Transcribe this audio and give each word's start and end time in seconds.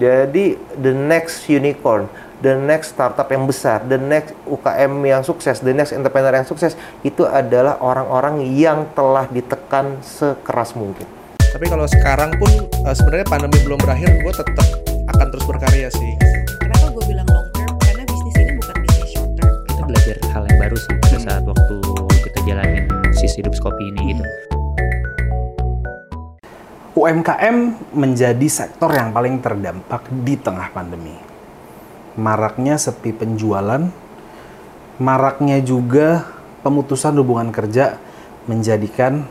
Jadi 0.00 0.56
the 0.80 0.96
next 0.96 1.44
unicorn, 1.44 2.08
the 2.40 2.56
next 2.56 2.96
startup 2.96 3.28
yang 3.28 3.44
besar, 3.44 3.84
the 3.84 4.00
next 4.00 4.32
UKM 4.48 4.96
yang 5.04 5.20
sukses, 5.20 5.60
the 5.60 5.76
next 5.76 5.92
entrepreneur 5.92 6.32
yang 6.32 6.48
sukses 6.48 6.72
itu 7.04 7.28
adalah 7.28 7.76
orang-orang 7.84 8.40
yang 8.48 8.88
telah 8.96 9.28
ditekan 9.28 10.00
sekeras 10.00 10.72
mungkin. 10.72 11.04
Tapi 11.36 11.68
kalau 11.68 11.84
sekarang 11.84 12.32
pun 12.40 12.48
uh, 12.80 12.96
sebenarnya 12.96 13.28
pandemi 13.28 13.60
belum 13.60 13.76
berakhir, 13.76 14.24
gue 14.24 14.32
tetap 14.32 14.66
akan 15.12 15.26
terus 15.28 15.44
berkarya 15.44 15.92
sih. 15.92 16.16
Kenapa 16.64 16.96
gue 16.96 17.04
bilang 17.04 17.28
long 17.28 17.48
term? 17.52 17.76
Karena 17.84 18.02
bisnis 18.08 18.36
ini 18.40 18.52
bukan 18.56 18.76
bisnis 18.80 19.08
short 19.12 19.30
term. 19.36 19.52
kita 19.68 19.82
belajar 19.84 20.16
hal 20.32 20.42
yang 20.48 20.58
baru 20.64 20.76
sih 20.80 20.94
pada 20.96 21.18
saat 21.20 21.44
waktu 21.44 21.76
kita 22.24 22.38
jalanin 22.48 22.84
sis 23.12 23.36
hidup 23.36 23.52
kopi 23.60 23.92
ini 23.92 24.16
gitu. 24.16 24.24
UMKM 26.90 27.86
menjadi 27.94 28.48
sektor 28.50 28.90
yang 28.90 29.14
paling 29.14 29.38
terdampak 29.38 30.10
di 30.10 30.34
tengah 30.34 30.74
pandemi. 30.74 31.14
Maraknya 32.18 32.82
sepi 32.82 33.14
penjualan, 33.14 33.86
maraknya 34.98 35.62
juga 35.62 36.26
pemutusan 36.66 37.14
hubungan 37.22 37.54
kerja 37.54 37.94
menjadikan 38.50 39.22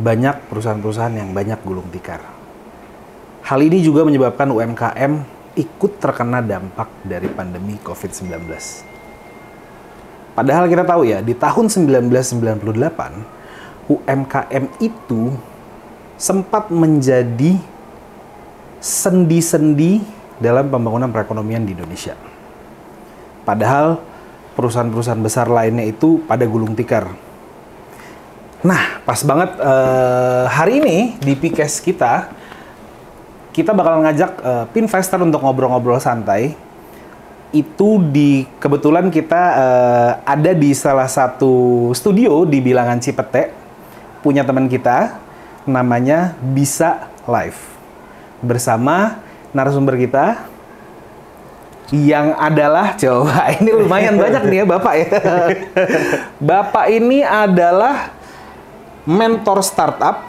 banyak 0.00 0.48
perusahaan-perusahaan 0.48 1.12
yang 1.12 1.36
banyak 1.36 1.60
gulung 1.60 1.92
tikar. 1.92 2.24
Hal 3.44 3.60
ini 3.60 3.84
juga 3.84 4.08
menyebabkan 4.08 4.48
UMKM 4.48 5.12
ikut 5.60 5.92
terkena 6.00 6.40
dampak 6.40 6.88
dari 7.04 7.28
pandemi 7.28 7.76
COVID-19. 7.84 8.48
Padahal 10.32 10.64
kita 10.72 10.88
tahu 10.88 11.04
ya, 11.04 11.20
di 11.20 11.36
tahun 11.36 11.68
1998, 11.68 13.92
UMKM 13.92 14.64
itu 14.80 15.36
sempat 16.18 16.66
menjadi 16.74 17.54
sendi-sendi 18.82 20.02
dalam 20.42 20.66
pembangunan 20.66 21.06
perekonomian 21.14 21.62
di 21.62 21.78
Indonesia. 21.78 22.18
Padahal 23.46 24.02
perusahaan-perusahaan 24.58 25.22
besar 25.22 25.46
lainnya 25.46 25.86
itu 25.86 26.18
pada 26.26 26.42
gulung 26.42 26.74
tikar. 26.74 27.06
Nah, 28.66 28.98
pas 29.06 29.22
banget 29.22 29.54
eh, 29.54 30.44
hari 30.50 30.82
ini 30.82 30.96
di 31.22 31.38
Pikes 31.38 31.78
kita, 31.78 32.34
kita 33.54 33.70
bakal 33.70 34.02
ngajak 34.02 34.32
eh, 34.42 34.64
Pinvestor 34.74 35.22
untuk 35.22 35.38
ngobrol-ngobrol 35.38 36.02
santai. 36.02 36.58
Itu 37.54 38.02
di 38.10 38.44
kebetulan 38.58 39.14
kita 39.14 39.42
eh, 39.54 40.12
ada 40.26 40.52
di 40.58 40.74
salah 40.74 41.06
satu 41.06 41.88
studio 41.94 42.42
di 42.42 42.58
bilangan 42.58 42.98
Cipete, 42.98 43.54
punya 44.26 44.42
teman 44.42 44.66
kita 44.66 45.27
namanya 45.68 46.32
Bisa 46.40 47.12
Live. 47.28 47.60
Bersama 48.40 49.20
narasumber 49.52 50.00
kita 50.00 50.48
yang 51.92 52.36
adalah 52.36 52.92
coba 52.96 53.48
ini 53.60 53.70
lumayan 53.72 54.16
banyak 54.16 54.42
nih 54.44 54.58
ya 54.60 54.64
Bapak 54.64 54.94
ya. 54.96 55.08
Bapak 56.50 56.86
ini 56.92 57.24
adalah 57.24 58.12
mentor 59.08 59.64
startup, 59.64 60.20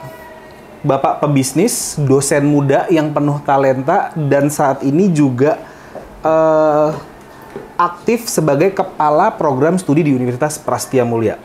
Bapak 0.79 1.19
pebisnis, 1.19 1.99
dosen 1.99 2.47
muda 2.47 2.87
yang 2.87 3.11
penuh 3.11 3.43
talenta 3.43 4.15
dan 4.15 4.47
saat 4.47 4.79
ini 4.87 5.11
juga 5.11 5.59
eh, 6.23 6.89
aktif 7.75 8.31
sebagai 8.31 8.71
kepala 8.71 9.31
program 9.35 9.75
studi 9.75 10.07
di 10.07 10.15
Universitas 10.15 10.55
Prastia 10.55 11.03
Mulia. 11.03 11.35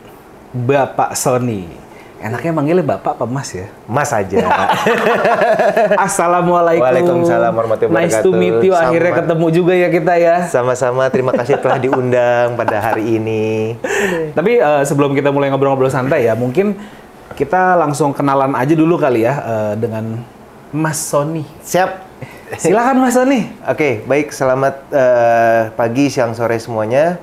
Bapak 0.55 1.19
Sony. 1.19 1.84
Enaknya 2.15 2.51
manggilnya 2.55 2.85
Bapak 2.95 3.19
apa 3.19 3.25
Mas 3.27 3.51
ya? 3.51 3.67
Mas 3.85 4.09
aja. 4.15 4.37
Assalamualaikum. 6.07 6.87
Waalaikumsalam 6.87 7.51
warahmatullahi 7.51 8.07
Nice 8.07 8.23
to 8.23 8.31
wabarakatuh. 8.31 8.39
meet 8.39 8.57
you. 8.63 8.73
Akhirnya 8.73 9.11
Sama. 9.11 9.19
ketemu 9.21 9.45
juga 9.51 9.73
ya 9.75 9.87
kita 9.91 10.13
ya. 10.15 10.35
Sama-sama, 10.47 11.03
terima 11.11 11.31
kasih 11.35 11.59
telah 11.59 11.77
diundang 11.77 12.55
pada 12.55 12.77
hari 12.79 13.19
ini. 13.19 13.75
Tapi 14.31 14.57
eh, 14.57 14.83
sebelum 14.87 15.11
kita 15.11 15.29
mulai 15.35 15.51
ngobrol-ngobrol 15.51 15.91
santai 15.91 16.25
ya, 16.25 16.33
mungkin 16.39 16.79
kita 17.35 17.75
langsung 17.75 18.15
kenalan 18.15 18.55
aja 18.55 18.73
dulu 18.73 18.95
kali 18.95 19.27
ya 19.27 19.33
eh, 19.43 19.73
dengan 19.75 20.23
Mas 20.71 20.97
Sony. 20.97 21.43
Siap. 21.67 22.07
Silakan 22.55 23.03
Mas 23.03 23.13
Sony. 23.19 23.51
Oke, 23.67 24.07
baik. 24.07 24.31
Selamat 24.31 24.87
eh, 24.89 25.61
pagi, 25.75 26.07
siang, 26.07 26.31
sore 26.31 26.63
semuanya. 26.63 27.19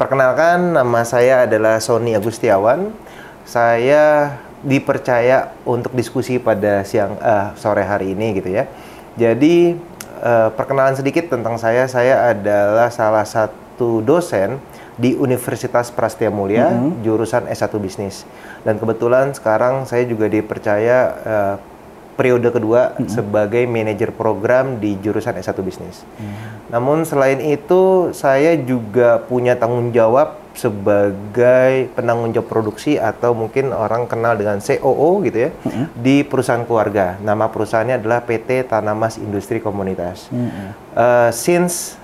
Perkenalkan, 0.00 0.80
nama 0.80 1.04
saya 1.04 1.44
adalah 1.44 1.76
Sony 1.76 2.16
Agustiawan. 2.16 3.09
Saya 3.50 4.38
dipercaya 4.62 5.50
untuk 5.66 5.90
diskusi 5.98 6.38
pada 6.38 6.86
siang 6.86 7.18
eh, 7.18 7.50
sore 7.58 7.82
hari 7.82 8.14
ini 8.14 8.38
gitu 8.38 8.46
ya. 8.54 8.70
Jadi 9.18 9.74
eh, 10.22 10.48
perkenalan 10.54 10.94
sedikit 10.94 11.26
tentang 11.26 11.58
saya. 11.58 11.90
Saya 11.90 12.30
adalah 12.30 12.94
salah 12.94 13.26
satu 13.26 14.06
dosen 14.06 14.62
di 14.94 15.18
Universitas 15.18 15.90
Prastia 15.90 16.30
Mulia, 16.30 16.70
jurusan 17.02 17.50
S1 17.50 17.74
Bisnis. 17.82 18.22
Dan 18.62 18.78
kebetulan 18.78 19.34
sekarang 19.34 19.82
saya 19.82 20.06
juga 20.06 20.30
dipercaya 20.30 20.98
eh, 21.26 21.54
periode 22.14 22.54
kedua 22.54 23.00
sebagai 23.08 23.64
manajer 23.66 24.12
program 24.14 24.78
di 24.78 24.94
jurusan 25.02 25.40
S1 25.40 25.58
Bisnis. 25.64 26.06
Namun 26.70 27.02
selain 27.02 27.40
itu 27.42 28.12
saya 28.14 28.54
juga 28.60 29.24
punya 29.24 29.56
tanggung 29.58 29.90
jawab 29.90 30.39
sebagai 30.54 31.94
penanggung 31.94 32.34
jawab 32.34 32.48
produksi 32.50 32.98
atau 32.98 33.32
mungkin 33.32 33.70
orang 33.70 34.10
kenal 34.10 34.34
dengan 34.34 34.58
COO 34.58 35.22
gitu 35.24 35.48
ya 35.48 35.50
di 35.94 36.26
perusahaan 36.26 36.66
keluarga. 36.66 37.16
Nama 37.22 37.48
perusahaannya 37.48 37.96
adalah 38.02 38.20
PT 38.26 38.66
Tanamas 38.68 39.16
Industri 39.16 39.62
Komunitas. 39.62 40.28
Eh, 40.30 41.30
since 41.30 42.00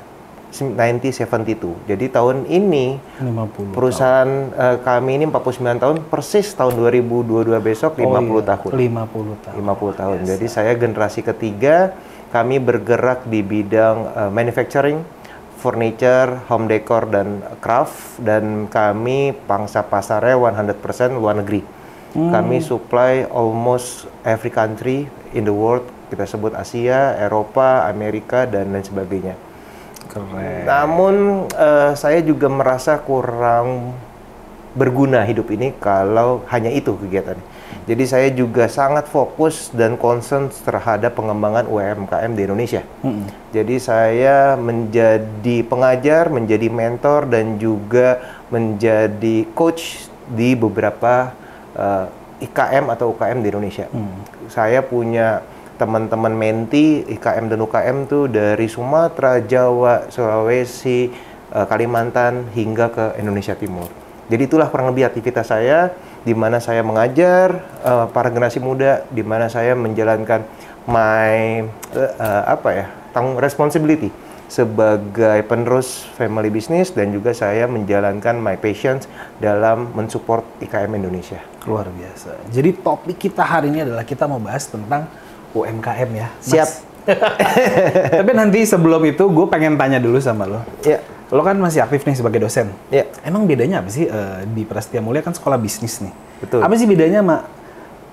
1972. 0.56 1.84
Jadi 1.84 2.06
tahun 2.08 2.48
ini 2.48 2.96
50 3.20 3.76
perusahaan 3.76 4.30
eh, 4.56 4.76
kami 4.80 5.20
ini 5.20 5.24
49 5.28 5.82
tahun 5.82 5.96
persis 6.08 6.56
tahun 6.56 6.80
2022 6.80 7.60
besok 7.60 8.00
50 8.00 8.08
Oh 8.08 8.40
iya, 8.40 8.42
tahun. 8.56 8.70
50 8.72 9.44
tahun. 9.44 9.54
50 9.60 10.00
tahun. 10.00 10.16
Jadi 10.24 10.46
saya 10.48 10.72
generasi 10.78 11.20
ketiga, 11.20 11.92
kami 12.32 12.58
bergerak 12.58 13.24
di 13.30 13.40
bidang 13.40 13.96
uh, 14.12 14.30
manufacturing, 14.34 15.00
furniture, 15.56 16.44
home 16.46 16.68
decor 16.68 17.08
dan 17.08 17.42
craft 17.58 18.20
dan 18.22 18.68
kami 18.68 19.32
pangsa 19.48 19.82
pasarnya 19.82 20.36
100% 20.36 21.16
luar 21.16 21.40
negeri. 21.40 21.64
Kami 22.16 22.64
supply 22.64 23.28
almost 23.28 24.08
every 24.24 24.48
country 24.48 25.04
in 25.36 25.44
the 25.44 25.52
world. 25.52 25.84
Kita 26.08 26.24
sebut 26.24 26.56
Asia, 26.56 27.12
Eropa, 27.20 27.84
Amerika 27.92 28.48
dan 28.48 28.72
lain 28.72 28.80
sebagainya. 28.80 29.36
Keren. 30.08 30.64
Namun 30.64 31.14
eh, 31.52 31.92
saya 31.92 32.24
juga 32.24 32.48
merasa 32.48 32.96
kurang 33.04 33.92
berguna 34.72 35.28
hidup 35.28 35.52
ini 35.52 35.76
kalau 35.76 36.40
hanya 36.48 36.72
itu 36.72 36.96
kegiatan. 36.96 37.36
Jadi 37.87 38.04
saya 38.04 38.28
juga 38.34 38.66
sangat 38.66 39.06
fokus 39.06 39.71
dan 39.71 39.94
concern 39.94 40.50
terhadap 40.50 41.15
pengembangan 41.15 41.71
UMKM 41.71 42.34
di 42.34 42.43
Indonesia. 42.43 42.82
Jadi 43.54 43.77
saya 43.78 44.59
menjadi 44.59 45.62
pengajar, 45.62 46.27
menjadi 46.27 46.66
mentor 46.66 47.31
dan 47.31 47.62
juga 47.62 48.19
menjadi 48.50 49.47
coach 49.54 50.10
di 50.27 50.59
beberapa 50.59 51.31
eh, 51.78 52.06
IKM 52.43 52.91
atau 52.91 53.15
UKM 53.15 53.38
di 53.41 53.49
Indonesia. 53.54 53.87
Saya 54.50 54.83
punya 54.83 55.47
teman-teman 55.77 56.33
menti 56.33 57.04
IKM 57.04 57.53
dan 57.53 57.60
UKM 57.60 57.97
tuh 58.09 58.25
dari 58.27 58.66
Sumatera, 58.66 59.41
Jawa, 59.44 60.10
Sulawesi, 60.10 61.12
eh, 61.54 61.66
Kalimantan 61.71 62.50
hingga 62.50 62.91
ke 62.91 63.04
Indonesia 63.22 63.54
Timur. 63.54 63.88
Jadi 64.27 64.43
itulah 64.50 64.66
kurang 64.66 64.91
lebih 64.91 65.06
aktivitas 65.06 65.54
saya 65.54 65.94
di 66.26 66.34
mana 66.34 66.59
saya 66.59 66.82
mengajar 66.82 67.62
eh, 67.87 68.06
para 68.10 68.34
generasi 68.34 68.59
muda, 68.59 69.06
di 69.14 69.22
mana 69.22 69.47
saya 69.47 69.78
menjalankan 69.78 70.42
my 70.91 71.62
eh, 71.94 72.12
eh, 72.19 72.42
apa 72.50 72.69
ya 72.75 72.87
tanggung 73.14 73.38
responsibility 73.38 74.10
sebagai 74.47 75.42
penerus 75.47 76.06
family 76.15 76.50
business 76.50 76.95
dan 76.95 77.10
juga 77.10 77.34
saya 77.34 77.66
menjalankan 77.66 78.39
my 78.39 78.59
passions 78.59 79.10
dalam 79.42 79.91
mensupport 79.95 80.42
IKM 80.62 80.98
Indonesia. 80.98 81.42
Luar 81.66 81.91
biasa. 81.91 82.47
Jadi 82.50 82.71
topik 82.78 83.18
kita 83.18 83.42
hari 83.42 83.74
ini 83.74 83.83
adalah 83.83 84.06
kita 84.06 84.30
mau 84.30 84.39
bahas 84.39 84.71
tentang 84.71 85.10
UMKM 85.50 86.10
ya. 86.15 86.28
Mas. 86.30 86.47
Siap. 86.47 86.71
Tapi 88.22 88.33
nanti 88.34 88.66
sebelum 88.66 89.03
itu 89.06 89.27
gue 89.30 89.47
pengen 89.50 89.74
tanya 89.74 89.98
dulu 89.98 90.18
sama 90.22 90.47
lo. 90.47 90.62
Ya, 90.83 91.03
Lo 91.34 91.42
kan 91.42 91.58
masih 91.58 91.82
aktif 91.82 92.06
nih 92.06 92.14
sebagai 92.14 92.38
dosen. 92.38 92.70
ya. 92.86 93.06
Emang 93.26 93.46
bedanya 93.50 93.82
apa 93.82 93.90
sih 93.90 94.06
eh, 94.06 94.40
di 94.46 94.62
Prastia 94.62 95.02
Mulia 95.02 95.22
kan 95.22 95.34
sekolah 95.34 95.58
bisnis 95.58 95.98
nih? 95.98 96.14
Betul. 96.42 96.62
Apa 96.62 96.74
sih 96.78 96.86
bedanya 96.86 97.18
sama 97.22 97.36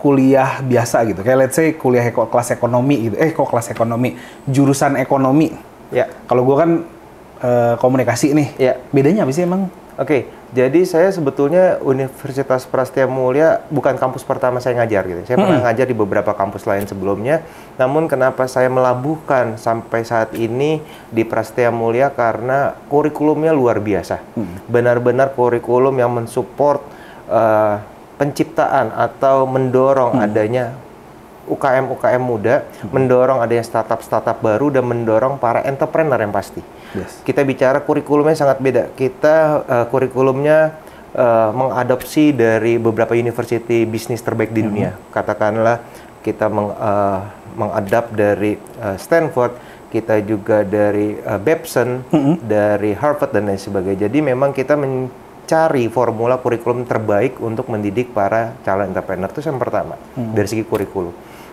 kuliah 0.02 0.60
biasa 0.60 1.06
gitu? 1.08 1.22
Kayak 1.22 1.38
let's 1.46 1.56
say 1.56 1.78
kuliah 1.78 2.04
eko- 2.04 2.28
kelas 2.28 2.50
ekonomi 2.52 3.12
gitu. 3.12 3.16
Eh 3.22 3.30
kok 3.32 3.46
kelas 3.46 3.70
ekonomi? 3.70 4.18
Jurusan 4.50 4.98
ekonomi. 4.98 5.54
Ya. 5.94 6.10
Kalau 6.26 6.42
gue 6.42 6.56
kan 6.58 6.70
eh, 7.40 7.74
komunikasi 7.78 8.34
nih. 8.34 8.48
Ya. 8.58 8.74
Bedanya 8.90 9.30
apa 9.30 9.32
sih 9.32 9.46
emang? 9.46 9.70
Oke, 9.94 10.26
Jadi 10.54 10.86
saya 10.86 11.10
sebetulnya 11.10 11.82
Universitas 11.82 12.70
Prasetya 12.70 13.10
Mulia 13.10 13.66
bukan 13.74 13.98
kampus 13.98 14.22
pertama 14.22 14.62
saya 14.62 14.78
ngajar 14.78 15.02
gitu. 15.10 15.22
Saya 15.26 15.38
pernah 15.42 15.66
ngajar 15.66 15.90
di 15.90 15.98
beberapa 15.98 16.30
kampus 16.38 16.70
lain 16.70 16.86
sebelumnya. 16.86 17.42
Namun 17.82 18.06
kenapa 18.06 18.46
saya 18.46 18.70
melabuhkan 18.70 19.58
sampai 19.58 20.06
saat 20.06 20.38
ini 20.38 20.78
di 21.10 21.26
Prasetya 21.26 21.74
Mulia 21.74 22.14
karena 22.14 22.78
kurikulumnya 22.86 23.50
luar 23.50 23.82
biasa. 23.82 24.22
Benar-benar 24.70 25.34
kurikulum 25.34 25.98
yang 25.98 26.14
mensupport 26.14 26.86
eh, 27.34 27.76
penciptaan 28.22 28.94
atau 28.94 29.50
mendorong 29.50 30.22
adanya 30.22 30.78
UKM-UKM 31.44 32.24
muda, 32.24 32.64
mendorong 32.88 33.44
adanya 33.44 33.64
startup-startup 33.68 34.40
baru 34.40 34.72
dan 34.72 34.88
mendorong 34.88 35.36
para 35.38 35.64
entrepreneur 35.68 36.16
yang 36.16 36.32
pasti. 36.32 36.64
Yes. 36.96 37.20
Kita 37.26 37.44
bicara 37.44 37.84
kurikulumnya 37.84 38.38
sangat 38.38 38.64
beda. 38.64 38.94
Kita 38.96 39.36
eh, 39.68 39.86
kurikulumnya 39.92 40.78
eh, 41.12 41.50
mengadopsi 41.52 42.32
dari 42.32 42.80
beberapa 42.80 43.12
university 43.18 43.84
bisnis 43.84 44.24
terbaik 44.24 44.56
di 44.56 44.64
dunia. 44.64 44.96
Katakanlah 45.12 45.84
kita 46.24 46.48
meng, 46.48 46.72
eh, 46.72 47.20
mengadap 47.60 48.16
dari 48.16 48.56
eh, 48.56 48.98
Stanford, 48.98 49.54
kita 49.92 50.24
juga 50.24 50.64
dari 50.64 51.20
eh, 51.20 51.40
Babson, 51.44 52.08
dari 52.40 52.96
Harvard 52.96 53.36
dan 53.36 53.52
lain 53.52 53.60
sebagainya. 53.60 54.08
Jadi 54.08 54.24
memang 54.24 54.56
kita 54.56 54.80
mencari 54.80 55.92
formula 55.92 56.40
kurikulum 56.40 56.88
terbaik 56.88 57.38
untuk 57.44 57.68
mendidik 57.68 58.16
para 58.16 58.56
calon 58.64 58.90
entrepreneur 58.90 59.28
itu 59.28 59.44
yang 59.44 59.60
pertama 59.60 60.00
dari 60.16 60.48
segi 60.48 60.64
kurikulum. 60.64 61.12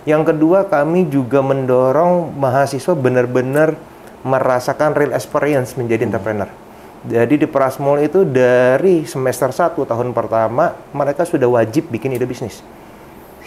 Yang 0.08 0.32
kedua 0.32 0.64
kami 0.64 1.12
juga 1.12 1.44
mendorong 1.44 2.32
mahasiswa 2.32 2.96
benar-benar 2.96 3.76
merasakan 4.24 4.96
real 4.96 5.12
experience 5.12 5.76
menjadi 5.76 6.08
entrepreneur. 6.08 6.48
Jadi 7.00 7.40
di 7.40 7.46
Prasmul 7.48 8.04
itu 8.04 8.28
dari 8.28 9.08
semester 9.08 9.48
1 9.48 9.72
tahun 9.72 10.12
pertama 10.12 10.76
mereka 10.92 11.24
sudah 11.24 11.48
wajib 11.48 11.88
bikin 11.88 12.12
ide 12.12 12.28
bisnis. 12.28 12.60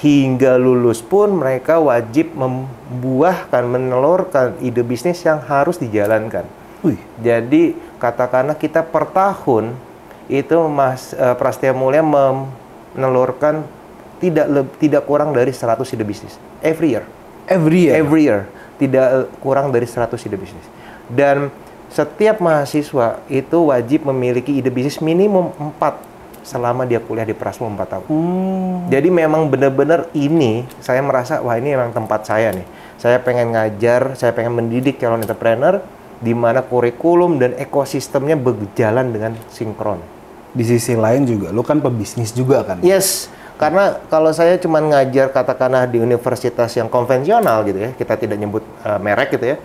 Hingga 0.02 0.58
lulus 0.58 1.06
pun 1.06 1.30
mereka 1.38 1.78
wajib 1.78 2.34
membuahkan, 2.34 3.62
menelurkan 3.62 4.58
ide 4.58 4.82
bisnis 4.82 5.22
yang 5.22 5.38
harus 5.46 5.78
dijalankan. 5.78 6.50
Wih, 6.82 7.00
Jadi 7.22 7.78
katakanlah 8.02 8.58
kita 8.58 8.84
per 8.84 9.08
tahun 9.14 9.78
itu 10.28 10.58
Mas 10.68 11.14
eh, 11.14 11.36
Prasetya 11.38 11.78
Mulia 11.78 12.02
menelurkan 12.02 13.64
tidak 14.24 14.48
tidak 14.80 15.04
kurang 15.04 15.36
dari 15.36 15.52
100 15.52 15.84
ide 15.84 16.06
bisnis 16.08 16.40
every 16.64 16.96
year. 16.96 17.04
every 17.52 17.92
year. 17.92 17.94
Every 18.00 18.24
year 18.24 18.48
tidak 18.80 19.08
eh, 19.12 19.26
kurang 19.44 19.76
dari 19.76 19.84
100 19.84 20.16
ide 20.16 20.38
bisnis. 20.40 20.66
Dan 21.12 21.52
setiap 21.92 22.40
mahasiswa 22.40 23.22
itu 23.28 23.70
wajib 23.70 24.08
memiliki 24.10 24.56
ide 24.56 24.72
bisnis 24.72 25.04
minimum 25.04 25.52
4 25.78 26.14
selama 26.44 26.84
dia 26.84 27.00
kuliah 27.00 27.24
di 27.24 27.36
Prasmo 27.36 27.72
4 27.72 27.84
tahun. 27.88 28.06
Hmm. 28.12 28.92
Jadi 28.92 29.10
memang 29.12 29.48
benar-benar 29.48 30.12
ini 30.12 30.68
saya 30.84 31.00
merasa 31.00 31.40
wah 31.40 31.56
ini 31.56 31.76
memang 31.76 31.96
tempat 31.96 32.28
saya 32.28 32.52
nih. 32.52 32.68
Saya 33.00 33.20
pengen 33.20 33.52
ngajar, 33.52 34.16
saya 34.16 34.32
pengen 34.32 34.56
mendidik 34.56 35.00
calon 35.00 35.24
entrepreneur 35.24 35.84
di 36.24 36.32
mana 36.32 36.64
kurikulum 36.64 37.36
dan 37.36 37.52
ekosistemnya 37.60 38.40
berjalan 38.40 39.12
dengan 39.12 39.36
sinkron. 39.52 40.00
Di 40.54 40.64
sisi 40.64 40.94
lain 40.94 41.26
juga, 41.26 41.50
lu 41.50 41.66
kan 41.66 41.82
pebisnis 41.82 42.32
juga 42.32 42.64
kan? 42.64 42.80
Yes, 42.80 43.28
karena 43.58 44.02
kalau 44.10 44.34
saya 44.34 44.58
cuma 44.58 44.82
ngajar 44.82 45.30
katakanlah 45.30 45.86
di 45.86 46.02
universitas 46.02 46.74
yang 46.74 46.90
konvensional 46.90 47.62
gitu 47.64 47.80
ya, 47.80 47.90
kita 47.94 48.18
tidak 48.18 48.38
nyebut 48.42 48.64
eh, 48.84 49.00
merek 49.00 49.30
gitu 49.38 49.46
ya. 49.54 49.58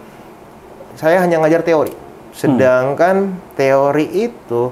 Saya 0.99 1.23
hanya 1.23 1.41
ngajar 1.41 1.63
teori. 1.63 1.95
Sedangkan 2.35 3.35
teori 3.57 4.29
itu 4.29 4.71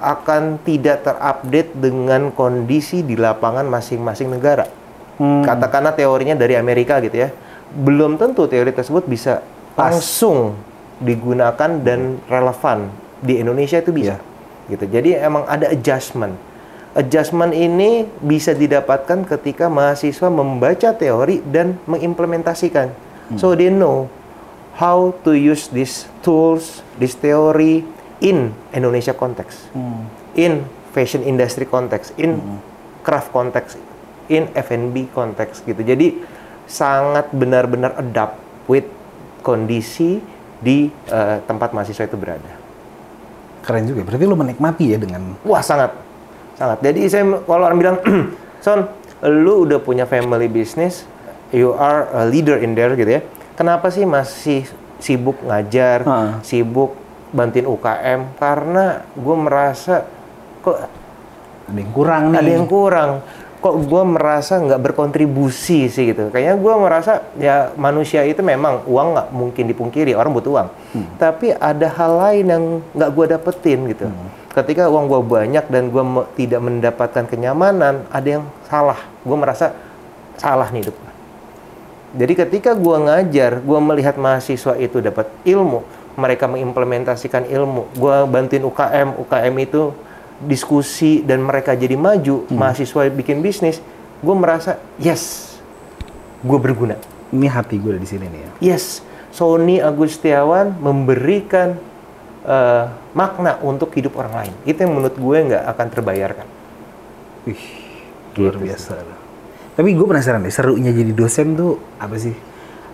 akan 0.00 0.56
tidak 0.64 1.04
terupdate 1.04 1.76
dengan 1.76 2.32
kondisi 2.32 3.04
di 3.04 3.20
lapangan 3.20 3.68
masing-masing 3.68 4.32
negara. 4.32 4.64
Hmm. 5.20 5.44
Katakanlah 5.44 5.92
teorinya 5.92 6.32
dari 6.32 6.56
Amerika 6.56 6.96
gitu 7.04 7.20
ya. 7.20 7.28
Belum 7.70 8.16
tentu 8.16 8.48
teori 8.48 8.72
tersebut 8.72 9.04
bisa 9.04 9.44
Pas. 9.76 9.92
langsung 9.92 10.56
digunakan 11.00 11.70
dan 11.84 12.20
relevan 12.28 12.88
di 13.20 13.36
Indonesia 13.40 13.76
itu 13.76 13.92
bisa. 13.92 14.16
Gitu. 14.72 14.88
Jadi 14.88 15.20
emang 15.20 15.44
ada 15.44 15.68
adjustment. 15.68 16.49
Adjustment 16.90 17.54
ini 17.54 18.02
bisa 18.18 18.50
didapatkan 18.50 19.22
ketika 19.22 19.70
mahasiswa 19.70 20.26
membaca 20.26 20.90
teori 20.90 21.38
dan 21.46 21.78
mengimplementasikan. 21.86 22.90
So 23.38 23.54
they 23.54 23.70
know 23.70 24.10
how 24.74 25.14
to 25.22 25.38
use 25.38 25.70
these 25.70 26.10
tools, 26.26 26.82
this 26.98 27.14
theory 27.14 27.86
in 28.18 28.50
Indonesia 28.74 29.14
konteks, 29.14 29.70
in 30.34 30.66
fashion 30.90 31.22
industry 31.22 31.62
konteks, 31.62 32.10
in 32.18 32.42
craft 33.06 33.30
konteks, 33.30 33.78
in 34.26 34.50
F&B 34.50 35.14
konteks 35.14 35.62
gitu. 35.62 35.78
Jadi 35.78 36.18
sangat 36.66 37.30
benar-benar 37.30 37.98
adapt 37.98 38.38
with 38.66 38.86
kondisi 39.46 40.18
di 40.60 40.90
eh, 40.90 41.38
tempat 41.46 41.70
mahasiswa 41.70 42.04
itu 42.06 42.18
berada. 42.18 42.52
Keren 43.62 43.84
juga. 43.86 44.02
Berarti 44.06 44.24
lu 44.24 44.36
menikmati 44.36 44.84
ya 44.90 44.98
dengan 44.98 45.36
Wah 45.44 45.60
sangat, 45.60 45.92
sangat. 46.60 46.78
Jadi 46.84 47.00
saya 47.08 47.24
kalau 47.48 47.64
orang 47.64 47.80
bilang, 47.80 47.96
Son, 48.64 48.84
lu 49.24 49.64
udah 49.64 49.80
punya 49.80 50.04
family 50.04 50.44
business, 50.52 51.08
you 51.48 51.72
are 51.72 52.04
a 52.12 52.28
leader 52.28 52.60
in 52.60 52.76
there 52.76 52.92
gitu 52.92 53.08
ya. 53.08 53.24
Kenapa 53.56 53.88
sih 53.88 54.04
masih 54.04 54.68
sibuk 55.00 55.40
ngajar, 55.40 56.04
Heeh. 56.04 56.30
sibuk 56.44 56.92
bantuin 57.32 57.64
UKM? 57.64 58.36
Karena 58.36 59.00
gue 59.16 59.36
merasa 59.40 60.04
kok 60.60 60.76
ada 61.70 61.80
yang 61.80 61.92
kurang 61.96 62.22
nih. 62.28 62.38
ada 62.44 62.50
yang 62.52 62.68
kurang. 62.68 63.10
Kok 63.60 63.76
gue 63.92 64.02
merasa 64.08 64.56
nggak 64.56 64.80
berkontribusi 64.80 65.92
sih 65.92 66.04
gitu. 66.16 66.32
Kayaknya 66.32 66.56
gue 66.56 66.74
merasa 66.80 67.12
ya 67.36 67.68
manusia 67.76 68.24
itu 68.24 68.40
memang 68.40 68.88
uang 68.88 69.08
nggak 69.12 69.28
mungkin 69.36 69.64
dipungkiri 69.68 70.16
orang 70.16 70.32
butuh 70.32 70.52
uang. 70.56 70.68
Tapi 71.20 71.52
ada 71.52 71.88
hal 71.92 72.12
lain 72.16 72.44
yang 72.48 72.64
nggak 72.96 73.10
gue 73.12 73.24
dapetin 73.36 73.84
gitu. 73.92 74.08
Ketika 74.50 74.90
uang 74.90 75.06
gue 75.06 75.20
banyak 75.22 75.64
dan 75.70 75.94
gue 75.94 76.02
me- 76.02 76.26
tidak 76.34 76.58
mendapatkan 76.58 77.24
kenyamanan, 77.30 78.02
ada 78.10 78.28
yang 78.28 78.44
salah. 78.66 78.98
Gue 79.22 79.38
merasa 79.38 79.70
salah 80.34 80.66
nih 80.74 80.90
hidup 80.90 80.96
gue. 80.98 81.12
Jadi 82.10 82.32
ketika 82.34 82.74
gue 82.74 82.96
ngajar, 83.06 83.62
gue 83.62 83.78
melihat 83.78 84.18
mahasiswa 84.18 84.74
itu 84.74 84.98
dapat 84.98 85.30
ilmu, 85.46 85.86
mereka 86.18 86.50
mengimplementasikan 86.50 87.46
ilmu. 87.46 87.86
Gue 87.94 88.16
bantuin 88.26 88.66
UKM, 88.66 89.22
UKM 89.22 89.54
itu 89.62 89.94
diskusi 90.42 91.22
dan 91.22 91.46
mereka 91.46 91.78
jadi 91.78 91.94
maju, 91.94 92.50
mahasiswa 92.50 93.06
bikin 93.14 93.38
bisnis. 93.38 93.78
Gue 94.18 94.34
merasa 94.34 94.82
yes, 94.98 95.54
gue 96.42 96.58
berguna. 96.58 96.98
Ini 97.30 97.46
hati 97.46 97.78
gue 97.78 97.94
di 97.94 98.08
sini 98.10 98.26
nih 98.26 98.40
ya. 98.42 98.74
Yes, 98.74 99.06
Sony 99.30 99.78
Agustiawan 99.78 100.74
memberikan 100.82 101.78
eh, 102.50 102.84
makna 103.14 103.62
untuk 103.62 103.94
hidup 103.94 104.18
orang 104.18 104.34
lain. 104.44 104.54
Itu 104.66 104.82
yang 104.82 104.98
menurut 104.98 105.14
gue 105.14 105.36
nggak 105.54 105.64
akan 105.70 105.86
terbayarkan. 105.94 106.46
Wih, 107.46 107.62
luar 108.36 108.58
biasa. 108.58 108.92
Tapi 109.78 109.88
gue 109.96 110.06
penasaran 110.06 110.42
deh, 110.42 110.52
serunya 110.52 110.90
jadi 110.92 111.14
dosen 111.14 111.54
tuh 111.56 111.78
apa 111.96 112.18
sih? 112.18 112.34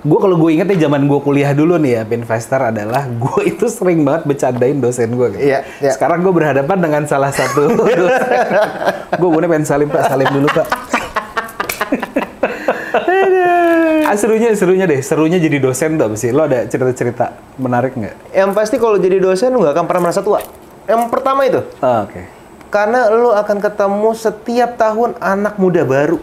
Gue 0.06 0.22
kalau 0.22 0.38
gue 0.38 0.54
inget 0.54 0.70
ya 0.70 0.86
zaman 0.86 1.10
gue 1.10 1.18
kuliah 1.18 1.50
dulu 1.50 1.82
nih 1.82 1.98
ya, 1.98 2.02
Pinvestor 2.06 2.70
adalah 2.70 3.10
gue 3.24 3.40
itu 3.42 3.66
sering 3.66 4.06
banget 4.06 4.22
bercandain 4.28 4.78
dosen 4.78 5.10
gue. 5.10 5.28
Kan? 5.34 5.40
Iya, 5.40 5.58
iya. 5.82 5.90
Sekarang 5.90 6.22
gue 6.22 6.30
berhadapan 6.30 6.78
dengan 6.78 7.02
salah 7.10 7.34
satu 7.34 7.74
dosen. 8.00 8.38
gue 9.18 9.30
boleh 9.30 9.50
pengen 9.50 9.66
salim 9.66 9.88
pak, 9.90 10.06
salim 10.06 10.28
dulu 10.30 10.46
pak. 10.52 10.66
ah, 14.05 14.05
serunya, 14.16 14.50
serunya 14.56 14.84
deh, 14.88 15.00
serunya 15.00 15.38
jadi 15.38 15.60
dosen 15.60 15.96
tuh 15.96 16.10
apa 16.10 16.16
sih? 16.16 16.32
Lo 16.32 16.44
ada 16.44 16.64
cerita-cerita 16.64 17.36
menarik 17.56 17.94
nggak? 17.94 18.34
Yang 18.34 18.50
pasti 18.52 18.76
kalau 18.76 18.96
jadi 18.96 19.20
dosen 19.20 19.52
lu 19.52 19.62
nggak 19.62 19.76
akan 19.76 19.86
pernah 19.86 20.02
merasa 20.10 20.20
tua. 20.20 20.40
Yang 20.86 21.02
pertama 21.10 21.42
itu, 21.44 21.60
Ah, 21.78 22.06
Oke. 22.06 22.22
karena 22.68 23.10
lu 23.10 23.30
akan 23.30 23.58
ketemu 23.58 24.10
setiap 24.14 24.70
tahun 24.74 25.18
anak 25.18 25.58
muda 25.58 25.82
baru. 25.82 26.18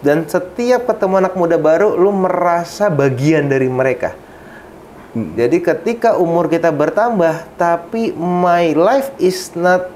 Dan 0.00 0.24
setiap 0.24 0.88
ketemu 0.88 1.20
anak 1.20 1.34
muda 1.36 1.60
baru, 1.60 1.92
lu 1.92 2.08
merasa 2.08 2.88
bagian 2.88 3.52
dari 3.52 3.68
mereka. 3.68 4.16
Jadi 5.12 5.58
ketika 5.60 6.16
umur 6.16 6.46
kita 6.46 6.70
bertambah, 6.70 7.58
tapi 7.58 8.14
my 8.14 8.72
life 8.72 9.10
is 9.18 9.52
not 9.52 9.90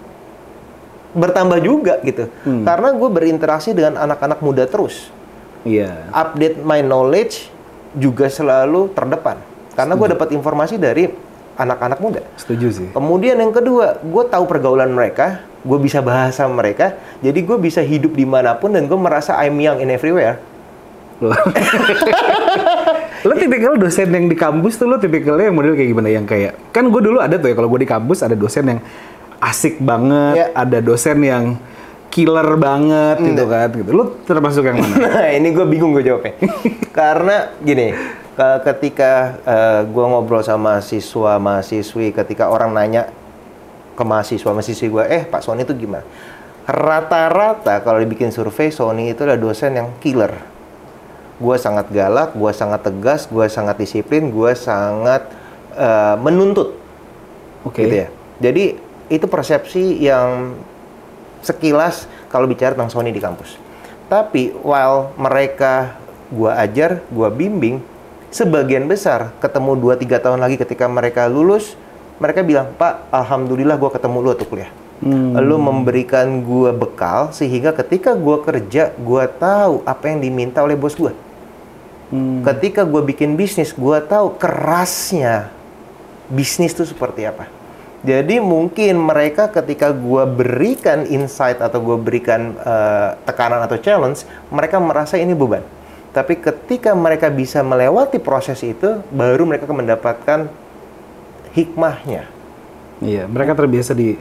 bertambah 1.15 1.63
juga 1.63 2.03
gitu. 2.03 2.27
Karena 2.45 2.93
gue 2.93 3.09
berinteraksi 3.09 3.71
dengan 3.71 3.97
anak-anak 3.97 4.43
muda 4.43 4.67
terus. 4.67 5.09
Iya. 5.65 6.13
Update 6.13 6.61
my 6.61 6.85
knowledge 6.85 7.49
juga 7.97 8.29
selalu 8.29 8.93
terdepan. 8.93 9.41
Karena 9.75 9.99
gue 9.99 10.09
dapat 10.15 10.29
informasi 10.31 10.79
dari 10.79 11.11
anak-anak 11.57 11.99
muda. 11.99 12.23
Setuju 12.39 12.69
sih. 12.71 12.89
Kemudian 12.95 13.39
yang 13.39 13.51
kedua, 13.51 13.99
gue 13.99 14.25
tahu 14.29 14.45
pergaulan 14.47 14.91
mereka, 14.91 15.43
gue 15.63 15.79
bisa 15.81 16.03
bahasa 16.03 16.47
mereka, 16.47 16.95
jadi 17.23 17.39
gue 17.41 17.59
bisa 17.59 17.81
hidup 17.83 18.15
di 18.15 18.27
mana 18.27 18.55
pun 18.55 18.75
dan 18.75 18.87
gue 18.87 18.99
merasa 18.99 19.35
I'm 19.41 19.59
young 19.59 19.83
in 19.83 19.91
everywhere. 19.91 20.39
lo 23.25 23.33
tipikal 23.39 23.79
dosen 23.79 24.11
yang 24.11 24.27
di 24.27 24.35
kampus 24.35 24.77
tuh 24.77 24.91
lo 24.91 24.99
tipikalnya 24.99 25.49
yang 25.49 25.57
model 25.57 25.79
kayak 25.79 25.91
gimana 25.95 26.11
yang 26.11 26.27
kayak 26.27 26.59
kan 26.75 26.91
gue 26.91 27.01
dulu 27.01 27.23
ada 27.23 27.39
tuh 27.39 27.49
ya 27.49 27.55
kalau 27.55 27.71
gue 27.71 27.87
di 27.87 27.89
kampus 27.89 28.27
ada 28.27 28.35
dosen 28.35 28.67
yang 28.67 28.81
asik 29.39 29.79
banget, 29.79 30.35
Ya. 30.35 30.47
ada 30.53 30.79
dosen 30.83 31.23
yang 31.23 31.45
killer 32.15 32.55
banget 32.55 33.19
gitu 33.19 33.45
kan 33.51 33.67
gitu. 33.75 33.91
Lu 33.91 34.05
termasuk 34.23 34.63
yang 34.63 34.79
mana? 34.79 34.95
Nah, 35.11 35.29
ini 35.35 35.51
gue 35.51 35.67
bingung 35.67 35.91
gue 35.91 36.07
jawabnya. 36.07 36.39
Karena 36.99 37.51
gini, 37.59 37.91
ke- 38.39 38.61
ketika 38.63 39.35
gue 39.83 40.05
ngobrol 40.07 40.47
sama 40.47 40.79
siswa 40.79 41.43
mahasiswi, 41.43 42.15
ketika 42.15 42.47
orang 42.47 42.71
nanya 42.71 43.11
ke 43.99 44.03
mahasiswa 44.07 44.55
mahasiswi 44.55 44.87
gue, 44.87 45.05
eh 45.11 45.23
Pak 45.27 45.43
Sony 45.43 45.67
itu 45.67 45.75
gimana? 45.75 46.07
Rata-rata 46.65 47.83
kalau 47.83 47.99
dibikin 47.99 48.31
survei 48.31 48.71
Sony 48.71 49.11
itu 49.11 49.27
adalah 49.27 49.37
dosen 49.37 49.75
yang 49.75 49.91
killer. 49.99 50.33
Gue 51.43 51.59
sangat 51.59 51.91
galak, 51.91 52.33
gue 52.33 52.53
sangat 52.55 52.87
tegas, 52.87 53.27
gue 53.27 53.51
sangat 53.51 53.75
disiplin, 53.75 54.31
gue 54.31 54.55
sangat 54.55 55.27
eh, 55.75 56.17
menuntut 56.23 56.79
Oke. 57.67 57.85
gitu 57.85 58.07
ya. 58.07 58.09
Jadi 58.39 58.79
itu 59.11 59.27
persepsi 59.27 59.99
yang 59.99 60.55
sekilas 61.45 62.09
kalau 62.33 62.49
bicara 62.49 62.73
tentang 62.73 62.89
Sony 62.89 63.13
di 63.13 63.21
kampus. 63.21 63.61
Tapi 64.09 64.57
while 64.65 65.13
mereka 65.21 66.01
gua 66.33 66.57
ajar, 66.59 67.05
gua 67.13 67.29
bimbing, 67.29 67.85
sebagian 68.33 68.89
besar 68.89 69.31
ketemu 69.39 69.77
2-3 69.77 70.19
tahun 70.19 70.41
lagi 70.41 70.57
ketika 70.57 70.89
mereka 70.89 71.29
lulus, 71.29 71.77
mereka 72.17 72.41
bilang, 72.41 72.73
"Pak, 72.75 73.13
alhamdulillah 73.13 73.77
gua 73.77 73.93
ketemu 73.93 74.17
lu 74.25 74.29
waktu 74.33 74.49
kuliah." 74.49 74.73
Lu 75.45 75.61
memberikan 75.61 76.41
gua 76.41 76.73
bekal 76.73 77.29
sehingga 77.37 77.77
ketika 77.77 78.17
gua 78.17 78.41
kerja, 78.41 78.89
gua 78.97 79.29
tahu 79.29 79.85
apa 79.85 80.09
yang 80.09 80.25
diminta 80.25 80.65
oleh 80.65 80.81
bos 80.81 80.97
gua. 80.97 81.13
Ketika 82.47 82.87
gua 82.89 83.05
bikin 83.05 83.37
bisnis, 83.37 83.75
gua 83.75 84.01
tahu 84.01 84.39
kerasnya 84.41 85.53
bisnis 86.31 86.73
itu 86.73 86.89
seperti 86.89 87.27
apa. 87.29 87.51
Jadi 88.05 88.37
mungkin 88.37 89.01
mereka 89.01 89.49
ketika 89.49 89.89
gua 89.97 90.29
berikan 90.29 91.09
insight 91.09 91.65
atau 91.65 91.81
gua 91.81 91.97
berikan 91.97 92.53
eh, 92.61 93.09
tekanan 93.25 93.65
atau 93.65 93.81
challenge, 93.81 94.29
mereka 94.53 94.77
merasa 94.77 95.17
ini 95.17 95.33
beban. 95.33 95.65
Tapi 96.13 96.39
ketika 96.39 96.93
mereka 96.93 97.33
bisa 97.33 97.65
melewati 97.65 98.21
proses 98.21 98.61
itu, 98.63 99.01
baru 99.09 99.49
mereka 99.49 99.67
akan 99.67 99.83
mendapatkan 99.83 100.39
hikmahnya. 101.57 102.29
Iya, 103.03 103.25
mereka 103.27 103.57
terbiasa 103.57 103.97
di 103.97 104.15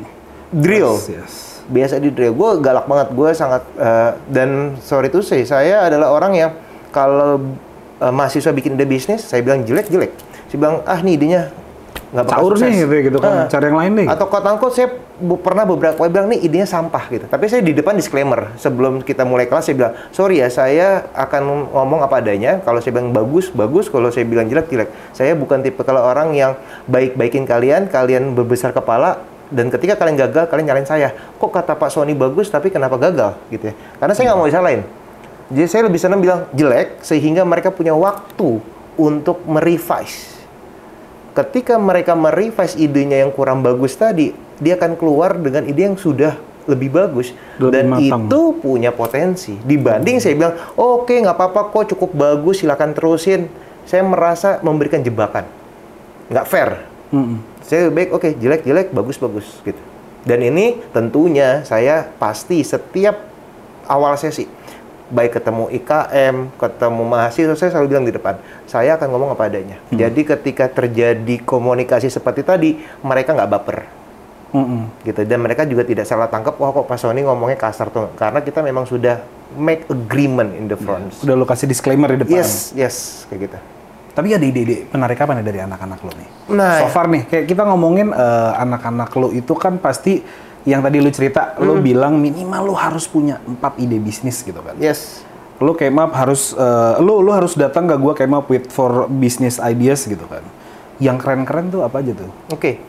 Drill. 0.54 0.94
Yes, 1.02 1.10
yes. 1.10 1.34
Biasa 1.66 1.98
di 1.98 2.14
drill. 2.14 2.38
Gue 2.38 2.62
galak 2.62 2.86
banget. 2.86 3.08
Gue 3.18 3.34
sangat 3.34 3.66
eh, 3.76 4.12
dan 4.30 4.78
sorry 4.80 5.10
to 5.10 5.26
say, 5.26 5.42
saya 5.44 5.90
adalah 5.90 6.14
orang 6.14 6.34
yang 6.38 6.52
kalau 6.94 7.42
eh, 7.98 8.14
mahasiswa 8.14 8.54
bikin 8.54 8.78
ide 8.78 8.86
bisnis, 8.86 9.26
saya 9.26 9.42
bilang 9.42 9.66
jelek 9.66 9.90
jelek. 9.90 10.14
Saya 10.48 10.58
bilang 10.62 10.76
ah 10.86 11.02
nih 11.02 11.18
idenya 11.18 11.42
nggak 12.14 12.26
bakal 12.30 12.54
sukses. 12.54 12.70
nih 12.70 12.74
gitu, 12.86 12.94
gitu 13.10 13.18
kan. 13.18 13.34
Ah. 13.34 13.46
Cari 13.50 13.66
yang 13.74 13.80
lain 13.82 13.92
deh. 13.98 14.06
Atau 14.06 14.26
quote 14.30 14.46
unquote 14.46 14.76
saya 14.78 14.88
bu- 15.18 15.42
pernah 15.42 15.66
beberapa 15.66 15.98
kali 15.98 16.14
bilang 16.14 16.30
nih 16.30 16.46
idenya 16.46 16.70
sampah 16.70 17.10
gitu. 17.10 17.26
Tapi 17.26 17.50
saya 17.50 17.66
di 17.66 17.74
depan 17.74 17.98
disclaimer 17.98 18.54
sebelum 18.62 19.02
kita 19.02 19.26
mulai 19.26 19.50
kelas 19.50 19.66
saya 19.66 19.76
bilang 19.76 19.94
sorry 20.14 20.46
ya 20.46 20.48
saya 20.54 21.10
akan 21.18 21.74
ngomong 21.74 22.06
apa 22.06 22.22
adanya. 22.22 22.62
Kalau 22.62 22.78
saya 22.78 22.94
bilang 22.94 23.10
bagus 23.10 23.50
bagus, 23.50 23.90
kalau 23.90 24.14
saya 24.14 24.30
bilang 24.30 24.46
jelek 24.46 24.70
jelek. 24.70 24.90
Saya 25.18 25.34
bukan 25.34 25.66
tipe 25.66 25.82
kalau 25.82 26.06
orang 26.06 26.38
yang 26.38 26.54
baik-baikin 26.86 27.50
kalian, 27.50 27.90
kalian 27.90 28.38
berbesar 28.38 28.70
kepala 28.78 29.26
dan 29.50 29.74
ketika 29.74 29.98
kalian 29.98 30.14
gagal 30.14 30.46
kalian 30.54 30.70
nyalain 30.70 30.86
saya. 30.86 31.10
Kok 31.42 31.50
kata 31.50 31.74
Pak 31.74 31.90
Sony 31.90 32.14
bagus 32.14 32.54
tapi 32.54 32.70
kenapa 32.70 33.02
gagal 33.02 33.42
gitu 33.50 33.74
ya? 33.74 33.76
Karena 33.98 34.14
saya 34.14 34.32
nggak 34.32 34.38
mau 34.38 34.46
disalahin. 34.46 34.86
Jadi 35.50 35.68
saya 35.68 35.82
lebih 35.90 35.98
senang 35.98 36.22
bilang 36.22 36.46
jelek 36.54 37.02
sehingga 37.02 37.42
mereka 37.42 37.74
punya 37.74 37.98
waktu 37.98 38.62
untuk 38.94 39.42
merevise 39.50 40.43
ketika 41.34 41.76
mereka 41.82 42.14
merevise 42.14 42.78
idenya 42.78 43.26
yang 43.26 43.34
kurang 43.34 43.66
bagus 43.66 43.98
tadi, 43.98 44.32
dia 44.62 44.78
akan 44.78 44.94
keluar 44.96 45.36
dengan 45.38 45.66
ide 45.66 45.90
yang 45.92 45.98
sudah 45.98 46.38
lebih 46.64 46.96
bagus 46.96 47.36
Lebih 47.60 47.74
dan 47.76 47.86
matang. 47.92 48.22
itu 48.30 48.42
punya 48.64 48.96
potensi. 48.96 49.54
Dibanding 49.60 50.24
saya 50.24 50.34
bilang, 50.40 50.56
oke 50.80 51.12
nggak 51.12 51.36
apa-apa 51.36 51.74
kok 51.74 51.98
cukup 51.98 52.16
bagus, 52.16 52.64
silakan 52.64 52.96
terusin. 52.96 53.52
Saya 53.84 54.00
merasa 54.08 54.64
memberikan 54.64 55.04
jebakan, 55.04 55.44
nggak 56.32 56.48
fair. 56.48 56.88
Mm-mm. 57.12 57.44
Saya 57.68 57.92
baik, 57.92 58.16
oke 58.16 58.32
jelek-jelek, 58.40 58.96
bagus-bagus 58.96 59.60
gitu. 59.68 59.82
Dan 60.24 60.40
ini 60.40 60.80
tentunya 60.96 61.68
saya 61.68 62.08
pasti 62.16 62.64
setiap 62.64 63.20
awal 63.92 64.16
sesi, 64.16 64.48
baik 65.14 65.38
ketemu 65.38 65.70
IKM, 65.70 66.36
ketemu 66.58 67.02
mahasiswa, 67.06 67.54
saya 67.54 67.70
selalu 67.70 67.88
bilang 67.88 68.06
di 68.10 68.14
depan, 68.14 68.42
saya 68.66 68.98
akan 68.98 69.08
ngomong 69.14 69.30
apa 69.38 69.46
adanya. 69.46 69.78
Jadi 69.94 70.26
ketika 70.26 70.66
terjadi 70.68 71.38
komunikasi 71.46 72.10
seperti 72.10 72.42
tadi, 72.42 72.82
mereka 73.06 73.38
nggak 73.38 73.52
baper 73.54 73.78
Mm-mm. 74.54 74.86
gitu 75.02 75.26
dan 75.26 75.42
mereka 75.42 75.66
juga 75.66 75.82
tidak 75.82 76.06
salah 76.06 76.30
tangkap 76.30 76.54
wah 76.62 76.70
kok 76.70 76.86
Pak 76.86 77.02
Sony 77.02 77.26
ngomongnya 77.26 77.58
kasar 77.58 77.90
tuh 77.90 78.14
karena 78.14 78.38
kita 78.38 78.62
memang 78.62 78.86
sudah 78.86 79.18
make 79.58 79.90
agreement 79.90 80.54
in 80.54 80.70
the 80.70 80.78
front 80.78 81.10
Udah 81.26 81.34
lo 81.34 81.42
kasih 81.42 81.66
disclaimer 81.66 82.14
di 82.14 82.22
depan. 82.22 82.38
yes 82.38 82.70
yes 82.78 83.26
kayak 83.34 83.50
gitu 83.50 83.58
Tapi 84.14 84.30
ada 84.30 84.46
ide-ide 84.46 84.86
menarik 84.94 85.18
apa 85.18 85.34
nih 85.34 85.42
dari 85.42 85.58
anak-anak 85.66 86.00
lo 86.06 86.14
nih? 86.14 86.30
Nah, 86.54 86.86
so 86.86 86.94
far 86.94 87.10
nih, 87.10 87.26
kayak 87.26 87.50
kita 87.50 87.66
ngomongin 87.66 88.14
eh, 88.14 88.52
anak-anak 88.62 89.10
lo 89.18 89.34
itu 89.34 89.58
kan 89.58 89.82
pasti 89.82 90.22
yang 90.64 90.80
tadi 90.80 91.04
lo 91.04 91.12
cerita, 91.12 91.56
Hmm. 91.60 91.84
bilang 91.84 92.14
minimal 92.20 92.72
lo 92.72 92.76
harus 92.76 93.08
punya 93.08 93.40
empat 93.44 93.80
ide 93.80 94.00
bisnis 94.00 94.44
gitu 94.44 94.60
kan. 94.64 94.76
yes 94.80 95.24
came 95.72 95.96
up 95.96 96.12
harus, 96.12 96.52
eh, 96.52 96.94
lo 97.00 97.24
lo 97.24 97.32
harus 97.32 97.56
datang 97.56 97.88
ke 97.88 97.96
gua 97.96 98.12
up 98.36 98.52
with 98.52 98.68
for 98.68 99.08
business 99.08 99.64
ideas 99.64 100.04
gitu 100.04 100.28
kan. 100.28 100.44
Yang 101.00 101.24
keren-keren 101.24 101.72
tuh 101.72 101.88
apa 101.88 102.04
aja 102.04 102.12
tuh? 102.12 102.28
Oke. 102.52 102.84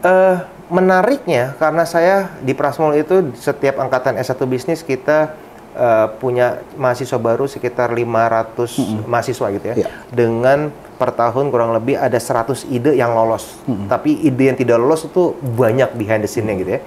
Eh, 0.00 0.36
menariknya 0.72 1.58
karena 1.60 1.84
saya 1.84 2.32
di 2.40 2.56
Prasmul 2.56 2.96
itu 2.96 3.34
setiap 3.36 3.76
angkatan 3.82 4.16
S1 4.16 4.40
bisnis 4.48 4.80
kita 4.80 5.36
eh, 5.74 6.06
punya 6.18 6.62
mahasiswa 6.74 7.18
baru 7.18 7.46
sekitar 7.46 7.90
500 7.94 9.06
mahasiswa 9.06 9.46
gitu 9.54 9.66
ya. 9.70 9.74
Iya. 9.84 9.88
Dengan 10.10 10.70
per 11.00 11.16
tahun 11.16 11.48
kurang 11.48 11.72
lebih 11.72 11.96
ada 11.96 12.16
100 12.16 12.68
ide 12.68 12.92
yang 12.92 13.16
lolos. 13.16 13.56
Tapi 13.88 14.20
ide 14.20 14.52
yang 14.52 14.58
tidak 14.58 14.76
lolos 14.76 15.08
itu 15.08 15.32
banyak 15.40 15.96
behind 15.96 16.20
the 16.20 16.28
scene-nya 16.28 16.54
gitu 16.60 16.70
ya. 16.76 16.80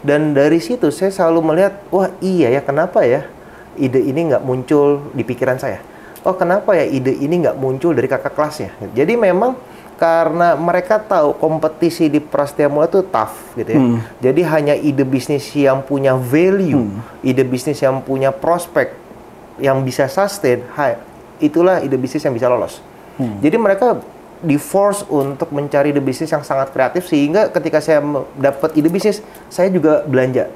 Dan 0.00 0.32
dari 0.32 0.62
situ 0.62 0.88
saya 0.94 1.10
selalu 1.10 1.52
melihat, 1.52 1.84
wah 1.90 2.08
iya 2.22 2.48
ya 2.54 2.62
kenapa 2.62 3.02
ya 3.02 3.26
ide 3.76 4.00
ini 4.00 4.32
nggak 4.32 4.42
muncul 4.46 5.10
di 5.12 5.22
pikiran 5.26 5.58
saya. 5.60 5.82
Oh 6.26 6.34
kenapa 6.34 6.74
ya 6.74 6.86
ide 6.86 7.14
ini 7.14 7.44
nggak 7.46 7.56
muncul 7.58 7.94
dari 7.94 8.08
kakak 8.10 8.34
kelasnya. 8.34 8.74
Jadi 8.94 9.14
memang 9.14 9.54
karena 9.98 10.54
mereka 10.54 11.02
tahu 11.02 11.34
kompetisi 11.34 12.06
di 12.06 12.22
Prasetya 12.22 12.70
Mula 12.70 12.86
itu 12.86 13.02
tough 13.02 13.34
gitu 13.58 13.70
ya. 13.74 13.82
Jadi 14.30 14.40
hanya 14.46 14.74
ide 14.78 15.02
bisnis 15.02 15.50
yang 15.58 15.82
punya 15.82 16.14
value, 16.14 16.86
ide 17.26 17.42
bisnis 17.42 17.82
yang 17.82 17.98
punya 18.06 18.30
prospek, 18.30 18.94
yang 19.58 19.82
bisa 19.82 20.06
sustain, 20.06 20.62
hai, 20.78 20.94
itulah 21.42 21.82
ide 21.82 21.98
bisnis 21.98 22.22
yang 22.22 22.30
bisa 22.30 22.46
lolos. 22.46 22.78
Jadi 23.42 23.58
mereka 23.58 23.98
di 24.38 24.54
force 24.54 25.02
untuk 25.10 25.50
mencari 25.50 25.90
ide 25.90 25.98
bisnis 25.98 26.30
yang 26.30 26.46
sangat 26.46 26.70
kreatif 26.70 27.10
sehingga 27.10 27.50
ketika 27.50 27.82
saya 27.82 27.98
dapat 28.38 28.78
ide 28.78 28.86
bisnis, 28.86 29.18
saya 29.50 29.66
juga 29.66 30.06
belanja. 30.06 30.46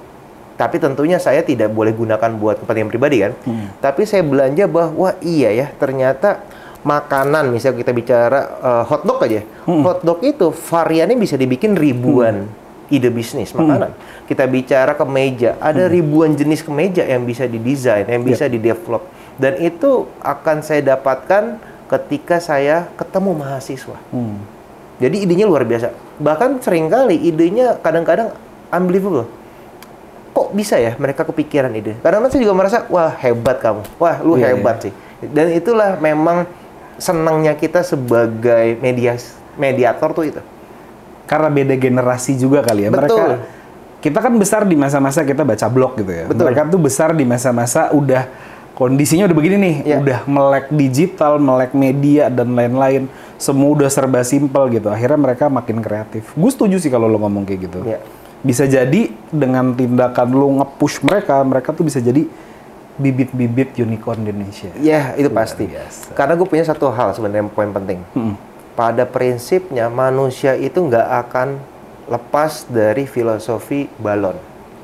Tapi 0.54 0.78
tentunya 0.78 1.18
saya 1.18 1.42
tidak 1.42 1.75
boleh 1.75 1.90
gunakan 1.90 2.30
buat 2.38 2.62
kepentingan 2.62 2.94
pribadi 2.94 3.26
kan. 3.26 3.34
Tapi 3.82 4.06
saya 4.06 4.22
belanja 4.22 4.70
bahwa 4.70 5.18
iya 5.18 5.50
ya 5.50 5.66
ternyata 5.75 6.46
makanan 6.82 7.54
misalnya 7.54 7.78
kita 7.82 7.92
bicara 7.94 8.40
eh, 8.58 8.84
hotdog 8.86 9.18
aja. 9.22 9.42
Hotdog 9.66 10.20
itu 10.26 10.50
variannya 10.50 11.16
bisa 11.18 11.38
dibikin 11.38 11.78
ribuan 11.78 12.50
ide 12.92 13.08
bisnis 13.08 13.56
makanan. 13.56 13.96
Kita 14.28 14.44
bicara 14.44 14.92
kemeja, 14.92 15.56
ada 15.56 15.88
ribuan 15.88 16.36
jenis 16.36 16.60
kemeja 16.60 17.08
yang 17.08 17.24
bisa 17.24 17.48
didesain, 17.48 18.04
yang 18.04 18.20
bisa 18.20 18.44
didevelop. 18.44 19.08
Dan 19.40 19.56
itu 19.64 20.04
akan 20.20 20.60
saya 20.60 20.84
dapatkan 20.84 21.56
ketika 21.88 22.36
saya 22.36 22.92
ketemu 23.00 23.32
mahasiswa. 23.32 23.96
Hmm. 24.12 24.44
Jadi 25.00 25.24
idenya 25.24 25.48
luar 25.48 25.64
biasa. 25.64 25.90
Bahkan 26.20 26.60
sering 26.60 26.92
kali 26.92 27.16
idenya 27.16 27.80
kadang-kadang 27.80 28.36
unbelievable. 28.68 29.24
Kok 30.32 30.52
bisa 30.56 30.80
ya 30.80 30.96
mereka 30.96 31.24
kepikiran 31.24 31.72
ide? 31.72 31.96
Kadang-kadang 32.00 32.32
saya 32.32 32.42
juga 32.44 32.54
merasa, 32.56 32.78
wah 32.92 33.12
hebat 33.20 33.60
kamu. 33.60 33.82
Wah 34.00 34.16
lu 34.20 34.36
Iya, 34.36 34.52
hebat 34.52 34.84
sih. 34.84 34.92
Dan 35.20 35.52
itulah 35.52 35.96
memang 36.00 36.48
senangnya 37.02 37.59
kita 37.59 37.82
sebagai 37.82 38.78
media 38.78 39.18
mediator 39.59 40.14
tuh 40.14 40.25
itu. 40.30 40.42
Karena 41.26 41.50
beda 41.50 41.75
generasi 41.75 42.38
juga 42.38 42.62
kali 42.62 42.87
ya. 42.87 42.90
Betul. 42.94 43.18
Mereka 43.18 43.26
kita 44.02 44.18
kan 44.18 44.35
besar 44.35 44.62
di 44.66 44.75
masa-masa 44.78 45.23
kita 45.26 45.42
baca 45.42 45.66
blog 45.66 45.99
gitu 45.99 46.12
ya. 46.14 46.25
Betul. 46.30 46.47
Mereka 46.47 46.71
tuh 46.71 46.80
besar 46.82 47.11
di 47.14 47.26
masa-masa 47.26 47.90
udah 47.94 48.26
kondisinya 48.75 49.30
udah 49.30 49.37
begini 49.37 49.56
nih, 49.59 49.76
Iya. 49.87 49.97
udah 50.02 50.18
melek 50.26 50.66
digital, 50.75 51.38
melek 51.38 51.75
media 51.75 52.26
dan 52.30 52.54
lain-lain. 52.54 53.06
Semua 53.38 53.75
udah 53.75 53.90
serba 53.90 54.23
simpel 54.23 54.71
gitu. 54.71 54.87
Akhirnya 54.90 55.18
mereka 55.18 55.50
makin 55.50 55.82
kreatif. 55.82 56.30
Gue 56.38 56.50
setuju 56.50 56.78
sih 56.78 56.90
kalau 56.90 57.11
lo 57.11 57.18
ngomong 57.18 57.42
kayak 57.47 57.61
gitu. 57.66 57.78
Iya. 57.82 57.99
Bisa 58.42 58.66
jadi 58.66 59.11
dengan 59.30 59.75
tindakan 59.75 60.28
lo 60.35 60.47
nge-push 60.62 61.06
mereka, 61.06 61.38
mereka 61.47 61.71
tuh 61.71 61.87
bisa 61.87 62.02
jadi 62.02 62.26
bibit-bibit 63.00 63.76
unicorn 63.78 64.25
di 64.25 64.30
Indonesia. 64.32 64.68
Ya 64.80 65.16
itu 65.16 65.32
pasti. 65.32 65.64
biasa. 65.64 66.12
Karena 66.12 66.37
gue 66.37 66.44
punya 66.44 66.64
satu 66.64 66.92
hal 66.92 67.16
sebenarnya 67.16 67.49
poin 67.49 67.72
penting. 67.72 68.04
Mm-mm. 68.12 68.37
Pada 68.72 69.04
prinsipnya 69.04 69.92
manusia 69.92 70.56
itu 70.56 70.80
nggak 70.80 71.08
akan 71.28 71.49
lepas 72.08 72.68
dari 72.68 73.04
filosofi 73.08 73.88
balon. 74.00 74.37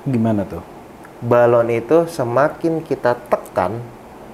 Gimana 0.08 0.44
tuh? 0.44 0.60
Balon 1.18 1.68
itu 1.68 2.06
semakin 2.06 2.80
kita 2.84 3.18
tekan, 3.28 3.82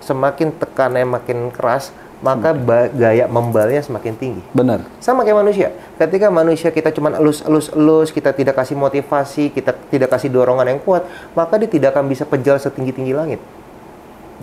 semakin 0.04 0.52
tekannya 0.52 1.06
makin 1.08 1.48
keras, 1.48 1.90
maka 2.20 2.52
ba- 2.52 2.92
gaya 2.92 3.24
membalnya 3.24 3.80
semakin 3.80 4.14
tinggi. 4.14 4.42
Benar. 4.52 4.84
Sama 5.00 5.24
kayak 5.24 5.38
manusia. 5.44 5.68
Ketika 5.96 6.28
manusia 6.28 6.68
kita 6.70 6.92
cuma 6.92 7.12
elus-elus-elus, 7.14 8.12
kita 8.12 8.36
tidak 8.36 8.54
kasih 8.54 8.76
motivasi, 8.76 9.48
kita 9.50 9.72
tidak 9.88 10.12
kasih 10.12 10.28
dorongan 10.28 10.76
yang 10.76 10.80
kuat, 10.82 11.08
maka 11.32 11.56
dia 11.56 11.70
tidak 11.70 11.96
akan 11.96 12.04
bisa 12.06 12.28
pejal 12.28 12.60
setinggi-tinggi 12.60 13.16
langit. 13.16 13.40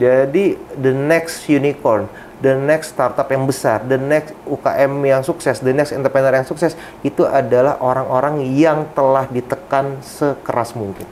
Jadi 0.02 0.58
the 0.82 0.90
next 0.90 1.46
unicorn, 1.46 2.10
the 2.42 2.58
next 2.58 2.98
startup 2.98 3.30
yang 3.30 3.46
besar, 3.46 3.86
the 3.86 4.02
next 4.02 4.34
UKM 4.50 4.98
yang 5.06 5.22
sukses, 5.22 5.62
the 5.62 5.70
next 5.70 5.94
entrepreneur 5.94 6.34
yang 6.34 6.48
sukses 6.50 6.74
itu 7.06 7.22
adalah 7.22 7.78
orang-orang 7.78 8.42
yang 8.50 8.90
telah 8.98 9.30
ditekan 9.30 10.02
sekeras 10.02 10.74
mungkin. 10.74 11.06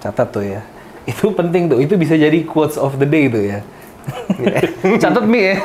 Catat 0.00 0.32
tuh 0.32 0.40
ya. 0.40 0.64
Itu 1.04 1.36
penting 1.36 1.68
tuh. 1.68 1.84
Itu 1.84 2.00
bisa 2.00 2.16
jadi 2.16 2.40
quotes 2.48 2.80
of 2.80 2.96
the 2.96 3.04
day 3.04 3.28
tuh 3.28 3.44
ya. 3.44 3.60
Catat 5.04 5.24
Mi 5.28 5.52
ya. 5.52 5.56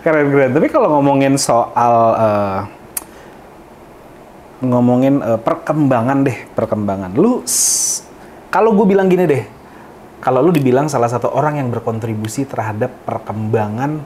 keren 0.00 0.32
keren. 0.32 0.50
Tapi 0.56 0.66
kalau 0.72 0.88
ngomongin 0.96 1.36
soal 1.36 1.94
eh, 2.16 2.58
ngomongin 4.64 5.20
eh, 5.20 5.36
perkembangan 5.36 6.24
deh, 6.24 6.38
perkembangan. 6.56 7.12
Lu 7.12 7.44
kalau 8.48 8.72
gue 8.72 8.86
bilang 8.88 9.12
gini 9.12 9.28
deh, 9.28 9.44
kalau 10.26 10.42
lu 10.42 10.50
dibilang 10.50 10.90
salah 10.90 11.06
satu 11.06 11.30
orang 11.30 11.62
yang 11.62 11.70
berkontribusi 11.70 12.50
terhadap 12.50 12.90
perkembangan 13.06 14.02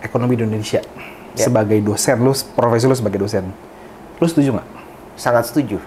ekonomi 0.00 0.40
Indonesia 0.40 0.80
Ya. 1.36 1.46
sebagai 1.46 1.78
dosen, 1.84 2.18
lu 2.24 2.32
profesi 2.56 2.88
lu 2.88 2.96
sebagai 2.96 3.20
dosen, 3.22 3.46
lu 4.18 4.26
setuju 4.26 4.58
nggak? 4.58 4.68
Sangat 5.14 5.46
setuju. 5.52 5.78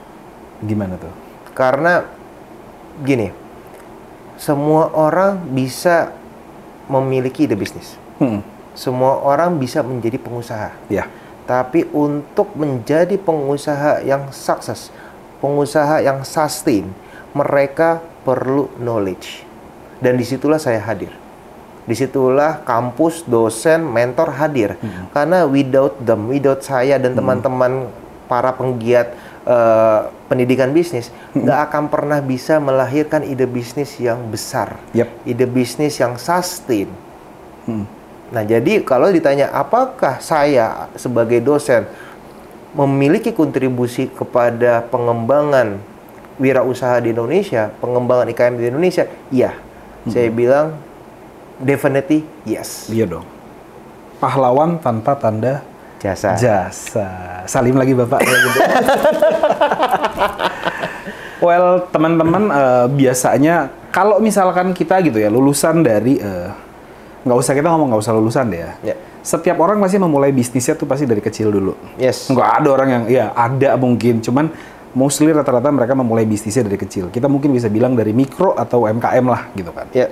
Gimana 0.63 0.95
tuh? 0.95 1.12
Karena 1.51 2.07
gini, 3.03 3.36
semua 4.39 4.93
orang 4.95 5.41
bisa 5.51 6.15
memiliki 6.88 7.50
ide 7.50 7.57
bisnis. 7.57 8.00
Hmm. 8.21 8.39
Semua 8.71 9.19
orang 9.19 9.60
bisa 9.60 9.83
menjadi 9.83 10.15
pengusaha. 10.21 10.71
Ya. 10.88 11.12
Tapi 11.43 11.83
untuk 11.91 12.55
menjadi 12.55 13.19
pengusaha 13.19 14.05
yang 14.07 14.31
sukses, 14.31 14.88
pengusaha 15.43 16.00
yang 16.00 16.24
sustain, 16.24 16.88
mereka 17.31 18.03
perlu 18.27 18.69
knowledge. 18.77 19.43
Dan 20.01 20.17
di 20.17 20.25
situlah 20.25 20.57
saya 20.57 20.81
hadir. 20.81 21.13
Di 21.85 21.97
situlah 21.97 22.61
kampus, 22.61 23.25
dosen, 23.25 23.85
mentor 23.85 24.33
hadir. 24.38 24.77
Karena 25.13 25.45
without 25.50 25.97
them, 26.01 26.29
without 26.29 26.61
saya 26.61 27.01
dan 27.01 27.17
teman-teman 27.17 27.89
para 28.29 28.53
penggiat 28.53 29.11
eh, 29.43 30.00
pendidikan 30.31 30.71
bisnis, 30.71 31.09
nggak 31.33 31.59
akan 31.69 31.83
pernah 31.89 32.19
bisa 32.23 32.61
melahirkan 32.61 33.25
ide 33.25 33.50
bisnis 33.50 33.97
yang 33.97 34.29
besar. 34.29 34.77
Yap. 34.93 35.09
Ide 35.25 35.45
bisnis 35.50 35.97
yang 36.00 36.15
sustain. 36.15 36.88
Hmm. 37.65 37.85
Nah, 38.31 38.47
jadi 38.47 38.79
kalau 38.88 39.11
ditanya 39.11 39.51
apakah 39.51 40.23
saya 40.23 40.88
sebagai 40.95 41.43
dosen 41.43 41.83
memiliki 42.71 43.35
kontribusi 43.35 44.07
kepada 44.07 44.88
pengembangan 44.88 45.83
wirausaha 46.39 47.03
di 47.03 47.11
Indonesia, 47.11 47.73
pengembangan 47.81 48.31
IKM 48.31 48.55
di 48.59 48.65
Indonesia? 48.69 49.03
Iya. 49.33 49.51
Saya 50.09 50.29
bilang 50.33 50.73
definitely 51.61 52.25
yes. 52.45 52.89
Iya 52.89 53.05
dong. 53.05 53.25
Pahlawan 54.17 54.81
tanpa 54.81 55.17
tanda 55.17 55.61
Jasa. 56.01 56.33
jasa. 56.33 57.09
Salim 57.45 57.77
lagi 57.77 57.93
Bapak. 57.93 58.25
Gitu. 58.25 58.50
well, 61.45 61.85
teman-teman 61.93 62.50
eh, 62.50 62.85
biasanya 62.89 63.69
kalau 63.93 64.17
misalkan 64.17 64.73
kita 64.73 64.97
gitu 65.05 65.21
ya 65.21 65.29
lulusan 65.29 65.85
dari 65.85 66.17
eh, 66.17 66.50
nggak 67.21 67.38
usah 67.38 67.53
kita 67.53 67.69
ngomong 67.69 67.93
nggak 67.93 68.01
usah 68.01 68.17
lulusan 68.17 68.50
deh 68.50 68.61
ya. 68.65 68.71
Ya. 68.81 68.95
Setiap 69.21 69.61
orang 69.61 69.77
pasti 69.77 70.01
memulai 70.01 70.33
bisnisnya 70.33 70.73
tuh 70.73 70.89
pasti 70.89 71.05
dari 71.05 71.21
kecil 71.21 71.53
dulu. 71.53 71.77
Yes. 72.01 72.33
Nggak 72.33 72.50
ada 72.50 72.69
orang 72.73 72.89
yang 72.89 73.03
ya 73.05 73.25
ada 73.38 73.77
mungkin, 73.77 74.25
cuman 74.25 74.50
mostly 74.93 75.31
rata-rata 75.31 75.69
mereka 75.69 75.93
memulai 75.93 76.23
bisnisnya 76.23 76.65
dari 76.65 76.75
kecil. 76.75 77.07
Kita 77.07 77.25
mungkin 77.25 77.51
bisa 77.51 77.67
bilang 77.67 77.95
dari 77.95 78.11
mikro 78.11 78.53
atau 78.53 78.83
UMKM 78.85 79.25
lah 79.25 79.47
gitu 79.53 79.71
kan. 79.71 79.87
Ya. 79.91 80.11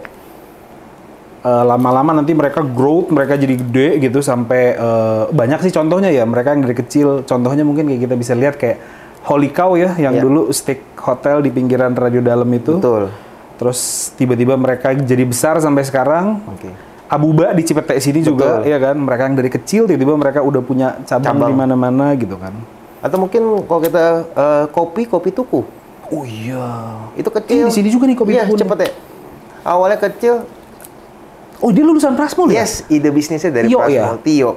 Eh, 1.39 1.63
lama-lama 1.63 2.19
nanti 2.19 2.35
mereka 2.35 2.59
growth, 2.59 3.15
mereka 3.15 3.39
jadi 3.39 3.55
gede 3.55 3.87
gitu 4.03 4.19
sampai 4.19 4.75
eh, 4.75 5.23
banyak 5.31 5.63
sih 5.63 5.71
contohnya 5.71 6.11
ya 6.11 6.27
mereka 6.27 6.51
yang 6.51 6.67
dari 6.67 6.75
kecil. 6.75 7.23
Contohnya 7.23 7.63
mungkin 7.63 7.87
kayak 7.87 8.01
kita 8.07 8.15
bisa 8.15 8.33
lihat 8.35 8.59
kayak 8.59 8.77
Holy 9.23 9.47
Cow 9.51 9.79
ya 9.79 9.95
yang 9.95 10.15
Ya. 10.15 10.23
dulu 10.23 10.51
steak 10.51 10.99
hotel 10.99 11.39
di 11.39 11.47
pinggiran 11.49 11.95
radio 11.95 12.19
dalam 12.19 12.47
itu. 12.51 12.75
Betul. 12.75 13.07
Terus 13.55 13.79
tiba-tiba 14.15 14.55
mereka 14.55 14.91
jadi 14.91 15.23
besar 15.23 15.59
sampai 15.59 15.83
sekarang. 15.83 16.43
Oke. 16.43 16.71
Abuba 17.09 17.51
di 17.51 17.63
Cipete 17.63 17.97
sini 17.99 18.21
juga 18.21 18.59
Betul. 18.61 18.69
ya 18.69 18.77
kan 18.77 18.95
mereka 18.99 19.21
yang 19.25 19.35
dari 19.35 19.49
kecil 19.49 19.87
tiba-tiba 19.87 20.13
mereka 20.13 20.39
udah 20.43 20.61
punya 20.61 20.87
cabang, 21.03 21.39
Cabang. 21.39 21.49
di 21.51 21.55
mana-mana 21.55 22.05
gitu 22.15 22.35
kan. 22.35 22.51
Atau 22.99 23.17
mungkin 23.17 23.41
kalau 23.63 23.81
kita 23.81 24.05
eh, 24.29 24.65
kopi, 24.69 25.05
kopi 25.05 25.29
tuku. 25.29 25.61
Oh 26.09 26.23
iya. 26.23 26.99
Itu 27.13 27.29
Eh, 27.29 27.35
kecil. 27.37 27.65
di 27.65 27.73
sini 27.73 27.89
juga 27.89 28.05
nih 28.05 28.15
kopi 28.15 28.33
Iya, 28.33 28.43
tuku 28.43 28.55
nih. 28.55 28.61
cepet 28.61 28.77
ya. 28.79 28.89
Awalnya 29.61 29.99
kecil, 29.99 30.35
Oh 31.59 31.75
dia 31.75 31.83
lulusan 31.83 32.15
Prasmul 32.15 32.55
ya? 32.55 32.63
Yes, 32.63 32.87
ide 32.87 33.11
bisnisnya 33.11 33.51
dari 33.51 33.67
Tio 33.67 33.83
Prasmul, 33.83 33.91
ya? 33.91 34.15
Tio. 34.17 34.55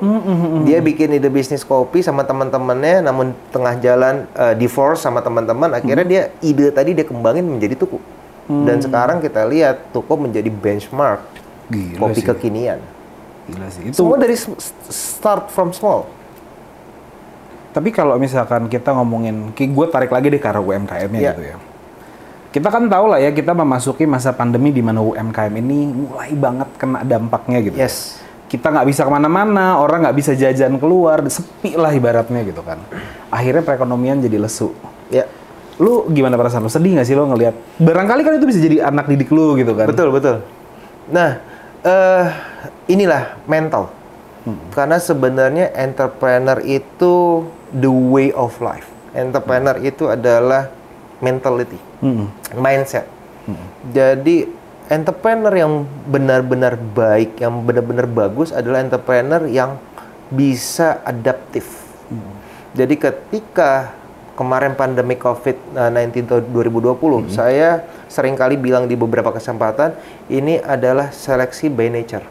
Dia 0.62 0.78
bikin 0.78 1.10
ide 1.10 1.26
bisnis 1.26 1.66
kopi 1.66 1.98
sama 1.98 2.22
teman-temannya, 2.22 3.02
namun 3.02 3.34
tengah 3.50 3.74
jalan 3.76 4.30
eh, 4.32 4.54
divorce 4.54 5.02
sama 5.02 5.18
teman-teman, 5.18 5.74
akhirnya 5.74 6.06
dia 6.06 6.22
ide 6.40 6.70
tadi 6.70 6.94
dia 6.94 7.02
kembangin 7.02 7.42
menjadi 7.42 7.74
tuku. 7.74 7.98
Dan 8.46 8.78
sekarang 8.78 9.18
kita 9.18 9.42
lihat 9.44 9.90
tuku 9.90 10.14
menjadi 10.14 10.46
benchmark 10.46 11.26
Gila 11.66 11.98
kopi 11.98 12.20
sih. 12.20 12.26
kekinian. 12.28 12.78
Gila 13.44 13.66
sih. 13.66 13.82
Itu 13.84 13.98
Semua 13.98 14.14
dari 14.14 14.38
start 14.86 15.50
from 15.50 15.74
small. 15.74 16.06
Tapi 17.72 17.88
kalau 17.88 18.20
misalkan 18.20 18.68
kita 18.68 18.92
ngomongin, 18.92 19.56
gue 19.56 19.86
tarik 19.88 20.12
lagi 20.12 20.28
deh 20.28 20.40
ke 20.40 20.48
arah 20.48 20.60
UMKM-nya 20.60 21.20
Iya. 21.20 21.32
gitu 21.32 21.42
ya. 21.42 21.56
Kita 22.52 22.68
kan 22.68 22.84
tahu 22.84 23.08
lah 23.08 23.16
ya, 23.16 23.32
kita 23.32 23.56
memasuki 23.56 24.04
masa 24.04 24.36
pandemi 24.36 24.76
di 24.76 24.84
mana 24.84 25.00
UMKM 25.00 25.52
ini 25.56 25.88
mulai 25.88 26.36
banget 26.36 26.68
kena 26.76 27.00
dampaknya 27.00 27.64
gitu. 27.64 27.76
Yes. 27.80 28.20
Kita 28.52 28.68
nggak 28.68 28.84
bisa 28.84 29.08
ke 29.08 29.10
mana-mana, 29.10 29.80
orang 29.80 30.04
nggak 30.04 30.16
bisa 30.20 30.36
jajan 30.36 30.76
keluar, 30.76 31.24
sepi 31.24 31.72
lah 31.80 31.96
ibaratnya 31.96 32.44
gitu 32.44 32.60
kan. 32.60 32.76
Akhirnya 33.32 33.64
perekonomian 33.64 34.20
jadi 34.20 34.36
lesu. 34.36 34.76
Ya, 35.08 35.24
Lu 35.80 36.04
gimana 36.12 36.36
perasaan 36.36 36.62
lu? 36.62 36.68
Sedih 36.68 36.92
nggak 36.92 37.08
sih 37.08 37.16
lo 37.16 37.24
ngelihat? 37.26 37.56
Barangkali 37.80 38.20
kan 38.20 38.36
itu 38.36 38.44
bisa 38.44 38.60
jadi 38.60 38.84
anak 38.84 39.08
didik 39.08 39.32
lu 39.32 39.56
gitu 39.56 39.72
kan? 39.72 39.88
betul 39.88 40.12
betul. 40.12 40.44
Nah, 41.08 41.40
eh 41.82 42.24
inilah 42.92 43.40
mental. 43.48 43.88
Karena 44.74 44.98
sebenarnya 44.98 45.70
entrepreneur 45.72 46.58
itu 46.60 47.46
the 47.74 47.90
way 47.90 48.30
of 48.32 48.56
life. 48.60 48.88
Entrepreneur 49.12 49.76
itu 49.80 50.08
adalah 50.08 50.72
mentality. 51.22 51.78
Mm-mm. 52.02 52.28
mindset. 52.58 53.06
Jadi 53.94 54.46
entrepreneur 54.90 55.54
yang 55.54 55.86
benar-benar 56.10 56.74
baik, 56.78 57.38
yang 57.38 57.62
benar-benar 57.62 58.06
bagus 58.10 58.50
adalah 58.50 58.82
entrepreneur 58.82 59.46
yang 59.46 59.78
bisa 60.32 61.00
adaptif. 61.06 61.82
Jadi 62.72 62.96
ketika 62.96 63.92
kemarin 64.34 64.72
pandemi 64.74 65.14
COVID-19 65.20 66.24
tahun 66.24 66.44
2020, 66.50 67.28
saya 67.28 67.84
sering 68.08 68.34
kali 68.34 68.56
bilang 68.56 68.88
di 68.88 68.96
beberapa 68.96 69.30
kesempatan, 69.30 69.92
ini 70.32 70.58
adalah 70.58 71.12
seleksi 71.12 71.68
by 71.68 71.92
nature. 71.92 72.24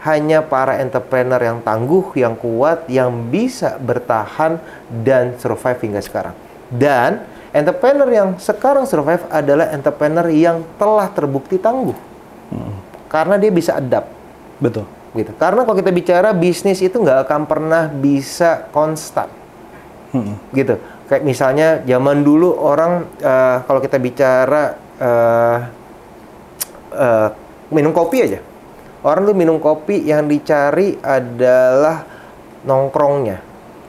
Hanya 0.00 0.40
para 0.40 0.80
entrepreneur 0.80 1.36
yang 1.36 1.60
tangguh, 1.60 2.16
yang 2.16 2.32
kuat, 2.32 2.88
yang 2.88 3.28
bisa 3.28 3.76
bertahan 3.76 4.56
dan 4.88 5.36
survive 5.36 5.76
hingga 5.76 6.00
sekarang. 6.00 6.32
Dan 6.72 7.20
entrepreneur 7.52 8.08
yang 8.08 8.28
sekarang 8.40 8.88
survive 8.88 9.26
adalah 9.28 9.68
entrepreneur 9.74 10.24
yang 10.32 10.64
telah 10.80 11.10
terbukti 11.12 11.60
tangguh. 11.60 11.98
Karena 13.10 13.34
dia 13.36 13.50
bisa 13.50 13.74
adapt 13.74 14.06
Betul. 14.62 14.86
gitu. 15.18 15.34
Karena 15.34 15.66
kalau 15.66 15.76
kita 15.76 15.90
bicara 15.90 16.30
bisnis 16.30 16.78
itu 16.78 16.94
nggak 16.94 17.26
akan 17.26 17.42
pernah 17.50 17.90
bisa 17.90 18.70
konstan, 18.70 19.26
Mm-mm. 20.14 20.38
gitu. 20.54 20.78
Kayak 21.10 21.22
misalnya 21.26 21.68
zaman 21.82 22.22
dulu 22.22 22.54
orang 22.54 23.02
eh, 23.18 23.56
kalau 23.66 23.82
kita 23.82 23.98
bicara 23.98 24.78
eh, 25.02 25.58
eh, 26.94 27.28
minum 27.74 27.90
kopi 27.90 28.30
aja, 28.30 28.38
orang 29.00 29.22
tuh 29.24 29.36
minum 29.36 29.56
kopi 29.56 30.02
yang 30.02 30.26
dicari 30.26 30.96
adalah 31.00 32.04
nongkrongnya. 32.62 33.38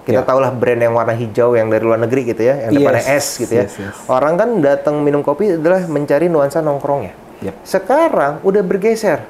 Kita 0.01 0.17
Ya. 0.17 0.25
tahulah 0.25 0.49
brand 0.49 0.81
yang 0.81 0.97
warna 0.97 1.13
hijau 1.13 1.53
yang 1.53 1.69
dari 1.69 1.85
luar 1.85 2.01
negeri 2.01 2.33
gitu 2.33 2.41
ya, 2.41 2.57
yang 2.65 2.71
depannya 2.73 3.05
Yes, 3.05 3.37
S 3.37 3.45
gitu 3.45 3.53
ya. 3.53 3.65
yes, 3.69 3.73
yes. 3.77 3.95
Orang 4.09 4.33
kan 4.33 4.49
datang 4.57 4.97
minum 4.99 5.21
kopi 5.21 5.55
adalah 5.55 5.85
mencari 5.85 6.25
nuansa 6.25 6.57
nongkrongnya. 6.59 7.13
Yep. 7.41 7.53
Sekarang 7.61 8.41
udah 8.41 8.61
bergeser. 8.61 9.21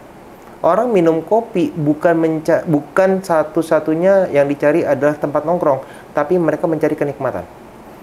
orang 0.61 0.93
minum 0.93 1.25
kopi 1.25 1.73
bukan 1.73 2.13
menca 2.13 2.61
bukan 2.61 3.25
satu-satunya 3.25 4.29
yang 4.29 4.45
dicari 4.45 4.85
adalah 4.85 5.17
tempat 5.17 5.41
nongkrong, 5.41 5.81
tapi 6.13 6.37
mereka 6.37 6.69
mencari 6.69 6.93
kenikmatan. 6.93 7.41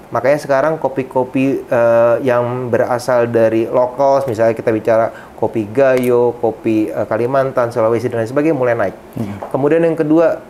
Makanya 0.09 0.41
sekarang 0.41 0.81
kopi-kopi 0.81 1.69
eh, 1.69 2.17
yang 2.25 2.73
berasal 2.73 3.29
dari 3.29 3.69
lokal, 3.69 4.25
misalnya 4.25 4.57
kita 4.57 4.73
bicara 4.73 5.13
kopi 5.37 5.69
Gayo, 5.69 6.33
kopi 6.41 6.89
eh, 6.89 7.05
Kalimantan, 7.05 7.69
Sulawesi 7.69 8.09
dan 8.09 8.25
lain 8.25 8.31
sebagainya 8.33 8.57
mulai 8.57 8.73
naik. 8.73 8.97
Kemudian 9.53 9.85
yang 9.85 9.93
kedua, 9.93 10.41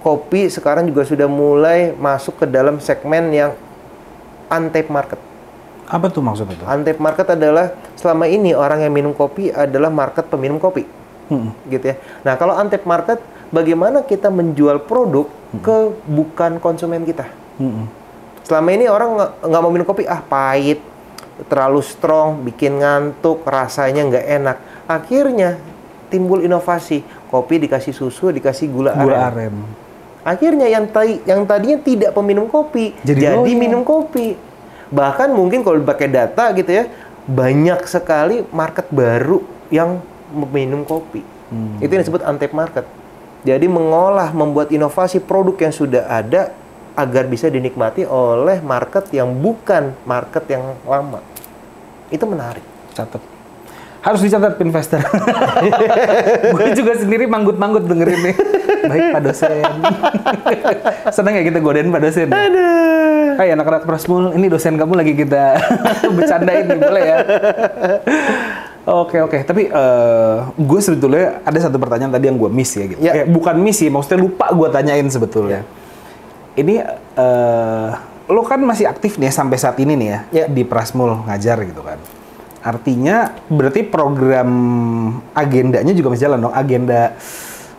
kopi 0.00 0.48
sekarang 0.48 0.88
juga 0.88 1.04
sudah 1.04 1.28
mulai 1.28 1.92
masuk 1.92 2.40
ke 2.40 2.46
dalam 2.48 2.80
segmen 2.80 3.28
yang 3.28 3.52
untapped 4.48 4.88
market. 4.88 5.20
Apa 5.84 6.08
tuh 6.08 6.24
maksudnya? 6.24 6.56
Untapped 6.64 7.02
market 7.04 7.36
adalah 7.36 7.76
selama 8.00 8.24
ini 8.32 8.56
orang 8.56 8.80
yang 8.80 8.96
minum 8.96 9.12
kopi 9.12 9.52
adalah 9.52 9.92
market 9.92 10.24
peminum 10.32 10.56
kopi, 10.56 10.88
Mm-mm. 11.28 11.52
gitu 11.68 11.92
ya. 11.92 12.00
Nah 12.24 12.40
kalau 12.40 12.56
untapped 12.56 12.88
market, 12.88 13.20
bagaimana 13.52 14.00
kita 14.08 14.32
menjual 14.32 14.88
produk 14.88 15.28
ke 15.60 15.92
bukan 16.08 16.56
konsumen 16.62 17.04
kita? 17.04 17.28
Mm-mm. 17.60 17.99
Selama 18.50 18.74
ini 18.74 18.90
orang 18.90 19.14
nggak 19.46 19.60
mau 19.62 19.70
minum 19.70 19.86
kopi, 19.86 20.10
ah 20.10 20.18
pahit, 20.18 20.82
terlalu 21.46 21.86
strong, 21.86 22.42
bikin 22.42 22.82
ngantuk, 22.82 23.46
rasanya 23.46 24.02
nggak 24.10 24.26
enak. 24.26 24.56
Akhirnya 24.90 25.54
timbul 26.10 26.42
inovasi, 26.42 27.06
kopi 27.30 27.62
dikasih 27.62 27.94
susu, 27.94 28.34
dikasih 28.34 28.66
gula, 28.66 28.90
Gula 28.98 29.30
aren. 29.30 29.54
aren. 29.54 29.54
Akhirnya 30.26 30.66
yang 30.66 30.90
tadi 30.90 31.22
yang 31.30 31.46
tadinya 31.46 31.78
tidak 31.78 32.10
peminum 32.12 32.50
kopi 32.50 32.92
Jadi 33.06 33.22
jadi, 33.22 33.54
minum 33.54 33.86
kopi. 33.86 34.34
Bahkan 34.90 35.30
mungkin 35.30 35.62
kalau 35.62 35.78
pakai 35.86 36.10
data 36.10 36.50
gitu 36.50 36.74
ya, 36.74 36.90
banyak 37.30 37.86
sekali 37.86 38.42
market 38.50 38.90
baru 38.90 39.46
yang 39.70 40.02
meminum 40.34 40.82
kopi. 40.82 41.22
Hmm. 41.54 41.78
Itu 41.78 41.94
yang 41.94 42.02
disebut 42.02 42.26
untapped 42.26 42.58
market. 42.58 42.82
Jadi 43.46 43.70
mengolah, 43.70 44.34
membuat 44.34 44.74
inovasi 44.74 45.22
produk 45.22 45.54
yang 45.70 45.70
sudah 45.70 46.04
ada 46.10 46.50
agar 47.00 47.24
bisa 47.24 47.48
dinikmati 47.48 48.04
oleh 48.04 48.60
market 48.60 49.08
yang 49.16 49.32
bukan 49.32 49.96
market 50.04 50.44
yang 50.52 50.76
lama. 50.84 51.24
Itu 52.12 52.28
menarik. 52.28 52.62
Catat. 52.92 53.22
Harus 54.00 54.20
dicatat 54.24 54.56
investor. 54.64 55.00
Gue 56.56 56.72
juga 56.72 56.96
sendiri 56.96 57.28
manggut-manggut 57.28 57.84
dengerin 57.84 58.32
nih. 58.32 58.36
Baik 58.88 59.04
Pak 59.12 59.20
dosen. 59.28 59.64
Seneng 61.16 61.34
ya 61.36 61.42
kita 61.44 61.58
godain 61.60 61.88
Pak 61.92 62.00
dosen. 62.00 62.28
Aduh. 62.32 63.36
Hai 63.36 63.52
anak-anak 63.52 63.84
Prasmul, 63.88 64.36
ini 64.36 64.52
dosen 64.52 64.76
kamu 64.76 65.00
lagi 65.00 65.12
kita 65.16 65.56
bercandain 66.16 66.64
nih, 66.68 66.80
boleh 66.80 67.02
ya? 67.04 67.18
Oke 68.88 69.20
oke, 69.20 69.44
tapi 69.44 69.68
eh, 69.68 70.36
gue 70.56 70.80
sebetulnya 70.80 71.44
ada 71.44 71.58
satu 71.60 71.76
pertanyaan 71.76 72.12
tadi 72.16 72.28
yang 72.32 72.36
gue 72.40 72.50
miss 72.52 72.72
ya 72.76 72.84
gitu. 72.88 73.00
Ya. 73.00 73.12
Eh, 73.22 73.24
bukan 73.28 73.56
miss 73.60 73.80
sih, 73.80 73.92
maksudnya 73.92 74.24
lupa 74.24 74.48
gue 74.52 74.68
tanyain 74.72 75.04
sebetulnya. 75.08 75.64
Ini 76.52 76.74
eh, 77.14 77.88
lo 78.30 78.42
kan 78.42 78.58
masih 78.62 78.86
aktif 78.86 79.18
nih 79.18 79.30
sampai 79.30 79.56
saat 79.56 79.78
ini 79.78 79.94
nih 79.94 80.08
ya, 80.08 80.20
Ya. 80.30 80.44
di 80.46 80.62
Prasmul 80.62 81.26
ngajar 81.26 81.62
gitu 81.62 81.82
kan. 81.82 81.98
Artinya 82.60 83.32
berarti 83.48 83.80
program 83.82 84.50
agendanya 85.32 85.90
juga 85.90 86.12
masih 86.12 86.28
jalan 86.28 86.38
dong, 86.42 86.54
agenda 86.54 87.14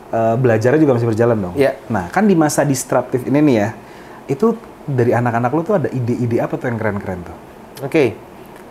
eh, 0.10 0.36
belajarnya 0.36 0.80
juga 0.80 0.94
masih 0.98 1.08
berjalan 1.08 1.38
dong. 1.38 1.54
Ya. 1.56 1.78
Nah 1.88 2.08
kan 2.10 2.26
di 2.26 2.34
masa 2.34 2.64
disruptif 2.64 3.24
ini 3.24 3.40
nih 3.40 3.56
ya, 3.56 3.70
itu 4.28 4.56
dari 4.82 5.14
anak-anak 5.14 5.52
lo 5.54 5.62
tuh 5.62 5.76
ada 5.78 5.88
ide-ide 5.88 6.42
apa 6.42 6.58
tuh 6.58 6.68
yang 6.68 6.80
keren-keren 6.82 7.22
tuh? 7.22 7.38
Oke, 7.86 8.18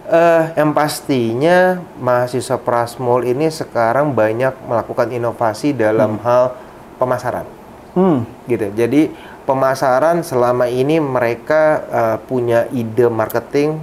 eh, 0.07 0.45
yang 0.59 0.75
pastinya 0.75 1.79
mahasiswa 1.97 2.59
Prasmul 2.59 3.25
ini 3.25 3.47
sekarang 3.49 4.11
banyak 4.11 4.53
melakukan 4.67 5.07
inovasi 5.09 5.71
dalam 5.71 6.19
hal 6.21 6.55
pemasaran, 6.99 7.47
Hmm, 7.95 8.23
gitu. 8.47 8.71
Jadi 8.71 9.11
pemasaran 9.51 10.23
selama 10.23 10.71
ini 10.71 11.03
mereka 11.03 11.63
eh, 11.91 12.17
punya 12.23 12.71
ide 12.71 13.11
marketing 13.11 13.83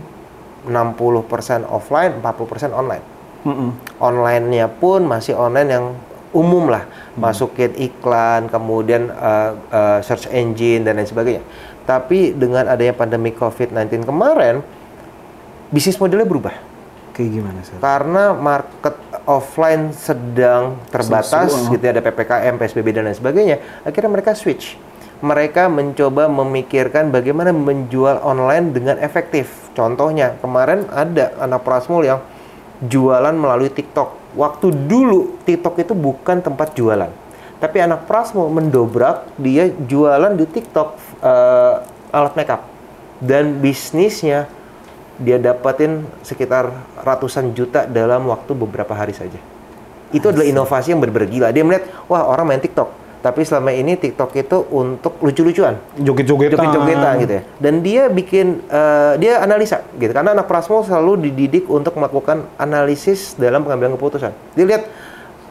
60% 0.63 1.67
offline, 1.67 2.23
40% 2.23 2.71
online. 2.71 3.03
mm-mm. 3.43 3.71
Online-nya 3.99 4.67
pun 4.71 5.03
masih 5.07 5.35
online 5.35 5.69
yang 5.71 5.85
umum 6.35 6.67
lah, 6.67 6.83
masukin 7.19 7.75
iklan, 7.75 8.47
kemudian 8.47 9.11
eh, 9.11 9.51
eh, 9.75 9.99
search 10.07 10.31
engine 10.31 10.87
dan 10.87 10.95
lain 10.95 11.07
sebagainya. 11.07 11.43
Tapi 11.83 12.35
dengan 12.35 12.67
adanya 12.67 12.95
pandemi 12.95 13.31
COVID-19 13.31 14.07
kemarin, 14.07 14.63
bisnis 15.71 15.99
modelnya 15.99 16.27
berubah 16.27 16.55
kayak 17.17 17.29
gimana 17.33 17.59
sih? 17.65 17.73
karena 17.81 18.23
market 18.37 18.95
offline 19.25 19.89
sedang 19.89 20.77
terbatas 20.93 21.49
Sesu- 21.49 21.73
gitu 21.73 21.81
ya, 21.81 21.91
ada 21.97 22.03
ppkm 22.05 22.55
psbb 22.61 22.87
dan 22.93 23.09
lain 23.09 23.17
sebagainya 23.17 23.57
akhirnya 23.81 24.11
mereka 24.13 24.37
switch 24.37 24.77
mereka 25.19 25.65
mencoba 25.67 26.29
memikirkan 26.29 27.09
bagaimana 27.09 27.49
menjual 27.55 28.21
online 28.21 28.73
dengan 28.73 28.95
efektif 29.01 29.69
contohnya 29.73 30.37
kemarin 30.39 30.85
ada 30.93 31.33
anak 31.41 31.65
prasmul 31.65 32.05
yang 32.05 32.21
jualan 32.85 33.33
melalui 33.33 33.73
tiktok 33.73 34.13
waktu 34.37 34.69
dulu 34.69 35.41
tiktok 35.43 35.81
itu 35.81 35.93
bukan 35.97 36.41
tempat 36.45 36.77
jualan 36.77 37.09
tapi 37.57 37.81
anak 37.81 38.05
prasmul 38.05 38.53
mendobrak 38.53 39.25
dia 39.41 39.73
jualan 39.73 40.37
di 40.37 40.45
tiktok 40.45 40.93
eh, 41.25 41.75
alat 42.13 42.33
makeup 42.37 42.61
dan 43.17 43.57
bisnisnya 43.57 44.45
dia 45.17 45.41
dapatin 45.41 46.05
sekitar 46.21 46.69
ratusan 47.01 47.57
juta 47.57 47.89
dalam 47.89 48.29
waktu 48.29 48.53
beberapa 48.53 48.93
hari 48.93 49.17
saja. 49.17 49.41
Itu 50.13 50.29
adalah 50.29 50.45
inovasi 50.45 50.93
yang 50.93 51.01
benar-benar 51.01 51.27
gila. 51.27 51.47
Dia 51.49 51.63
melihat, 51.65 51.89
wah 52.05 52.23
orang 52.29 52.53
main 52.53 52.61
TikTok. 52.61 53.06
Tapi 53.27 53.43
selama 53.43 53.75
ini 53.75 53.99
TikTok 53.99 54.31
itu 54.39 54.71
untuk 54.71 55.19
lucu-lucuan. 55.19 55.75
Joget-jogetan. 55.99 56.63
Joget-jogetan 56.63 57.13
gitu 57.19 57.33
ya. 57.35 57.43
Dan 57.59 57.83
dia 57.83 58.07
bikin, 58.07 58.63
eh, 58.71 59.19
dia 59.19 59.43
analisa 59.43 59.83
gitu. 59.99 60.15
Karena 60.15 60.31
anak 60.31 60.47
Prasmo 60.47 60.79
selalu 60.79 61.27
dididik 61.27 61.67
untuk 61.67 61.99
melakukan 61.99 62.47
analisis 62.55 63.35
dalam 63.35 63.67
pengambilan 63.67 63.99
keputusan. 63.99 64.31
Dia 64.55 64.63
lihat, 64.63 64.87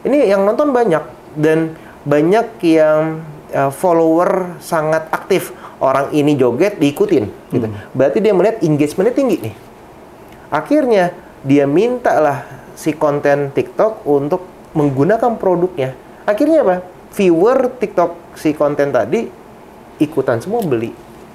ini 0.09 0.25
yang 0.25 0.41
nonton 0.41 0.73
banyak. 0.73 1.05
Dan 1.37 1.77
banyak 2.01 2.57
yang 2.65 3.21
eh, 3.53 3.69
follower 3.69 4.57
sangat 4.57 5.13
aktif. 5.13 5.53
Orang 5.77 6.09
ini 6.17 6.33
joget, 6.33 6.81
diikutin 6.81 7.53
gitu. 7.53 7.69
Berarti 7.93 8.17
dia 8.17 8.33
melihat 8.33 8.57
engagementnya 8.65 9.13
tinggi 9.13 9.37
nih. 9.45 9.55
Akhirnya 10.49 11.13
dia 11.45 11.69
mintalah 11.69 12.41
si 12.73 12.97
konten 12.97 13.53
TikTok 13.53 14.01
untuk 14.09 14.49
menggunakan 14.73 15.37
produknya. 15.37 15.93
Akhirnya 16.25 16.65
apa? 16.65 16.96
Viewer 17.17 17.73
TikTok 17.73 18.37
si 18.37 18.53
konten 18.53 18.93
tadi 18.93 19.25
ikutan 19.97 20.37
semua 20.37 20.61
beli 20.61 20.93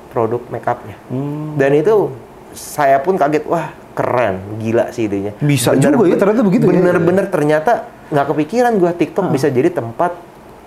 produk 0.09 0.39
makeupnya. 0.47 0.95
Hmm. 1.11 1.59
Dan 1.59 1.75
itu 1.75 2.15
saya 2.55 3.03
pun 3.03 3.19
kaget, 3.19 3.43
wah 3.45 3.75
keren, 3.93 4.63
gila 4.63 4.95
sih 4.95 5.11
idenya. 5.11 5.35
Bisa 5.37 5.75
juga 5.75 6.07
ya, 6.07 6.15
ternyata 6.15 6.47
begitu 6.47 6.71
ya. 6.71 6.79
Bener-bener 6.79 7.27
ternyata 7.27 7.91
nggak 8.09 8.27
kepikiran 8.31 8.73
gua 8.79 8.93
TikTok 8.95 9.27
bisa 9.29 9.51
jadi 9.51 9.69
tempat 9.69 10.15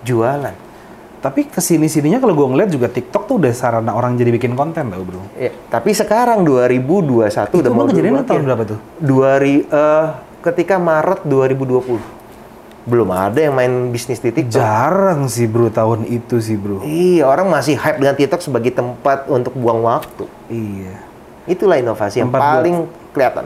jualan. 0.04 0.54
Tapi 1.16 1.48
ke 1.48 1.58
sini-sininya 1.58 2.22
kalau 2.22 2.38
gue 2.38 2.46
ngeliat 2.54 2.70
juga 2.70 2.86
TikTok 2.86 3.26
tuh 3.26 3.34
udah 3.42 3.50
sarana 3.50 3.90
orang 3.90 4.14
jadi 4.14 4.30
bikin 4.30 4.54
konten 4.54 4.86
tau 4.86 5.02
bro. 5.02 5.18
Ya, 5.34 5.50
tapi 5.66 5.90
sekarang 5.90 6.46
2021 6.46 7.50
Itu 7.50 7.66
udah 7.66 7.72
mau 7.72 7.88
berubah 7.88 8.22
tahun 8.22 8.42
ya. 8.42 8.46
berapa 8.46 8.62
tuh? 8.62 8.78
Dua 9.00 9.30
ri- 9.40 9.66
eh, 9.66 10.06
ketika 10.44 10.78
Maret 10.78 11.26
2020. 11.26 11.98
Belum 12.86 13.10
ada 13.10 13.34
yang 13.36 13.50
main 13.50 13.90
bisnis 13.90 14.16
di 14.16 14.30
TikTok. 14.30 14.54
Jarang 14.54 15.26
sih 15.26 15.44
bro 15.44 15.66
tahun 15.68 16.06
itu 16.06 16.38
sih 16.38 16.54
bro. 16.54 16.80
Iya, 16.80 17.26
orang 17.26 17.50
masih 17.50 17.74
hype 17.74 17.98
dengan 17.98 18.14
TikTok 18.14 18.38
sebagai 18.40 18.70
tempat 18.70 19.26
untuk 19.26 19.52
buang 19.52 19.82
waktu. 19.82 20.24
Iya. 20.46 20.94
Itulah 21.44 21.76
inovasi 21.76 22.22
yang 22.22 22.30
Tempat 22.30 22.38
buat- 22.40 22.54
paling 22.56 22.76
kelihatan. 23.10 23.44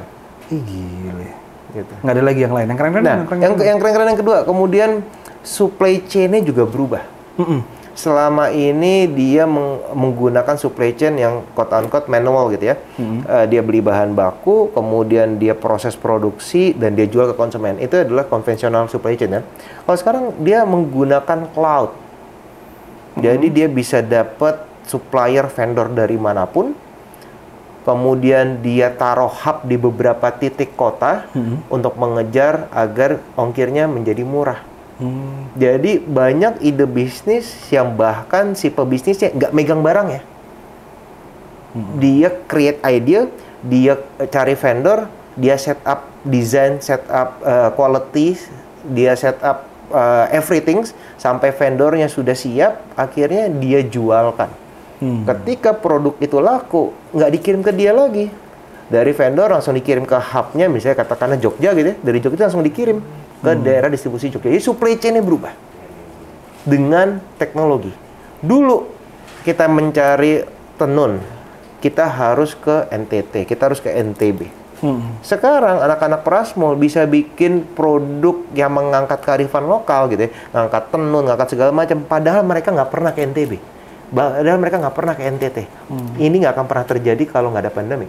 Ih 0.50 0.61
gile. 0.61 1.29
Gitu. 1.70 1.92
Nggak 1.98 2.14
ada 2.14 2.22
lagi 2.22 2.40
yang 2.42 2.53
lain. 2.53 2.66
Yang 2.66 2.79
keren-keren 2.79 3.03
Nah, 3.03 3.16
keren-keren. 3.18 3.40
yang 3.40 3.53
yang 3.57 3.79
keren-keren 3.79 4.09
yang 4.09 4.20
kedua, 4.20 4.38
kemudian 4.42 4.90
supply 5.40 6.05
chain-nya 6.05 6.40
juga 6.42 6.68
berubah. 6.68 7.03
Mm-mm. 7.38 7.61
Selama 7.90 8.48
ini 8.48 9.05
dia 9.05 9.44
meng- 9.44 9.83
menggunakan 9.92 10.57
supply 10.57 10.94
chain 10.94 11.18
yang 11.18 11.42
quote 11.53 11.74
unquote 11.74 12.07
manual 12.07 12.48
gitu 12.55 12.72
ya. 12.72 12.76
Eh, 13.26 13.46
dia 13.50 13.61
beli 13.61 13.83
bahan 13.83 14.14
baku, 14.14 14.70
kemudian 14.70 15.37
dia 15.37 15.53
proses 15.53 15.98
produksi 15.98 16.72
dan 16.72 16.94
dia 16.94 17.05
jual 17.05 17.29
ke 17.31 17.37
konsumen. 17.37 17.76
Itu 17.76 17.98
adalah 17.98 18.24
konvensional 18.24 18.87
supply 18.87 19.18
chain 19.18 19.37
ya. 19.37 19.42
Kalau 19.85 19.98
sekarang 19.98 20.24
dia 20.40 20.62
menggunakan 20.62 21.50
cloud. 21.50 21.90
Jadi 23.18 23.46
dia 23.50 23.66
bisa 23.66 24.00
dapat 24.00 24.62
supplier 24.87 25.50
vendor 25.50 25.90
dari 25.90 26.14
mana 26.14 26.46
pun. 26.46 26.72
Kemudian 27.81 28.61
dia 28.61 28.92
taruh 28.92 29.33
hub 29.33 29.64
di 29.64 29.74
beberapa 29.74 30.31
titik 30.31 30.76
kota 30.76 31.26
untuk 31.66 31.96
mengejar 31.96 32.68
agar 32.70 33.18
ongkirnya 33.35 33.88
menjadi 33.88 34.20
murah. 34.20 34.61
Hmm. 35.00 35.48
Jadi 35.56 35.96
banyak 35.96 36.60
ide 36.60 36.84
bisnis 36.84 37.48
yang 37.72 37.96
bahkan 37.96 38.52
si 38.52 38.68
pebisnisnya 38.68 39.32
nggak 39.32 39.52
megang 39.56 39.80
barang 39.80 40.08
ya. 40.12 40.22
Dia 41.96 42.28
create 42.44 42.82
idea, 42.84 43.30
dia 43.64 43.96
eh, 44.20 44.28
cari 44.28 44.52
vendor, 44.52 45.08
dia 45.40 45.56
set 45.56 45.80
up 45.88 46.04
design, 46.22 46.84
set 46.84 47.00
up 47.08 47.40
eh, 47.40 47.70
quality, 47.72 48.36
dia 48.92 49.16
set 49.16 49.40
up 49.40 49.70
uh, 49.92 50.26
everything 50.30 50.86
sampai 51.18 51.52
vendornya 51.52 52.06
sudah 52.06 52.34
siap, 52.34 52.80
akhirnya 52.94 53.50
dia 53.50 53.84
jualkan. 53.84 54.48
Hmm. 55.00 55.24
Ketika 55.24 55.72
produk 55.76 56.16
itu 56.20 56.38
laku, 56.38 56.92
nggak 57.12 57.30
dikirim 57.40 57.60
ke 57.64 57.72
dia 57.74 57.92
lagi. 57.92 58.30
Dari 58.90 59.14
vendor 59.14 59.54
langsung 59.54 59.78
dikirim 59.78 60.02
ke 60.02 60.18
hubnya, 60.18 60.66
misalnya 60.66 60.98
katakanlah 60.98 61.38
Jogja 61.38 61.70
gitu 61.78 61.94
ya. 61.94 61.96
Dari 62.02 62.18
Jogja 62.18 62.36
itu 62.42 62.44
langsung 62.50 62.66
dikirim 62.66 62.98
ke 63.40 63.53
daerah 63.61 63.88
distribusi 63.88 64.29
Jogja. 64.29 64.53
Jadi 64.53 64.62
supply 64.62 64.96
chain-nya 65.00 65.24
berubah 65.24 65.53
dengan 66.64 67.20
teknologi. 67.40 67.92
Dulu 68.40 68.88
kita 69.44 69.68
mencari 69.68 70.44
tenun, 70.76 71.20
kita 71.81 72.05
harus 72.09 72.53
ke 72.57 72.88
NTT, 72.92 73.48
kita 73.48 73.72
harus 73.72 73.81
ke 73.81 73.88
NTB. 73.88 74.61
Hmm. 74.81 75.20
Sekarang 75.20 75.76
anak-anak 75.85 76.24
Prasmol 76.24 76.72
bisa 76.81 77.05
bikin 77.05 77.68
produk 77.76 78.48
yang 78.57 78.72
mengangkat 78.72 79.20
kearifan 79.20 79.68
lokal 79.68 80.09
gitu 80.09 80.29
ya, 80.29 80.31
ngangkat 80.57 80.88
tenun, 80.88 81.24
ngangkat 81.29 81.48
segala 81.53 81.70
macam. 81.72 82.00
Padahal 82.05 82.44
mereka 82.48 82.72
nggak 82.72 82.88
pernah 82.88 83.12
ke 83.12 83.20
NTB, 83.29 83.53
padahal 84.09 84.57
mereka 84.57 84.76
nggak 84.81 84.96
pernah 84.96 85.14
ke 85.16 85.22
NTT. 85.29 85.59
Ini 86.16 86.33
nggak 86.33 86.53
akan 86.57 86.66
pernah 86.68 86.87
terjadi 86.88 87.22
kalau 87.29 87.53
nggak 87.53 87.68
ada 87.68 87.72
pandemi. 87.72 88.09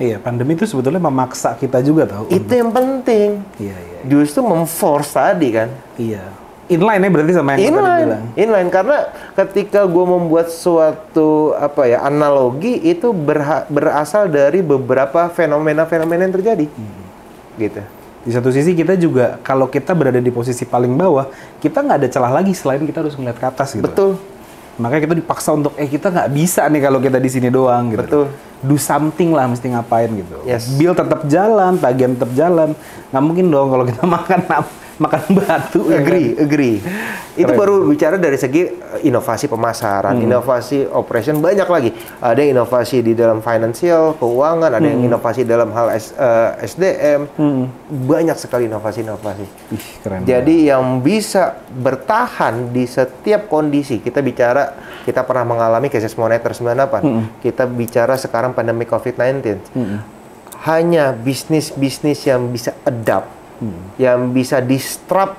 Iya, 0.00 0.16
pandemi 0.16 0.56
itu 0.56 0.64
sebetulnya 0.64 0.96
memaksa 0.96 1.52
kita 1.54 1.84
juga 1.84 2.08
tahu. 2.08 2.32
Itu 2.32 2.48
yang 2.48 2.72
penting. 2.72 3.44
Iya, 3.60 3.76
iya. 3.76 4.00
Justru 4.08 4.40
memforce 4.40 5.12
tadi 5.12 5.52
kan. 5.52 5.68
Iya. 5.94 6.24
Inline 6.70 7.02
ya 7.02 7.10
berarti 7.10 7.32
sama 7.34 7.48
yang 7.52 7.58
tadi 7.58 7.66
Inline, 7.68 8.06
bilang. 8.06 8.24
inline 8.38 8.70
karena 8.70 8.98
ketika 9.34 9.84
gue 9.84 10.04
membuat 10.06 10.48
suatu 10.48 11.50
apa 11.52 11.82
ya 11.84 11.98
analogi 12.00 12.78
itu 12.80 13.10
berha- 13.10 13.66
berasal 13.66 14.30
dari 14.30 14.62
beberapa 14.62 15.26
fenomena-fenomena 15.28 16.24
yang 16.24 16.32
terjadi, 16.32 16.70
Hmm. 16.70 17.02
gitu. 17.58 17.82
Di 18.22 18.30
satu 18.30 18.48
sisi 18.48 18.70
kita 18.72 18.94
juga 18.94 19.42
kalau 19.42 19.66
kita 19.66 19.92
berada 19.92 20.22
di 20.22 20.30
posisi 20.30 20.62
paling 20.62 20.94
bawah, 20.94 21.26
kita 21.58 21.82
nggak 21.82 21.98
ada 22.00 22.08
celah 22.08 22.30
lagi 22.30 22.54
selain 22.54 22.86
kita 22.86 23.02
harus 23.02 23.18
ngeliat 23.18 23.34
ke 23.34 23.46
atas 23.48 23.74
gitu. 23.74 23.82
Betul, 23.82 24.10
Makanya 24.80 25.02
kita 25.04 25.16
dipaksa 25.20 25.52
untuk 25.52 25.76
eh 25.76 25.84
kita 25.84 26.08
nggak 26.08 26.28
bisa 26.32 26.64
nih 26.72 26.80
kalau 26.80 26.98
kita 26.98 27.20
di 27.20 27.30
sini 27.30 27.52
doang 27.52 27.92
gitu. 27.92 28.02
Betul. 28.02 28.26
Do 28.60 28.76
something 28.80 29.36
lah 29.36 29.48
mesti 29.48 29.72
ngapain 29.72 30.08
gitu. 30.16 30.40
Yes. 30.48 30.72
Bill 30.80 30.96
tetap 30.96 31.28
jalan, 31.28 31.76
tagihan 31.76 32.16
tetap 32.16 32.32
jalan. 32.32 32.72
Nggak 33.12 33.22
mungkin 33.24 33.46
dong 33.52 33.68
kalau 33.68 33.84
kita 33.84 34.02
makan 34.16 34.40
makan 35.00 35.22
batu. 35.38 35.88
ya 35.88 35.98
agree, 35.98 36.28
kan? 36.30 36.44
agree. 36.44 36.76
Itu 37.34 37.50
baru 37.50 37.88
bicara 37.88 38.14
dari 38.14 38.36
segi 38.36 38.68
eh, 38.68 38.72
inovasi 39.02 39.48
pemasaran, 39.48 40.12
Hmm. 40.12 40.26
inovasi 40.26 40.84
operation 40.86 41.40
banyak 41.40 41.64
lagi. 41.64 41.90
Ada 42.18 42.36
yang 42.38 42.50
inovasi 42.54 43.00
di 43.00 43.12
dalam 43.12 43.40
financial, 43.40 44.14
keuangan, 44.14 44.70
ada 44.70 44.84
yang 44.84 45.00
inovasi 45.02 45.42
dalam 45.42 45.72
hal 45.72 45.88
S- 45.90 46.12
eh, 46.12 46.50
SDM. 46.62 47.20
Hmm. 47.32 47.64
Banyak 47.88 48.36
sekali 48.36 48.68
inovasi-inovasi. 48.68 49.44
Ih, 49.72 49.86
keren. 50.00 50.20
Jadi 50.22 50.68
yang 50.68 51.00
bisa 51.00 51.56
bertahan 51.66 52.68
di 52.68 52.84
setiap 52.84 53.48
kondisi, 53.48 53.98
kita 53.98 54.20
bicara 54.20 54.76
kita 55.00 55.24
pernah 55.24 55.48
mengalami 55.48 55.88
krisis 55.88 56.12
moneter 56.12 56.52
98. 56.52 57.40
Kita 57.40 57.64
bicara 57.64 58.14
sekarang 58.14 58.52
pandemi 58.52 58.84
COVID-19. 58.84 59.64
Hanya 60.60 61.16
bisnis-bisnis 61.16 62.20
yang 62.22 62.52
bisa 62.52 62.76
adapt, 62.82 63.32
yang 64.00 64.32
bisa 64.32 64.58
disrupt 64.64 65.36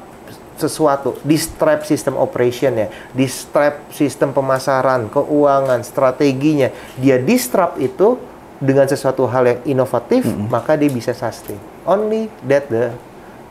sesuatu, 0.61 1.17
disrupt 1.25 1.89
sistem 1.89 2.21
operation 2.21 2.77
ya, 2.77 2.87
disrupt 3.17 3.89
sistem 3.97 4.29
pemasaran, 4.29 5.09
keuangan, 5.09 5.81
strateginya, 5.81 6.69
dia 7.01 7.17
disrupt 7.17 7.81
itu 7.81 8.21
dengan 8.61 8.85
sesuatu 8.85 9.25
hal 9.25 9.43
yang 9.49 9.59
inovatif, 9.65 10.21
maka 10.53 10.77
dia 10.77 10.93
bisa 10.93 11.17
sustain. 11.17 11.57
Only 11.81 12.29
that 12.45 12.69
the 12.69 12.93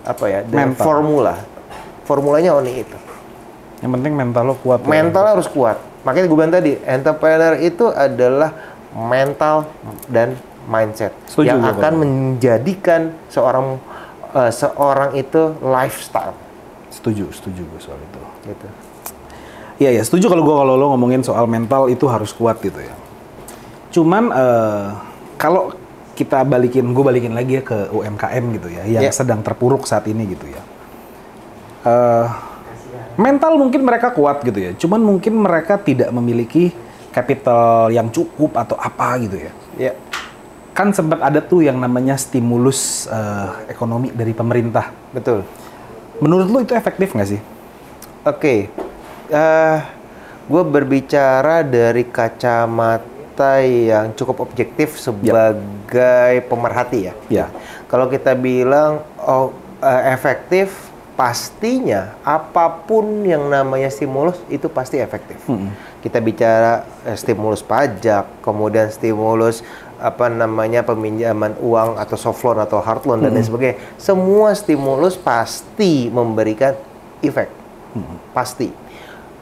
apa 0.06 0.24
ya, 0.30 0.40
the 0.46 0.54
Mental. 0.54 0.87
formula. 0.87 1.35
Formulanya 2.06 2.54
only 2.54 2.87
itu. 2.87 2.98
Yang 3.83 3.90
penting 3.98 4.12
mental 4.14 4.54
lo 4.54 4.54
kuat. 4.62 4.87
ya. 4.87 4.88
Mental 4.90 5.24
harus 5.35 5.50
kuat. 5.50 5.78
Makanya 6.06 6.26
gue 6.30 6.37
bilang 6.38 6.54
tadi, 6.54 6.72
entrepreneur 6.87 7.54
itu 7.59 7.90
adalah 7.90 8.54
mental 8.94 9.68
dan 10.11 10.35
mindset 10.66 11.14
Setuju 11.30 11.46
yang 11.50 11.61
akan 11.62 11.92
menjadikan 11.98 13.14
seorang 13.30 13.78
eh, 14.33 14.53
seorang 14.53 15.14
itu 15.14 15.55
lifestyle 15.61 16.35
Setuju, 16.90 17.31
setuju 17.31 17.62
gue 17.62 17.81
soal 17.81 17.97
itu. 17.97 18.21
gitu. 18.47 18.66
Iya 19.79 19.97
ya, 19.97 20.03
setuju 20.03 20.27
kalau 20.29 20.43
gue 20.43 20.53
kalau 20.53 20.75
lo 20.75 20.87
ngomongin 20.93 21.23
soal 21.23 21.47
mental 21.47 21.87
itu 21.87 22.05
harus 22.05 22.35
kuat 22.35 22.59
gitu 22.59 22.77
ya. 22.77 22.93
Cuman 23.90 24.29
eh, 24.29 24.87
kalau 25.35 25.73
kita 26.12 26.43
balikin, 26.43 26.90
gue 26.90 27.01
balikin 27.01 27.33
lagi 27.33 27.57
ya 27.57 27.64
ke 27.64 27.88
UMKM 27.88 28.45
gitu 28.59 28.69
ya, 28.69 28.83
yang 28.85 29.07
Ya. 29.07 29.12
sedang 29.14 29.40
terpuruk 29.40 29.87
saat 29.87 30.05
ini 30.05 30.29
gitu 30.29 30.45
ya. 30.45 30.61
Eh, 31.81 32.27
mental 33.16 33.57
mungkin 33.57 33.81
mereka 33.81 34.12
kuat 34.12 34.45
gitu 34.45 34.59
ya, 34.61 34.77
cuman 34.77 35.01
mungkin 35.01 35.33
mereka 35.38 35.81
tidak 35.81 36.12
memiliki 36.12 36.77
capital 37.09 37.88
yang 37.88 38.12
cukup 38.12 38.53
atau 38.55 38.77
apa 38.77 39.16
gitu 39.19 39.37
ya. 39.38 39.53
Ya, 39.81 39.93
Kan 40.81 40.97
sempat 40.97 41.21
ada 41.21 41.45
tuh 41.45 41.61
yang 41.61 41.77
namanya 41.77 42.16
stimulus 42.16 43.05
eh, 43.05 43.69
ekonomi 43.69 44.09
dari 44.16 44.33
pemerintah. 44.33 44.88
betul. 45.12 45.45
Menurut 46.25 46.49
lo 46.49 46.64
itu 46.64 46.73
efektif 46.73 47.12
nggak 47.12 47.29
sih? 47.37 47.40
Oke, 48.25 48.73
eh 49.29 49.79
gue 50.49 50.62
berbicara 50.64 51.61
dari 51.61 52.09
kacamata 52.09 53.61
yang 53.61 54.16
cukup 54.16 54.40
objektif 54.40 54.97
sebagai 54.97 56.49
pemerhati 56.49 57.12
ya. 57.12 57.14
Ya. 57.29 57.47
Kalau 57.85 58.09
kita 58.09 58.33
bilang 58.33 59.05
oh 59.21 59.53
eh, 59.85 60.16
efektif, 60.16 60.88
pastinya 61.12 62.16
apa 62.25 62.88
pun 62.88 63.21
yang 63.29 63.53
namanya 63.53 63.93
stimulus 63.93 64.40
itu 64.49 64.73
pasti 64.73 64.97
efektif. 64.97 65.45
Kita 66.01 66.25
bicara 66.25 66.88
eh, 67.05 67.21
stimulus 67.21 67.61
pajak, 67.61 68.40
kemudian 68.40 68.88
stimulus 68.88 69.61
apa 70.00 70.32
namanya 70.32 70.80
peminjaman 70.82 71.60
uang 71.60 72.00
atau 72.00 72.16
soft 72.16 72.40
loan 72.42 72.64
atau 72.64 72.80
hard 72.80 73.04
loan 73.04 73.20
dan 73.20 73.36
lain 73.36 73.44
sebagainya. 73.44 73.76
Semua 74.00 74.56
stimulus 74.56 75.20
pasti 75.20 76.08
memberikan 76.08 76.74
efek. 77.20 77.52
Pasti. 78.32 78.72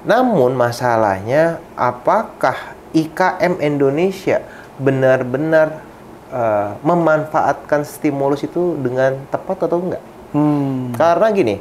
Namun 0.03 0.59
masalahnya 0.59 1.63
apakah 1.79 2.75
IKM 2.95 3.63
Indonesia 3.63 4.43
benar-benar 4.79 5.83
eh, 6.31 6.71
memanfaatkan 6.83 7.87
stimulus 7.87 8.43
itu 8.47 8.79
dengan 8.79 9.19
tepat 9.31 9.67
atau 9.71 9.79
enggak? 9.79 10.03
Hmm. 10.33 10.93
Karena 10.93 11.33
gini, 11.33 11.57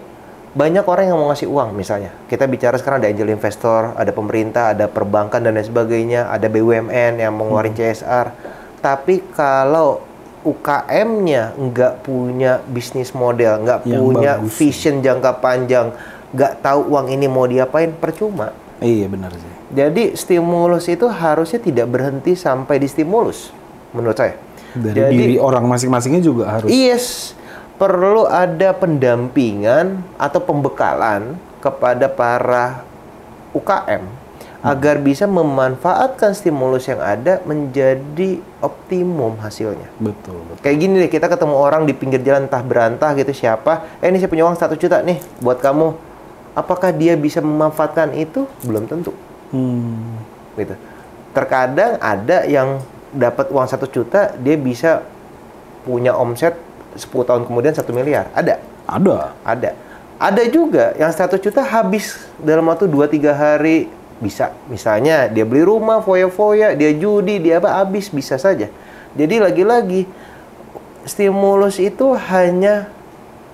banyak 0.58 0.86
orang 0.90 1.06
yang 1.06 1.18
mau 1.22 1.30
ngasih 1.30 1.46
uang 1.46 1.70
misalnya. 1.78 2.10
Kita 2.26 2.50
bicara 2.50 2.76
sekarang 2.82 3.06
ada 3.06 3.10
angel 3.14 3.30
investor, 3.30 3.94
ada 3.94 4.10
pemerintah, 4.10 4.74
ada 4.74 4.90
perbankan 4.90 5.46
dan 5.46 5.54
lain 5.54 5.70
sebagainya, 5.70 6.34
ada 6.34 6.50
BUMN 6.50 7.22
yang 7.22 7.32
mau 7.38 7.46
ngeluarin 7.46 7.78
CSR. 7.78 8.57
Tapi 8.78 9.26
kalau 9.34 10.06
UKM-nya 10.46 11.58
nggak 11.58 12.08
punya 12.08 12.64
bisnis 12.64 13.12
model, 13.12 13.68
nggak 13.68 13.84
punya 13.84 14.40
bagus. 14.40 14.56
vision 14.56 15.04
jangka 15.04 15.44
panjang, 15.44 15.92
nggak 16.32 16.64
tahu 16.64 16.94
uang 16.96 17.12
ini 17.12 17.28
mau 17.28 17.44
diapain, 17.44 17.92
percuma. 17.92 18.56
Iya 18.80 19.12
benar 19.12 19.34
sih. 19.36 19.54
Jadi 19.74 20.16
stimulus 20.16 20.88
itu 20.88 21.10
harusnya 21.10 21.60
tidak 21.60 21.92
berhenti 21.92 22.38
sampai 22.38 22.80
di 22.80 22.88
stimulus, 22.88 23.52
menurut 23.92 24.16
saya. 24.16 24.40
Dari 24.78 24.96
Jadi- 24.96 25.18
diri 25.18 25.36
orang 25.42 25.68
masing-masingnya 25.68 26.24
juga 26.24 26.48
harus. 26.48 26.70
Yes, 26.72 27.36
perlu 27.76 28.30
ada 28.30 28.72
pendampingan 28.78 30.00
atau 30.16 30.40
pembekalan 30.40 31.36
kepada 31.60 32.08
para 32.08 32.86
UKM 33.52 34.27
agar 34.68 35.00
bisa 35.00 35.24
memanfaatkan 35.24 36.36
stimulus 36.36 36.92
yang 36.92 37.00
ada 37.00 37.40
menjadi 37.48 38.44
optimum 38.60 39.40
hasilnya. 39.40 39.88
Betul, 39.96 40.44
betul. 40.44 40.60
Kayak 40.60 40.78
gini 40.84 40.94
deh, 41.00 41.12
kita 41.12 41.32
ketemu 41.32 41.56
orang 41.56 41.88
di 41.88 41.96
pinggir 41.96 42.20
jalan 42.20 42.52
entah 42.52 42.60
berantah 42.60 43.16
gitu 43.16 43.32
siapa, 43.32 43.88
eh 44.04 44.12
ini 44.12 44.20
saya 44.20 44.28
punya 44.28 44.44
uang 44.44 44.60
1 44.60 44.76
juta 44.76 45.00
nih 45.00 45.24
buat 45.40 45.64
kamu. 45.64 45.96
Apakah 46.52 46.92
dia 46.92 47.16
bisa 47.16 47.40
memanfaatkan 47.40 48.12
itu? 48.18 48.44
Belum 48.68 48.84
tentu 48.84 49.16
Hmm. 49.48 50.20
gitu. 50.60 50.76
Terkadang 51.32 51.96
ada 52.04 52.44
yang 52.44 52.84
dapat 53.16 53.48
uang 53.48 53.68
satu 53.70 53.88
juta, 53.88 54.36
dia 54.36 54.60
bisa 54.60 55.06
punya 55.88 56.12
omset 56.12 56.60
10 57.00 57.24
tahun 57.24 57.48
kemudian 57.48 57.72
satu 57.72 57.96
miliar. 57.96 58.28
Ada, 58.36 58.60
Ada. 58.84 59.32
ada. 59.48 59.72
Ada 60.18 60.44
juga 60.50 60.98
yang 60.98 61.14
satu 61.14 61.38
juta 61.38 61.62
habis 61.62 62.18
dalam 62.42 62.66
waktu 62.66 62.90
2-3 62.90 63.38
hari 63.38 63.86
bisa. 64.18 64.54
Misalnya 64.68 65.28
dia 65.28 65.44
beli 65.44 65.62
rumah 65.62 66.02
foya-foya, 66.02 66.74
dia 66.74 66.92
judi, 66.92 67.38
dia 67.38 67.58
apa 67.58 67.70
habis 67.78 68.10
bisa 68.10 68.36
saja. 68.36 68.70
Jadi 69.14 69.36
lagi-lagi 69.38 70.06
stimulus 71.04 71.80
itu 71.80 72.14
hanya 72.28 72.92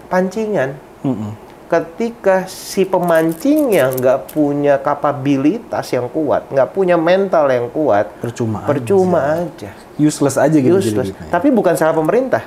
pancingan 0.10 0.74
Mm-mm. 1.02 1.32
ketika 1.70 2.46
si 2.46 2.84
pemancingnya 2.84 3.94
nggak 3.94 4.34
punya 4.34 4.78
kapabilitas 4.78 5.90
yang 5.90 6.10
kuat, 6.10 6.50
nggak 6.50 6.70
punya 6.72 6.98
mental 6.98 7.50
yang 7.50 7.68
kuat, 7.70 8.10
Percuma. 8.20 8.66
percuma 8.66 9.22
aja, 9.42 9.72
Useless 9.96 10.38
aja 10.38 10.58
gitu. 10.58 10.78
useless. 10.78 11.14
jadi. 11.14 11.30
Tapi 11.30 11.50
bukan 11.50 11.74
salah 11.74 11.94
pemerintah. 11.94 12.42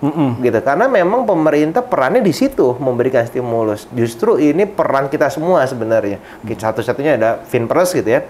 Mm-mm. 0.00 0.40
gitu 0.40 0.58
karena 0.64 0.88
memang 0.88 1.28
pemerintah 1.28 1.84
perannya 1.84 2.24
di 2.24 2.32
situ 2.32 2.72
memberikan 2.80 3.24
stimulus 3.28 3.84
justru 3.92 4.40
ini 4.40 4.64
peran 4.64 5.12
kita 5.12 5.28
semua 5.28 5.64
sebenarnya 5.68 6.16
Kita 6.40 6.72
satu-satunya 6.72 7.20
ada 7.20 7.44
Finpres 7.44 7.92
gitu 7.92 8.08
ya 8.08 8.24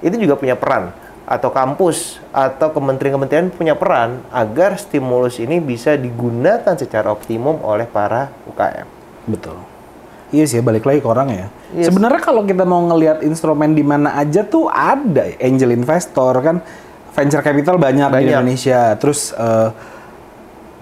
itu 0.00 0.16
juga 0.16 0.40
punya 0.40 0.56
peran 0.56 0.88
atau 1.28 1.52
kampus 1.52 2.18
atau 2.34 2.74
kementerian-kementerian 2.74 3.52
punya 3.52 3.76
peran 3.76 4.24
agar 4.32 4.80
stimulus 4.80 5.38
ini 5.38 5.60
bisa 5.60 5.94
digunakan 5.94 6.74
secara 6.74 7.12
optimum 7.12 7.60
oleh 7.62 7.84
para 7.86 8.32
UKM 8.48 9.02
Betul. 9.28 9.58
Iya 10.32 10.48
sih, 10.48 10.64
balik 10.64 10.88
lagi 10.88 11.04
ke 11.04 11.08
orang 11.08 11.28
ya. 11.28 11.46
Yes. 11.76 11.92
Sebenarnya 11.92 12.20
kalau 12.24 12.42
kita 12.48 12.64
mau 12.64 12.80
ngelihat 12.88 13.20
instrumen 13.20 13.76
di 13.76 13.84
mana 13.84 14.16
aja 14.16 14.40
tuh 14.48 14.64
ada 14.72 15.28
angel 15.36 15.76
investor 15.76 16.40
kan, 16.40 16.56
venture 17.12 17.44
capital 17.44 17.76
banyak, 17.76 18.08
di 18.08 18.16
Banyak. 18.16 18.32
Indonesia. 18.32 18.96
Terus 18.96 19.36
eh, 19.36 19.68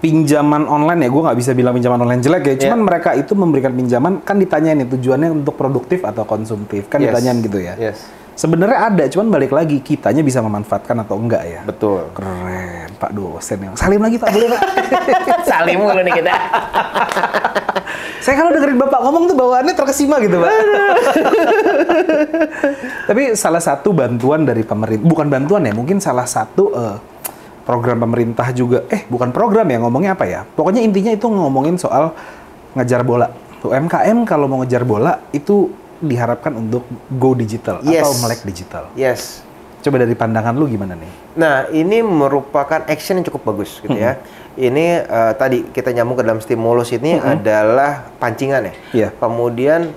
pinjaman 0.01 0.65
online 0.65 1.05
ya, 1.05 1.07
gue 1.07 1.21
nggak 1.21 1.37
bisa 1.37 1.51
bilang 1.53 1.71
pinjaman 1.71 2.01
online 2.01 2.19
jelek 2.19 2.43
ya. 2.43 2.53
Cuman 2.57 2.75
Yeah. 2.75 2.87
mereka 2.89 3.09
itu 3.13 3.31
memberikan 3.31 3.71
pinjaman 3.71 4.19
kan 4.19 4.35
ditanyain 4.35 4.75
nih 4.75 4.89
tujuannya 4.89 5.29
untuk 5.31 5.53
produktif 5.53 6.01
atau 6.01 6.25
konsumtif 6.25 6.89
kan 6.89 6.97
Yes. 6.97 7.13
ditanyain 7.13 7.37
gitu 7.39 7.57
ya. 7.57 7.73
yes 7.77 7.97
Sebenarnya 8.31 8.89
ada, 8.89 9.03
cuman 9.05 9.27
balik 9.29 9.53
lagi 9.53 9.77
kitanya 9.79 10.19
bisa 10.19 10.41
memanfaatkan 10.41 10.97
atau 10.97 11.13
enggak 11.13 11.43
ya. 11.45 11.59
betul 11.61 12.09
Keren, 12.11 12.89
Pak 12.97 13.11
dosen 13.13 13.59
yang 13.61 13.75
salim 13.77 14.01
lagi 14.01 14.17
Pak 14.17 14.29
boleh 14.31 14.47
Pak. 14.49 14.61
salim 15.51 15.77
mulu 15.77 16.01
nih 16.01 16.13
kita 16.15 16.31
Saya 18.21 18.37
kalau 18.37 18.53
dengerin 18.53 18.77
Bapak 18.77 19.01
ngomong 19.01 19.25
tuh 19.25 19.33
bawaannya 19.33 19.73
terkesima 19.73 20.21
gitu, 20.21 20.37
Pak. 20.37 20.53
Tapi 23.09 23.33
salah 23.33 23.57
satu 23.57 23.89
bantuan 23.91 24.45
dari 24.45 24.61
pemerintah, 24.61 25.01
bukan 25.01 25.25
bantuan 25.25 25.65
ya, 25.65 25.73
mungkin 25.73 25.97
salah 25.97 26.29
satu 26.29 26.69
eh, 26.71 26.95
program 27.61 28.01
pemerintah 28.01 28.49
juga, 28.51 28.83
eh 28.89 29.05
bukan 29.05 29.29
program 29.29 29.69
ya, 29.69 29.77
ngomongnya 29.81 30.11
apa 30.17 30.25
ya? 30.25 30.41
Pokoknya 30.43 30.81
intinya 30.81 31.13
itu 31.13 31.25
ngomongin 31.29 31.77
soal 31.77 32.13
ngejar 32.73 33.05
bola. 33.05 33.29
UMKM 33.61 34.25
kalau 34.25 34.49
mau 34.49 34.65
ngejar 34.65 34.81
bola 34.81 35.21
itu 35.29 35.69
diharapkan 36.01 36.57
untuk 36.57 36.81
go 37.13 37.37
digital 37.37 37.77
Yes. 37.85 38.01
atau 38.01 38.11
melek 38.25 38.41
digital. 38.41 38.89
yes 38.97 39.45
Coba 39.81 40.01
dari 40.01 40.13
pandangan 40.13 40.53
lu 40.53 40.69
gimana 40.69 40.93
nih? 40.93 41.09
Nah, 41.37 41.65
ini 41.73 42.05
merupakan 42.05 42.85
action 42.85 43.17
yang 43.17 43.25
cukup 43.25 43.53
bagus 43.53 43.81
gitu 43.81 43.97
ya. 43.97 44.21
Ini 44.53 45.01
eh, 45.01 45.33
tadi 45.33 45.65
kita 45.73 45.89
nyambung 45.89 46.21
ke 46.21 46.23
dalam 46.25 46.37
stimulus 46.37 46.93
ini 46.93 47.17
adalah 47.17 48.13
pancingan 48.21 48.69
ya. 48.69 48.73
Iya. 48.93 49.09
Kemudian 49.17 49.89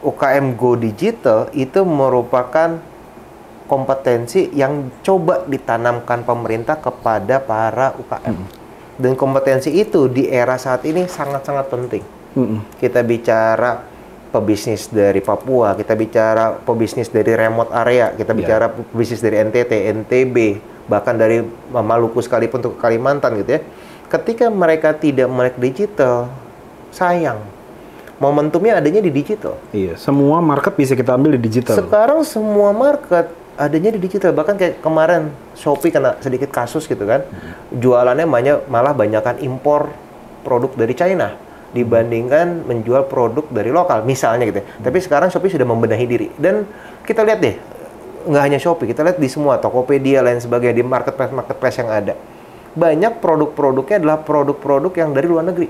UKM 0.00 0.56
Go 0.56 0.80
Digital 0.80 1.52
itu 1.52 1.84
merupakan 1.84 2.80
kompetensi 3.72 4.52
yang 4.52 4.92
coba 5.00 5.48
ditanamkan 5.48 6.28
pemerintah 6.28 6.76
kepada 6.76 7.40
para 7.40 7.96
UKM. 7.96 8.36
Dan 9.00 9.16
kompetensi 9.16 9.72
itu 9.72 10.12
di 10.12 10.28
era 10.28 10.60
saat 10.60 10.84
ini 10.84 11.08
sangat-sangat 11.08 11.72
penting. 11.72 12.04
Mm-mm. 12.36 12.60
Kita 12.76 13.00
bicara 13.00 13.80
pebisnis 14.28 14.92
dari 14.92 15.24
Papua, 15.24 15.72
kita 15.72 15.96
bicara 15.96 16.52
pebisnis 16.52 17.08
dari 17.08 17.32
remote 17.32 17.72
area, 17.72 18.12
kita 18.12 18.36
Iya. 18.36 18.40
bicara 18.44 18.66
pebisnis 18.68 19.24
dari 19.24 19.40
NTT, 19.40 19.72
NTB, 20.04 20.36
bahkan 20.84 21.16
dari 21.16 21.40
Maluku 21.72 22.20
sekalipun 22.20 22.60
untuk 22.60 22.76
Kalimantan 22.76 23.40
gitu 23.40 23.56
ya. 23.56 23.60
Ketika 24.12 24.52
mereka 24.52 24.92
tidak 24.92 25.32
melek 25.32 25.56
digital, 25.56 26.28
sayang. 26.92 27.40
Momentumnya 28.20 28.78
adanya 28.78 29.00
di 29.00 29.08
digital. 29.08 29.56
Iya, 29.72 29.96
semua 29.96 30.44
market 30.44 30.76
bisa 30.76 30.92
kita 30.92 31.16
ambil 31.16 31.40
di 31.40 31.48
digital. 31.48 31.74
Sekarang 31.74 32.20
semua 32.22 32.70
market 32.70 33.41
adanya 33.62 33.94
di 33.94 34.00
digital. 34.02 34.34
Bahkan 34.34 34.58
kayak 34.58 34.74
kemarin 34.82 35.30
Shopee 35.54 35.94
kena 35.94 36.18
sedikit 36.18 36.50
kasus 36.50 36.90
gitu 36.90 37.06
kan. 37.06 37.22
Jualannya 37.70 38.26
banyak 38.26 38.56
malah 38.66 38.90
banyakkan 38.90 39.38
impor 39.38 39.94
produk 40.42 40.74
dari 40.74 40.94
China 40.98 41.38
dibandingkan 41.72 42.68
menjual 42.68 43.08
produk 43.08 43.48
dari 43.48 43.72
lokal 43.72 44.04
misalnya 44.04 44.44
gitu. 44.50 44.60
ya. 44.60 44.66
Tapi 44.82 44.98
sekarang 45.00 45.30
Shopee 45.30 45.54
sudah 45.54 45.64
membenahi 45.64 46.04
diri 46.04 46.28
dan 46.36 46.66
kita 47.06 47.24
lihat 47.24 47.40
deh 47.40 47.56
nggak 48.22 48.42
hanya 48.42 48.58
Shopee, 48.60 48.86
kita 48.86 49.02
lihat 49.02 49.18
di 49.18 49.26
semua 49.26 49.58
Tokopedia 49.58 50.22
lain 50.22 50.38
sebagainya 50.38 50.78
di 50.78 50.84
marketplace 50.86 51.34
marketplace 51.34 51.78
yang 51.82 51.90
ada. 51.90 52.14
Banyak 52.72 53.18
produk-produknya 53.18 53.98
adalah 53.98 54.18
produk-produk 54.22 54.92
yang 54.94 55.10
dari 55.10 55.26
luar 55.26 55.44
negeri 55.46 55.68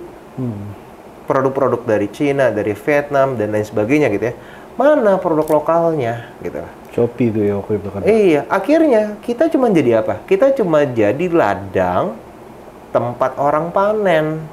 produk-produk 1.24 1.80
dari 1.86 2.08
Cina, 2.10 2.50
dari 2.50 2.74
Vietnam 2.76 3.38
dan 3.38 3.54
lain 3.54 3.64
sebagainya 3.64 4.10
gitu 4.12 4.24
ya. 4.32 4.34
Mana 4.76 5.16
produk 5.20 5.62
lokalnya 5.62 6.32
gitu. 6.40 6.60
Shopee 6.92 7.32
tuh 7.32 7.42
ya 7.42 7.56
waktu 7.56 7.80
itu 7.80 7.88
kan. 7.88 8.00
Iya, 8.04 8.40
akhirnya 8.52 9.16
kita 9.24 9.48
cuma 9.48 9.72
jadi 9.72 10.04
apa? 10.04 10.20
Kita 10.28 10.52
cuma 10.52 10.84
jadi 10.84 11.24
ladang 11.32 12.12
tempat 12.92 13.32
orang 13.40 13.72
panen. 13.72 14.44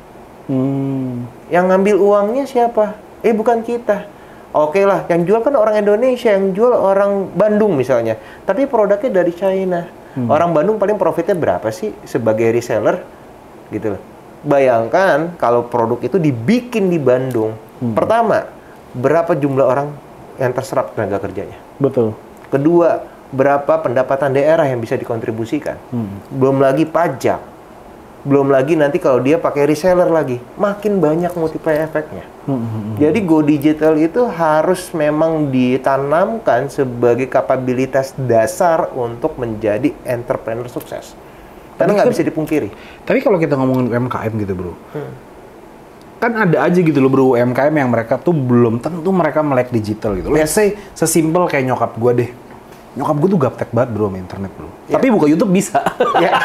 Hmm. 0.47 1.27
Yang 1.51 1.65
ngambil 1.67 1.95
uangnya 1.99 2.43
siapa? 2.47 2.95
Eh 3.21 3.35
bukan 3.35 3.59
kita. 3.59 4.07
Oke 4.49 4.81
lah, 4.81 5.05
yang 5.11 5.27
jual 5.27 5.45
kan 5.45 5.53
orang 5.53 5.77
Indonesia, 5.77 6.33
yang 6.33 6.55
jual 6.57 6.73
orang 6.73 7.29
Bandung 7.37 7.77
misalnya. 7.77 8.17
Tapi 8.47 8.65
produknya 8.65 9.21
dari 9.21 9.33
China. 9.35 9.85
Orang 10.19 10.51
Bandung 10.51 10.75
paling 10.81 10.99
profitnya 10.99 11.37
berapa 11.37 11.69
sih 11.71 11.95
sebagai 12.03 12.49
reseller? 12.51 13.05
Gitu 13.71 13.93
loh. 13.95 14.01
Bayangkan 14.43 15.37
kalau 15.37 15.63
produk 15.69 16.01
itu 16.01 16.17
dibikin 16.17 16.89
di 16.89 16.97
Bandung. 16.97 17.53
Pertama, 17.93 18.49
berapa 18.91 19.31
jumlah 19.37 19.63
orang 19.63 19.93
yang 20.41 20.51
terserap 20.51 20.97
tenaga 20.97 21.23
kerjanya? 21.23 21.55
Betul. 21.77 22.17
Kedua, 22.49 23.05
berapa 23.29 23.77
pendapatan 23.85 24.33
daerah 24.33 24.65
yang 24.65 24.81
bisa 24.81 24.97
dikontribusikan? 24.97 25.77
Belum 26.33 26.57
lagi 26.57 26.85
pajak. 26.89 27.61
Belum 28.19 28.51
lagi 28.51 28.75
nanti 28.75 28.99
kalau 28.99 29.23
dia 29.23 29.39
pakai 29.39 29.63
reseller 29.63 30.11
lagi, 30.11 30.43
makin 30.59 30.99
banyak 30.99 31.31
multiplier 31.39 31.87
efeknya. 31.87 32.27
Jadi 32.99 33.19
go 33.23 33.39
digital 33.39 33.95
itu 33.95 34.27
harus 34.27 34.91
memang 34.91 35.47
ditanamkan 35.53 36.67
sebagai 36.67 37.31
kapabilitas 37.31 38.11
dasar 38.19 38.91
untuk 38.91 39.39
menjadi 39.39 39.95
entrepreneur 40.03 40.67
sukses. 40.67 41.15
Karena 41.79 41.95
nggak 41.95 42.11
bisa 42.11 42.27
dipungkiri. 42.27 42.67
Tapi 43.07 43.23
kalau 43.23 43.39
kita 43.39 43.55
ngomongin 43.55 43.87
UMKM 43.87 44.33
gitu 44.35 44.51
bro, 44.51 44.75
kan 46.19 46.31
ada 46.35 46.67
aja 46.67 46.79
gitu 46.83 46.99
loh 46.99 47.07
bro 47.07 47.25
UMKM 47.33 47.71
yang 47.71 47.89
mereka 47.89 48.19
tuh 48.19 48.35
belum 48.35 48.83
tentu 48.83 49.09
mereka 49.15 49.39
melek 49.39 49.71
digital 49.71 50.19
gitu. 50.19 50.27
Let's 50.27 50.51
say 50.51 50.75
sesimpel 50.91 51.47
kayak 51.47 51.71
nyokap 51.71 51.95
gue 51.95 52.11
deh. 52.11 52.29
Nyokap 52.99 53.15
gue 53.23 53.29
tuh 53.31 53.39
gaptek 53.39 53.69
banget 53.71 53.95
bro 53.95 54.11
sama 54.11 54.19
internet 54.19 54.51
bro. 54.51 54.69
Tapi 54.91 55.07
buka 55.07 55.25
YouTube 55.31 55.55
bisa. 55.55 55.79
ya. 56.19 56.43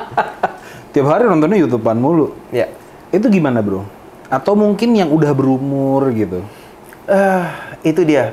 Tiap 0.96 1.06
hari 1.12 1.28
nontonnya 1.28 1.60
YouTubean 1.60 2.00
mulu. 2.00 2.32
ya. 2.48 2.72
Itu 3.12 3.28
gimana 3.28 3.60
bro? 3.60 3.84
Atau 4.32 4.56
mungkin 4.56 4.96
yang 4.96 5.12
udah 5.12 5.30
berumur 5.36 6.08
gitu. 6.16 6.40
Eh, 7.04 7.44
itu 7.84 8.00
dia. 8.02 8.32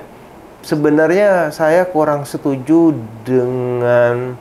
Sebenarnya 0.63 1.51
saya 1.51 1.83
kurang 1.83 2.23
setuju 2.23 2.95
dengan 3.27 4.39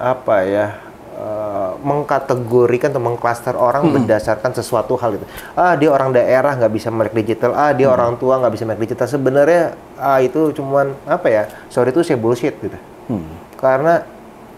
apa 0.00 0.36
ya 0.48 0.89
eh, 1.20 1.70
mengkategorikan 1.84 2.96
atau 2.96 3.02
mengklaster 3.04 3.52
orang 3.52 3.92
berdasarkan 3.92 4.56
sesuatu 4.56 4.96
hal 4.96 5.20
itu. 5.20 5.26
Ah 5.52 5.76
dia 5.76 5.92
orang 5.92 6.16
daerah 6.16 6.56
nggak 6.56 6.72
bisa 6.72 6.88
melek 6.88 7.12
digital. 7.12 7.52
Ah 7.52 7.76
dia 7.76 7.92
orang 7.92 8.16
tua 8.16 8.40
nggak 8.40 8.52
bisa 8.56 8.64
melek 8.64 8.88
digital. 8.88 9.04
Sebenarnya 9.04 9.76
ah 10.00 10.18
itu 10.24 10.56
cuman 10.56 10.96
apa 11.04 11.28
ya? 11.28 11.42
Sorry 11.68 11.92
itu 11.92 12.00
saya 12.00 12.16
bullshit 12.16 12.56
gitu. 12.56 12.78
Hmm. 13.12 13.28
Karena 13.60 14.00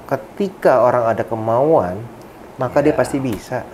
ketika 0.06 0.86
orang 0.86 1.10
ada 1.10 1.26
kemauan, 1.26 1.98
maka 2.60 2.78
dia 2.84 2.94
pasti 2.94 3.18
bisa. 3.18 3.66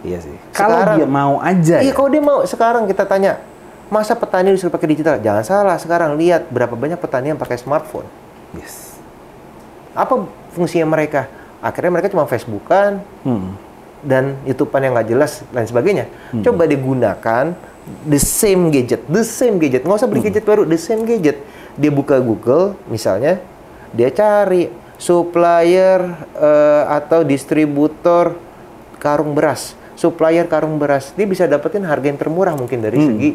Iya 0.00 0.18
sih. 0.20 0.36
Kalau 0.56 0.96
dia 0.96 1.04
mau 1.08 1.40
aja 1.40 1.84
Iya, 1.84 1.92
ya. 1.92 1.94
kalau 1.96 2.08
dia 2.08 2.22
mau 2.24 2.40
sekarang 2.48 2.88
kita 2.88 3.04
tanya, 3.04 3.36
masa 3.92 4.16
petani 4.16 4.52
disuruh 4.52 4.72
pakai 4.72 4.88
digital? 4.96 5.20
Jangan 5.20 5.44
salah, 5.44 5.76
sekarang 5.76 6.16
lihat 6.16 6.48
berapa 6.48 6.72
banyak 6.72 6.96
petani 6.96 7.36
yang 7.36 7.40
pakai 7.40 7.60
smartphone. 7.60 8.08
Yes. 8.56 8.96
Apa 9.92 10.24
fungsinya 10.56 10.88
mereka? 10.88 11.28
Akhirnya 11.60 11.92
mereka 11.92 12.08
cuma 12.08 12.24
Facebookan 12.24 13.04
Hmm. 13.22 13.52
dan 14.00 14.40
YouTubean 14.42 14.80
yang 14.82 14.92
nggak 14.94 15.08
jelas 15.08 15.44
dan 15.48 15.64
sebagainya. 15.64 16.08
Coba 16.40 16.64
digunakan 16.64 17.52
the 18.02 18.16
same 18.16 18.68
gadget, 18.68 19.04
the 19.06 19.20
same 19.20 19.56
gadget. 19.56 19.84
Nggak 19.84 19.98
usah 19.98 20.08
beli 20.08 20.22
gadget 20.22 20.42
baru, 20.42 20.64
the 20.64 20.76
same 20.76 21.04
gadget. 21.04 21.36
Dia 21.76 21.92
buka 21.92 22.16
Google 22.18 22.80
misalnya, 22.86 23.38
dia 23.90 24.08
cari 24.08 24.72
supplier 24.96 26.00
eh, 26.32 26.82
atau 26.90 27.20
distributor 27.22 28.36
karung 28.96 29.32
beras, 29.32 29.72
supplier 29.94 30.44
karung 30.44 30.76
beras. 30.76 31.12
Dia 31.12 31.24
bisa 31.24 31.44
dapetin 31.44 31.84
harga 31.84 32.06
yang 32.06 32.16
termurah 32.16 32.52
mungkin 32.52 32.80
dari 32.80 32.98
segi 32.98 33.30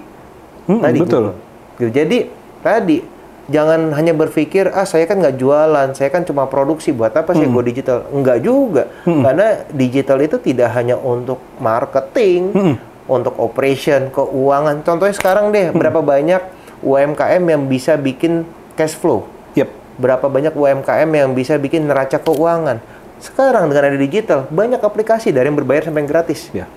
Hmm, 0.66 0.82
tadi 0.82 0.98
betul. 0.98 1.38
Google. 1.78 1.94
Jadi 1.94 2.18
tadi 2.60 2.98
jangan 3.46 3.94
hanya 3.94 4.14
berpikir 4.18 4.74
ah 4.74 4.86
saya 4.86 5.06
kan 5.06 5.22
nggak 5.22 5.38
jualan, 5.38 5.94
saya 5.94 6.10
kan 6.10 6.26
cuma 6.26 6.50
produksi 6.50 6.90
buat 6.90 7.14
apa 7.14 7.34
saya 7.38 7.46
go 7.46 7.62
digital? 7.62 8.10
Enggak 8.10 8.42
juga, 8.42 8.90
karena 9.06 9.66
digital 9.70 10.18
itu 10.22 10.42
tidak 10.42 10.74
hanya 10.74 10.98
untuk 10.98 11.38
marketing, 11.62 12.78
untuk 13.06 13.38
operation, 13.38 14.10
keuangan. 14.10 14.82
Contohnya 14.82 15.14
sekarang 15.14 15.54
deh 15.54 15.70
berapa 15.70 16.02
banyak 16.02 16.42
UMKM 16.82 17.44
yang 17.46 17.70
bisa 17.70 17.98
bikin 17.98 18.46
cash 18.74 18.98
flow, 18.98 19.26
Yep. 19.54 19.70
berapa 20.02 20.26
banyak 20.28 20.54
UMKM 20.54 21.10
yang 21.10 21.32
bisa 21.32 21.56
bikin 21.56 21.88
neraca 21.88 22.18
keuangan. 22.20 22.82
Sekarang 23.22 23.72
dengan 23.72 23.90
ada 23.90 23.98
digital, 23.98 24.44
banyak 24.52 24.84
aplikasi 24.84 25.32
dari 25.32 25.48
yang 25.48 25.56
berbayar 25.56 25.88
sampai 25.88 26.04
yang 26.04 26.10
gratis. 26.12 26.52
Ya. 26.52 26.68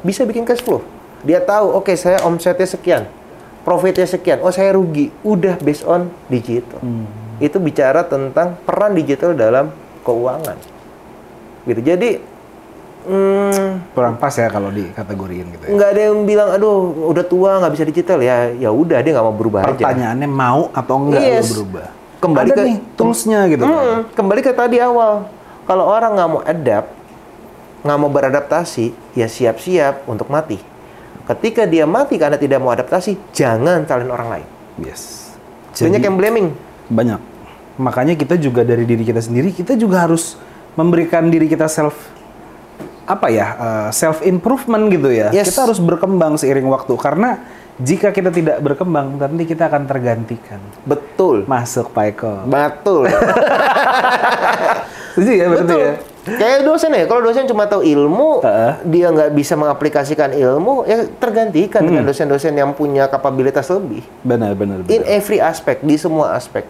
Bisa 0.00 0.24
bikin 0.24 0.42
cash 0.48 0.64
flow. 0.64 0.80
Dia 1.22 1.38
tahu, 1.38 1.78
oke 1.78 1.94
saya 1.94 2.18
omsetnya 2.26 2.66
sekian, 2.66 3.02
profitnya 3.62 4.04
sekian, 4.04 4.38
oh 4.40 4.50
saya 4.50 4.72
rugi. 4.72 5.10
Udah 5.22 5.56
based 5.56 5.82
on 5.82 6.10
digital. 6.26 6.82
Itu 7.38 7.58
bicara 7.58 8.02
tentang 8.02 8.58
peran 8.60 8.92
digital 8.92 9.32
dalam 9.32 9.70
keuangan. 10.00 10.58
Gitu. 11.62 11.80
Jadi, 11.80 12.10
hmm, 13.04 13.92
Kurang 13.92 14.14
pas 14.16 14.30
ya 14.30 14.46
kalau 14.46 14.68
dikategoriin 14.68 15.46
gitu 15.48 15.64
ya. 15.64 15.70
nggak 15.72 15.88
ada 15.88 16.00
yang 16.04 16.18
bilang, 16.22 16.48
aduh 16.50 16.78
udah 17.08 17.24
tua 17.24 17.58
nggak 17.58 17.72
bisa 17.72 17.84
digital 17.84 18.18
ya. 18.18 18.50
Ya 18.50 18.70
udah 18.70 18.98
dia 18.98 19.10
nggak 19.10 19.24
mau 19.24 19.32
berubah 19.32 19.60
aja. 19.64 19.78
Pertanyaannya 19.80 20.28
mau 20.28 20.70
atau 20.70 20.94
enggak 21.00 21.22
Yes. 21.22 21.50
berubah? 21.50 21.86
Kembali 22.18 22.48
Ada 22.48 22.56
ke- 22.56 22.66
nih 22.66 22.76
toolsnya 22.94 23.40
gitu. 23.46 23.62
kan. 23.62 23.74
Hmm, 23.74 23.98
kembali 24.12 24.40
ke 24.40 24.52
tadi 24.52 24.78
awal. 24.78 25.26
Kalau 25.62 25.84
orang 25.84 26.14
nggak 26.14 26.28
mau 26.28 26.40
adapt, 26.40 26.90
nggak 27.82 27.98
mau 27.98 28.06
beradaptasi, 28.08 28.86
ya 29.12 29.26
siap-siap 29.26 30.06
untuk 30.06 30.26
mati. 30.26 30.58
Ketika 31.22 31.62
dia 31.70 31.86
mati 31.86 32.18
karena 32.18 32.34
tidak 32.34 32.58
mau 32.58 32.74
adaptasi, 32.74 33.14
jangan 33.30 33.86
salin 33.86 34.10
orang 34.10 34.28
lain. 34.38 34.46
Yes. 34.82 35.32
Banyak 35.78 36.02
yang 36.02 36.16
blaming. 36.18 36.48
banyak. 36.92 37.20
Makanya 37.80 38.14
kita 38.18 38.36
juga 38.36 38.66
dari 38.68 38.84
diri 38.84 39.00
kita 39.00 39.22
sendiri 39.22 39.48
kita 39.48 39.80
juga 39.80 40.04
harus 40.04 40.36
memberikan 40.76 41.32
diri 41.32 41.48
kita 41.48 41.64
self 41.72 41.96
apa 43.08 43.32
ya 43.32 43.46
self 43.94 44.20
improvement 44.20 44.92
gitu 44.92 45.08
ya. 45.08 45.32
Yes. 45.32 45.48
Kita 45.52 45.64
harus 45.70 45.80
berkembang 45.80 46.36
seiring 46.36 46.68
waktu 46.68 46.92
karena 47.00 47.40
jika 47.80 48.12
kita 48.12 48.28
tidak 48.28 48.60
berkembang 48.60 49.16
nanti 49.16 49.48
kita 49.48 49.72
akan 49.72 49.88
tergantikan. 49.88 50.60
Betul. 50.84 51.48
Masuk 51.48 51.88
Pak 51.96 52.04
Eko. 52.12 52.44
Betul. 52.44 53.08
Setuju 55.16 55.32
ya 55.32 55.46
berarti 55.48 55.72
Betul. 55.72 55.80
ya? 55.80 55.94
Kayak 56.22 56.62
dosen 56.62 56.94
ya, 56.94 57.10
kalau 57.10 57.18
dosen 57.18 57.50
cuma 57.50 57.66
tahu 57.66 57.82
ilmu, 57.82 58.46
Heeh. 58.46 58.72
dia 58.86 59.10
nggak 59.10 59.34
bisa 59.34 59.58
mengaplikasikan 59.58 60.30
ilmu, 60.30 60.86
ya 60.86 61.02
tergantikan 61.18 61.82
dengan 61.82 62.06
dosen-dosen 62.06 62.54
yang 62.54 62.70
punya 62.70 63.10
kapabilitas 63.10 63.66
lebih. 63.74 64.06
Benar 64.22 64.54
benar. 64.54 64.86
In 64.86 65.02
benar. 65.02 65.18
every 65.18 65.42
aspect, 65.42 65.82
di 65.82 65.98
semua 65.98 66.38
aspek. 66.38 66.62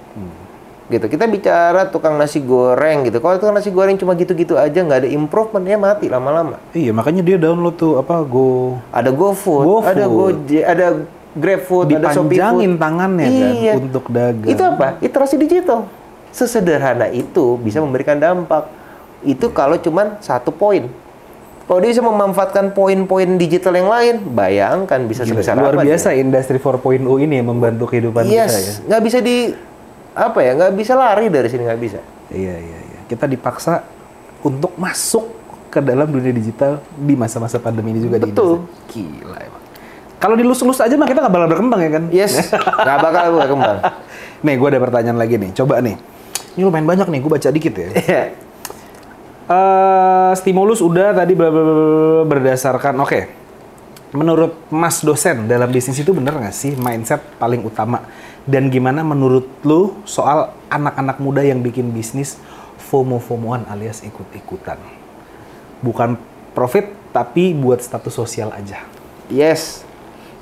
Gitu. 0.88 1.04
Kita 1.04 1.28
bicara 1.28 1.88
tukang 1.88 2.16
nasi 2.16 2.40
goreng 2.40 3.04
gitu. 3.08 3.20
Kalau 3.20 3.36
tukang 3.36 3.52
nasi 3.52 3.68
goreng 3.68 4.00
cuma 4.00 4.16
gitu-gitu 4.16 4.56
aja, 4.56 4.80
nggak 4.80 5.04
ada 5.04 5.08
improvement, 5.08 5.64
ya 5.68 5.76
mati 5.76 6.08
lama-lama. 6.08 6.56
Iya 6.72 6.96
makanya 6.96 7.20
dia 7.20 7.36
download 7.36 7.76
tuh 7.76 8.00
apa 8.00 8.24
Go 8.24 8.80
Ada 8.88 9.12
GoFood, 9.12 9.64
GoFood. 9.68 9.88
ada 9.88 10.04
Gojek, 10.08 10.64
ada 10.64 10.86
GrabFood, 11.32 11.86
ada 11.96 12.12
Shopee 12.12 12.36
dipanjangin 12.36 12.72
tangannya 12.76 13.28
Iya. 13.28 13.72
kan 13.76 13.84
untuk 13.84 14.04
dagang. 14.08 14.48
Itu 14.48 14.62
apa? 14.64 14.96
Iterasi 15.00 15.36
digital. 15.36 15.88
Sesederhana 16.32 17.12
itu 17.12 17.60
bisa 17.60 17.80
memberikan 17.84 18.16
dampak. 18.16 18.80
Itu 19.22 19.50
kalau 19.54 19.78
cuman 19.78 20.18
satu 20.18 20.50
poin. 20.50 20.86
Kalau 21.62 21.78
dia 21.78 21.94
bisa 21.94 22.02
memanfaatkan 22.04 22.74
poin-poin 22.74 23.38
digital 23.38 23.72
yang 23.78 23.88
lain, 23.88 24.14
bayangkan 24.34 25.06
bisa 25.06 25.22
Gila, 25.22 25.40
sebesar 25.40 25.54
luar 25.56 25.78
apa 25.78 25.86
biasa 25.86 26.10
dia. 26.12 26.20
industri 26.20 26.58
4.0 26.58 27.00
ini 27.22 27.38
membantu 27.40 27.88
kehidupan 27.88 28.26
kita 28.28 28.34
ya. 28.34 28.44
Yes, 28.50 28.82
nggak 28.84 29.00
bisa 29.00 29.18
di 29.22 29.54
apa 30.12 30.38
ya? 30.42 30.52
Nggak 30.58 30.72
bisa 30.74 30.92
lari 30.98 31.30
dari 31.30 31.48
sini 31.48 31.62
nggak 31.64 31.80
bisa. 31.80 32.00
Iya 32.34 32.54
iya 32.58 32.78
iya. 32.82 33.00
Kita 33.06 33.24
dipaksa 33.30 33.86
untuk 34.42 34.74
masuk 34.74 35.32
ke 35.72 35.80
dalam 35.80 36.10
dunia 36.10 36.34
digital 36.34 36.82
di 36.92 37.14
masa-masa 37.16 37.56
pandemi 37.56 37.96
ini 37.96 38.04
juga 38.04 38.20
di 38.20 38.28
Betul. 38.28 38.66
Indonesia. 38.66 38.90
Gila 38.92 39.38
emang. 39.40 39.62
Kalau 40.20 40.34
dilus-lus 40.36 40.78
aja 40.78 40.94
mah 40.94 41.08
kita 41.08 41.18
nggak 41.24 41.34
bakal 41.34 41.48
berkembang 41.48 41.80
ya 41.80 41.90
kan? 41.94 42.04
Yes, 42.12 42.32
nggak 42.52 42.98
bakal 43.00 43.24
berkembang. 43.38 43.78
Nih, 44.44 44.54
gue 44.58 44.68
ada 44.74 44.80
pertanyaan 44.82 45.18
lagi 45.22 45.38
nih. 45.38 45.54
Coba 45.54 45.78
nih. 45.78 45.94
Ini 46.58 46.66
lumayan 46.66 46.82
banyak 46.82 47.06
nih, 47.06 47.18
gue 47.22 47.30
baca 47.30 47.48
dikit 47.54 47.74
ya. 47.78 47.88
Eh, 49.52 50.32
stimulus 50.38 50.80
udah 50.80 51.12
tadi 51.12 51.36
berdasarkan 52.24 52.94
oke. 53.04 53.20
Menurut 54.12 54.68
Mas 54.68 55.00
dosen 55.00 55.48
dalam 55.48 55.72
bisnis 55.72 55.96
itu 55.96 56.12
bener 56.12 56.36
nggak 56.36 56.52
sih 56.52 56.76
mindset 56.76 57.20
paling 57.40 57.64
utama? 57.64 58.04
Dan 58.44 58.68
gimana 58.68 59.00
menurut 59.00 59.48
lu 59.64 60.04
soal 60.04 60.52
anak-anak 60.68 61.16
muda 61.16 61.40
yang 61.40 61.64
bikin 61.64 61.88
bisnis 61.94 62.36
FOMO-FOMOan 62.92 63.64
alias 63.72 64.04
ikut-ikutan? 64.04 64.76
Bukan 65.80 66.20
profit 66.52 66.92
tapi 67.12 67.56
buat 67.56 67.80
status 67.80 68.12
sosial 68.12 68.52
aja. 68.52 68.84
Yes. 69.32 69.84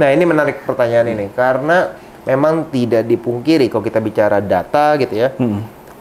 Nah 0.03 0.11
ini 0.11 0.27
menarik 0.27 0.67
pertanyaan 0.67 1.07
ini 1.15 1.31
karena 1.31 1.95
memang 2.27 2.67
tidak 2.75 3.07
dipungkiri 3.07 3.71
kalau 3.71 3.87
kita 3.87 4.03
bicara 4.03 4.43
data 4.43 4.99
gitu 4.99 5.15
ya, 5.15 5.31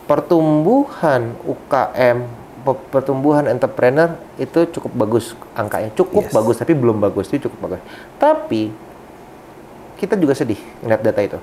pertumbuhan 0.09 1.37
UKM, 1.45 2.38
pertumbuhan 2.77 3.47
entrepreneur 3.47 4.17
itu 4.35 4.67
cukup 4.75 4.91
bagus 5.07 5.33
angkanya, 5.55 5.89
cukup 5.95 6.27
Yes. 6.27 6.33
bagus 6.33 6.55
tapi 6.59 6.73
belum 6.75 6.99
bagus 6.99 7.29
itu 7.31 7.47
cukup 7.47 7.69
bagus. 7.69 7.81
Tapi 8.19 8.73
kita 9.99 10.15
juga 10.15 10.33
sedih 10.35 10.59
ngeliat 10.83 11.01
data 11.03 11.21
itu. 11.21 11.39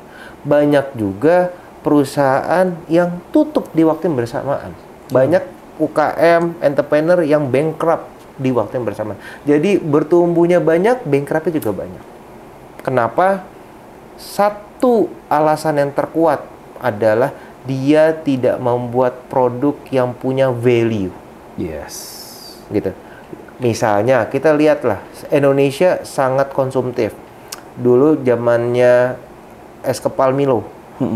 Banyak 0.46 0.96
juga 0.96 1.52
perusahaan 1.84 2.72
yang 2.90 3.20
tutup 3.30 3.70
di 3.76 3.86
waktu 3.86 4.10
yang 4.10 4.16
bersamaan. 4.18 4.72
Banyak 5.12 5.44
UKM, 5.76 6.58
entrepreneur 6.64 7.20
yang 7.22 7.46
bankrupt 7.52 8.08
di 8.40 8.50
waktu 8.52 8.80
yang 8.80 8.86
bersamaan. 8.88 9.18
Jadi 9.44 9.76
bertumbuhnya 9.80 10.58
banyak, 10.58 11.04
bankruptnya 11.04 11.52
juga 11.60 11.84
banyak. 11.84 12.04
Kenapa? 12.80 13.44
Satu 14.16 15.12
alasan 15.28 15.76
yang 15.76 15.92
terkuat 15.92 16.44
adalah 16.80 17.32
dia 17.66 18.14
tidak 18.14 18.56
membuat 18.62 19.26
produk 19.28 19.74
yang 19.90 20.14
punya 20.14 20.48
value 20.48 21.12
Yes. 21.58 21.94
gitu. 22.70 22.94
Misalnya 23.56 24.28
kita 24.28 24.52
lihatlah 24.52 25.00
Indonesia 25.32 26.04
sangat 26.04 26.52
konsumtif. 26.52 27.16
Dulu 27.76 28.20
zamannya 28.24 29.16
es 29.84 30.00
kepal 30.00 30.32
Milo, 30.32 30.64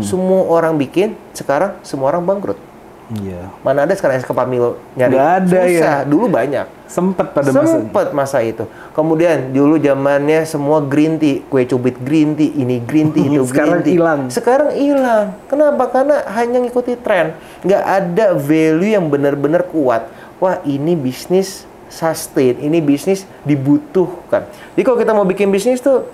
semua 0.05 0.45
orang 0.45 0.77
bikin, 0.77 1.17
sekarang 1.33 1.77
semua 1.81 2.13
orang 2.13 2.21
bangkrut. 2.25 2.70
Iya. 3.11 3.51
Mana 3.59 3.83
ada 3.83 3.91
sekarang 3.91 4.15
es 4.15 4.23
kepal 4.23 4.47
Milo 4.47 4.79
nyari? 4.95 5.11
Nggak 5.11 5.29
ada 5.43 5.59
ya. 5.67 5.79
Susah. 5.83 5.97
Dulu 6.07 6.25
banyak. 6.31 6.67
Sempet 6.87 7.27
pada 7.31 7.49
masa 7.51 7.67
Sempet 7.67 8.07
masa 8.15 8.37
itu. 8.39 8.63
Kemudian 8.95 9.51
dulu 9.51 9.75
zamannya 9.75 10.47
semua 10.47 10.79
green 10.79 11.19
tea, 11.19 11.43
kue 11.43 11.67
cubit 11.67 11.99
green 11.99 12.39
tea, 12.39 12.55
ini 12.55 12.79
green 12.79 13.11
tea, 13.11 13.27
itu 13.27 13.43
Sekarang 13.51 13.83
green 13.83 13.83
tea. 13.83 13.93
hilang. 13.99 14.19
Sekarang 14.31 14.71
hilang. 14.71 15.35
Kenapa? 15.51 15.91
Karena 15.91 16.23
hanya 16.31 16.63
ngikuti 16.63 16.95
tren. 16.95 17.35
Nggak 17.67 17.83
ada 17.83 18.25
value 18.39 18.95
yang 18.95 19.11
benar-benar 19.11 19.67
kuat. 19.67 20.07
Wah 20.39 20.63
ini 20.63 20.95
bisnis 20.95 21.67
sustain, 21.91 22.63
ini 22.63 22.79
bisnis 22.79 23.27
dibutuhkan. 23.43 24.47
Jadi 24.71 24.83
kalau 24.87 24.95
kita 24.95 25.11
mau 25.11 25.27
bikin 25.27 25.51
bisnis 25.51 25.83
tuh 25.83 26.07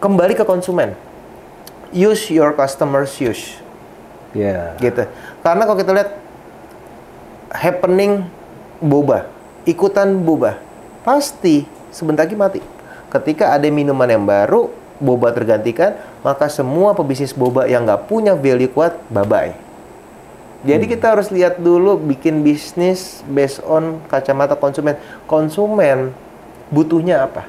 kembali 0.00 0.32
ke 0.32 0.48
konsumen. 0.48 0.96
Use 1.92 2.32
your 2.32 2.56
customers 2.56 3.12
use 3.20 3.60
Iya. 4.34 4.74
gitu. 4.82 5.06
Karena 5.44 5.68
kalau 5.68 5.76
kita 5.76 5.92
lihat 5.92 6.10
happening 7.52 8.24
boba, 8.80 9.28
ikutan 9.68 10.24
boba, 10.24 10.56
pasti 11.04 11.68
sebentar 11.92 12.24
lagi 12.24 12.32
mati. 12.32 12.60
Ketika 13.12 13.52
ada 13.52 13.68
minuman 13.68 14.08
yang 14.08 14.24
baru, 14.24 14.72
boba 14.96 15.36
tergantikan, 15.36 16.00
maka 16.24 16.48
semua 16.48 16.96
pebisnis 16.96 17.36
boba 17.36 17.68
yang 17.68 17.84
nggak 17.84 18.08
punya 18.08 18.32
value 18.32 18.72
kuat, 18.72 18.96
bye-bye. 19.12 19.52
Jadi 20.64 20.88
kita 20.88 21.12
harus 21.12 21.28
lihat 21.28 21.60
dulu 21.60 22.00
bikin 22.00 22.40
bisnis 22.40 23.20
based 23.28 23.60
on 23.68 24.00
kacamata 24.08 24.56
konsumen. 24.56 24.96
Konsumen 25.28 26.16
butuhnya 26.72 27.28
apa? 27.28 27.44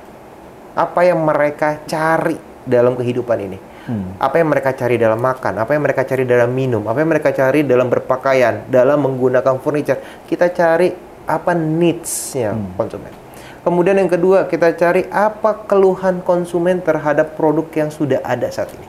Apa 0.76 1.08
yang 1.08 1.24
mereka 1.24 1.80
cari 1.88 2.36
dalam 2.68 3.00
kehidupan 3.00 3.40
ini? 3.40 3.58
Apa 4.18 4.42
yang 4.42 4.50
mereka 4.50 4.74
cari 4.74 4.98
dalam 4.98 5.22
makan? 5.22 5.62
Apa 5.62 5.78
yang 5.78 5.84
mereka 5.86 6.02
cari 6.02 6.26
dalam 6.26 6.50
minum? 6.50 6.82
Apa 6.90 7.06
yang 7.06 7.10
mereka 7.14 7.30
cari 7.30 7.62
dalam 7.62 7.86
berpakaian? 7.86 8.66
Dalam 8.66 8.98
menggunakan 9.06 9.62
furniture? 9.62 10.02
Kita 10.26 10.50
cari 10.50 10.90
apa 11.26 11.52
needs-nya 11.54 12.54
konsumen. 12.78 13.14
Kemudian 13.66 13.98
yang 13.98 14.10
kedua, 14.10 14.46
kita 14.46 14.78
cari 14.78 15.10
apa 15.10 15.66
keluhan 15.66 16.22
konsumen 16.22 16.86
terhadap 16.86 17.34
produk 17.34 17.66
yang 17.74 17.90
sudah 17.90 18.22
ada 18.22 18.46
saat 18.54 18.70
ini. 18.78 18.88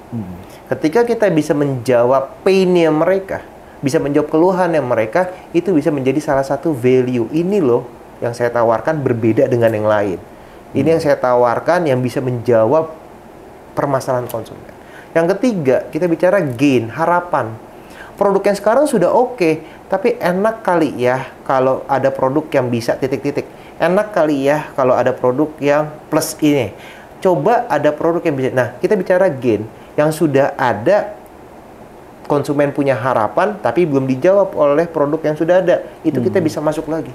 Ketika 0.69 1.09
kita 1.09 1.33
bisa 1.33 1.57
menjawab 1.57 2.45
pain-nya 2.45 2.93
mereka, 2.93 3.41
bisa 3.81 3.97
menjawab 3.97 4.29
keluhannya 4.29 4.85
mereka, 4.85 5.33
itu 5.57 5.73
bisa 5.73 5.89
menjadi 5.89 6.21
salah 6.21 6.45
satu 6.45 6.77
value. 6.77 7.25
Ini 7.33 7.65
loh 7.65 7.89
yang 8.21 8.37
saya 8.37 8.53
tawarkan 8.53 9.01
berbeda 9.01 9.49
dengan 9.49 9.73
yang 9.73 9.89
lain. 9.89 10.21
Ini 10.77 10.97
yang 10.97 11.01
saya 11.01 11.17
tawarkan 11.17 11.89
yang 11.89 12.05
bisa 12.05 12.21
menjawab 12.21 12.93
permasalahan 13.73 14.29
konsumen. 14.29 14.76
Yang 15.17 15.27
ketiga, 15.33 15.89
kita 15.89 16.05
bicara 16.13 16.45
gain, 16.45 16.93
harapan. 16.93 17.57
Produk 18.21 18.45
yang 18.45 18.57
sekarang 18.61 18.85
sudah 18.85 19.09
oke, 19.09 19.65
tapi 19.89 20.21
enak 20.21 20.61
kali 20.61 20.93
ya 20.93 21.33
kalau 21.49 21.89
ada 21.89 22.13
produk 22.13 22.45
yang 22.53 22.69
bisa 22.69 22.93
titik-titik. 23.01 23.49
Enak 23.81 24.13
kali 24.13 24.45
ya 24.45 24.69
kalau 24.77 24.93
ada 24.93 25.17
produk 25.17 25.49
yang 25.57 25.89
plus 26.13 26.37
ini. 26.45 26.77
Coba 27.25 27.65
ada 27.73 27.97
produk 27.97 28.21
yang 28.29 28.37
bisa. 28.37 28.51
Nah, 28.53 28.77
kita 28.77 28.93
bicara 28.93 29.33
gain 29.33 29.65
yang 29.97 30.13
sudah 30.13 30.53
ada 30.61 31.17
konsumen 32.29 32.75
punya 32.77 32.93
harapan 32.93 33.57
tapi 33.63 33.89
belum 33.89 34.05
dijawab 34.05 34.53
oleh 34.53 34.85
produk 34.85 35.33
yang 35.33 35.37
sudah 35.39 35.65
ada, 35.65 35.81
itu 36.05 36.21
kita 36.21 36.45
bisa 36.45 36.61
masuk 36.61 36.93
lagi. 36.93 37.13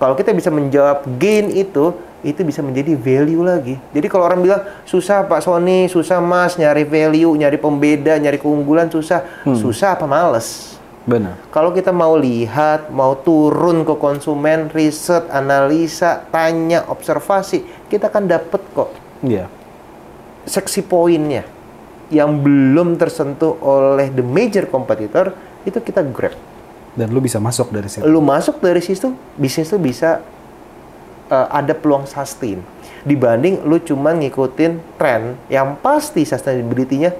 Kalau 0.00 0.14
kita 0.16 0.32
bisa 0.32 0.48
menjawab 0.48 1.04
gain 1.20 1.52
itu, 1.52 1.92
itu 2.26 2.42
bisa 2.42 2.58
menjadi 2.60 2.98
value 2.98 3.42
lagi. 3.46 3.74
Jadi 3.94 4.06
kalau 4.10 4.26
orang 4.26 4.42
bilang 4.42 4.62
susah 4.82 5.22
Pak 5.22 5.38
Sony, 5.42 5.86
susah 5.86 6.18
Mas 6.18 6.58
nyari 6.58 6.82
value, 6.82 7.30
nyari 7.38 7.58
pembeda, 7.58 8.18
nyari 8.18 8.42
keunggulan 8.42 8.90
susah, 8.90 9.22
susah 9.46 9.94
apa 9.94 10.06
males? 10.06 10.74
Benar. 11.08 11.40
Kalau 11.48 11.72
kita 11.72 11.88
mau 11.88 12.18
lihat, 12.20 12.92
mau 12.92 13.16
turun 13.16 13.80
ke 13.80 13.94
konsumen, 13.96 14.68
riset, 14.68 15.24
analisa, 15.32 16.26
tanya, 16.28 16.84
observasi, 16.84 17.64
kita 17.88 18.12
akan 18.12 18.28
dapet 18.28 18.60
kok 18.76 18.90
Iya. 19.24 19.48
seksi 20.44 20.84
poinnya 20.84 21.42
yang 22.08 22.40
belum 22.40 22.96
tersentuh 22.96 23.56
oleh 23.60 24.08
the 24.12 24.24
major 24.24 24.64
competitor 24.68 25.32
itu 25.64 25.76
kita 25.80 26.00
grab. 26.04 26.32
Dan 26.96 27.12
lu 27.12 27.20
bisa 27.20 27.38
masuk 27.38 27.70
dari 27.70 27.86
situ. 27.86 28.02
Lu 28.04 28.18
masuk 28.18 28.58
dari 28.58 28.80
situ, 28.80 29.12
bisnis 29.36 29.68
tuh 29.68 29.78
bisa 29.78 30.24
uh, 31.30 31.48
ada 31.52 31.72
peluang 31.76 32.04
sustain 32.08 32.60
dibanding 33.06 33.62
lu 33.64 33.78
cuma 33.80 34.12
ngikutin 34.12 34.98
tren 34.98 35.38
yang 35.48 35.78
pasti 35.78 36.26
sustainability-nya 36.26 37.14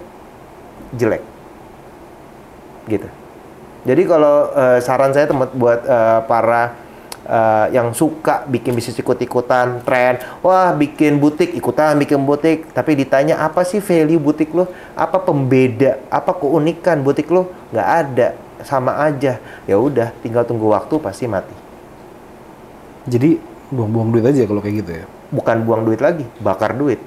jelek. 0.93 1.23
Gitu. 2.89 3.09
Jadi 3.87 4.03
kalau 4.05 4.53
uh, 4.53 4.79
saran 4.83 5.15
saya 5.15 5.31
teman 5.31 5.49
buat 5.55 5.81
uh, 5.87 6.21
para 6.27 6.77
uh, 7.25 7.67
yang 7.73 7.95
suka 7.95 8.45
bikin 8.49 8.75
bisnis 8.75 8.99
ikut-ikutan 9.01 9.81
tren, 9.87 10.21
wah 10.45 10.75
bikin 10.75 11.17
butik 11.17 11.55
ikutan 11.55 11.97
bikin 11.97 12.21
butik, 12.21 12.69
tapi 12.75 12.99
ditanya 12.99 13.41
apa 13.41 13.63
sih 13.65 13.81
value 13.81 14.21
butik 14.21 14.53
lo, 14.53 14.69
apa 14.93 15.23
pembeda, 15.23 16.01
apa 16.13 16.37
keunikan 16.37 17.01
butik 17.01 17.31
lo, 17.33 17.49
nggak 17.73 17.89
ada, 17.89 18.29
sama 18.67 18.99
aja. 18.99 19.41
Ya 19.65 19.77
udah, 19.79 20.13
tinggal 20.21 20.45
tunggu 20.45 20.69
waktu 20.69 20.99
pasti 21.01 21.25
mati. 21.31 21.55
Jadi 23.09 23.41
buang-buang 23.69 24.09
duit 24.13 24.25
aja 24.25 24.49
kalau 24.49 24.61
kayak 24.65 24.77
gitu 24.85 24.93
ya. 25.03 25.05
Bukan 25.29 25.57
buang 25.69 25.85
duit 25.85 26.01
lagi, 26.01 26.25
bakar 26.41 26.73
duit. 26.77 27.01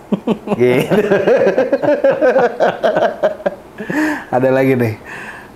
gitu. 0.60 0.88
Ada 4.34 4.48
lagi 4.52 4.76
nih. 4.76 4.94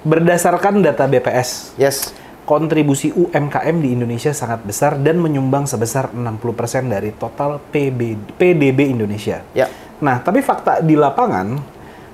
Berdasarkan 0.02 0.82
data 0.82 1.06
BPS, 1.06 1.78
Yes. 1.78 2.10
kontribusi 2.42 3.14
UMKM 3.14 3.76
di 3.78 3.94
Indonesia 3.94 4.34
sangat 4.34 4.66
besar 4.66 4.98
dan 4.98 5.22
menyumbang 5.22 5.62
sebesar 5.62 6.10
60% 6.10 6.90
dari 6.90 7.14
total 7.14 7.62
PB, 7.70 8.34
PDB 8.34 8.90
Indonesia. 8.90 9.46
Ya. 9.54 9.70
Nah, 10.02 10.18
tapi 10.18 10.42
fakta 10.42 10.82
di 10.82 10.98
lapangan, 10.98 11.62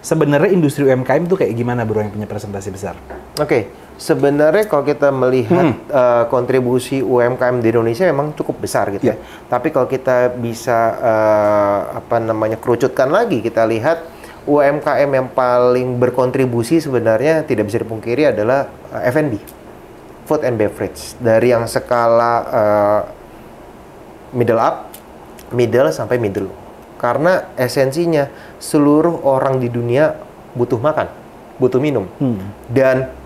sebenarnya 0.05 0.53
industri 0.53 0.84
UMKM 0.84 1.24
itu 1.24 1.32
kayak 1.32 1.57
gimana 1.57 1.89
bro 1.89 2.05
yang 2.05 2.12
punya 2.12 2.28
presentasi 2.28 2.68
besar? 2.68 3.01
Oke, 3.41 3.72
sebenarnya 3.99 4.64
kalau 4.70 4.86
kita 4.86 5.11
melihat 5.11 5.74
eh, 5.90 6.24
kontribusi 6.30 7.03
UMKM 7.03 7.59
di 7.61 7.68
Indonesia 7.74 8.07
memang 8.07 8.32
cukup 8.32 8.62
besar 8.62 8.94
gitu 8.94 9.11
ya. 9.12 9.18
Tapi 9.51 9.74
kalau 9.74 9.90
kita 9.90 10.32
bisa 10.38 10.78
eh, 11.03 11.80
apa 11.99 12.16
namanya 12.22 12.57
kerucutkan 12.57 13.11
lagi, 13.11 13.42
kita 13.42 13.66
lihat 13.66 14.07
UMKM 14.49 15.11
yang 15.12 15.28
paling 15.34 16.01
berkontribusi 16.01 16.80
sebenarnya 16.80 17.44
tidak 17.44 17.68
bisa 17.68 17.82
dipungkiri 17.82 18.32
adalah 18.32 18.70
eh, 18.94 19.11
F&B, 19.12 19.34
food 20.24 20.46
and 20.46 20.57
beverage. 20.57 21.18
Dari 21.18 21.51
yang 21.51 21.66
skala 21.66 22.34
eh, 22.49 23.01
middle 24.32 24.62
up, 24.62 24.88
middle 25.51 25.90
sampai 25.90 26.22
middle. 26.22 26.49
Karena 26.99 27.55
esensinya 27.55 28.26
seluruh 28.59 29.22
orang 29.22 29.62
di 29.62 29.70
dunia 29.70 30.18
butuh 30.59 30.82
makan, 30.82 31.07
butuh 31.62 31.78
minum. 31.78 32.11
Dan 32.66 33.18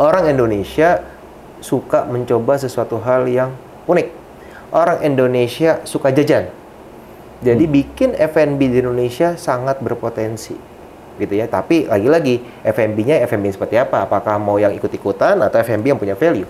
orang 0.00 0.32
Indonesia 0.32 1.04
suka 1.60 2.08
mencoba 2.08 2.56
sesuatu 2.56 2.96
hal 3.04 3.28
yang 3.28 3.52
unik. 3.84 4.08
Orang 4.72 5.04
Indonesia 5.04 5.84
suka 5.84 6.08
jajan. 6.08 6.48
Jadi 7.44 7.64
bikin 7.68 8.16
F&B 8.16 8.60
di 8.72 8.80
Indonesia 8.80 9.36
sangat 9.36 9.84
berpotensi. 9.84 10.56
Gitu 11.20 11.36
ya. 11.36 11.44
Tapi 11.44 11.84
lagi-lagi 11.84 12.40
F&B-nya 12.64 13.20
F&B 13.28 13.52
seperti 13.52 13.76
apa? 13.76 14.08
Apakah 14.08 14.40
mau 14.40 14.56
yang 14.56 14.72
ikut-ikutan 14.72 15.36
atau 15.44 15.60
F&B 15.60 15.84
yang 15.84 16.00
punya 16.00 16.16
value? 16.16 16.48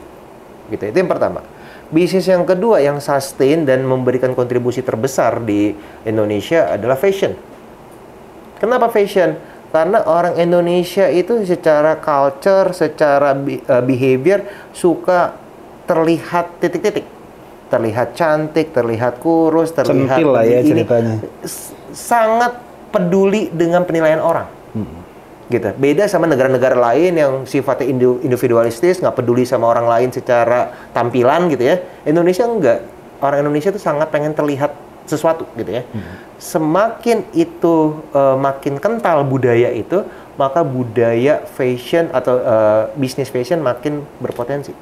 Gitu. 0.70 0.82
Itu 0.86 0.96
yang 1.02 1.10
pertama. 1.10 1.42
Bisnis 1.90 2.30
yang 2.30 2.46
kedua 2.46 2.78
yang 2.78 3.02
sustain 3.02 3.66
dan 3.66 3.82
memberikan 3.82 4.30
kontribusi 4.30 4.78
terbesar 4.78 5.42
di 5.42 5.74
Indonesia 6.06 6.70
adalah 6.70 6.94
fashion. 6.94 7.34
Kenapa 8.62 8.86
fashion? 8.94 9.34
Karena 9.70 10.02
orang 10.02 10.34
Indonesia 10.34 11.06
itu 11.06 11.46
secara 11.46 12.02
culture, 12.02 12.74
secara 12.74 13.38
eh, 13.38 13.82
behavior 13.86 14.42
suka 14.74 15.38
terlihat 15.86 16.58
titik-titik. 16.58 17.06
Terlihat 17.70 18.18
cantik, 18.18 18.74
terlihat 18.74 19.22
kurus, 19.22 19.70
terlihat 19.70 20.18
Centil 20.18 20.34
lah 20.34 20.42
ya 20.42 20.58
begini. 20.58 20.82
ceritanya. 20.82 21.14
Sangat 21.94 22.52
peduli 22.90 23.46
dengan 23.54 23.86
penilaian 23.86 24.18
orang. 24.18 24.58
Gitu. 25.50 25.66
Beda 25.82 26.06
sama 26.06 26.30
negara-negara 26.30 26.78
lain 26.78 27.18
yang 27.18 27.32
sifatnya 27.42 27.90
individualistis, 28.22 29.02
nggak 29.02 29.18
peduli 29.18 29.42
sama 29.42 29.66
orang 29.66 29.86
lain 29.86 30.08
secara 30.14 30.90
tampilan 30.94 31.50
gitu 31.50 31.74
ya. 31.74 31.76
Indonesia 32.06 32.46
enggak. 32.46 32.86
Orang 33.18 33.42
Indonesia 33.42 33.74
tuh 33.74 33.82
sangat 33.82 34.14
pengen 34.14 34.30
terlihat 34.30 34.70
sesuatu 35.10 35.44
gitu 35.58 35.82
ya. 35.82 35.82
Semakin 36.38 37.26
itu 37.34 37.98
eh, 38.14 38.36
makin 38.38 38.78
kental 38.78 39.26
budaya 39.26 39.74
itu, 39.74 40.06
maka 40.38 40.62
budaya 40.62 41.42
fashion 41.44 42.08
atau 42.14 42.38
eh, 42.38 42.82
bisnis 42.94 43.28
fashion 43.28 43.58
makin 43.60 44.06
berpotensi. 44.22 44.72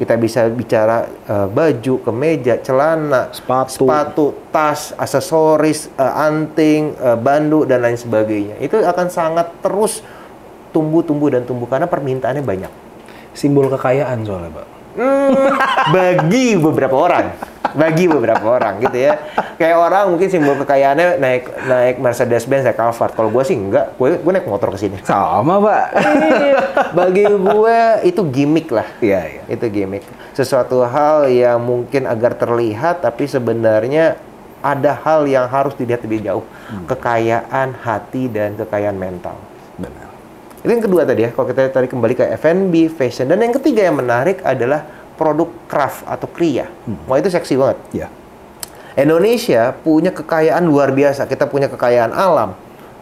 Kita 0.00 0.16
bisa 0.16 0.48
bicara 0.48 1.04
eh, 1.28 1.46
baju, 1.48 2.00
kemeja, 2.02 2.56
celana, 2.64 3.28
Sepatu. 3.30 3.84
sepatu, 3.84 4.24
tas, 4.48 4.96
aksesoris, 4.96 5.92
eh, 5.92 6.24
anting, 6.26 6.96
eh, 6.96 7.16
bandu 7.20 7.68
dan 7.68 7.84
lain 7.84 7.96
sebagainya. 7.96 8.56
Itu 8.58 8.80
akan 8.80 9.06
sangat 9.12 9.52
terus 9.60 10.00
tumbuh, 10.72 11.04
tumbuh 11.04 11.28
dan 11.28 11.44
tumbuh 11.44 11.68
karena 11.68 11.84
permintaannya 11.84 12.40
banyak. 12.40 12.72
Simbol 13.36 13.68
kekayaan 13.72 14.24
soalnya, 14.24 14.52
Pak. 14.56 14.66
Hmm, 14.92 15.56
bagi 15.88 16.52
beberapa 16.60 16.92
orang, 16.92 17.32
bagi 17.72 18.04
beberapa 18.04 18.44
orang 18.44 18.84
gitu 18.84 19.08
ya. 19.08 19.16
Kayak 19.56 19.78
orang 19.80 20.04
mungkin 20.12 20.28
simbol 20.28 20.52
kekayaannya 20.60 21.16
naik 21.16 21.44
naik 21.64 21.96
Mercedes 21.96 22.44
Benz, 22.44 22.68
naik 22.68 22.76
Alphard. 22.76 23.16
Kalau 23.16 23.32
gue 23.32 23.40
sih 23.40 23.56
enggak, 23.56 23.96
gue 23.96 24.20
gue 24.20 24.32
naik 24.36 24.44
motor 24.44 24.68
ke 24.76 24.78
sini. 24.84 25.00
Sama, 25.00 25.56
Pak. 25.64 25.86
Bagi 26.92 27.24
gue 27.24 27.78
itu 28.04 28.20
gimmick 28.28 28.68
lah. 28.68 28.84
Iya, 29.00 29.20
iya. 29.40 29.42
Itu 29.48 29.72
gimmick. 29.72 30.04
Sesuatu 30.36 30.84
hal 30.84 31.32
yang 31.32 31.64
mungkin 31.64 32.04
agar 32.04 32.36
terlihat 32.36 33.00
tapi 33.00 33.24
sebenarnya 33.24 34.20
ada 34.60 34.92
hal 35.02 35.24
yang 35.24 35.48
harus 35.48 35.72
dilihat 35.72 36.04
lebih 36.04 36.20
jauh. 36.20 36.44
Kekayaan 36.84 37.80
hati 37.80 38.28
dan 38.28 38.60
kekayaan 38.60 39.00
mental. 39.00 39.40
Benar. 39.80 40.11
Itu 40.62 40.70
yang 40.70 40.84
kedua 40.86 41.02
tadi 41.02 41.26
ya, 41.26 41.30
kalau 41.34 41.50
kita 41.50 41.74
tadi 41.74 41.90
kembali 41.90 42.14
ke 42.14 42.24
F&B, 42.38 42.86
fashion. 42.86 43.26
Dan 43.26 43.42
yang 43.42 43.50
ketiga 43.50 43.82
yang 43.82 43.98
menarik 43.98 44.38
adalah 44.46 44.86
produk 45.18 45.50
craft 45.66 46.06
atau 46.06 46.30
kriya. 46.30 46.70
Wah 47.10 47.18
itu 47.18 47.28
seksi 47.30 47.58
banget. 47.58 47.78
Ya. 47.90 48.06
Indonesia 48.94 49.74
punya 49.82 50.14
kekayaan 50.14 50.62
luar 50.62 50.94
biasa. 50.94 51.26
Kita 51.26 51.50
punya 51.50 51.66
kekayaan 51.66 52.14
alam. 52.14 52.54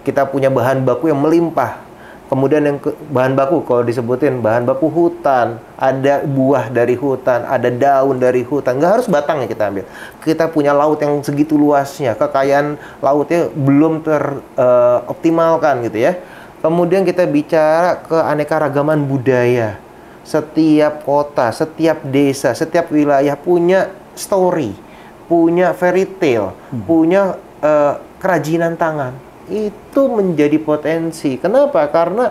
Kita 0.06 0.24
punya 0.24 0.48
bahan 0.48 0.88
baku 0.88 1.12
yang 1.12 1.20
melimpah. 1.20 1.90
Kemudian 2.30 2.62
yang 2.62 2.78
ke- 2.78 2.94
bahan 3.10 3.34
baku 3.34 3.66
kalau 3.66 3.82
disebutin 3.82 4.38
bahan 4.38 4.62
baku 4.62 4.86
hutan, 4.86 5.58
ada 5.74 6.22
buah 6.22 6.70
dari 6.70 6.94
hutan, 6.94 7.42
ada 7.42 7.66
daun 7.74 8.22
dari 8.22 8.46
hutan. 8.46 8.78
Nggak 8.78 8.92
harus 9.02 9.06
batangnya 9.10 9.50
kita 9.50 9.66
ambil. 9.66 9.84
Kita 10.22 10.46
punya 10.46 10.70
laut 10.70 11.02
yang 11.02 11.18
segitu 11.26 11.58
luasnya, 11.58 12.14
kekayaan 12.14 12.78
lautnya 13.02 13.50
belum 13.50 14.06
teroptimalkan 14.06 15.82
gitu 15.90 16.06
ya. 16.06 16.22
Kemudian 16.60 17.08
kita 17.08 17.24
bicara 17.24 18.04
keanekaragaman 18.04 19.00
budaya. 19.08 19.80
Setiap 20.20 21.08
kota, 21.08 21.48
setiap 21.50 22.04
desa, 22.04 22.52
setiap 22.52 22.92
wilayah 22.92 23.32
punya 23.34 23.88
story, 24.12 24.76
punya 25.24 25.72
fairy 25.72 26.04
tale, 26.04 26.52
punya 26.84 27.40
eh, 27.64 27.94
kerajinan 28.20 28.76
tangan. 28.76 29.16
Itu 29.48 30.12
menjadi 30.12 30.60
potensi. 30.60 31.40
Kenapa? 31.40 31.88
Karena 31.88 32.28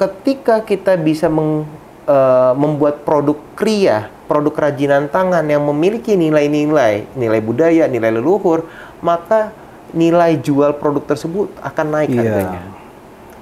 ketika 0.00 0.64
kita 0.64 0.96
bisa 0.96 1.28
meng- 1.28 1.68
eh, 2.08 2.52
membuat 2.56 3.04
produk 3.04 3.36
kriya, 3.54 4.08
produk 4.24 4.56
kerajinan 4.56 5.12
tangan 5.12 5.44
yang 5.44 5.60
memiliki 5.68 6.16
nilai-nilai, 6.16 7.04
nilai 7.12 7.40
budaya, 7.44 7.84
nilai 7.84 8.10
leluhur, 8.16 8.64
maka 9.04 9.52
nilai 9.92 10.40
jual 10.40 10.74
produk 10.74 11.04
tersebut 11.14 11.52
akan 11.62 11.86
naik 11.92 12.10
Iya. 12.10 12.18
harganya. 12.24 12.60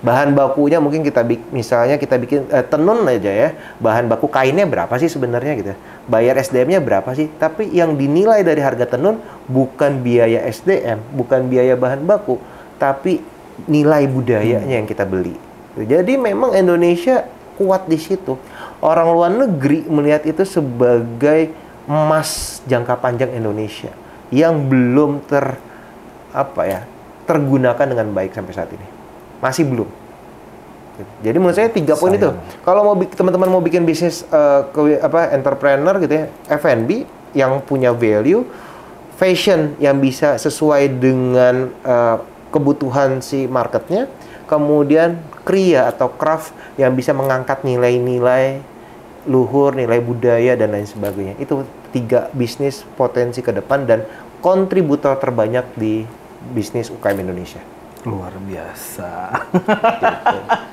Bahan 0.02 0.34
bakunya 0.34 0.82
mungkin 0.82 1.06
kita 1.06 1.22
misalnya 1.54 1.94
kita 1.94 2.18
bikin 2.18 2.50
eh, 2.50 2.66
tenun 2.66 3.06
aja 3.06 3.30
ya. 3.30 3.48
Bahan 3.78 4.10
baku 4.10 4.26
kainnya 4.26 4.66
berapa 4.66 4.90
sih 4.98 5.06
sebenarnya 5.06 5.52
gitu. 5.54 5.72
Bayar 6.10 6.34
SDM-nya 6.42 6.82
berapa 6.82 7.06
sih? 7.14 7.30
Tapi 7.38 7.70
yang 7.70 7.94
dinilai 7.94 8.42
dari 8.42 8.58
harga 8.58 8.98
tenun 8.98 9.22
bukan 9.46 10.02
biaya 10.02 10.42
SDM, 10.50 10.98
bukan 11.14 11.46
biaya 11.46 11.78
bahan 11.78 12.02
baku, 12.02 12.42
tapi 12.82 13.22
nilai 13.70 14.10
budayanya 14.10 14.82
yang 14.82 14.90
kita 14.90 15.06
beli. 15.06 15.38
Jadi 15.78 16.18
memang 16.18 16.52
Indonesia 16.58 17.22
kuat 17.54 17.86
di 17.86 17.96
situ. 17.96 18.34
Orang 18.82 19.14
luar 19.14 19.30
negeri 19.30 19.86
melihat 19.86 20.26
itu 20.26 20.42
sebagai 20.42 21.54
emas 21.86 22.58
jangka 22.66 22.98
panjang 22.98 23.30
Indonesia 23.38 23.94
yang 24.34 24.66
belum 24.66 25.22
ter 25.30 25.54
apa 26.34 26.62
ya 26.66 26.80
tergunakan 27.28 27.86
dengan 27.86 28.10
baik 28.10 28.34
sampai 28.34 28.50
saat 28.50 28.70
ini. 28.74 28.91
Masih 29.42 29.66
belum. 29.66 29.90
Jadi 31.24 31.36
menurut 31.40 31.56
saya 31.56 31.72
tiga 31.72 31.98
poin 31.98 32.14
itu. 32.14 32.30
Kalau 32.62 32.80
mau 32.86 32.94
teman-teman 32.94 33.48
mau 33.48 33.62
bikin 33.64 33.82
bisnis 33.82 34.22
eh, 34.28 34.60
ke 34.70 35.02
apa 35.02 35.34
entrepreneur 35.34 35.98
gitu 35.98 36.14
ya, 36.14 36.24
F&B 36.46 37.08
yang 37.34 37.64
punya 37.64 37.90
value, 37.90 38.44
fashion 39.16 39.74
yang 39.82 39.98
bisa 39.98 40.36
sesuai 40.36 41.00
dengan 41.00 41.72
eh, 41.82 42.16
kebutuhan 42.52 43.24
si 43.24 43.48
marketnya, 43.48 44.06
kemudian 44.46 45.18
kriya 45.42 45.88
atau 45.90 46.12
craft 46.12 46.52
yang 46.76 46.92
bisa 46.92 47.16
mengangkat 47.16 47.64
nilai-nilai 47.64 48.60
luhur, 49.26 49.72
nilai 49.72 49.98
budaya 50.02 50.54
dan 50.54 50.76
lain 50.76 50.86
sebagainya. 50.86 51.34
Itu 51.40 51.64
tiga 51.90 52.28
bisnis 52.36 52.84
potensi 52.94 53.40
ke 53.40 53.50
depan 53.50 53.88
dan 53.88 54.04
kontributor 54.44 55.16
terbanyak 55.16 55.64
di 55.78 56.04
bisnis 56.52 56.92
UKM 56.92 57.22
Indonesia. 57.22 57.71
Luar 58.02 58.34
biasa. 58.36 59.10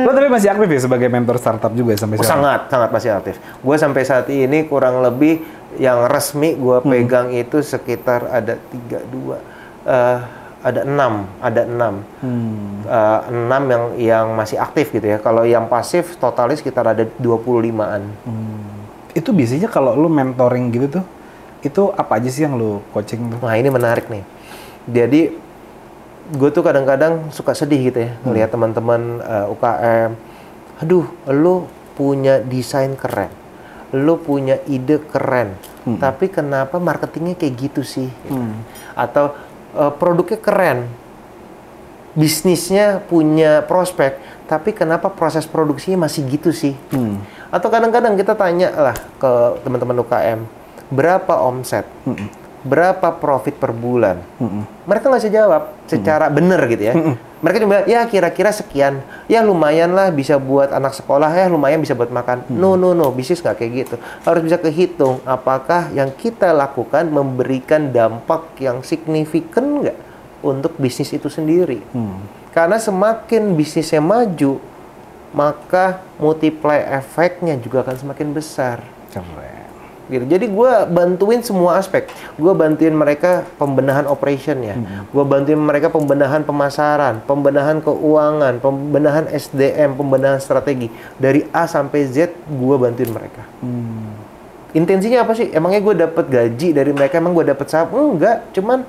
Lo 0.00 0.10
tapi 0.10 0.28
masih 0.28 0.48
aktif 0.48 0.68
ya 0.68 0.80
sebagai 0.80 1.08
mentor 1.08 1.36
startup 1.36 1.72
juga 1.72 1.92
sampai 1.94 2.16
Oh, 2.16 2.22
sekarang? 2.22 2.40
sangat, 2.40 2.60
sangat 2.68 2.90
masih 2.90 3.10
aktif. 3.12 3.34
Gue 3.58 3.76
sampai 3.76 4.02
saat 4.02 4.26
ini 4.28 4.64
kurang 4.64 5.00
lebih 5.00 5.44
yang 5.76 6.04
resmi 6.06 6.56
gue 6.56 6.80
pegang 6.82 7.28
itu 7.30 7.60
sekitar 7.60 8.26
ada 8.26 8.56
tiga 8.58 8.98
dua, 9.06 9.36
eh, 9.82 10.18
ada 10.60 10.80
enam, 10.82 11.14
ada 11.38 11.62
enam, 11.64 11.94
Eh, 12.80 13.20
enam 13.30 13.62
yang 13.64 13.84
yang 13.96 14.26
masih 14.32 14.56
aktif 14.56 14.90
gitu 14.90 15.06
ya. 15.06 15.16
Kalau 15.16 15.44
yang 15.44 15.68
pasif 15.68 16.16
totalnya 16.16 16.56
sekitar 16.56 16.88
ada 16.88 17.04
25-an. 17.14 18.02
Itu 19.12 19.30
biasanya 19.30 19.68
kalau 19.68 19.94
lo 19.94 20.08
mentoring 20.08 20.70
gitu 20.70 20.98
tuh, 20.98 21.04
itu 21.60 21.82
apa 21.92 22.16
aja 22.16 22.26
sih 22.26 22.42
yang 22.42 22.56
lo 22.56 22.82
coaching 22.90 23.30
tuh? 23.30 23.38
Nah 23.38 23.54
ini 23.54 23.68
menarik 23.68 24.08
nih. 24.08 24.24
Jadi 24.86 25.20
gue 26.30 26.50
tuh 26.54 26.62
kadang-kadang 26.62 27.34
suka 27.34 27.52
sedih 27.58 27.90
gitu 27.90 28.06
ya 28.06 28.10
ngelihat 28.22 28.50
teman-teman 28.54 29.18
uh, 29.22 29.52
UKM. 29.54 30.10
Aduh, 30.80 31.10
lo 31.28 31.66
punya 31.98 32.40
desain 32.40 32.96
keren, 32.96 33.28
lo 33.92 34.16
punya 34.16 34.56
ide 34.64 34.96
keren, 35.12 35.58
tapi 36.00 36.32
kenapa 36.32 36.80
marketingnya 36.80 37.36
kayak 37.36 37.54
gitu 37.68 37.82
sih? 37.84 38.08
Gitu. 38.08 38.40
Atau 38.96 39.36
uh, 39.76 39.92
produknya 39.92 40.40
keren, 40.40 40.88
bisnisnya 42.16 43.04
punya 43.04 43.60
prospek, 43.68 44.16
tapi 44.48 44.72
kenapa 44.72 45.12
proses 45.12 45.44
produksinya 45.44 46.08
masih 46.08 46.24
gitu 46.32 46.48
sih? 46.50 46.72
Atau 47.52 47.68
kadang-kadang 47.68 48.16
kita 48.16 48.32
tanya 48.32 48.72
lah 48.72 48.96
ke 48.96 49.32
teman-teman 49.60 50.00
UKM, 50.00 50.40
berapa 50.88 51.34
omset, 51.44 51.84
berapa 52.62 53.08
profit 53.16 53.56
per 53.56 53.72
bulan? 53.72 54.20
Mereka 54.84 55.08
nggak 55.08 55.20
bisa 55.22 55.32
jawab 55.32 55.62
secara 55.88 56.28
benar 56.28 56.60
gitu 56.68 56.82
ya. 56.82 56.94
Mereka 57.40 57.56
cuma 57.64 57.80
bilang, 57.80 57.88
ya 57.88 58.04
kira-kira 58.04 58.52
sekian, 58.52 59.00
ya 59.24 59.40
lumayan 59.40 59.96
lah 59.96 60.12
bisa 60.12 60.36
buat 60.36 60.76
anak 60.76 60.92
sekolah, 60.92 61.32
ya 61.32 61.48
lumayan 61.48 61.80
bisa 61.80 61.96
buat 61.96 62.12
makan. 62.12 62.44
No, 62.52 62.76
no, 62.76 62.92
no, 62.92 63.08
bisnis 63.08 63.40
nggak 63.40 63.56
kayak 63.56 63.72
gitu. 63.72 63.96
Harus 64.28 64.44
bisa 64.44 64.60
kehitung 64.60 65.24
apakah 65.24 65.88
yang 65.96 66.12
kita 66.12 66.52
lakukan 66.52 67.08
memberikan 67.08 67.88
dampak 67.88 68.60
yang 68.60 68.84
signifikan 68.84 69.80
nggak 69.80 69.96
untuk 70.44 70.76
bisnis 70.76 71.16
itu 71.16 71.32
sendiri. 71.32 71.80
Karena 72.52 72.76
semakin 72.76 73.56
bisnisnya 73.56 74.04
maju, 74.04 74.60
maka 75.32 76.04
multiply 76.20 76.76
efeknya 76.76 77.56
juga 77.56 77.88
akan 77.88 77.96
semakin 77.96 78.28
besar. 78.36 78.84
Keren. 79.08 79.49
Gitu. 80.10 80.26
Jadi 80.26 80.50
gue 80.50 80.72
bantuin 80.90 81.38
semua 81.40 81.78
aspek. 81.78 82.10
Gue 82.34 82.50
bantuin 82.50 82.90
mereka 82.90 83.46
pembenahan 83.54 84.10
operation 84.10 84.58
ya. 84.58 84.74
Gue 85.14 85.22
bantuin 85.22 85.56
mereka 85.56 85.86
pembenahan 85.86 86.42
pemasaran, 86.42 87.22
pembenahan 87.22 87.78
keuangan, 87.78 88.58
pembenahan 88.58 89.30
SDM, 89.30 89.94
pembenahan 89.94 90.42
strategi. 90.42 90.90
Dari 91.14 91.46
A 91.54 91.70
sampai 91.70 92.10
Z 92.10 92.34
gue 92.50 92.76
bantuin 92.76 93.14
mereka. 93.14 93.46
Intensinya 94.74 95.22
apa 95.22 95.38
sih? 95.38 95.50
Emangnya 95.54 95.80
gue 95.82 95.94
dapat 95.94 96.26
gaji 96.26 96.74
dari 96.74 96.90
mereka? 96.90 97.22
Emang 97.22 97.34
gue 97.34 97.46
dapat 97.46 97.66
saham? 97.70 98.18
Enggak. 98.18 98.50
Cuman 98.50 98.82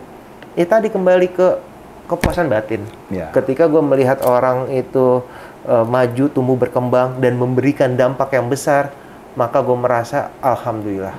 ya 0.58 0.66
tadi 0.66 0.90
kembali 0.90 1.28
ke 1.34 1.48
kepuasan 2.10 2.50
batin. 2.50 2.82
Ya. 3.08 3.30
Ketika 3.30 3.70
gue 3.70 3.80
melihat 3.80 4.22
orang 4.26 4.74
itu 4.74 5.22
eh, 5.70 5.86
maju, 5.86 6.26
tumbuh, 6.34 6.58
berkembang 6.58 7.22
dan 7.22 7.38
memberikan 7.38 7.94
dampak 7.94 8.34
yang 8.34 8.50
besar, 8.52 8.94
maka 9.34 9.60
gue 9.60 9.74
merasa 9.74 10.32
alhamdulillah, 10.38 11.16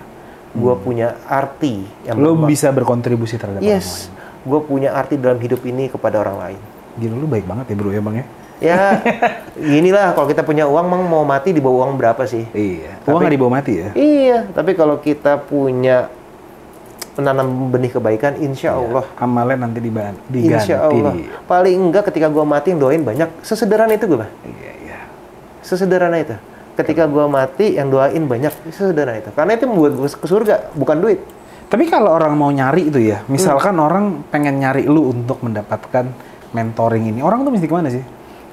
gue 0.52 0.74
punya 0.78 1.16
arti 1.24 1.80
yang 2.04 2.16
Lo 2.16 2.36
bisa 2.38 2.68
berkontribusi 2.68 3.36
terhadap 3.36 3.58
orang 3.58 3.68
lain. 3.68 3.78
Yes, 3.78 4.12
gue 4.42 4.60
punya 4.60 4.92
arti 4.92 5.16
dalam 5.16 5.36
hidup 5.36 5.62
ini 5.62 5.86
kepada 5.86 6.18
orang 6.18 6.36
lain. 6.38 6.60
Gila 6.94 7.14
lu 7.14 7.24
baik 7.24 7.44
banget 7.44 7.64
ya 7.68 7.74
bro 7.74 7.88
ya 7.88 8.00
bang 8.00 8.16
ya? 8.16 8.26
Ya, 8.62 8.78
inilah 9.80 10.12
kalau 10.12 10.28
kita 10.28 10.42
punya 10.42 10.64
uang, 10.64 10.86
mang 10.86 11.02
mau 11.02 11.24
mati 11.24 11.50
di 11.50 11.58
bawah 11.58 11.82
uang 11.82 11.98
berapa 11.98 12.22
sih? 12.24 12.46
Iya. 12.48 13.00
Tapi- 13.00 13.10
Uang 13.10 13.20
nggak 13.20 13.34
dibawa 13.34 13.50
mati 13.58 13.72
ya? 13.74 13.88
Iya, 13.92 14.38
tapi 14.50 14.76
kalau 14.76 14.96
kita 14.96 15.40
punya 15.40 16.06
menanam 17.12 17.68
benih 17.68 17.92
kebaikan, 17.92 18.38
insya 18.38 18.72
Allah, 18.72 19.04
Amalnya 19.18 19.66
nanti 19.66 19.84
diganti. 19.84 20.48
insya 20.48 20.80
Allah, 20.80 21.12
paling 21.44 21.76
enggak 21.76 22.08
ketika 22.08 22.32
gue 22.32 22.40
mati 22.40 22.72
yang 22.72 22.80
doain 22.80 23.02
banyak, 23.02 23.28
sesederhana 23.42 23.92
itu 23.92 24.08
gue, 24.08 24.16
Bah. 24.16 24.30
Iya 24.46 24.72
iya. 24.80 24.98
sesederhana 25.60 26.16
itu. 26.16 26.32
Ketika 26.72 27.04
gue 27.04 27.24
mati 27.28 27.76
yang 27.76 27.92
doain 27.92 28.24
banyak, 28.24 28.52
sesederhana 28.72 29.20
itu. 29.20 29.28
Karena 29.36 29.52
itu 29.54 29.68
membuat 29.68 29.92
gue 29.92 30.08
ke 30.08 30.26
surga, 30.26 30.72
bukan 30.72 30.96
duit. 31.04 31.20
Tapi 31.68 31.88
kalau 31.88 32.12
orang 32.12 32.36
mau 32.36 32.52
nyari 32.52 32.88
itu 32.88 33.00
ya, 33.00 33.24
misalkan 33.28 33.76
Hmm. 33.76 33.86
orang 33.88 34.04
pengen 34.28 34.60
nyari 34.60 34.84
lu 34.84 35.08
untuk 35.08 35.40
mendapatkan 35.40 36.04
mentoring 36.52 37.08
ini, 37.08 37.24
orang 37.24 37.44
tuh 37.44 37.52
mesti 37.52 37.64
ke 37.64 37.72
mana 37.72 37.88
sih? 37.88 38.04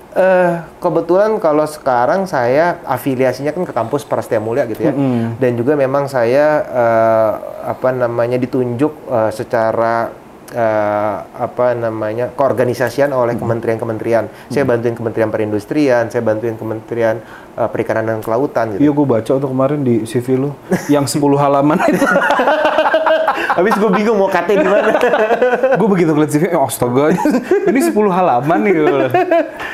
Eh 0.10 0.54
kebetulan 0.82 1.38
kalau 1.38 1.70
sekarang 1.70 2.26
saya 2.26 2.82
afiliasinya 2.82 3.54
kan 3.54 3.62
ke 3.62 3.74
kampus 3.76 4.08
Prastia 4.10 4.42
Mulia 4.42 4.66
gitu 4.66 4.88
ya, 4.88 4.90
Mm-mm. 4.90 5.38
dan 5.38 5.52
juga 5.54 5.78
memang 5.78 6.10
saya 6.10 6.66
eh, 6.66 7.32
apa 7.70 7.94
namanya 7.94 8.42
ditunjuk 8.42 8.90
eh, 9.06 9.30
secara 9.30 10.10
eh, 10.50 11.16
apa 11.22 11.78
namanya 11.78 12.34
keorganisasian 12.34 13.14
oleh 13.14 13.38
kementerian-kementerian. 13.38 14.50
Saya 14.50 14.66
bantuin 14.66 14.98
Kementerian 14.98 15.30
Perindustrian, 15.30 16.10
saya 16.10 16.26
bantuin 16.26 16.58
Kementerian 16.58 17.22
eh, 17.60 17.70
Perikanan 17.70 18.08
dan 18.08 18.20
Kelautan 18.24 18.80
Iya 18.80 18.88
gitu. 18.88 19.04
gue 19.04 19.06
baca 19.06 19.32
tuh 19.36 19.50
kemarin 19.52 19.84
di 19.84 20.08
CV 20.08 20.40
lu 20.40 20.56
yang 20.94 21.04
10 21.04 21.20
halaman 21.36 21.78
itu. 21.92 22.08
Habis 23.60 23.76
gue 23.76 23.92
bingung 23.92 24.16
mau 24.16 24.32
kate 24.32 24.56
di 24.56 24.64
mana. 24.64 24.96
gue 25.80 25.88
begitu 25.92 26.16
ngeliat 26.16 26.32
CV, 26.32 26.44
oh, 26.56 26.68
astaga, 26.68 27.12
ini 27.68 27.80
10 27.84 27.92
halaman 27.92 28.60
nih. 28.64 28.74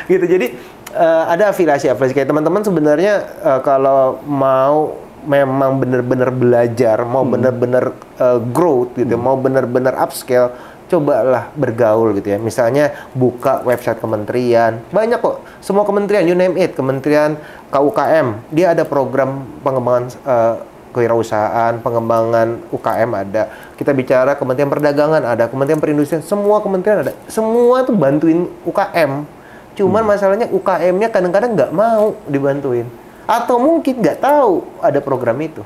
gitu 0.09 0.25
jadi 0.25 0.47
eh, 0.95 1.23
ada 1.29 1.51
afiliasi 1.51 1.91
afiliasi 1.91 2.13
kayak 2.15 2.29
teman-teman 2.29 2.61
sebenarnya 2.65 3.13
eh, 3.43 3.59
kalau 3.61 4.21
mau 4.25 5.05
memang 5.25 5.81
benar-benar 5.81 6.29
belajar 6.29 7.01
mau 7.03 7.25
benar-benar 7.25 7.91
eh, 8.21 8.39
growth 8.53 8.95
gitu 8.95 9.17
mau 9.17 9.35
benar-benar 9.35 9.97
upscale 9.97 10.53
cobalah 10.85 11.49
bergaul 11.57 12.13
gitu 12.17 12.35
ya 12.35 12.37
misalnya 12.37 12.93
buka 13.17 13.65
website 13.65 13.97
kementerian 13.97 14.81
banyak 14.93 15.17
kok 15.17 15.41
semua 15.61 15.81
kementerian 15.83 16.25
you 16.29 16.37
name 16.37 16.53
it 16.55 16.77
kementerian 16.77 17.37
KUKM 17.73 18.53
dia 18.53 18.71
ada 18.77 18.85
program 18.85 19.49
pengembangan 19.65 20.13
eh, 20.13 20.55
kewirausahaan, 20.95 21.75
pengembangan 21.83 22.71
UKM 22.71 23.11
ada. 23.11 23.51
Kita 23.75 23.91
bicara 23.91 24.39
Kementerian 24.39 24.71
Perdagangan 24.71 25.27
ada, 25.27 25.51
Kementerian 25.51 25.83
Perindustrian, 25.83 26.23
semua 26.23 26.63
kementerian 26.63 27.03
ada. 27.03 27.11
Semua 27.27 27.83
tuh 27.83 27.91
bantuin 27.91 28.47
UKM. 28.63 29.27
Cuman 29.75 30.07
masalahnya 30.07 30.47
UKM-nya 30.47 31.11
kadang-kadang 31.11 31.51
nggak 31.51 31.71
mau 31.75 32.15
dibantuin. 32.31 32.87
Atau 33.27 33.59
mungkin 33.59 33.99
nggak 33.99 34.23
tahu 34.23 34.63
ada 34.79 35.03
program 35.03 35.35
itu. 35.43 35.59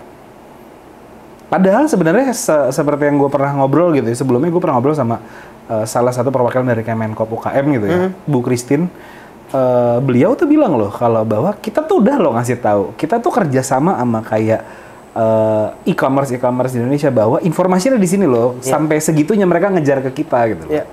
Padahal 1.49 1.85
sebenarnya 1.85 2.29
se- 2.29 2.69
seperti 2.69 3.09
yang 3.09 3.17
gue 3.17 3.27
pernah 3.27 3.49
ngobrol 3.51 3.89
gitu 3.91 4.05
ya, 4.05 4.13
sebelumnya 4.13 4.47
gue 4.47 4.61
pernah 4.61 4.77
ngobrol 4.77 4.93
sama 4.93 5.17
eh, 5.65 5.85
salah 5.85 6.13
satu 6.13 6.29
perwakilan 6.29 6.63
dari 6.63 6.81
Kemenkop 6.81 7.25
UKM 7.27 7.65
gitu 7.73 7.85
ya, 7.85 7.97
Bu 8.23 8.39
Christine. 8.39 8.85
Eh, 9.49 9.97
beliau 9.99 10.37
tuh 10.37 10.45
bilang 10.45 10.77
loh 10.77 10.93
kalau 10.93 11.25
bahwa 11.25 11.49
kita 11.53 11.81
tuh 11.81 11.99
udah 11.99 12.15
loh 12.15 12.37
ngasih 12.37 12.61
tahu, 12.61 12.93
kita 12.93 13.17
tuh 13.17 13.33
kerjasama 13.33 13.97
sama 13.97 14.21
kayak 14.21 14.61
eh, 15.09 15.67
e-commerce 15.89 16.29
e-commerce 16.31 16.69
di 16.69 16.79
Indonesia 16.79 17.09
bahwa 17.09 17.41
informasinya 17.41 17.97
di 17.97 18.05
sini 18.05 18.29
loh, 18.29 18.61
sampai 18.61 19.01
segitunya 19.01 19.49
mereka 19.49 19.73
ngejar 19.73 20.05
ke 20.05 20.13
kita 20.15 20.39
gitu. 20.47 20.63
loh. 20.63 20.71
Ya. 20.71 20.85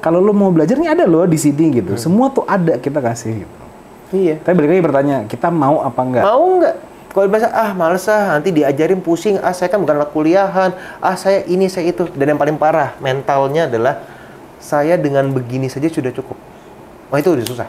Kalau 0.00 0.18
lo 0.18 0.32
mau 0.32 0.48
belajar 0.48 0.74
nih 0.74 0.88
ada 0.88 1.04
loh 1.04 1.28
di 1.28 1.36
sini 1.36 1.68
gitu, 1.70 1.94
semua 1.94 2.26
tuh 2.26 2.42
ada 2.42 2.74
kita 2.74 2.98
kasih 2.98 3.44
gitu. 3.44 3.56
Iya. 4.12 4.40
Tapi 4.40 4.54
balik 4.56 4.70
lagi 4.72 4.82
bertanya, 4.82 5.16
kita 5.24 5.46
mau 5.46 5.84
apa 5.84 6.00
enggak? 6.00 6.24
Mau 6.24 6.44
nggak? 6.58 6.74
Kalau 7.12 7.28
bahasa 7.28 7.52
ah 7.52 7.76
males 7.76 8.08
ah 8.08 8.40
nanti 8.40 8.48
diajarin 8.56 9.04
pusing 9.04 9.36
ah 9.36 9.52
saya 9.52 9.68
kan 9.68 9.84
bukan 9.84 10.00
anak 10.00 10.16
kuliahan 10.16 10.72
ah 10.96 11.12
saya 11.12 11.44
ini 11.44 11.68
saya 11.68 11.92
itu 11.92 12.08
dan 12.16 12.32
yang 12.32 12.40
paling 12.40 12.56
parah 12.56 12.96
mentalnya 13.04 13.68
adalah 13.68 14.00
saya 14.56 14.96
dengan 14.96 15.28
begini 15.28 15.68
saja 15.68 15.92
sudah 15.92 16.08
cukup. 16.08 16.40
Wah 17.12 17.20
itu 17.20 17.36
udah 17.36 17.44
susah. 17.44 17.68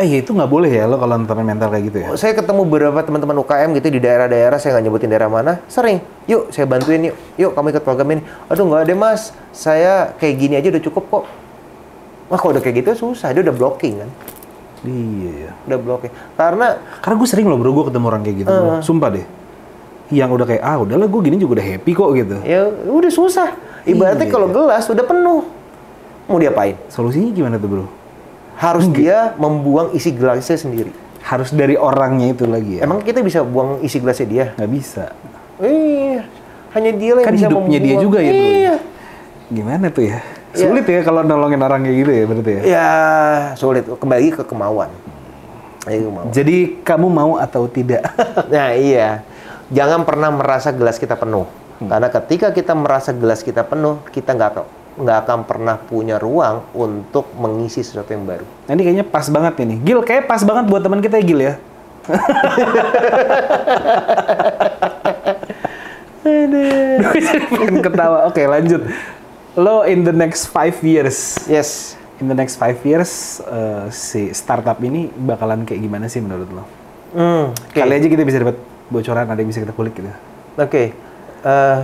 Eh 0.00 0.08
ya 0.08 0.24
itu 0.24 0.32
nggak 0.32 0.48
boleh 0.48 0.72
ya 0.72 0.88
lo 0.88 0.96
kalau 0.96 1.20
nonton 1.20 1.44
mental 1.44 1.68
kayak 1.68 1.84
gitu 1.92 1.98
ya? 2.00 2.08
Saya 2.16 2.32
ketemu 2.32 2.64
beberapa 2.64 3.04
teman-teman 3.04 3.36
UKM 3.44 3.68
gitu 3.76 3.88
di 3.92 4.00
daerah-daerah, 4.00 4.56
saya 4.56 4.78
nggak 4.78 4.84
nyebutin 4.88 5.12
daerah 5.12 5.28
mana, 5.28 5.60
sering. 5.68 6.00
Yuk, 6.24 6.48
saya 6.48 6.64
bantuin 6.64 7.12
yuk. 7.12 7.16
Yuk, 7.36 7.52
kamu 7.52 7.76
ikut 7.76 7.84
program 7.84 8.08
ini. 8.16 8.22
Aduh, 8.48 8.64
nggak 8.64 8.88
ada 8.88 8.94
mas. 8.96 9.36
Saya 9.52 10.16
kayak 10.16 10.34
gini 10.40 10.54
aja 10.56 10.72
udah 10.72 10.80
cukup 10.80 11.04
kok. 11.12 11.24
Wah, 12.32 12.38
kalau 12.40 12.56
udah 12.56 12.64
kayak 12.64 12.80
gitu 12.80 13.12
susah. 13.12 13.34
Dia 13.36 13.44
udah 13.44 13.52
blocking 13.52 14.00
kan. 14.00 14.10
Iya 14.80 15.30
ya. 15.46 15.50
Udah 15.68 15.78
blocking. 15.78 16.12
Karena 16.34 16.80
Karena 17.00 17.16
gue 17.20 17.28
sering 17.28 17.46
loh 17.46 17.58
bro, 17.60 17.70
gue 17.70 17.84
ketemu 17.92 18.06
orang 18.08 18.22
kayak 18.24 18.36
gitu. 18.40 18.50
bro. 18.50 18.80
Sumpah 18.80 19.08
deh. 19.12 19.26
Yang 20.10 20.30
udah 20.34 20.46
kayak, 20.48 20.62
ah 20.64 20.76
udahlah 20.80 21.06
gue 21.06 21.20
gini 21.22 21.36
juga 21.36 21.60
udah 21.60 21.66
happy 21.68 21.92
kok 21.94 22.10
gitu. 22.16 22.36
ya 22.42 22.60
udah 22.66 23.12
susah. 23.12 23.48
Ibaratnya 23.82 24.26
Iya. 24.26 24.34
kalau 24.34 24.48
gelas 24.48 24.84
udah 24.86 25.04
penuh. 25.04 25.42
Mau 26.26 26.38
diapain? 26.38 26.74
Solusinya 26.88 27.30
gimana 27.30 27.56
tuh 27.56 27.68
bro? 27.68 27.86
Harus 28.56 28.86
dia 28.88 29.32
membuang 29.36 29.92
isi 29.92 30.12
gelasnya 30.12 30.56
sendiri. 30.56 30.92
Harus 31.20 31.52
dari 31.52 31.76
orangnya 31.76 32.32
itu 32.32 32.44
lagi 32.44 32.80
ya? 32.80 32.84
Emang 32.84 33.00
kita 33.00 33.20
bisa 33.20 33.40
buang 33.40 33.80
isi 33.80 34.00
gelasnya 34.00 34.26
dia? 34.26 34.44
Nggak 34.56 34.70
bisa. 34.72 35.04
Iya. 35.60 36.24
Hanya 36.70 36.90
dia 36.94 37.10
lah 37.12 37.20
yang 37.20 37.28
Kan 37.28 37.34
bisa 37.36 37.48
hidupnya 37.48 37.78
dia 37.78 37.94
juga 37.98 38.18
ya, 38.20 38.30
bro. 38.30 38.46
Iya. 38.46 38.74
Gimana 39.50 39.86
tuh 39.90 40.04
ya? 40.06 40.20
Iya. 40.50 40.66
Sulit 40.66 40.82
ya 40.90 41.00
kalau 41.06 41.22
nolongin 41.22 41.62
orang 41.62 41.86
kayak 41.86 41.96
gitu 42.02 42.10
ya 42.10 42.24
berarti 42.26 42.50
ya? 42.50 42.62
Ya 42.66 42.88
sulit. 43.54 43.86
Kembali 43.86 44.34
ke 44.34 44.42
kemauan. 44.42 44.90
Kemauan. 45.86 46.26
Jadi 46.34 46.82
kamu 46.82 47.06
mau 47.06 47.38
atau 47.38 47.70
tidak? 47.70 48.02
Nah 48.52 48.74
iya, 48.74 49.22
jangan 49.70 50.02
pernah 50.02 50.34
merasa 50.34 50.74
gelas 50.74 50.98
kita 50.98 51.14
penuh. 51.14 51.46
Karena 51.80 52.12
ketika 52.12 52.52
kita 52.52 52.76
merasa 52.76 53.14
gelas 53.14 53.40
kita 53.40 53.64
penuh, 53.64 54.04
kita 54.12 54.36
nggak 54.36 54.52
nggak 55.00 55.18
akan 55.24 55.48
pernah 55.48 55.80
punya 55.80 56.20
ruang 56.20 56.66
untuk 56.76 57.32
mengisi 57.38 57.80
sesuatu 57.80 58.12
yang 58.12 58.28
baru. 58.28 58.44
Nah, 58.68 58.72
ini 58.76 58.82
kayaknya 58.84 59.06
pas 59.08 59.24
banget 59.32 59.54
ini. 59.64 59.80
Gil, 59.80 60.04
kayak 60.04 60.28
pas 60.28 60.44
banget 60.44 60.68
buat 60.68 60.82
teman 60.84 61.00
kita 61.00 61.16
ya 61.22 61.24
Gil 61.24 61.40
ya. 61.40 61.54
Aduh. 66.20 67.00
Pengen 67.56 67.80
ketawa. 67.80 68.28
Oke, 68.28 68.44
lanjut. 68.44 68.82
Lo 69.56 69.82
in 69.82 70.06
the 70.06 70.12
next 70.12 70.46
five 70.46 70.78
years, 70.80 71.34
Yes. 71.46 71.98
in 72.18 72.28
the 72.28 72.36
next 72.36 72.54
five 72.54 72.78
years, 72.80 73.42
eh, 73.42 73.90
si 73.90 74.30
startup 74.30 74.78
ini 74.78 75.10
bakalan 75.10 75.64
kayak 75.64 75.80
gimana 75.80 76.06
sih 76.06 76.20
menurut 76.20 76.46
lo? 76.48 76.62
Hmm, 77.10 77.50
oke. 77.50 77.74
Kali 77.74 77.92
aja 77.92 78.06
kita 78.06 78.22
bisa 78.22 78.38
dapat 78.38 78.54
bocoran, 78.86 79.26
ada 79.26 79.34
yang 79.34 79.50
bisa 79.50 79.58
kita 79.58 79.72
kulik 79.72 79.94
gitu. 79.94 80.10
Oke, 80.56 80.94
Eh, 81.40 81.78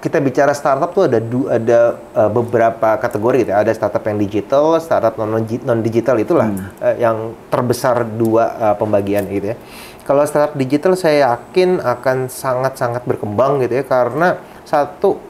kita 0.00 0.24
bicara 0.24 0.56
startup 0.56 0.88
tuh 0.90 1.04
ada 1.04 1.20
du- 1.20 1.44
ada 1.44 2.00
eh, 2.00 2.30
beberapa 2.32 2.96
kategori 2.96 3.44
gitu. 3.44 3.50
ya. 3.52 3.60
Ada 3.60 3.76
startup 3.76 4.00
yang 4.02 4.16
digital, 4.16 4.80
startup 4.80 5.20
non 5.20 5.36
non 5.36 5.78
digital 5.78 6.16
itulah 6.16 6.48
eh, 6.80 6.96
yang 6.96 7.36
terbesar 7.46 8.08
dua 8.08 8.44
eh, 8.56 8.74
pembagian 8.74 9.28
gitu 9.28 9.52
ya. 9.52 9.56
Kalau 10.02 10.24
startup 10.24 10.56
digital 10.56 10.96
saya 10.96 11.28
yakin 11.28 11.84
akan 11.84 12.32
sangat-sangat 12.32 13.04
berkembang 13.04 13.60
gitu 13.60 13.78
ya 13.78 13.84
karena 13.84 14.40
satu 14.64 15.20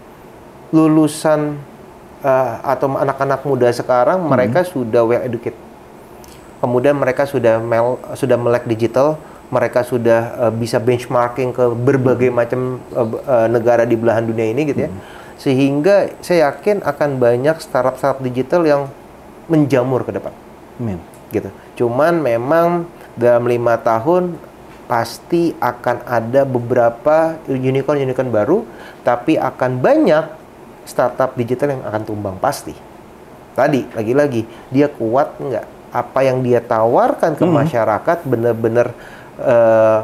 lulusan 0.70 1.59
eh, 2.22 2.54
atau 2.62 2.86
anak-anak 2.96 3.42
muda 3.44 3.68
sekarang 3.74 4.22
mereka 4.24 4.62
sudah 4.62 5.02
well 5.04 5.22
educated. 5.22 5.58
Kemudian 6.62 6.94
mereka 6.94 7.26
sudah 7.26 7.58
mel, 7.58 7.98
sudah 8.14 8.38
melek 8.38 8.70
digital, 8.70 9.18
mereka 9.50 9.82
sudah 9.82 10.48
eh, 10.48 10.52
bisa 10.54 10.78
benchmarking 10.78 11.50
ke 11.50 11.64
berbagai 11.74 12.30
macam 12.30 12.78
eh, 12.94 13.06
b- 13.06 13.22
eh, 13.22 13.48
negara 13.50 13.82
di 13.82 13.98
belahan 13.98 14.22
dunia 14.24 14.46
ini 14.48 14.62
gitu 14.70 14.86
ya. 14.86 14.90
Sehingga 15.42 16.14
saya 16.22 16.54
yakin 16.54 16.86
akan 16.86 17.18
banyak 17.18 17.58
startup-startup 17.58 18.22
digital 18.22 18.62
yang 18.62 18.86
menjamur 19.50 20.06
ke 20.06 20.14
depan 20.14 20.30
Amin. 20.78 21.02
gitu. 21.34 21.50
Cuman 21.74 22.22
memang 22.22 22.86
dalam 23.18 23.50
lima 23.50 23.74
tahun 23.74 24.38
pasti 24.86 25.50
akan 25.58 26.06
ada 26.06 26.46
beberapa 26.46 27.42
unicorn-unicorn 27.50 28.30
baru, 28.30 28.62
tapi 29.02 29.34
akan 29.34 29.82
banyak 29.82 30.24
startup 30.84 31.34
digital 31.38 31.78
yang 31.78 31.82
akan 31.86 32.02
tumbang 32.02 32.36
pasti. 32.38 32.74
Tadi 33.52 33.84
lagi-lagi 33.92 34.48
dia 34.72 34.88
kuat 34.88 35.36
nggak? 35.38 35.66
Apa 35.92 36.24
yang 36.24 36.40
dia 36.40 36.64
tawarkan 36.64 37.36
ke 37.36 37.44
masyarakat 37.44 38.18
benar-benar 38.24 38.96
eh, 39.36 40.00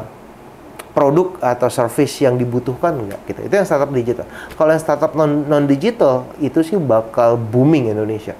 produk 0.93 1.37
atau 1.39 1.69
service 1.71 2.19
yang 2.21 2.35
dibutuhkan 2.35 2.93
nggak 2.93 3.19
gitu. 3.29 3.39
Itu 3.47 3.53
yang 3.55 3.67
startup 3.67 3.89
digital. 3.93 4.25
Kalau 4.57 4.69
yang 4.73 4.83
startup 4.83 5.11
non 5.15 5.45
non 5.47 5.65
digital 5.65 6.29
itu 6.43 6.59
sih 6.65 6.77
bakal 6.77 7.37
booming 7.39 7.89
Indonesia. 7.89 8.35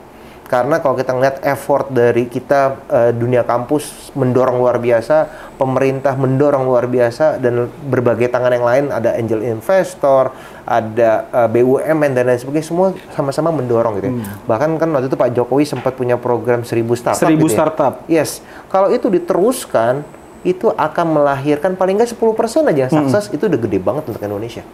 Karena 0.50 0.82
kalau 0.82 0.97
kita 0.97 1.14
ngeliat 1.14 1.45
effort 1.45 1.93
dari 1.93 2.26
kita 2.26 2.89
eh, 2.89 3.12
dunia 3.14 3.45
kampus 3.45 4.10
mendorong 4.18 4.58
luar 4.58 4.82
biasa, 4.82 5.30
pemerintah 5.62 6.18
mendorong 6.18 6.66
luar 6.66 6.89
biasa 6.89 7.38
dan 7.38 7.70
berbagai 7.86 8.34
tangan 8.34 8.58
yang 8.58 8.66
lain 8.66 8.84
ada 8.89 9.14
angel 9.14 9.45
investor, 9.45 10.34
ada 10.66 11.30
eh, 11.30 11.50
BUMN 11.54 12.18
dan 12.18 12.34
lain 12.34 12.41
sebagainya 12.41 12.66
semua 12.66 12.97
sama-sama 13.14 13.54
mendorong 13.54 14.02
gitu. 14.02 14.10
ya. 14.10 14.14
Bahkan 14.50 14.82
kan 14.82 14.89
waktu 14.89 15.14
itu 15.14 15.18
Pak 15.22 15.30
Jokowi 15.38 15.70
sempat 15.70 15.93
punya 15.93 16.18
program 16.18 16.66
1000 16.66 16.82
startup. 16.97 17.30
1000 17.30 17.38
gitu 17.38 17.45
ya. 17.45 17.54
startup. 17.54 17.93
Yes, 18.10 18.41
kalau 18.74 18.89
itu 18.89 19.06
diteruskan, 19.06 20.02
itu 20.41 20.74
akan 20.74 21.06
melahirkan 21.14 21.78
paling 21.78 22.02
nggak 22.02 22.10
10% 22.18 22.74
aja 22.74 22.89
yang 22.89 22.93
sukses, 23.06 23.30
itu 23.30 23.45
udah 23.45 23.60
gede 23.70 23.78
banget 23.78 24.02
untuk 24.10 24.22
Indonesia. 24.26 24.66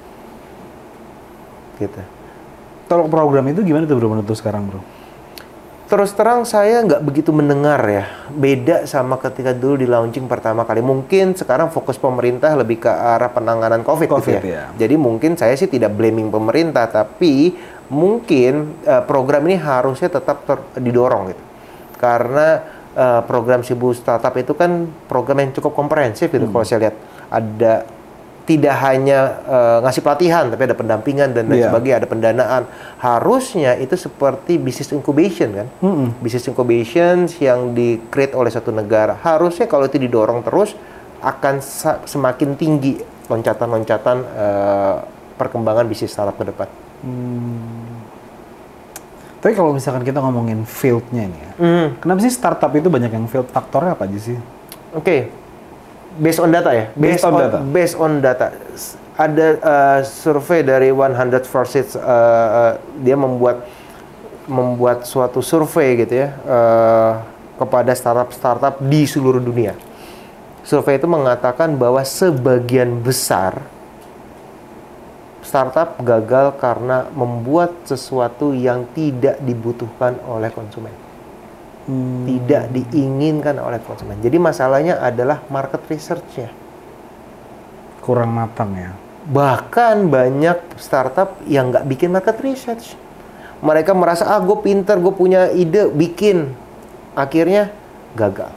Gitu. 1.83 1.99
Kalau 2.87 3.11
program 3.11 3.43
itu 3.51 3.59
gimana 3.65 3.83
tuh 3.83 3.99
bro 3.99 4.07
menurut 4.13 4.29
sekarang 4.37 4.71
bro? 4.71 4.94
Terus 5.85 6.17
terang 6.17 6.41
saya 6.49 6.81
nggak 6.81 7.05
begitu 7.05 7.29
mendengar 7.29 7.77
ya, 7.85 8.09
beda 8.33 8.89
sama 8.89 9.21
ketika 9.21 9.53
dulu 9.53 9.77
di 9.77 9.85
launching 9.85 10.25
pertama 10.25 10.65
kali. 10.65 10.81
Mungkin 10.81 11.37
sekarang 11.37 11.69
fokus 11.69 12.01
pemerintah 12.01 12.57
lebih 12.57 12.81
ke 12.81 12.89
arah 12.89 13.29
penanganan 13.29 13.85
COVID, 13.85 14.09
gitu 14.09 14.17
COVID, 14.17 14.41
ya. 14.41 14.49
ya. 14.49 14.63
Jadi 14.81 14.97
mungkin 14.97 15.37
saya 15.37 15.53
sih 15.53 15.69
tidak 15.69 15.93
blaming 15.93 16.33
pemerintah, 16.33 16.89
tapi 16.89 17.53
mungkin 17.93 18.81
eh, 18.81 19.03
program 19.05 19.45
ini 19.45 19.61
harusnya 19.61 20.09
tetap 20.09 20.41
ter- 20.49 20.81
didorong 20.81 21.29
gitu. 21.29 21.43
Karena 22.01 22.65
eh, 22.97 23.21
program 23.29 23.61
Sibu 23.61 23.93
Startup 23.93 24.33
itu 24.33 24.57
kan 24.57 24.89
program 25.05 25.37
yang 25.37 25.53
cukup 25.53 25.77
komprehensif 25.77 26.33
gitu 26.33 26.49
kalau 26.49 26.65
saya 26.65 26.89
lihat. 26.89 26.97
Ada 27.29 27.85
tidak 28.45 28.77
hanya 28.77 29.41
eh, 29.41 29.77
ngasih 29.81 30.01
pelatihan, 30.01 30.45
tapi 30.47 30.61
ada 30.63 30.77
pendampingan 30.77 31.33
dan 31.33 31.49
lain 31.49 31.59
Iya. 31.59 31.73
sebagainya, 31.73 31.97
ada 31.97 32.07
pendanaan. 32.07 32.63
Harusnya 33.01 33.73
itu 33.75 33.97
seperti 33.97 34.61
business 34.61 34.93
incubation 34.93 35.49
kan, 35.51 35.67
business 36.21 36.45
incubation 36.45 37.25
yang 37.41 37.73
di-create 37.73 38.31
oleh 38.31 38.49
satu 38.49 38.69
negara. 38.69 39.17
Harusnya 39.19 39.65
kalau 39.65 39.85
itu 39.85 39.97
didorong 39.97 40.45
terus 40.45 40.77
akan 41.19 41.57
semakin 42.05 42.53
tinggi 42.53 43.01
loncatan-loncatan 43.25 44.17
eh, 44.21 44.95
perkembangan 45.35 45.83
bisnis 45.85 46.13
startup 46.13 46.37
ke 46.37 46.45
depan. 46.45 46.69
Tapi 49.41 49.53
kalau 49.53 49.73
misalkan 49.73 50.01
kita 50.01 50.17
ngomongin 50.21 50.65
field-nya 50.65 51.29
ini 51.29 51.37
ya, 51.37 51.51
kenapa 51.97 52.17
sih 52.17 52.33
startup 52.33 52.73
itu 52.73 52.89
banyak 52.89 53.13
yang 53.13 53.29
field? 53.29 53.45
Faktornya 53.49 53.93
apa 53.93 54.09
aja 54.09 54.17
sih? 54.17 54.37
Oke, 54.89 55.29
based 56.19 56.41
on 56.41 56.49
data 56.51 56.71
ya. 56.71 56.85
Based 56.95 57.25
on 57.25 57.33
data. 57.35 57.57
Based 57.61 57.95
on 57.97 58.11
data. 58.23 58.47
Ada 59.15 59.47
uh, 59.63 59.99
survei 60.03 60.59
dari 60.59 60.91
100 60.91 61.47
Forces, 61.47 61.95
uh, 61.95 62.01
uh, 62.03 62.73
dia 62.99 63.15
membuat 63.15 63.63
membuat 64.45 65.07
suatu 65.07 65.39
survei 65.41 66.05
gitu 66.05 66.21
ya 66.21 66.35
uh, 66.45 67.23
kepada 67.55 67.95
startup-startup 67.95 68.83
di 68.83 69.07
seluruh 69.07 69.39
dunia. 69.39 69.73
Survei 70.67 70.99
itu 70.99 71.07
mengatakan 71.07 71.79
bahwa 71.79 72.03
sebagian 72.03 72.99
besar 72.99 73.63
startup 75.45 76.01
gagal 76.01 76.57
karena 76.57 77.07
membuat 77.13 77.85
sesuatu 77.85 78.51
yang 78.51 78.83
tidak 78.91 79.39
dibutuhkan 79.39 80.17
oleh 80.25 80.49
konsumen 80.51 81.04
tidak 82.25 82.73
diinginkan 82.73 83.61
oleh 83.61 83.77
konsumen. 83.85 84.17
Jadi 84.17 84.41
masalahnya 84.41 84.97
adalah 84.97 85.45
market 85.53 85.85
research-nya. 85.85 86.49
Kurang 88.01 88.33
matang 88.33 88.73
ya. 88.73 88.91
Bahkan 89.25 90.09
banyak 90.09 90.77
startup 90.81 91.41
yang 91.45 91.69
nggak 91.69 91.85
bikin 91.85 92.09
market 92.13 92.37
research. 92.41 92.97
Mereka 93.61 93.93
merasa, 93.97 94.29
ah 94.29 94.41
gue 94.41 94.57
pinter, 94.61 94.97
gue 94.97 95.13
punya 95.13 95.49
ide, 95.49 95.89
bikin. 95.89 96.53
Akhirnya 97.17 97.73
gagal. 98.13 98.53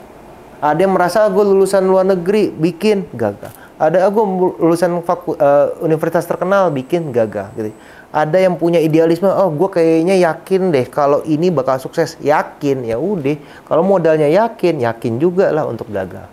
Ada 0.59 0.79
yang 0.85 0.93
merasa, 0.93 1.25
ah 1.25 1.29
gue 1.29 1.41
lulusan 1.41 1.85
luar 1.85 2.05
negeri, 2.05 2.53
bikin, 2.53 3.09
gagal. 3.13 3.49
Ada, 3.79 4.05
ah 4.05 4.11
gue 4.11 4.25
lulusan 4.59 5.01
faku- 5.01 5.39
eh, 5.39 5.67
universitas 5.81 6.25
terkenal, 6.29 6.69
bikin, 6.69 7.09
gagal. 7.09 7.49
Gitu. 7.57 7.73
Ada 8.09 8.41
yang 8.41 8.57
punya 8.57 8.81
idealisme, 8.81 9.29
oh 9.29 9.53
gue 9.53 9.69
kayaknya 9.69 10.17
yakin 10.17 10.73
deh 10.73 10.89
kalau 10.89 11.21
ini 11.29 11.53
bakal 11.53 11.77
sukses. 11.77 12.17
Yakin, 12.17 12.81
ya 12.81 12.97
udah. 12.97 13.37
Kalau 13.69 13.85
modalnya 13.85 14.25
yakin, 14.25 14.81
yakin 14.81 15.21
juga 15.21 15.53
lah 15.53 15.69
untuk 15.69 15.93
gagal. 15.93 16.25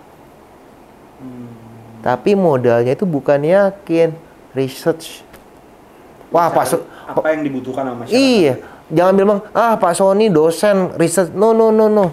Tapi 2.01 2.33
modalnya 2.33 2.97
itu 2.97 3.05
bukan 3.05 3.45
yakin, 3.45 4.17
research. 4.57 5.21
Wah, 6.33 6.49
Pak 6.49 6.65
So- 6.65 6.87
Apa 7.07 7.35
yang 7.37 7.45
dibutuhkan 7.45 7.87
sama 7.87 8.03
Iya, 8.09 8.63
jangan 8.91 9.15
bilang 9.15 9.39
ah 9.55 9.79
Pak 9.79 9.95
Sony 9.95 10.27
dosen 10.33 10.97
riset. 10.99 11.31
No 11.37 11.55
no 11.55 11.71
no 11.71 11.87
no. 11.87 12.07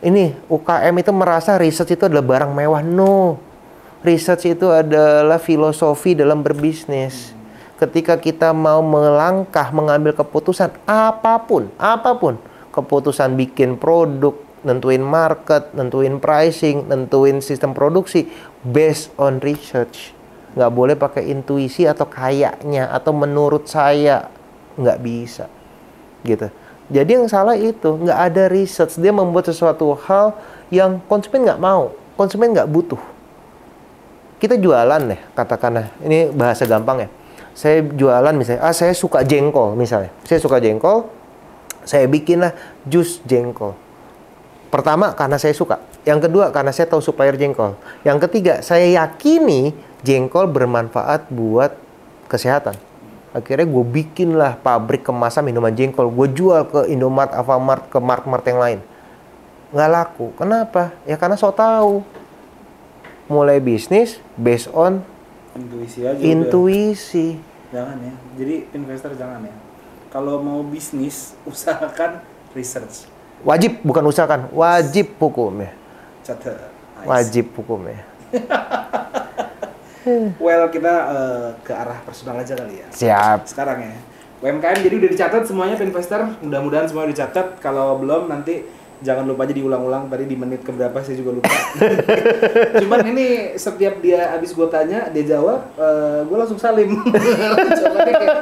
ini 0.00 0.32
UKM 0.48 0.96
itu 0.96 1.12
merasa 1.12 1.60
research 1.60 1.92
itu 1.92 2.04
adalah 2.08 2.24
barang 2.24 2.52
mewah. 2.56 2.80
No. 2.80 3.36
Research 4.00 4.48
itu 4.48 4.70
adalah 4.72 5.36
filosofi 5.36 6.16
dalam 6.16 6.40
berbisnis. 6.40 7.36
Ketika 7.80 8.20
kita 8.20 8.52
mau 8.52 8.84
melangkah 8.84 9.72
mengambil 9.72 10.12
keputusan 10.12 10.68
apa 10.84 11.40
pun, 11.40 11.72
apa 11.80 12.12
pun, 12.12 12.36
keputusan 12.76 13.40
bikin 13.40 13.80
produk, 13.80 14.36
nentuin 14.60 15.00
market, 15.00 15.72
nentuin 15.72 16.20
pricing, 16.20 16.84
nentuin 16.84 17.40
sistem 17.40 17.72
produksi 17.72 18.28
based 18.60 19.08
on 19.16 19.40
research. 19.40 20.12
Nggak 20.52 20.72
boleh 20.76 20.94
pakai 20.98 21.32
intuisi 21.32 21.88
atau 21.88 22.04
kayaknya 22.04 22.92
atau 22.92 23.16
menurut 23.16 23.64
saya 23.64 24.28
nggak 24.76 24.98
bisa 25.00 25.48
gitu. 26.20 26.52
Jadi 26.90 27.10
yang 27.16 27.30
salah 27.30 27.54
itu 27.54 27.96
nggak 27.96 28.18
ada 28.18 28.44
research 28.50 28.98
dia 28.98 29.14
membuat 29.14 29.46
sesuatu 29.46 29.94
hal 30.04 30.34
yang 30.68 30.98
konsumen 31.06 31.46
nggak 31.46 31.62
mau, 31.62 31.94
konsumen 32.18 32.52
nggak 32.52 32.68
butuh. 32.68 33.00
Kita 34.36 34.58
jualan 34.58 35.00
deh 35.06 35.20
katakanlah 35.32 35.86
ini 36.04 36.28
bahasa 36.34 36.66
gampang 36.66 37.06
ya. 37.06 37.08
Saya 37.52 37.82
jualan 37.82 38.32
misalnya, 38.32 38.62
ah 38.62 38.74
saya 38.74 38.94
suka 38.94 39.26
jengkol 39.26 39.74
misalnya, 39.74 40.14
saya 40.24 40.38
suka 40.38 40.62
jengkol, 40.62 41.10
saya 41.82 42.06
bikinlah 42.06 42.54
jus 42.86 43.20
jengkol. 43.26 43.74
Pertama 44.70 45.12
karena 45.18 45.36
saya 45.36 45.50
suka, 45.50 45.82
yang 46.06 46.22
kedua 46.22 46.54
karena 46.54 46.70
saya 46.70 46.86
tahu 46.86 47.02
supplier 47.02 47.34
jengkol, 47.34 47.74
yang 48.06 48.22
ketiga 48.22 48.62
saya 48.62 48.86
yakini 48.86 49.74
jengkol 50.06 50.46
bermanfaat 50.46 51.28
buat 51.28 51.74
kesehatan. 52.30 52.78
Akhirnya 53.30 53.62
gue 53.62 53.84
bikin 53.86 54.34
lah 54.34 54.58
pabrik 54.58 55.06
kemasan 55.06 55.46
minuman 55.46 55.70
jengkol. 55.70 56.10
Gue 56.10 56.34
jual 56.34 56.66
ke 56.66 56.90
Indomart, 56.90 57.30
Alfamart, 57.30 57.86
ke 57.86 57.98
mart-mart 58.02 58.42
yang 58.42 58.58
lain. 58.58 58.78
Nggak 59.70 59.90
laku. 59.90 60.26
Kenapa? 60.34 60.90
Ya 61.06 61.14
karena 61.14 61.38
so 61.38 61.54
tahu 61.54 62.02
mulai 63.30 63.62
bisnis 63.62 64.18
based 64.34 64.66
on 64.74 65.06
Intuisi 65.58 66.06
aja. 66.06 66.18
udah. 66.18 66.30
intuisi 66.30 67.28
Jangan 67.70 67.96
ya. 68.02 68.14
Jadi 68.38 68.54
investor 68.74 69.14
jangan 69.14 69.46
ya. 69.46 69.54
Kalau 70.10 70.42
mau 70.42 70.62
bisnis 70.66 71.34
usahakan 71.50 72.22
research. 72.54 73.06
wajib 73.40 73.80
bukan 73.80 74.04
usahakan 74.04 74.52
wajib 74.52 75.16
hukumnya 75.16 75.72
Catat. 76.20 76.60
Nice. 76.60 77.08
wajib 77.08 77.46
hukumnya 77.56 78.04
Well 80.44 80.64
kita 80.72 80.94
eh, 81.12 81.48
ke 81.64 81.72
arah 81.76 82.00
personal 82.04 82.36
aja 82.40 82.52
kali 82.56 82.80
ya. 82.80 82.88
siap 82.92 83.44
Sekarang 83.48 83.80
ya. 83.84 83.92
UMKM 84.40 84.80
jadi 84.80 84.94
udah 84.96 85.10
dicatat 85.12 85.42
semuanya 85.44 85.76
investor. 85.76 86.24
Mudah-mudahan 86.40 86.88
semua 86.88 87.04
dicatat. 87.04 87.60
Kalau 87.60 88.00
belum 88.00 88.32
nanti 88.32 88.64
jangan 89.00 89.24
lupa 89.24 89.48
aja 89.48 89.54
diulang-ulang 89.56 90.12
tadi 90.12 90.24
di 90.28 90.36
menit 90.36 90.60
keberapa 90.60 91.00
saya 91.00 91.16
juga 91.16 91.40
lupa. 91.40 91.52
Cuman 92.84 93.00
ini 93.08 93.56
setiap 93.56 93.98
dia 94.04 94.36
habis 94.36 94.52
gue 94.52 94.68
tanya 94.68 95.08
dia 95.08 95.24
jawab, 95.36 95.72
gue 96.28 96.36
langsung 96.36 96.60
salim. 96.60 97.00
Kayak. 98.06 98.36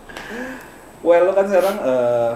Well 1.00 1.24
lo 1.24 1.32
kan 1.32 1.48
sekarang 1.48 1.80
eh, 1.80 2.32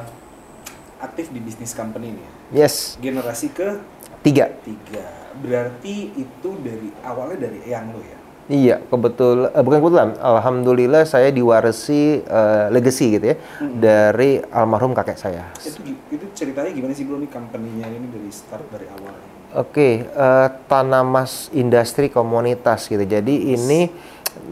aktif 1.05 1.29
di 1.29 1.37
bisnis 1.37 1.77
company 1.77 2.17
nih. 2.17 2.25
ya. 2.25 2.65
yes 2.65 2.97
Generasi 2.97 3.53
ke 3.53 3.77
tiga 4.25 4.49
tiga. 4.65 5.05
Berarti 5.37 6.17
itu 6.17 6.51
dari 6.65 6.89
awalnya 7.05 7.45
dari 7.45 7.61
yang 7.69 7.93
lo 7.93 8.01
ya. 8.01 8.24
Iya, 8.45 8.77
kebetul, 8.93 9.49
eh, 9.49 9.63
bukan 9.65 9.81
kebetulan. 9.81 10.11
Alhamdulillah 10.21 11.09
saya 11.09 11.33
diwarisi 11.33 12.21
eh, 12.21 12.67
legacy 12.69 13.17
gitu 13.17 13.33
ya 13.33 13.37
dari 13.73 14.37
almarhum 14.53 14.93
kakek 14.93 15.17
saya. 15.17 15.49
Itu 15.65 15.81
itu 16.13 16.25
ceritanya 16.37 16.69
gimana 16.69 16.93
sih 16.93 17.09
bro 17.09 17.17
nih 17.17 17.31
company-nya 17.33 17.89
ini 17.89 18.07
dari 18.13 18.29
start 18.29 18.69
dari 18.69 18.85
awal? 18.93 19.17
Oke, 19.57 20.05
eh, 20.05 20.49
Tanamas 20.69 21.49
Industri 21.57 22.13
Komunitas 22.13 22.85
gitu. 22.85 23.01
Jadi 23.01 23.57
ini 23.57 23.89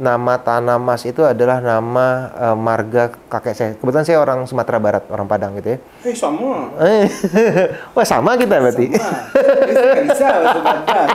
nama 0.01 0.41
Tanamas 0.41 1.05
itu 1.05 1.21
adalah 1.29 1.61
nama 1.61 2.33
eh, 2.33 2.57
marga 2.57 3.13
kakek 3.29 3.53
saya. 3.53 3.71
Kebetulan 3.77 4.09
saya 4.09 4.25
orang 4.25 4.49
Sumatera 4.49 4.81
Barat, 4.81 5.05
orang 5.13 5.29
Padang 5.29 5.53
gitu 5.61 5.77
ya. 5.77 5.79
Eh 6.09 6.17
sama. 6.17 6.73
Eh, 6.81 7.05
Wah 7.99 8.07
sama 8.09 8.41
kita 8.41 8.57
berarti. 8.57 8.89
Sama. 8.97 9.21
Nggak 9.69 10.05
bisa. 10.09 10.29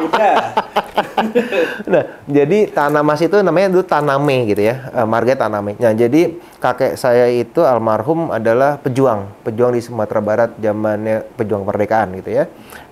Udah. 0.06 0.36
Nah, 1.92 2.04
jadi 2.28 2.70
Tanamas 2.70 3.22
itu 3.24 3.38
namanya 3.42 3.74
dulu 3.74 3.84
Taname 3.86 4.50
gitu 4.50 4.62
ya, 4.62 4.90
eh, 4.94 5.08
marga 5.08 5.34
Taname. 5.34 5.78
Nah, 5.80 5.94
jadi 5.94 6.38
kakek 6.62 6.98
saya 7.00 7.30
itu 7.32 7.64
almarhum 7.64 8.30
adalah 8.30 8.78
pejuang, 8.82 9.30
pejuang 9.42 9.74
di 9.74 9.82
Sumatera 9.82 10.22
Barat 10.22 10.50
zamannya 10.60 11.26
pejuang 11.38 11.66
kemerdekaan 11.66 12.18
gitu 12.22 12.30
ya. 12.44 12.44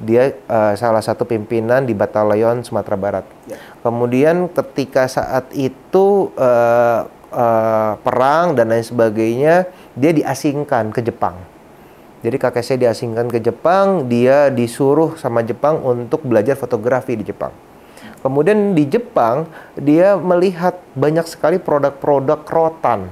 Dia 0.01 0.33
eh, 0.33 0.73
salah 0.77 1.01
satu 1.01 1.27
pimpinan 1.27 1.85
di 1.85 1.93
Batalion 1.93 2.65
Sumatera 2.65 2.97
Barat. 2.97 3.25
Ya. 3.45 3.57
Kemudian 3.85 4.49
ketika 4.49 5.05
saat 5.05 5.51
itu 5.53 6.33
eh, 6.37 7.01
eh, 7.33 7.93
perang 8.01 8.57
dan 8.57 8.73
lain 8.73 8.85
sebagainya, 8.85 9.69
dia 9.93 10.11
diasingkan 10.15 10.89
ke 10.89 11.05
Jepang. 11.05 11.37
Jadi 12.25 12.41
kakek 12.41 12.65
saya 12.65 12.89
diasingkan 12.89 13.29
ke 13.29 13.37
Jepang, 13.37 14.09
dia 14.09 14.49
disuruh 14.49 15.13
sama 15.13 15.45
Jepang 15.45 15.77
untuk 15.85 16.25
belajar 16.25 16.57
fotografi 16.57 17.13
di 17.13 17.21
Jepang. 17.21 17.53
Kemudian 18.21 18.73
di 18.73 18.89
Jepang 18.89 19.45
dia 19.77 20.17
melihat 20.17 20.81
banyak 20.97 21.25
sekali 21.29 21.61
produk-produk 21.61 22.41
rotan. 22.49 23.11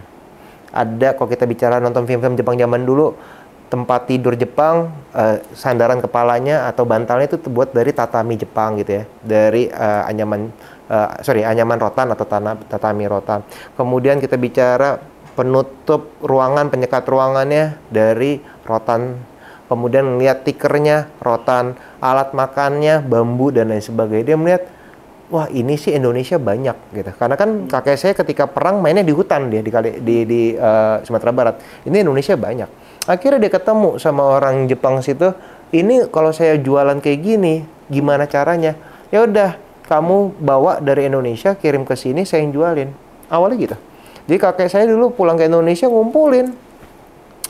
Ada 0.73 1.13
kalau 1.13 1.29
kita 1.29 1.45
bicara 1.45 1.77
nonton 1.77 2.09
film-film 2.09 2.33
Jepang 2.33 2.57
zaman 2.57 2.81
dulu 2.81 3.13
tempat 3.69 4.05
tidur 4.05 4.37
Jepang 4.37 4.93
eh, 5.13 5.41
sandaran 5.53 6.01
kepalanya 6.01 6.69
atau 6.69 6.85
bantalnya 6.85 7.25
itu 7.25 7.41
terbuat 7.41 7.73
dari 7.73 7.89
tatami 7.93 8.37
Jepang 8.37 8.77
gitu 8.77 9.01
ya, 9.01 9.03
dari 9.21 9.69
eh, 9.69 10.09
anyaman 10.09 10.49
eh, 10.89 11.09
sorry 11.25 11.41
anyaman 11.45 11.77
rotan 11.81 12.09
atau 12.13 12.25
tanah 12.25 12.57
tatami 12.69 13.05
rotan. 13.09 13.41
Kemudian 13.73 14.21
kita 14.21 14.37
bicara 14.37 14.97
penutup 15.33 16.13
ruangan 16.21 16.69
penyekat 16.69 17.05
ruangannya 17.09 17.81
dari 17.89 18.37
rotan 18.65 19.17
kemudian 19.73 20.05
melihat 20.05 20.45
tikernya 20.45 21.09
rotan 21.17 21.73
alat 21.97 22.37
makannya 22.37 23.01
bambu 23.01 23.49
dan 23.49 23.73
lain 23.73 23.81
sebagainya 23.81 24.25
dia 24.29 24.37
melihat 24.37 24.63
wah 25.33 25.49
ini 25.49 25.73
sih 25.73 25.97
Indonesia 25.97 26.37
banyak 26.37 26.93
gitu. 26.93 27.11
Karena 27.17 27.33
kan 27.33 27.65
kakek 27.65 27.97
saya 27.97 28.13
ketika 28.13 28.45
perang 28.45 28.85
mainnya 28.85 29.01
di 29.01 29.09
hutan 29.09 29.49
dia 29.49 29.65
di 29.65 29.71
kali 29.73 29.97
di, 29.97 30.15
di 30.29 30.41
eh, 30.53 30.95
Sumatera 31.01 31.33
Barat. 31.33 31.55
Ini 31.89 32.05
Indonesia 32.05 32.37
banyak. 32.37 32.69
Akhirnya 33.09 33.41
dia 33.41 33.51
ketemu 33.51 33.97
sama 33.97 34.37
orang 34.37 34.69
Jepang 34.69 35.01
situ 35.01 35.33
ini 35.73 36.05
kalau 36.13 36.29
saya 36.29 36.61
jualan 36.61 37.01
kayak 37.01 37.19
gini 37.25 37.65
gimana 37.89 38.29
caranya? 38.29 38.77
Ya 39.09 39.25
udah 39.25 39.57
kamu 39.89 40.37
bawa 40.37 40.77
dari 40.77 41.09
Indonesia 41.09 41.57
kirim 41.57 41.81
ke 41.81 41.97
sini 41.97 42.29
saya 42.29 42.45
yang 42.45 42.53
jualin. 42.53 42.89
Awalnya 43.33 43.57
gitu. 43.57 43.77
Jadi 44.29 44.37
kakek 44.37 44.69
saya 44.69 44.85
dulu 44.85 45.11
pulang 45.17 45.35
ke 45.35 45.49
Indonesia 45.49 45.89
ngumpulin. 45.89 46.53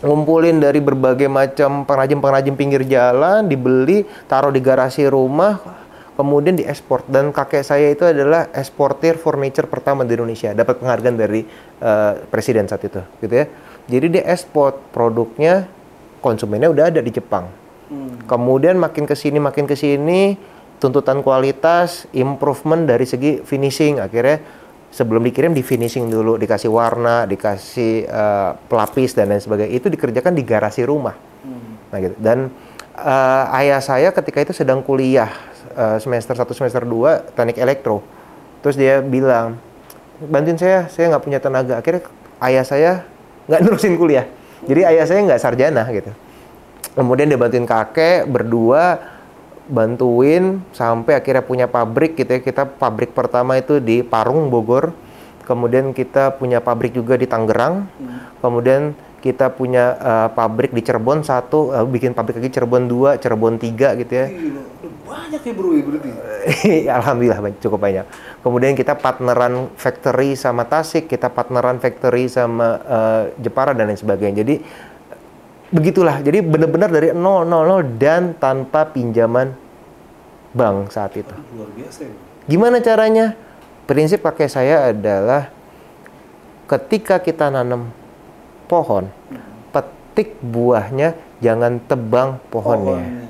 Ngumpulin 0.03 0.59
dari 0.59 0.83
berbagai 0.83 1.31
macam 1.31 1.87
pengrajin-pengrajin 1.87 2.55
pinggir 2.59 2.83
jalan, 2.87 3.47
dibeli, 3.47 4.03
taruh 4.27 4.51
di 4.51 4.59
garasi 4.59 5.07
rumah, 5.07 5.82
kemudian 6.13 6.57
diekspor. 6.57 7.05
Dan 7.09 7.33
kakek 7.33 7.65
saya 7.65 7.89
itu 7.89 8.05
adalah 8.05 8.49
eksportir 8.53 9.17
furniture 9.17 9.65
pertama 9.69 10.05
di 10.05 10.13
Indonesia, 10.13 10.53
dapat 10.53 10.79
penghargaan 10.81 11.17
dari 11.17 11.41
eh, 11.81 12.13
presiden 12.29 12.69
saat 12.69 12.85
itu, 12.85 13.01
gitu 13.21 13.33
ya. 13.33 13.45
Jadi 13.89 14.19
dia 14.19 14.23
ekspor 14.31 14.79
produknya, 14.95 15.67
konsumennya 16.23 16.71
udah 16.71 16.85
ada 16.87 17.01
di 17.03 17.11
Jepang. 17.11 17.51
Kemudian 18.25 18.79
makin 18.79 19.05
ke 19.05 19.13
sini 19.13 19.37
makin 19.37 19.69
ke 19.69 19.77
sini 19.77 20.33
tuntutan 20.81 21.21
kualitas, 21.21 22.09
improvement 22.15 22.89
dari 22.89 23.05
segi 23.05 23.43
finishing 23.45 24.01
akhirnya 24.01 24.41
sebelum 24.89 25.21
dikirim 25.25 25.53
di 25.53 25.61
finishing 25.61 26.09
dulu, 26.09 26.37
dikasih 26.37 26.69
warna, 26.73 27.25
dikasih 27.29 28.07
eh, 28.07 28.51
pelapis 28.65 29.13
dan 29.13 29.29
lain 29.29 29.41
sebagainya. 29.41 29.71
Itu 29.73 29.87
dikerjakan 29.93 30.33
di 30.33 30.43
garasi 30.45 30.81
rumah. 30.87 31.13
Nah 31.91 31.97
gitu. 32.01 32.15
Dan 32.17 32.49
eh, 32.97 33.59
ayah 33.61 33.81
saya 33.83 34.09
ketika 34.15 34.41
itu 34.41 34.53
sedang 34.55 34.81
kuliah 34.81 35.29
eh, 35.73 35.97
semester 35.99 36.37
1 36.37 36.53
semester 36.53 36.83
2 36.85 37.33
teknik 37.33 37.57
elektro. 37.59 38.05
Terus 38.63 38.79
dia 38.79 39.03
bilang, 39.03 39.59
"Bantuin 40.23 40.55
saya, 40.55 40.87
saya 40.87 41.11
nggak 41.13 41.23
punya 41.23 41.39
tenaga." 41.43 41.81
Akhirnya 41.81 42.07
ayah 42.39 42.63
saya 42.63 42.91
nggak 43.49 43.61
nerusin 43.65 43.99
kuliah. 43.99 44.25
Jadi 44.63 44.81
ayah 44.87 45.05
saya 45.05 45.19
nggak 45.27 45.41
sarjana 45.41 45.83
gitu. 45.91 46.11
Kemudian 46.93 47.27
dia 47.27 47.39
bantuin 47.39 47.65
kakek 47.65 48.29
berdua 48.29 49.01
bantuin 49.63 50.59
sampai 50.75 51.15
akhirnya 51.15 51.43
punya 51.43 51.65
pabrik 51.67 52.15
gitu 52.15 52.29
ya. 52.29 52.39
Kita 52.39 52.63
pabrik 52.67 53.11
pertama 53.11 53.57
itu 53.59 53.81
di 53.81 54.05
Parung 54.05 54.47
Bogor. 54.47 54.93
Kemudian 55.43 55.91
kita 55.91 56.39
punya 56.39 56.63
pabrik 56.63 56.95
juga 56.95 57.19
di 57.19 57.27
Tangerang. 57.27 57.87
Kemudian 58.39 58.95
kita 59.23 59.55
punya 59.55 59.95
eh, 59.95 60.29
pabrik 60.35 60.75
di 60.75 60.83
Cirebon 60.83 61.23
satu, 61.23 61.71
eh, 61.71 61.85
bikin 61.87 62.11
pabrik 62.11 62.43
lagi 62.43 62.51
Cirebon 62.51 62.91
dua, 62.91 63.15
Cirebon 63.15 63.55
tiga 63.55 63.95
gitu 63.95 64.11
ya. 64.11 64.27
Banyak 65.03 65.41
ya 65.43 65.53
bro 65.55 65.69
ya 65.71 65.83
berarti. 65.87 66.09
Alhamdulillah 66.99 67.39
cukup 67.63 67.79
banyak. 67.79 68.05
Kemudian 68.43 68.75
kita 68.75 68.99
partneran 68.99 69.71
factory 69.79 70.35
sama 70.35 70.67
Tasik, 70.67 71.07
kita 71.07 71.31
partneran 71.31 71.79
factory 71.79 72.27
sama 72.27 72.83
eh, 72.83 73.23
Jepara 73.39 73.71
dan 73.71 73.87
lain 73.87 73.99
sebagainya. 73.99 74.43
Jadi 74.43 74.55
begitulah. 75.71 76.19
Jadi 76.19 76.43
benar-benar 76.43 76.91
dari 76.91 77.15
000 77.15 77.95
dan 77.95 78.35
tanpa 78.35 78.91
pinjaman 78.91 79.55
bank 80.51 80.91
saat 80.91 81.15
itu. 81.15 81.31
Luar 81.55 81.71
biasa 81.71 82.11
ya. 82.11 82.15
Gimana 82.43 82.83
caranya? 82.83 83.39
Prinsip 83.83 84.23
kakek 84.23 84.47
saya 84.47 84.89
adalah 84.95 85.51
ketika 86.71 87.19
kita 87.19 87.51
nanam 87.51 87.91
pohon, 88.71 89.11
petik 89.75 90.39
buahnya, 90.39 91.13
jangan 91.43 91.83
tebang 91.83 92.39
pohonnya. 92.47 93.27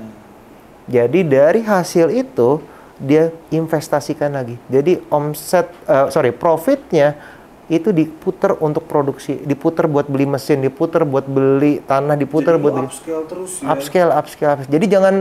Jadi 0.86 1.26
dari 1.26 1.60
hasil 1.64 2.12
itu 2.14 2.62
dia 3.00 3.34
investasikan 3.50 4.30
lagi. 4.30 4.54
Jadi 4.70 5.02
omset, 5.10 5.66
eh, 5.90 6.06
sorry, 6.14 6.30
profitnya 6.30 7.18
itu 7.66 7.90
diputar 7.90 8.60
untuk 8.60 8.84
produksi, 8.84 9.40
diputar 9.40 9.88
buat 9.88 10.04
beli 10.04 10.28
mesin, 10.28 10.60
diputar 10.60 11.02
buat 11.08 11.24
beli 11.24 11.80
tanah, 11.88 12.14
diputar 12.14 12.60
Jadi 12.60 12.62
buat 12.62 12.72
lu 12.76 12.78
beli 12.84 12.88
upscale 12.92 13.24
terus 13.24 13.52
ya. 13.58 13.66
upscale, 13.72 14.12
upscale, 14.12 14.52
upscale. 14.60 14.72
Jadi 14.76 14.86
jangan, 14.86 15.14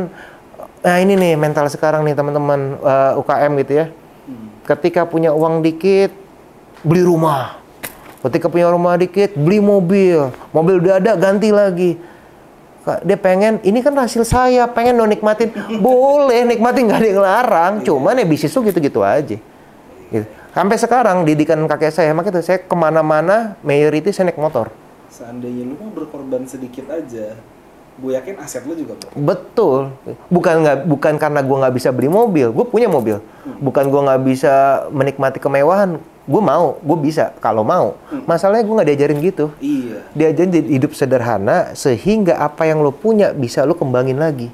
nah 0.84 0.98
ini 1.00 1.16
nih 1.16 1.34
mental 1.40 1.72
sekarang 1.72 2.04
nih 2.04 2.14
teman-teman 2.14 2.78
eh, 2.84 3.20
UKM 3.24 3.52
gitu 3.64 3.74
ya. 3.80 3.86
Ketika 4.64 5.04
punya 5.04 5.36
uang 5.36 5.60
dikit, 5.60 6.12
beli 6.84 7.04
rumah. 7.04 7.60
Ketika 8.24 8.48
punya 8.48 8.72
rumah 8.72 8.96
dikit, 8.96 9.36
beli 9.36 9.60
mobil. 9.60 10.32
Mobil 10.56 10.80
udah 10.80 11.04
ada, 11.04 11.12
ganti 11.20 11.52
lagi. 11.52 12.00
Dia 13.04 13.16
pengen, 13.16 13.64
ini 13.64 13.80
kan 13.80 13.96
hasil 13.96 14.24
saya, 14.28 14.68
pengen 14.68 15.00
dong 15.00 15.12
nikmatin. 15.12 15.52
Boleh, 15.80 16.48
nikmatin 16.48 16.88
nggak 16.88 17.00
ada 17.00 17.08
yang 17.08 17.24
larang. 17.24 17.74
Cuman 17.84 18.16
ya 18.16 18.24
bisnis 18.28 18.52
tuh 18.52 18.64
gitu-gitu 18.64 19.04
aja. 19.04 19.40
Gitu. 20.12 20.28
Sampai 20.54 20.78
sekarang 20.78 21.26
didikan 21.26 21.60
kakek 21.66 21.90
saya, 21.90 22.14
makanya 22.14 22.40
tuh 22.40 22.46
saya 22.46 22.62
ke 22.62 22.76
mana-mana, 22.78 23.58
mayority 23.66 24.14
saya 24.14 24.30
naik 24.30 24.38
motor. 24.38 24.70
Seandainya 25.10 25.66
lu 25.66 25.76
mau 25.82 25.90
berkorban 25.90 26.46
sedikit 26.46 26.94
aja, 26.94 27.34
gue 27.94 28.12
yakin 28.18 28.42
aset 28.42 28.66
lu 28.66 28.74
juga 28.74 28.98
bro. 28.98 29.10
Betul. 29.14 29.94
Bukan 30.34 30.56
nggak 30.66 30.78
bukan 30.90 31.14
karena 31.22 31.46
gua 31.46 31.58
nggak 31.68 31.76
bisa 31.78 31.90
beli 31.94 32.10
mobil, 32.10 32.50
gue 32.50 32.66
punya 32.66 32.90
mobil. 32.90 33.22
Bukan 33.62 33.86
gua 33.94 34.02
nggak 34.10 34.22
bisa 34.26 34.54
menikmati 34.90 35.38
kemewahan, 35.38 36.02
gue 36.26 36.42
mau, 36.42 36.80
gue 36.82 36.98
bisa 37.04 37.36
kalau 37.38 37.62
mau. 37.62 38.00
Masalahnya 38.26 38.66
gue 38.66 38.76
nggak 38.76 38.90
diajarin 38.90 39.20
gitu. 39.22 39.46
Iya. 39.62 40.00
Diajarin 40.16 40.52
di- 40.52 40.72
hidup 40.80 40.98
sederhana 40.98 41.78
sehingga 41.78 42.40
apa 42.42 42.66
yang 42.66 42.82
lo 42.82 42.90
punya 42.96 43.30
bisa 43.36 43.62
lo 43.68 43.78
kembangin 43.78 44.18
lagi. 44.18 44.50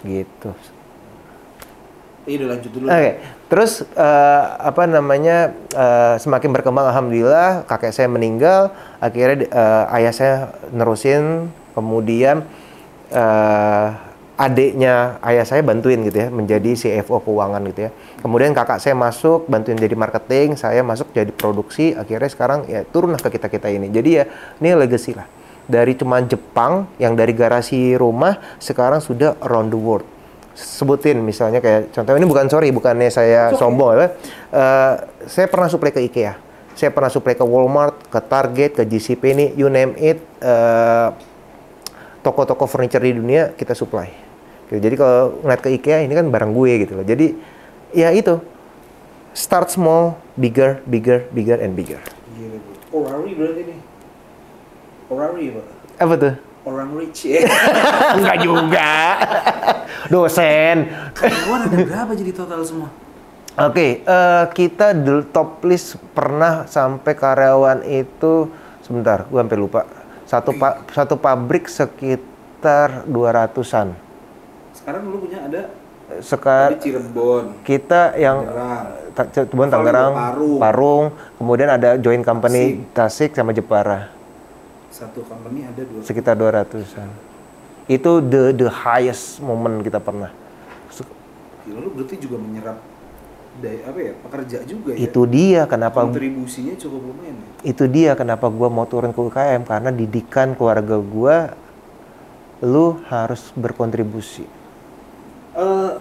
Gitu. 0.00 0.50
Iya 2.24 2.36
udah 2.40 2.48
lanjut 2.56 2.70
dulu. 2.72 2.84
Oke, 2.88 3.10
terus 3.52 3.84
eh, 3.84 4.42
apa 4.64 4.88
namanya 4.88 5.52
eh, 5.76 6.16
semakin 6.16 6.56
berkembang, 6.56 6.88
alhamdulillah 6.88 7.68
kakek 7.68 7.92
saya 7.92 8.08
meninggal, 8.08 8.72
akhirnya 8.96 9.44
eh, 9.44 9.96
ayah 10.00 10.12
saya 10.16 10.34
nerusin, 10.72 11.52
kemudian 11.74 12.46
eh, 13.12 13.88
adiknya 14.34 15.22
ayah 15.22 15.46
saya 15.46 15.62
bantuin 15.62 16.02
gitu 16.02 16.26
ya, 16.26 16.28
menjadi 16.30 16.74
CFO 16.74 17.22
keuangan 17.22 17.62
gitu 17.70 17.86
ya. 17.86 17.90
Kemudian 18.18 18.50
kakak 18.50 18.82
saya 18.82 18.98
masuk, 18.98 19.46
bantuin 19.46 19.78
jadi 19.78 19.94
marketing, 19.94 20.58
saya 20.58 20.82
masuk 20.82 21.14
jadi 21.14 21.30
produksi, 21.30 21.94
akhirnya 21.94 22.30
sekarang 22.30 22.66
ya 22.66 22.82
turunlah 22.82 23.22
ke 23.22 23.30
kita 23.34 23.46
kita 23.46 23.70
ini. 23.70 23.90
Jadi 23.94 24.10
ya 24.22 24.24
ini 24.58 24.74
legacy 24.74 25.14
lah. 25.14 25.26
Dari 25.64 25.96
cuma 25.96 26.20
Jepang 26.20 26.90
yang 27.00 27.16
dari 27.16 27.32
garasi 27.32 27.96
rumah 27.96 28.36
sekarang 28.60 29.00
sudah 29.00 29.38
around 29.40 29.72
the 29.72 29.80
world 29.80 30.04
sebutin 30.54 31.18
misalnya 31.18 31.58
kayak 31.58 31.90
contoh 31.90 32.14
ini 32.14 32.26
bukan 32.30 32.46
sorry 32.46 32.70
bukannya 32.70 33.10
saya 33.10 33.50
sombong 33.58 33.90
ya 33.98 34.06
Eh, 34.54 34.94
saya 35.26 35.50
pernah 35.50 35.66
suplai 35.66 35.90
ke 35.90 35.98
IKEA 36.06 36.38
saya 36.78 36.94
pernah 36.94 37.10
suplai 37.10 37.34
ke 37.34 37.42
Walmart 37.42 38.06
ke 38.06 38.22
Target 38.22 38.78
ke 38.78 38.82
GCP 38.86 39.22
ini 39.34 39.46
you 39.58 39.66
name 39.66 39.98
it 39.98 40.22
eh, 40.38 41.08
toko-toko 42.24 42.64
furniture 42.64 43.04
di 43.04 43.12
dunia 43.20 43.52
kita 43.52 43.76
supply 43.76 44.34
Gitu. 44.64 44.80
jadi 44.80 44.94
kalau 44.96 45.44
ngeliat 45.44 45.60
ke 45.60 45.68
IKEA 45.76 46.08
ini 46.08 46.14
kan 46.16 46.26
barang 46.32 46.52
gue 46.56 46.72
gitu 46.88 46.92
loh 46.96 47.06
jadi 47.06 47.36
ya 47.92 48.08
itu 48.16 48.40
start 49.36 49.68
small 49.68 50.16
bigger 50.34 50.80
bigger 50.88 51.28
bigger 51.30 51.60
and 51.60 51.76
bigger 51.76 52.00
Gila. 52.34 52.58
Orari 52.94 53.30
berarti 53.38 53.60
nih. 53.66 53.78
Orari 55.12 55.44
apa? 55.52 55.62
apa 56.00 56.14
tuh 56.18 56.34
Orang 56.64 56.96
rich 56.96 57.28
ya. 57.28 57.44
enggak 58.16 58.38
juga 58.40 58.90
dosen 60.08 60.88
Karyawan 61.12 61.60
ada 61.68 61.76
berapa 61.76 62.12
jadi 62.16 62.32
total 62.32 62.64
semua? 62.64 62.88
Oke, 63.54 64.02
eh, 64.02 64.44
kita 64.50 64.90
di 64.96 65.22
top 65.30 65.62
list 65.62 65.94
pernah 66.10 66.66
sampai 66.66 67.14
karyawan 67.14 67.86
itu 67.86 68.50
sebentar, 68.82 69.30
gue 69.30 69.38
sampai 69.38 69.58
lupa. 69.62 69.86
Satu 70.34 70.50
pa- 70.50 70.82
satu 70.90 71.14
pabrik 71.14 71.70
sekitar 71.70 73.06
200-an. 73.06 73.94
Sekarang 74.74 75.06
lu 75.06 75.22
punya 75.22 75.46
ada 75.46 75.62
Sekarang 76.18 76.76
Cirebon, 76.76 77.64
kita 77.64 78.12
yang 78.14 78.44
Cirebon, 79.14 79.70
Tangerang, 79.70 80.12
Parung. 80.12 80.58
Parung, 80.58 81.04
kemudian 81.38 81.70
ada 81.70 81.96
joint 81.96 82.20
company 82.20 82.84
Tasik 82.92 83.32
sama 83.32 83.54
Jepara, 83.54 84.12
Satu 84.90 85.24
company 85.24 85.64
ada 85.64 85.80
dua. 85.80 86.04
sekitar 86.04 86.36
200-an. 86.36 87.08
Itu 87.86 88.20
the 88.20 88.52
the 88.52 88.68
highest 88.68 89.38
moment 89.38 89.80
kita 89.80 89.96
pernah. 89.96 90.28
Gila 91.64 91.78
lu 91.80 91.90
berarti 91.96 92.20
juga 92.20 92.36
menyerap 92.36 92.76
dari 93.54 93.80
apa 93.86 93.98
ya 94.02 94.12
pekerja 94.18 94.58
juga 94.66 94.90
ya. 94.94 95.06
Itu 95.06 95.22
dia 95.30 95.62
kenapa 95.70 96.02
kontribusinya 96.02 96.74
cukup 96.74 97.00
lumayan 97.06 97.36
ya. 97.38 97.48
itu 97.70 97.84
dia 97.86 98.10
kenapa 98.18 98.50
gua 98.50 98.66
mau 98.66 98.86
turun 98.86 99.14
ke 99.14 99.20
UKM 99.20 99.62
karena 99.62 99.90
didikan 99.94 100.58
keluarga 100.58 100.98
gua 100.98 101.54
lu 102.62 102.98
harus 103.06 103.52
berkontribusi 103.54 104.46
Eh, 105.54 105.92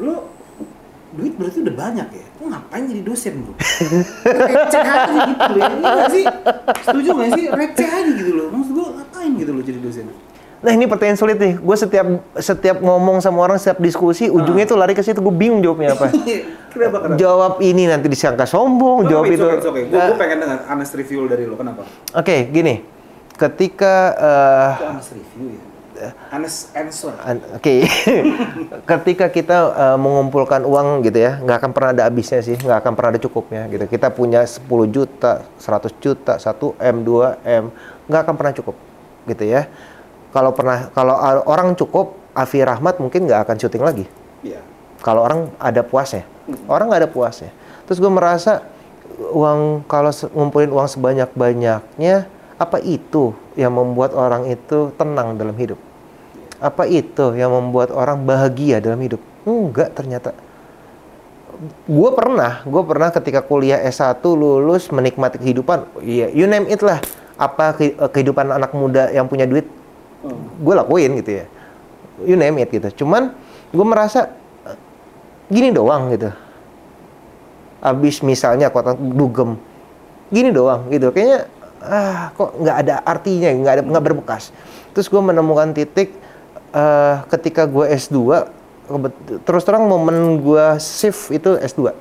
lu 0.00 0.24
duit 1.12 1.36
berarti 1.36 1.60
udah 1.60 1.76
banyak 1.76 2.08
ya? 2.12 2.26
Lu 2.40 2.48
ngapain 2.48 2.84
jadi 2.88 3.02
dosen 3.04 3.44
bro? 3.44 3.52
receh 4.24 4.82
aja 4.84 5.12
gitu 5.28 5.52
loh, 5.52 5.60
ya 5.60 5.68
nggak 5.76 6.10
sih? 6.12 6.24
Setuju 6.80 7.08
gak 7.12 7.30
sih? 7.36 7.44
Receh 7.48 7.88
aja 7.88 8.10
gitu 8.12 8.32
loh. 8.32 8.46
Maksud 8.52 8.72
gua 8.72 8.86
ngapain 8.96 9.30
gitu 9.36 9.50
loh 9.52 9.62
jadi 9.64 9.78
dosen? 9.80 10.08
Nah 10.56 10.72
ini 10.72 10.84
pertanyaan 10.84 11.14
sulit 11.14 11.36
nih 11.36 11.54
gue 11.54 11.76
setiap 11.76 12.06
setiap 12.34 12.76
ngomong 12.78 13.20
sama 13.20 13.38
orang 13.40 13.56
setiap 13.56 13.76
diskusi 13.76 14.26
ujungnya 14.26 14.64
tuh 14.64 14.74
lari 14.74 14.92
ke 14.92 15.00
situ 15.00 15.18
gue 15.18 15.30
bingung 15.30 15.60
jawabnya 15.60 15.92
apa 15.92 16.08
kenapa 16.72 16.96
kenapa? 16.98 17.16
jawab 17.16 17.52
ini 17.60 17.84
nanti 17.84 18.06
disangka 18.06 18.44
sombong 18.44 19.04
jawab 19.04 19.28
itu 19.28 19.44
Oke, 19.44 19.60
oke. 19.62 19.80
Gue 19.86 19.98
Eh, 19.98 20.16
pengen 20.16 20.40
dengar 20.40 20.64
honest 20.66 20.92
review 20.92 21.24
dari 21.24 21.44
lo. 21.44 21.54
Kenapa? 21.54 21.84
oke 22.10 22.36
gini 22.48 22.80
ketika 23.32 23.94
eh, 24.12 24.70
Kok 24.74 24.88
honest 24.90 25.10
review 25.12 25.46
ya? 25.52 26.10
Honest 26.28 26.58
answer. 26.72 27.12
An- 27.18 27.40
Oke, 27.52 27.88
ketika 28.90 29.26
kita 29.28 29.56
uh, 29.66 29.96
mengumpulkan 29.96 30.60
uang 30.60 31.00
gitu 31.00 31.16
ya, 31.16 31.40
nggak 31.40 31.56
akan 31.56 31.70
pernah 31.72 31.90
ada 31.90 32.02
habisnya 32.04 32.40
sih, 32.40 32.52
nggak 32.54 32.84
akan 32.84 32.92
pernah 32.92 33.10
ada 33.12 33.20
cukupnya 33.22 33.64
gitu. 33.66 33.84
Kita 33.86 34.12
punya 34.12 34.44
10 34.44 34.60
juta, 34.86 35.48
100 35.56 35.96
juta, 35.96 36.36
1 36.36 36.52
M, 36.76 36.96
2 37.00 37.40
M, 37.40 37.64
nggak 38.06 38.20
akan 38.22 38.34
pernah 38.36 38.52
cukup 38.52 38.76
gitu 39.24 39.44
ya. 39.46 39.72
Kalau 40.36 40.52
pernah, 40.52 40.92
kalau 40.92 41.16
orang 41.48 41.72
cukup, 41.72 42.12
Afi 42.36 42.60
Rahmat 42.60 43.00
mungkin 43.00 43.24
nggak 43.24 43.48
akan 43.48 43.56
syuting 43.56 43.80
lagi. 43.80 44.04
Iya. 44.44 44.60
Kalau 45.00 45.24
orang 45.24 45.48
ada 45.56 45.80
puasnya, 45.80 46.28
orang 46.68 46.92
nggak 46.92 47.08
ada 47.08 47.10
puasnya. 47.10 47.56
Terus 47.88 47.96
gue 47.96 48.12
merasa 48.12 48.60
uang 49.32 49.88
kalau 49.88 50.12
ngumpulin 50.12 50.68
uang 50.68 50.88
sebanyak 50.92 51.32
banyaknya, 51.32 52.28
apa 52.60 52.76
itu 52.84 53.32
yang 53.56 53.72
membuat 53.72 54.12
orang 54.12 54.44
itu 54.44 54.92
tenang 55.00 55.40
dalam 55.40 55.56
hidup? 55.56 55.80
Apa 56.60 56.84
itu 56.84 57.32
yang 57.32 57.56
membuat 57.56 57.88
orang 57.88 58.20
bahagia 58.28 58.76
dalam 58.84 59.00
hidup? 59.00 59.24
Enggak 59.48 59.96
ternyata. 59.96 60.36
Gue 61.88 62.10
pernah, 62.12 62.60
gue 62.68 62.82
pernah 62.84 63.08
ketika 63.08 63.40
kuliah 63.40 63.80
S1 63.80 64.20
lulus 64.20 64.92
menikmati 64.92 65.40
kehidupan, 65.40 65.88
iya, 66.04 66.28
you 66.28 66.44
name 66.44 66.68
it 66.68 66.84
lah. 66.84 67.00
Apa 67.40 67.72
ke- 67.72 67.96
kehidupan 67.96 68.52
anak 68.52 68.76
muda 68.76 69.08
yang 69.08 69.24
punya 69.24 69.48
duit, 69.48 69.64
gue 70.60 70.74
lakuin 70.74 71.10
gitu 71.20 71.30
ya. 71.42 71.46
You 72.24 72.36
name 72.38 72.64
it 72.64 72.72
gitu. 72.72 73.04
Cuman 73.04 73.36
gue 73.72 73.86
merasa 73.86 74.32
eh, 74.64 74.78
gini 75.52 75.72
doang 75.74 76.12
gitu. 76.12 76.32
Abis 77.84 78.24
misalnya 78.24 78.72
kota 78.72 78.96
dugem, 78.96 79.60
gini 80.32 80.50
doang 80.50 80.88
gitu. 80.88 81.12
Kayaknya 81.12 81.46
ah 81.86 82.32
kok 82.34 82.56
nggak 82.56 82.76
ada 82.82 82.94
artinya, 83.04 83.48
nggak 83.52 83.72
ada 83.78 83.82
nggak 83.84 84.04
berbekas. 84.04 84.50
Terus 84.96 85.06
gue 85.12 85.20
menemukan 85.20 85.76
titik 85.76 86.16
eh, 86.72 87.14
ketika 87.30 87.68
gue 87.68 87.84
S2, 87.92 88.16
kebet- 88.88 89.44
terus 89.44 89.62
terang 89.62 89.84
momen 89.84 90.40
gue 90.40 90.66
shift 90.80 91.30
itu 91.30 91.60
S2. 91.60 91.92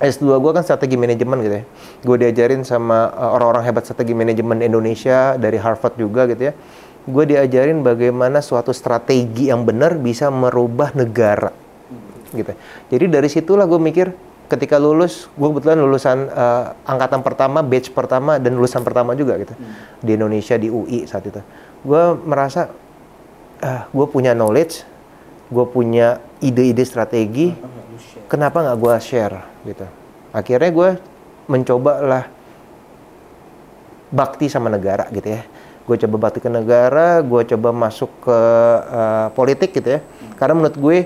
S2 0.00 0.40
gue 0.40 0.52
kan 0.56 0.64
strategi 0.64 0.96
manajemen 0.96 1.44
gitu 1.44 1.56
ya. 1.60 1.64
Gue 2.00 2.16
diajarin 2.16 2.64
sama 2.64 3.12
uh, 3.12 3.36
orang-orang 3.36 3.68
hebat 3.68 3.84
strategi 3.84 4.16
manajemen 4.16 4.64
Indonesia 4.64 5.36
dari 5.36 5.60
Harvard 5.60 6.00
juga 6.00 6.24
gitu 6.24 6.48
ya. 6.48 6.52
Gue 7.10 7.24
diajarin 7.26 7.82
bagaimana 7.82 8.40
suatu 8.40 8.70
strategi 8.70 9.50
yang 9.50 9.66
benar 9.66 9.98
bisa 9.98 10.30
merubah 10.30 10.94
negara. 10.94 11.50
Gitu. 12.30 12.52
Jadi 12.90 13.04
dari 13.10 13.28
situlah 13.28 13.66
gue 13.66 13.80
mikir 13.82 14.14
ketika 14.46 14.78
lulus, 14.78 15.26
gue 15.34 15.48
kebetulan 15.50 15.78
lulusan 15.78 16.30
uh, 16.30 16.74
angkatan 16.86 17.22
pertama, 17.22 17.62
batch 17.62 17.90
pertama 17.90 18.38
dan 18.38 18.54
lulusan 18.54 18.82
pertama 18.86 19.18
juga 19.18 19.38
gitu. 19.38 19.54
Di 20.02 20.14
Indonesia 20.14 20.54
di 20.54 20.70
UI 20.70 21.06
saat 21.06 21.26
itu. 21.26 21.42
gue 21.80 22.02
merasa 22.28 22.68
ah 23.64 23.88
gue 23.88 24.04
punya 24.04 24.36
knowledge 24.36 24.84
gue 25.48 25.66
punya 25.66 26.20
ide-ide 26.44 26.84
strategi 26.84 27.56
kenapa 28.30 28.62
nggak 28.62 28.78
gue 28.78 28.94
share? 29.00 29.40
gitu. 29.66 29.86
Akhirnya 30.30 30.70
gue 30.70 30.90
mencoba 31.50 31.92
lah 32.04 32.24
bakti 34.10 34.46
sama 34.46 34.70
negara 34.70 35.06
gitu 35.10 35.28
ya 35.34 35.42
gue 35.90 36.06
coba 36.06 36.30
bakti 36.30 36.38
ke 36.38 36.46
negara 36.46 37.18
gue 37.18 37.42
coba 37.50 37.74
masuk 37.74 38.10
ke 38.22 38.38
eh, 38.86 39.26
politik 39.34 39.74
gitu 39.74 39.98
ya. 39.98 40.00
Karena 40.38 40.54
menurut 40.54 40.78
gue 40.78 40.98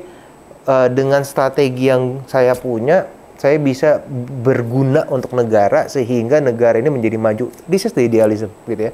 eh, 0.68 0.88
dengan 0.92 1.24
strategi 1.24 1.88
yang 1.88 2.20
saya 2.28 2.52
punya 2.52 3.08
saya 3.40 3.56
bisa 3.56 4.04
berguna 4.44 5.08
untuk 5.10 5.32
negara 5.32 5.88
sehingga 5.88 6.38
negara 6.44 6.76
ini 6.76 6.92
menjadi 6.92 7.16
maju. 7.16 7.48
This 7.64 7.88
is 7.88 7.96
the 7.96 8.04
idealism 8.04 8.52
gitu 8.68 8.88
ya. 8.88 8.92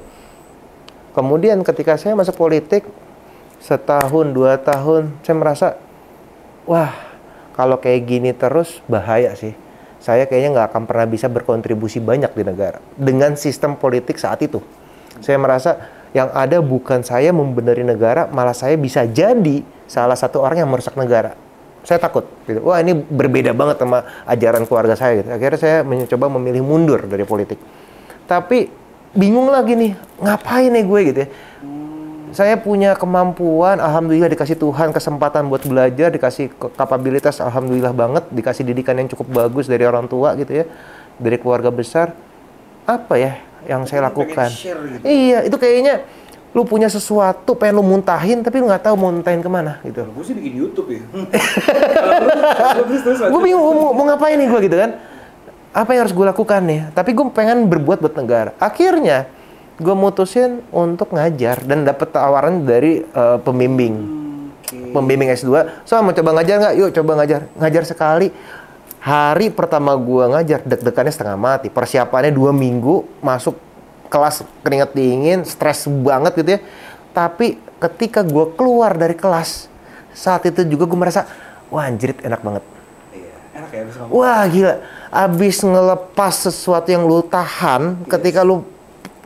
Kemudian 1.10 1.58
ketika 1.66 1.98
saya 1.98 2.14
masuk 2.14 2.38
politik 2.38 2.86
setahun 3.58 4.30
dua 4.30 4.56
tahun 4.62 5.10
saya 5.26 5.36
merasa 5.36 5.66
wah 6.64 6.94
kalau 7.58 7.82
kayak 7.82 8.06
gini 8.06 8.30
terus 8.30 8.78
bahaya 8.86 9.34
sih. 9.34 9.58
Saya 10.00 10.24
kayaknya 10.24 10.56
nggak 10.56 10.68
akan 10.72 10.82
pernah 10.88 11.04
bisa 11.04 11.28
berkontribusi 11.28 12.00
banyak 12.00 12.32
di 12.32 12.40
negara. 12.40 12.80
Dengan 12.96 13.36
sistem 13.36 13.76
politik 13.76 14.16
saat 14.16 14.40
itu 14.40 14.64
saya 15.20 15.36
merasa 15.40 15.70
yang 16.10 16.28
ada 16.34 16.58
bukan 16.58 17.06
saya 17.06 17.30
membenari 17.30 17.86
negara 17.86 18.26
malah 18.34 18.54
saya 18.54 18.74
bisa 18.74 19.06
jadi 19.06 19.62
salah 19.86 20.18
satu 20.18 20.42
orang 20.42 20.66
yang 20.66 20.70
merusak 20.70 20.98
negara. 20.98 21.38
Saya 21.80 21.96
takut 21.96 22.28
gitu. 22.44 22.60
wah 22.60 22.76
ini 22.76 22.92
berbeda 22.92 23.56
banget 23.56 23.80
sama 23.80 24.04
ajaran 24.28 24.68
keluarga 24.68 24.94
saya 24.98 25.22
gitu. 25.22 25.28
Akhirnya 25.32 25.58
saya 25.58 25.76
mencoba 25.86 26.26
memilih 26.36 26.60
mundur 26.66 27.00
dari 27.08 27.24
politik. 27.24 27.56
Tapi 28.28 28.68
bingung 29.16 29.48
lagi 29.48 29.74
nih 29.78 29.92
ngapain 30.20 30.70
nih 30.70 30.84
gue 30.84 31.00
gitu 31.14 31.18
ya? 31.24 31.28
Saya 32.30 32.54
punya 32.54 32.94
kemampuan, 32.94 33.82
alhamdulillah 33.82 34.30
dikasih 34.30 34.54
Tuhan 34.54 34.94
kesempatan 34.94 35.50
buat 35.50 35.66
belajar, 35.66 36.14
dikasih 36.14 36.54
kapabilitas, 36.78 37.42
alhamdulillah 37.42 37.90
banget, 37.90 38.22
dikasih 38.30 38.62
didikan 38.62 38.94
yang 38.94 39.10
cukup 39.10 39.26
bagus 39.34 39.66
dari 39.66 39.82
orang 39.82 40.06
tua 40.06 40.38
gitu 40.38 40.62
ya, 40.62 40.64
dari 41.18 41.42
keluarga 41.42 41.74
besar. 41.74 42.14
Apa 42.86 43.18
ya 43.18 43.49
yang 43.68 43.84
saya 43.84 44.08
lakukan? 44.08 44.48
Iya, 45.04 45.44
itu 45.48 45.56
kayaknya 45.56 46.04
lu 46.50 46.66
punya 46.66 46.90
sesuatu 46.90 47.54
pengen 47.54 47.78
lu 47.78 47.84
muntahin 47.86 48.42
tapi 48.42 48.58
lu 48.58 48.66
nggak 48.66 48.90
tahu 48.90 48.98
mau 48.98 49.14
muntahin 49.14 49.38
ke 49.38 49.50
mana 49.50 49.78
gitu. 49.86 50.02
Gue 50.10 50.24
sih 50.26 50.34
bikin 50.34 50.52
YouTube 50.58 50.88
ya. 50.90 51.02
gue 53.30 53.40
bingung 53.40 53.62
mau, 53.62 53.94
mau 53.94 54.04
ngapain 54.10 54.34
nih 54.34 54.50
gue 54.50 54.60
gitu 54.66 54.76
kan. 54.78 54.90
Apa 55.70 55.94
yang 55.94 56.02
harus 56.02 56.14
gue 56.14 56.26
lakukan 56.26 56.60
nih? 56.66 56.90
Tapi 56.90 57.14
gue 57.14 57.26
pengen 57.30 57.70
berbuat 57.70 58.02
buat 58.02 58.14
negara. 58.18 58.50
Akhirnya 58.58 59.30
gue 59.78 59.94
mutusin 59.94 60.66
untuk 60.74 61.14
ngajar 61.14 61.62
dan 61.62 61.86
dapet 61.86 62.10
tawaran 62.10 62.66
dari 62.66 63.06
eh, 63.06 63.38
pembimbing. 63.46 64.18
Pembimbing 64.70 65.30
S2 65.34 65.82
so 65.86 65.98
mau 66.02 66.10
coba 66.10 66.30
ngajar 66.34 66.54
nggak? 66.66 66.74
Yuk 66.82 66.90
coba 66.98 67.22
ngajar. 67.22 67.46
Ngajar 67.62 67.82
sekali 67.86 68.34
hari 69.00 69.48
pertama 69.48 69.96
gue 69.96 70.24
ngajar 70.28 70.60
deg-degannya 70.62 71.12
setengah 71.12 71.38
mati. 71.40 71.72
Persiapannya 71.72 72.30
dua 72.30 72.52
minggu 72.52 73.08
masuk 73.24 73.56
kelas 74.12 74.44
keringat 74.60 74.92
dingin 74.92 75.42
stres 75.48 75.88
banget 75.88 76.36
gitu 76.36 76.50
ya. 76.54 76.60
Tapi 77.10 77.58
ketika 77.80 78.20
gue 78.20 78.54
keluar 78.54 78.94
dari 78.94 79.16
kelas 79.16 79.66
saat 80.12 80.44
itu 80.46 80.62
juga 80.68 80.84
gue 80.84 80.98
merasa 81.00 81.24
wah 81.72 81.88
anjrit 81.88 82.20
enak 82.20 82.44
banget. 82.44 82.64
Iya, 83.10 83.34
enak 83.56 83.70
ya. 83.72 83.82
Wah 84.12 84.42
gila, 84.46 84.74
abis 85.08 85.64
ngelepas 85.64 86.34
sesuatu 86.50 86.92
yang 86.92 87.08
lu 87.08 87.24
tahan, 87.24 88.04
ketika 88.04 88.44
lu 88.44 88.66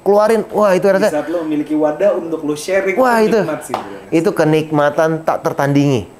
keluarin, 0.04 0.44
wah 0.52 0.76
itu 0.76 0.84
Di 0.84 0.94
rasa, 1.00 1.08
saat 1.08 1.28
lo 1.32 1.42
memiliki 1.48 1.72
wadah 1.72 2.12
untuk 2.20 2.44
lo 2.44 2.52
sharing 2.52 2.94
wah 3.00 3.24
itu, 3.24 3.40
sih 3.64 3.76
itu 4.12 4.30
kenikmatan 4.36 5.24
tak 5.24 5.40
tertandingi. 5.40 6.13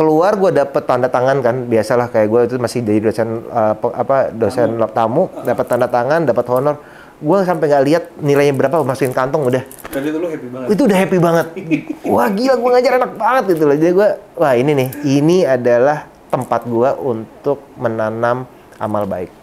Keluar 0.00 0.32
gue 0.32 0.48
dapet 0.48 0.80
tanda 0.88 1.12
tangan 1.12 1.44
kan, 1.44 1.68
biasalah 1.68 2.08
kayak 2.08 2.32
gue 2.32 2.40
itu 2.48 2.56
masih 2.56 2.80
jadi 2.80 3.04
dosen 3.04 3.44
uh, 3.52 3.76
apa 3.76 4.32
dosen 4.32 4.80
tamu, 4.96 5.28
dapat 5.44 5.66
tanda 5.68 5.92
tangan, 5.92 6.24
dapat 6.24 6.40
honor. 6.48 6.80
Gue 7.20 7.44
sampai 7.44 7.68
nggak 7.68 7.84
lihat 7.84 8.04
nilainya 8.16 8.56
berapa, 8.56 8.80
masukin 8.80 9.12
kantong 9.12 9.44
udah. 9.44 9.60
Dan 9.92 10.00
itu 10.08 10.16
lo 10.16 10.32
happy 10.32 10.48
banget. 10.48 10.66
itu 10.72 10.82
udah 10.88 10.98
happy 11.04 11.18
banget. 11.20 11.46
Wah 12.16 12.32
gila 12.32 12.54
gue 12.56 12.70
ngajar 12.72 12.92
enak 12.96 13.12
banget 13.12 13.44
gitu 13.52 13.64
loh. 13.68 13.76
Jadi 13.76 13.92
gue, 13.92 14.08
wah 14.40 14.54
ini 14.56 14.72
nih, 14.72 14.88
ini 15.04 15.38
adalah 15.44 16.08
tempat 16.32 16.64
gue 16.64 16.90
untuk 17.04 17.60
menanam 17.76 18.48
amal 18.80 19.04
baik. 19.04 19.39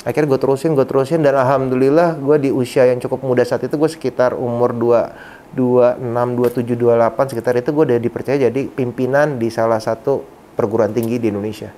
Akhirnya 0.00 0.32
gue 0.32 0.40
terusin, 0.40 0.72
gue 0.72 0.82
terusin 0.82 1.20
dan 1.20 1.36
alhamdulillah 1.36 2.16
gue 2.16 2.36
di 2.40 2.50
usia 2.50 2.88
yang 2.88 2.96
cukup 2.98 3.20
muda 3.20 3.44
saat 3.44 3.60
itu 3.60 3.76
gue 3.76 3.90
sekitar 3.90 4.32
umur 4.32 4.72
2 4.72 5.38
26, 5.50 5.98
27, 6.62 6.78
28 6.78 7.30
sekitar 7.34 7.58
itu 7.58 7.68
gue 7.68 7.84
udah 7.84 7.98
dipercaya 7.98 8.38
jadi 8.40 8.60
pimpinan 8.66 9.34
di 9.34 9.50
salah 9.50 9.76
satu 9.76 10.22
perguruan 10.54 10.88
tinggi 10.88 11.18
di 11.18 11.26
Indonesia. 11.26 11.74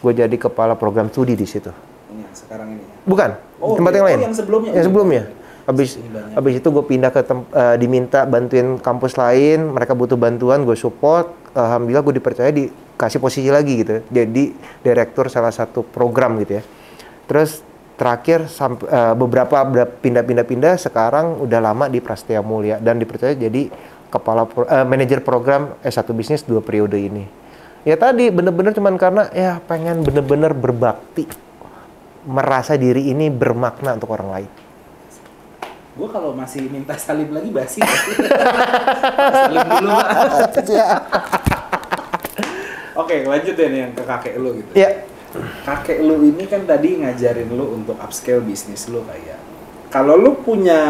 Gue 0.00 0.10
jadi 0.10 0.32
kepala 0.32 0.74
program 0.74 1.06
studi 1.06 1.36
di 1.36 1.44
situ. 1.44 1.68
Ini 2.08 2.24
yang 2.24 2.34
sekarang 2.34 2.68
ini. 2.72 2.82
ya. 2.82 2.94
Bukan, 3.04 3.30
Oh, 3.60 3.76
tempat 3.76 3.92
iya. 3.92 3.94
yang 3.94 4.02
Oh, 4.02 4.08
lain. 4.08 4.18
yang 4.22 4.34
sebelumnya. 4.34 4.70
Yang 4.72 4.86
sebelumnya. 4.88 5.22
Habis 5.62 5.90
Ini 5.94 6.08
banyak. 6.08 6.34
habis 6.34 6.54
itu 6.56 6.68
gue 6.68 6.84
pindah 6.84 7.10
ke 7.10 7.20
tem- 7.22 7.46
eh, 7.46 7.76
diminta 7.76 8.20
bantuin 8.24 8.68
kampus 8.80 9.14
lain, 9.14 9.70
mereka 9.70 9.92
butuh 9.92 10.16
bantuan, 10.16 10.64
gue 10.64 10.74
support. 10.74 11.30
Alhamdulillah 11.52 12.02
gue 12.02 12.14
dipercaya 12.16 12.50
dikasih 12.50 13.20
posisi 13.20 13.46
lagi 13.46 13.76
gitu. 13.76 14.02
Jadi 14.04 14.50
direktur 14.80 15.28
salah 15.28 15.52
satu 15.52 15.84
program 15.84 16.40
gitu 16.40 16.58
ya. 16.58 16.62
Terus 17.26 17.62
terakhir 17.94 18.50
sampai 18.50 18.88
eh, 18.88 19.14
beberapa 19.14 19.62
ber- 19.62 19.94
pindah-pindah-pindah 20.02 20.74
sekarang 20.80 21.44
udah 21.44 21.60
lama 21.62 21.86
di 21.86 22.02
Prasetya 22.02 22.42
Mulia 22.42 22.82
dan 22.82 22.98
dipercaya 22.98 23.32
jadi 23.32 23.70
kepala 24.10 24.44
pro- 24.44 24.66
eh, 24.66 24.84
manajer 24.84 25.22
program 25.22 25.78
S1 25.80 26.08
bisnis 26.12 26.42
dua 26.42 26.60
periode 26.60 26.98
ini. 26.98 27.24
Ya 27.82 27.98
tadi 27.98 28.30
bener-bener 28.30 28.70
cuman 28.74 28.94
karena 28.94 29.26
ya 29.34 29.58
pengen 29.66 30.06
bener-bener 30.06 30.54
berbakti 30.54 31.26
merasa 32.22 32.78
diri 32.78 33.10
ini 33.10 33.26
bermakna 33.26 33.98
untuk 33.98 34.14
orang 34.14 34.30
lain. 34.30 34.50
Gue 35.92 36.08
kalau 36.08 36.32
masih 36.32 36.72
minta 36.72 36.96
salim 36.96 37.28
lagi 37.34 37.52
basi. 37.52 37.82
salim 39.44 39.66
dulu. 39.66 39.92
Pak. 39.92 40.56
Oke, 43.02 43.24
lanjut 43.24 43.54
ya 43.56 43.66
nih 43.68 43.80
yang 43.88 43.92
ke 43.92 44.02
kakek 44.04 44.34
lo 44.38 44.50
gitu. 44.56 44.70
Ya, 44.72 45.04
Kakek 45.64 46.04
lu 46.04 46.20
ini 46.22 46.44
kan 46.44 46.68
tadi 46.68 47.00
ngajarin 47.00 47.48
lu 47.52 47.72
untuk 47.72 47.96
upscale 47.96 48.44
bisnis 48.44 48.88
lu 48.92 49.00
kayak. 49.08 49.40
Kalau 49.88 50.16
lu 50.16 50.36
punya 50.40 50.80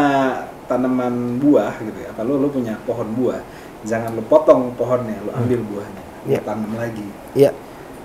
tanaman 0.67 1.39
buah 1.39 1.75
gitu 1.83 1.99
ya, 2.03 2.11
kalau 2.15 2.39
lu 2.39 2.47
punya 2.47 2.79
pohon 2.87 3.07
buah, 3.15 3.43
jangan 3.83 4.15
lu 4.15 4.23
potong 4.23 4.71
pohonnya, 4.79 5.19
lu 5.23 5.31
ambil 5.35 5.59
buahnya, 5.59 6.03
lu 6.23 6.31
Iya. 6.31 6.39
tanam 6.43 6.71
lagi. 6.75 7.07
ya, 7.35 7.51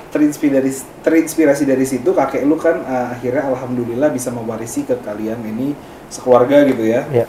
Terinspirasi 0.08 1.04
terinspirasi 1.04 1.62
dari 1.68 1.84
situ 1.84 2.10
kakek 2.16 2.42
lu 2.48 2.56
kan 2.56 2.80
uh, 2.80 3.12
akhirnya 3.12 3.44
alhamdulillah 3.44 4.08
bisa 4.08 4.32
mewarisi 4.32 4.82
ke 4.88 4.96
kalian 5.04 5.36
ini 5.44 5.76
sekeluarga 6.08 6.64
gitu 6.64 6.82
ya. 6.82 7.04
ya. 7.12 7.26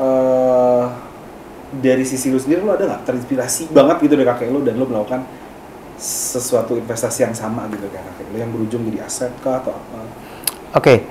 Eh, 0.00 0.84
dari 1.70 2.02
sisi 2.02 2.32
lu 2.34 2.40
sendiri 2.40 2.64
lu 2.66 2.72
ada 2.74 2.82
nggak 2.82 3.06
terinspirasi 3.06 3.70
banget 3.70 4.02
gitu 4.02 4.18
dari 4.18 4.26
kakek 4.26 4.48
lu 4.50 4.58
dan 4.66 4.74
lu 4.74 4.90
melakukan 4.90 5.22
sesuatu 6.00 6.80
investasi 6.80 7.28
yang 7.28 7.36
sama 7.36 7.68
gitu 7.68 7.84
kakek 7.92 8.26
lu 8.32 8.36
yang 8.40 8.48
berujung 8.48 8.88
jadi 8.88 9.04
aset 9.04 9.32
kah 9.44 9.60
atau 9.60 9.76
apa? 9.76 9.98
Oke, 10.72 11.04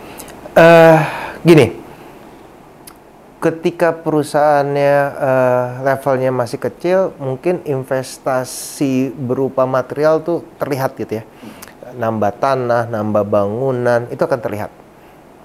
eh 0.57 0.99
gini, 1.45 1.77
ketika 3.37 3.93
perusahaannya 3.93 4.95
eh, 5.13 5.67
levelnya 5.85 6.31
masih 6.33 6.57
kecil, 6.57 7.13
mungkin 7.21 7.61
investasi 7.63 9.13
berupa 9.13 9.69
material 9.69 10.25
tuh 10.25 10.41
terlihat 10.57 10.97
gitu 10.97 11.21
ya, 11.21 11.23
nambah 11.93 12.39
tanah, 12.41 12.89
nambah 12.89 13.23
bangunan 13.29 14.09
itu 14.09 14.19
akan 14.25 14.39
terlihat. 14.41 14.71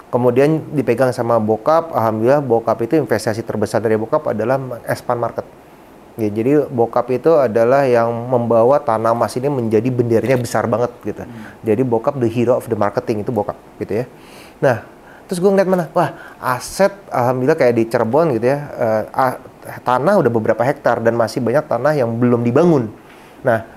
Kemudian 0.09 0.63
dipegang 0.71 1.11
sama 1.11 1.37
bokap, 1.43 1.91
alhamdulillah 1.91 2.39
bokap 2.39 2.87
itu 2.87 2.95
investasi 2.95 3.43
terbesar 3.43 3.83
dari 3.83 3.99
bokap 3.99 4.31
adalah 4.31 4.57
expand 4.87 5.19
market. 5.19 5.43
Ya, 6.15 6.31
jadi 6.31 6.63
bokap 6.71 7.11
itu 7.11 7.27
adalah 7.35 7.83
yang 7.83 8.07
membawa 8.07 8.79
tanah 8.79 9.11
emas 9.11 9.35
ini 9.35 9.51
menjadi 9.51 9.91
benderanya 9.91 10.39
besar 10.39 10.63
banget 10.63 10.95
gitu. 11.03 11.27
Jadi 11.59 11.81
bokap 11.83 12.15
the 12.15 12.29
hero 12.31 12.55
of 12.55 12.63
the 12.71 12.77
marketing 12.79 13.27
itu 13.27 13.35
bokap 13.35 13.59
gitu 13.83 13.99
ya. 13.99 14.05
Nah, 14.63 14.87
terus 15.27 15.43
gue 15.43 15.51
ngeliat 15.51 15.67
mana? 15.67 15.91
Wah, 15.91 16.15
aset 16.39 16.95
alhamdulillah 17.11 17.59
kayak 17.59 17.75
di 17.75 17.83
Cirebon 17.91 18.31
gitu 18.39 18.47
ya. 18.47 18.59
ah, 19.11 19.35
tanah 19.83 20.21
udah 20.23 20.31
beberapa 20.31 20.63
hektar 20.63 21.03
dan 21.03 21.19
masih 21.19 21.43
banyak 21.43 21.67
tanah 21.67 21.93
yang 21.97 22.07
belum 22.15 22.47
dibangun. 22.47 22.87
Nah, 23.43 23.67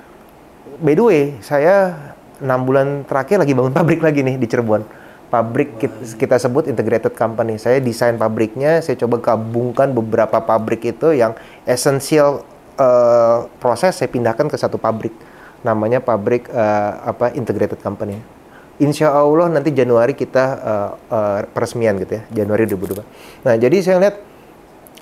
by 0.79 0.95
the 0.95 1.03
way, 1.03 1.23
saya 1.43 1.97
enam 2.39 2.63
bulan 2.63 3.03
terakhir 3.03 3.43
lagi 3.43 3.51
bangun 3.51 3.75
pabrik 3.79 3.99
lagi 3.99 4.23
nih 4.23 4.39
di 4.39 4.47
Cirebon. 4.47 4.87
Pabrik 5.29 5.77
kit- 5.77 6.17
kita, 6.17 6.41
sebut 6.41 6.65
integrated 6.65 7.13
company. 7.13 7.61
Saya 7.61 7.85
desain 7.85 8.17
pabriknya, 8.17 8.81
saya 8.81 8.97
coba 9.05 9.21
gabungkan 9.21 9.93
beberapa 9.93 10.41
pabrik 10.41 10.89
itu 10.89 11.13
yang 11.13 11.37
esensial 11.69 12.45
eh, 12.81 13.39
proses 13.61 13.93
saya 13.93 14.09
pindahkan 14.09 14.49
ke 14.49 14.57
satu 14.57 14.81
pabrik. 14.81 15.13
Namanya 15.61 16.01
pabrik 16.01 16.49
eh, 16.49 16.93
apa 17.05 17.37
integrated 17.37 17.77
company. 17.85 18.17
Insya 18.79 19.11
Allah 19.11 19.53
nanti 19.53 19.69
Januari 19.75 20.17
kita 20.17 20.45
eh, 20.59 20.91
eh, 21.13 21.39
peresmian 21.53 22.01
gitu 22.01 22.17
ya, 22.19 22.23
Januari 22.45 22.65
2022. 22.65 23.45
Nah, 23.45 23.55
jadi 23.61 23.77
saya 23.85 23.99
lihat 24.01 24.17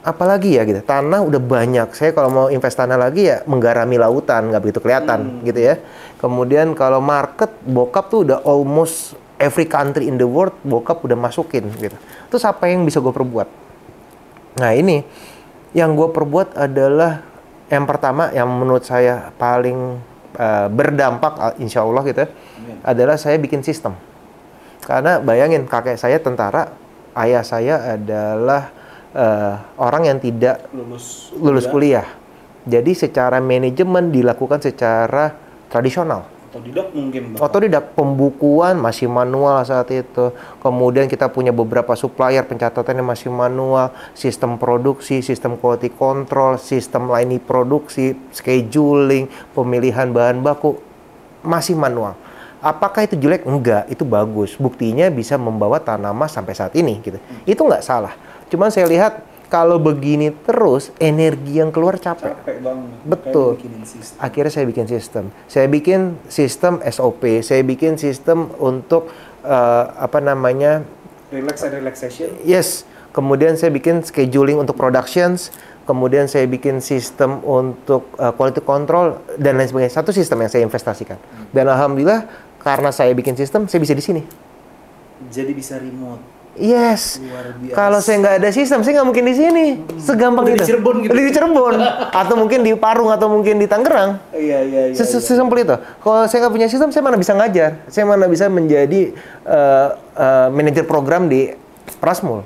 apalagi 0.07 0.55
ya 0.55 0.62
gitu 0.62 0.78
tanah 0.86 1.19
udah 1.27 1.43
banyak 1.43 1.90
saya 1.90 2.15
kalau 2.15 2.31
mau 2.31 2.47
invest 2.47 2.78
tanah 2.78 2.94
lagi 2.94 3.27
ya 3.27 3.43
menggarami 3.43 3.98
lautan 3.98 4.55
nggak 4.55 4.62
begitu 4.62 4.78
kelihatan 4.78 5.43
gitu 5.43 5.59
ya 5.59 5.82
kemudian 6.23 6.78
kalau 6.78 7.03
market 7.03 7.51
bokap 7.66 8.07
tuh 8.07 8.23
udah 8.23 8.39
almost 8.47 9.19
every 9.37 9.69
country 9.69 10.09
in 10.09 10.17
the 10.17 10.29
world 10.29 10.57
bokap 10.65 11.01
udah 11.05 11.17
masukin 11.17 11.69
gitu. 11.77 11.97
Terus 12.33 12.45
apa 12.45 12.69
yang 12.69 12.85
bisa 12.85 13.01
gue 13.01 13.13
perbuat? 13.13 13.49
Nah 14.61 14.73
ini 14.73 15.05
yang 15.77 15.93
gue 15.93 16.09
perbuat 16.09 16.57
adalah 16.57 17.21
yang 17.69 17.85
pertama 17.85 18.33
yang 18.33 18.49
menurut 18.49 18.87
saya 18.87 19.35
paling 19.37 20.01
eh, 20.39 20.67
berdampak 20.73 21.35
ah, 21.37 21.55
insya 21.61 21.85
Allah 21.85 22.03
gitu 22.07 22.25
ya, 22.25 22.29
adalah 22.87 23.17
saya 23.21 23.37
bikin 23.37 23.61
sistem. 23.61 23.93
Karena 24.81 25.19
bayangin 25.19 25.67
kakek 25.67 25.99
saya 25.99 26.23
tentara 26.23 26.73
ayah 27.19 27.43
saya 27.45 27.99
adalah 27.99 28.73
eh, 29.13 29.55
orang 29.77 30.09
yang 30.09 30.19
tidak 30.23 30.65
lulus 30.73 31.35
lulus 31.37 31.67
kuliah. 31.69 32.07
Jadi 32.67 32.99
secara 32.99 33.39
manajemen 33.39 34.11
dilakukan 34.11 34.59
secara 34.59 35.31
tradisional. 35.71 36.36
Otodidak 36.57 36.89
mungkin 36.97 37.23
Bapak. 37.37 37.41
Otodidak 37.45 37.85
pembukuan 37.93 38.74
masih 38.81 39.07
manual 39.07 39.61
saat 39.69 39.93
itu. 39.93 40.33
Kemudian 40.65 41.07
kita 41.07 41.28
punya 41.28 41.53
beberapa 41.53 41.93
supplier 41.93 42.43
pencatatannya 42.49 43.05
masih 43.05 43.28
manual, 43.28 43.93
sistem 44.16 44.57
produksi, 44.57 45.20
sistem 45.20 45.61
quality 45.61 45.93
control, 45.93 46.57
sistem 46.57 47.12
line 47.12 47.37
produksi, 47.39 48.16
scheduling, 48.33 49.28
pemilihan 49.53 50.09
bahan 50.09 50.41
baku 50.41 50.81
masih 51.45 51.77
manual. 51.77 52.16
Apakah 52.65 53.05
itu 53.05 53.15
jelek? 53.20 53.45
Enggak, 53.45 53.87
itu 53.93 54.03
bagus. 54.03 54.57
Buktinya 54.57 55.07
bisa 55.12 55.37
membawa 55.37 55.78
tanaman 55.78 56.27
sampai 56.27 56.57
saat 56.57 56.73
ini 56.74 56.99
gitu. 57.05 57.20
Itu 57.45 57.62
nggak 57.62 57.85
salah. 57.85 58.16
Cuman 58.49 58.73
saya 58.73 58.89
lihat 58.89 59.23
kalau 59.47 59.78
begini 59.78 60.35
terus 60.43 60.90
energi 60.98 61.62
yang 61.62 61.70
keluar 61.70 61.98
capek. 62.02 62.35
capek 62.35 62.56
banget 62.62 62.98
Betul. 63.06 63.51
Akhirnya 64.18 64.52
saya 64.52 64.66
bikin 64.66 64.86
sistem. 64.90 65.31
Saya 65.47 65.66
bikin 65.70 66.18
sistem 66.27 66.82
SOP. 66.82 67.47
Saya 67.47 67.62
bikin 67.62 67.94
sistem 67.94 68.51
untuk 68.59 69.10
eh, 69.47 69.85
apa 69.97 70.18
namanya? 70.18 70.82
relax 71.31 71.66
and 71.66 71.74
relaxation 71.74 72.31
Yes. 72.43 72.86
Kemudian 73.14 73.56
saya 73.56 73.73
bikin 73.73 74.02
scheduling 74.02 74.59
untuk 74.60 74.77
productions. 74.77 75.55
Kemudian 75.86 76.27
saya 76.27 76.51
bikin 76.51 76.82
sistem 76.82 77.39
untuk 77.47 78.10
eh, 78.18 78.32
quality 78.35 78.62
control 78.66 79.23
dan 79.39 79.59
lain 79.59 79.70
sebagainya. 79.70 79.94
Satu 79.94 80.10
sistem 80.10 80.43
yang 80.43 80.51
saya 80.51 80.62
investasikan. 80.66 81.18
Dan 81.55 81.70
alhamdulillah 81.70 82.27
karena 82.66 82.90
saya 82.90 83.14
bikin 83.14 83.39
sistem, 83.39 83.70
saya 83.70 83.78
bisa 83.78 83.94
di 83.94 84.02
sini. 84.02 84.23
jadi 85.27 85.48
bisa 85.56 85.81
remote 85.81 86.36
Yes. 86.57 87.20
Kalau 87.70 88.01
saya 88.01 88.16
nggak 88.19 88.35
ada 88.41 88.49
sistem, 88.49 88.81
saya 88.81 89.01
nggak 89.01 89.09
mungkin 89.12 89.24
di 89.28 89.35
sini. 89.37 89.66
Segampang 90.01 90.49
Udah 90.49 90.57
itu. 90.57 90.65
di 90.65 90.69
Cirebon 90.69 90.97
gitu. 91.05 91.12
Di 91.12 91.33
Cirebon. 91.33 91.74
atau 92.11 92.35
mungkin 92.35 92.61
di 92.65 92.73
Parung 92.73 93.12
atau 93.12 93.28
mungkin 93.28 93.61
di 93.61 93.69
Tangerang. 93.69 94.16
iya 94.33 94.65
iya 94.65 94.83
iya, 94.91 94.97
iya. 94.97 95.05
Sesimpel 95.05 95.69
itu. 95.69 95.77
Kalau 96.01 96.24
saya 96.24 96.39
nggak 96.45 96.55
punya 96.57 96.69
sistem, 96.69 96.89
saya 96.89 97.05
mana 97.05 97.20
bisa 97.20 97.37
ngajar? 97.37 97.85
Saya 97.87 98.05
mana 98.09 98.24
bisa 98.24 98.49
menjadi 98.49 99.12
eh, 99.45 99.89
eh, 100.16 100.49
manajer 100.49 100.89
program 100.89 101.28
di 101.28 101.53
Prasmul? 102.01 102.41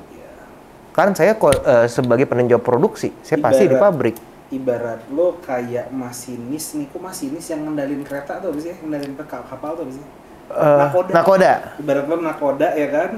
Kan 0.90 1.14
saya 1.14 1.38
eh, 1.38 1.86
sebagai 1.86 2.26
peninjau 2.26 2.58
produksi, 2.58 3.14
saya 3.22 3.38
pasti 3.38 3.70
di 3.70 3.78
pabrik. 3.78 4.18
ibarat 4.50 5.06
lo 5.14 5.38
kayak 5.38 5.94
masinis 5.94 6.74
nih 6.74 6.90
kok 6.90 6.98
masinis 6.98 7.46
yang 7.46 7.62
ngendalin 7.62 8.02
kereta 8.02 8.42
tuh 8.42 8.50
apa 8.50 8.58
sih 8.58 8.74
ngendalin 8.82 9.14
kapal 9.14 9.78
tuh 9.78 9.86
apa 9.86 9.92
sih 9.94 10.02
Eh, 10.50 10.78
nakoda. 10.82 11.10
nakoda. 11.14 11.52
ibarat 11.78 12.04
lo 12.10 12.16
nakoda 12.18 12.68
ya 12.74 12.90
kan 12.90 13.10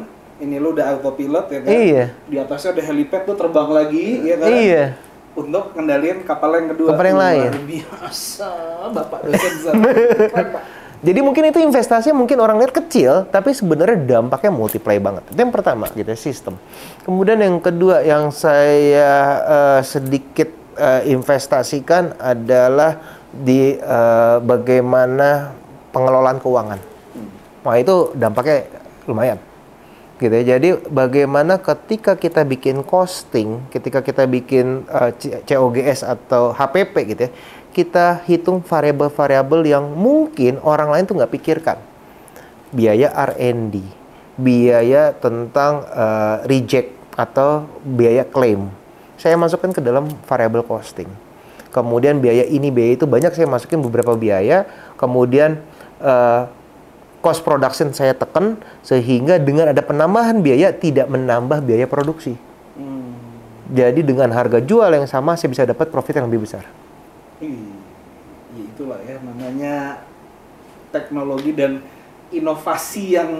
ini 0.42 0.58
lo 0.58 0.74
udah 0.74 0.90
autopilot 0.92 1.46
ya 1.48 1.60
kan 1.62 1.70
Iya. 1.70 2.04
di 2.26 2.36
atasnya 2.36 2.74
ada 2.74 2.82
helipad 2.82 3.22
tuh 3.22 3.36
terbang 3.38 3.70
lagi 3.70 4.06
ya 4.26 4.36
kan 4.36 4.50
Iya. 4.50 4.84
untuk 5.32 5.64
ngendalin 5.72 6.18
kapal 6.22 6.50
yang 6.52 6.68
kedua 6.74 6.88
Kapal 6.92 7.06
yang 7.06 7.16
Luar 7.16 7.30
lain. 7.30 7.50
biasa 7.64 8.50
bapak 8.90 9.20
dosen. 9.24 9.74
Jadi 11.02 11.18
mungkin 11.18 11.50
itu 11.50 11.58
investasinya 11.58 12.14
mungkin 12.14 12.38
orang 12.38 12.62
lihat 12.62 12.70
kecil, 12.70 13.26
tapi 13.26 13.50
sebenarnya 13.50 14.22
dampaknya 14.22 14.54
multiply 14.54 15.02
banget. 15.02 15.26
Itu 15.34 15.38
yang 15.42 15.50
pertama 15.50 15.90
gitu 15.90 16.06
ya, 16.06 16.14
sistem. 16.14 16.54
Kemudian 17.02 17.42
yang 17.42 17.58
kedua 17.58 18.06
yang 18.06 18.30
saya 18.30 19.10
eh, 19.42 19.80
sedikit 19.82 20.46
eh, 20.78 21.10
investasikan 21.10 22.14
adalah 22.22 23.02
di 23.34 23.74
eh, 23.74 24.36
bagaimana 24.38 25.50
pengelolaan 25.90 26.38
keuangan. 26.38 26.78
Nah 27.66 27.74
itu 27.74 28.14
dampaknya 28.14 28.70
lumayan. 29.02 29.42
Gitu 30.22 30.30
ya. 30.30 30.54
Jadi 30.54 30.78
bagaimana 30.86 31.58
ketika 31.58 32.14
kita 32.14 32.46
bikin 32.46 32.86
costing, 32.86 33.58
ketika 33.74 33.98
kita 34.06 34.22
bikin 34.30 34.86
eh, 34.86 35.10
C- 35.18 35.42
COGS 35.42 36.06
atau 36.06 36.54
HPP 36.54 36.94
gitu 37.10 37.20
ya, 37.26 37.30
kita 37.74 38.22
hitung 38.30 38.62
variabel-variabel 38.62 39.66
yang 39.66 39.84
mungkin 39.90 40.62
orang 40.62 40.94
lain 40.94 41.04
tuh 41.10 41.18
nggak 41.18 41.32
pikirkan. 41.34 41.78
Biaya 42.70 43.10
R&D, 43.34 43.82
biaya 44.38 45.10
tentang 45.18 45.90
eh, 45.90 46.36
reject 46.46 46.94
atau 47.18 47.66
biaya 47.82 48.22
claim. 48.22 48.70
Saya 49.18 49.34
masukkan 49.34 49.74
ke 49.74 49.82
dalam 49.82 50.06
variabel 50.30 50.62
costing. 50.62 51.10
Kemudian 51.74 52.22
biaya 52.22 52.46
ini, 52.46 52.70
biaya 52.70 52.94
itu 52.94 53.10
banyak 53.10 53.34
saya 53.34 53.50
masukin 53.50 53.82
beberapa 53.82 54.14
biaya. 54.14 54.70
Kemudian 54.94 55.58
eh, 55.98 56.42
cost 57.22 57.46
production 57.46 57.94
saya 57.94 58.12
tekan 58.12 58.58
sehingga 58.82 59.38
dengan 59.38 59.70
ada 59.70 59.80
penambahan 59.80 60.42
biaya 60.42 60.74
tidak 60.74 61.06
menambah 61.06 61.62
biaya 61.62 61.86
produksi. 61.86 62.34
Hmm. 62.74 63.14
Jadi 63.70 64.02
dengan 64.02 64.28
harga 64.34 64.58
jual 64.58 64.90
yang 64.90 65.06
sama 65.06 65.38
saya 65.38 65.48
bisa 65.54 65.62
dapat 65.62 65.88
profit 65.88 66.18
yang 66.18 66.26
lebih 66.26 66.42
besar. 66.44 66.66
Ih, 67.38 67.72
ya 68.58 68.62
itulah 68.66 68.98
ya 69.06 69.22
namanya 69.22 70.02
teknologi 70.90 71.54
dan 71.54 71.80
inovasi 72.34 73.16
yang 73.16 73.30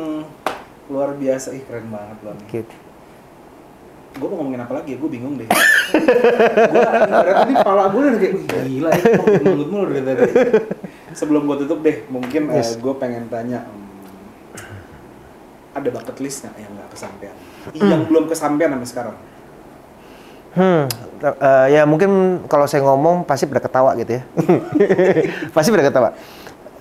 luar 0.87 1.17
biasa 1.17 1.57
ih 1.57 1.63
keren 1.65 1.89
banget 1.89 2.19
loh 2.23 2.35
nih. 2.39 2.49
Gitu. 2.61 2.75
gue 4.13 4.29
mau 4.29 4.45
ngomongin 4.45 4.61
apa 4.61 4.77
lagi 4.77 4.93
ya 4.93 5.01
gue 5.01 5.09
bingung 5.09 5.41
deh 5.41 5.49
gue 6.69 6.81
tadi 7.33 7.53
kepala 7.57 7.89
gue 7.89 8.01
udah 8.13 8.21
kayak 8.21 8.35
"Wih, 8.37 8.45
gila 8.69 8.91
ya 8.93 9.05
mulut 9.41 9.69
mulu 9.73 9.85
dari 9.89 10.05
tadi 10.05 10.25
sebelum 11.15 11.45
gue 11.45 11.57
tutup 11.65 11.81
deh 11.81 12.05
mungkin 12.09 12.51
Yes. 12.51 12.77
gue 12.77 12.95
pengen 12.97 13.29
tanya 13.29 13.65
hmm, 13.65 14.61
ada 15.73 15.89
bucket 15.89 16.17
list 16.21 16.45
nggak 16.45 16.57
yang 16.59 16.73
nggak 16.73 16.89
kesampaian 16.91 17.37
yang 17.73 18.03
belum 18.05 18.25
kesampaian 18.27 18.71
sampai 18.73 18.89
sekarang 18.89 19.17
Hmm, 20.53 20.85
eh, 21.25 21.67
ya 21.73 21.89
mungkin 21.89 22.45
kalau 22.45 22.69
saya 22.69 22.85
ngomong 22.85 23.25
pasti 23.25 23.49
pada 23.49 23.57
ketawa 23.57 23.97
gitu 23.97 24.21
ya. 24.21 24.23
pasti 25.57 25.73
pada 25.73 25.89
ketawa. 25.89 26.13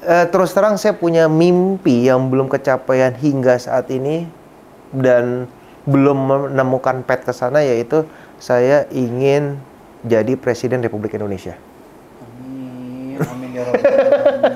Eh, 0.03 0.25
terus 0.27 0.51
terang 0.51 0.75
saya 0.75 0.91
punya 0.91 1.31
mimpi 1.31 2.03
yang 2.03 2.27
belum 2.27 2.51
kecapaian 2.51 3.15
hingga 3.15 3.55
saat 3.55 3.87
ini 3.87 4.27
dan 4.91 5.47
belum 5.87 6.17
menemukan 6.51 6.99
pet 7.07 7.23
ke 7.23 7.31
sana 7.31 7.63
yaitu 7.63 8.03
saya 8.43 8.91
ingin 8.91 9.55
jadi 10.03 10.35
presiden 10.35 10.83
Republik 10.83 11.15
Indonesia. 11.15 11.55
amin 12.19 13.23
amin 13.23 13.49
ya 13.55 13.63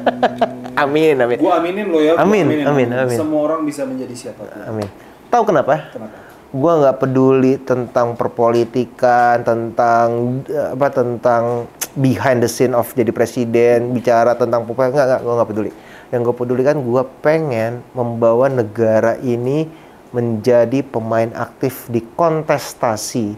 Amin, 0.84 1.16
amin. 1.16 1.38
gue 1.40 1.54
aminin 1.56 1.86
lo 1.88 2.00
ya 2.04 2.20
gua 2.20 2.28
Amin, 2.28 2.46
aminin, 2.52 2.66
amin, 2.68 2.90
amin. 2.92 3.18
semua 3.18 3.40
orang 3.48 3.64
bisa 3.64 3.88
menjadi 3.88 4.16
siapa 4.16 4.44
pun 4.44 4.60
Amin. 4.68 4.90
Tahu 5.32 5.44
kenapa? 5.48 5.88
kenapa 5.92 6.18
Gua 6.56 6.72
nggak 6.80 6.98
peduli 7.04 7.60
tentang 7.60 8.16
perpolitikan, 8.16 9.44
tentang 9.44 10.40
apa 10.48 10.88
tentang 10.88 11.68
behind 12.00 12.40
the 12.40 12.48
scene 12.48 12.72
of 12.72 12.88
jadi 12.96 13.12
presiden, 13.12 13.92
bicara 13.92 14.40
tentang 14.40 14.64
apa 14.64 14.84
nggak 14.88 15.06
nggak, 15.08 15.22
gua 15.24 15.34
nggak 15.42 15.50
peduli. 15.52 15.72
Yang 16.16 16.22
gue 16.32 16.36
peduli 16.38 16.62
kan 16.64 16.78
gue 16.80 17.04
pengen 17.20 17.84
membawa 17.92 18.48
negara 18.48 19.20
ini 19.20 19.68
menjadi 20.16 20.80
pemain 20.86 21.28
aktif 21.36 21.92
di 21.92 22.00
kontestasi 22.00 23.36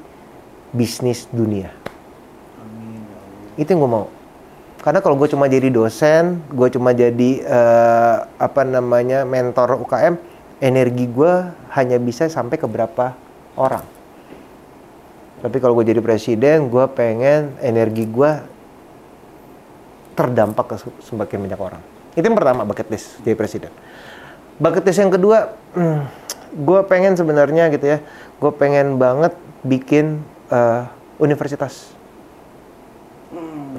bisnis 0.75 1.25
dunia. 1.33 1.73
amin 2.61 3.01
Itu 3.57 3.73
yang 3.73 3.81
gue 3.81 3.91
mau. 3.97 4.05
Karena 4.87 5.03
kalau 5.03 5.19
gue 5.19 5.27
cuma 5.27 5.51
jadi 5.51 5.67
dosen, 5.67 6.39
gue 6.47 6.71
cuma 6.71 6.95
jadi 6.95 7.43
eh, 7.43 8.15
apa 8.39 8.63
namanya 8.63 9.27
mentor 9.27 9.83
UKM, 9.83 10.15
energi 10.63 11.11
gue 11.11 11.43
hanya 11.75 11.99
bisa 11.99 12.31
sampai 12.31 12.55
ke 12.55 12.63
berapa 12.63 13.11
orang. 13.59 13.83
Tapi 15.43 15.59
kalau 15.59 15.75
gue 15.75 15.91
jadi 15.91 15.99
presiden, 15.99 16.71
gue 16.71 16.87
pengen 16.95 17.59
energi 17.59 18.07
gue 18.07 18.31
terdampak 20.15 20.71
ke 20.71 20.75
se- 20.79 20.99
semakin 21.11 21.35
banyak 21.35 21.59
orang. 21.59 21.83
Itu 22.15 22.23
yang 22.23 22.39
pertama 22.39 22.63
bucket 22.63 22.87
list 22.87 23.19
jadi 23.27 23.35
presiden. 23.35 23.75
Bucket 24.55 24.87
list 24.87 25.03
yang 25.03 25.11
kedua, 25.11 25.51
hmm, 25.75 25.99
gue 26.63 26.79
pengen 26.87 27.19
sebenarnya 27.19 27.67
gitu 27.75 27.91
ya, 27.91 27.99
gue 28.39 28.51
pengen 28.55 28.95
banget 28.95 29.35
bikin 29.67 30.23
eh, 30.47 30.87
universitas 31.19 31.96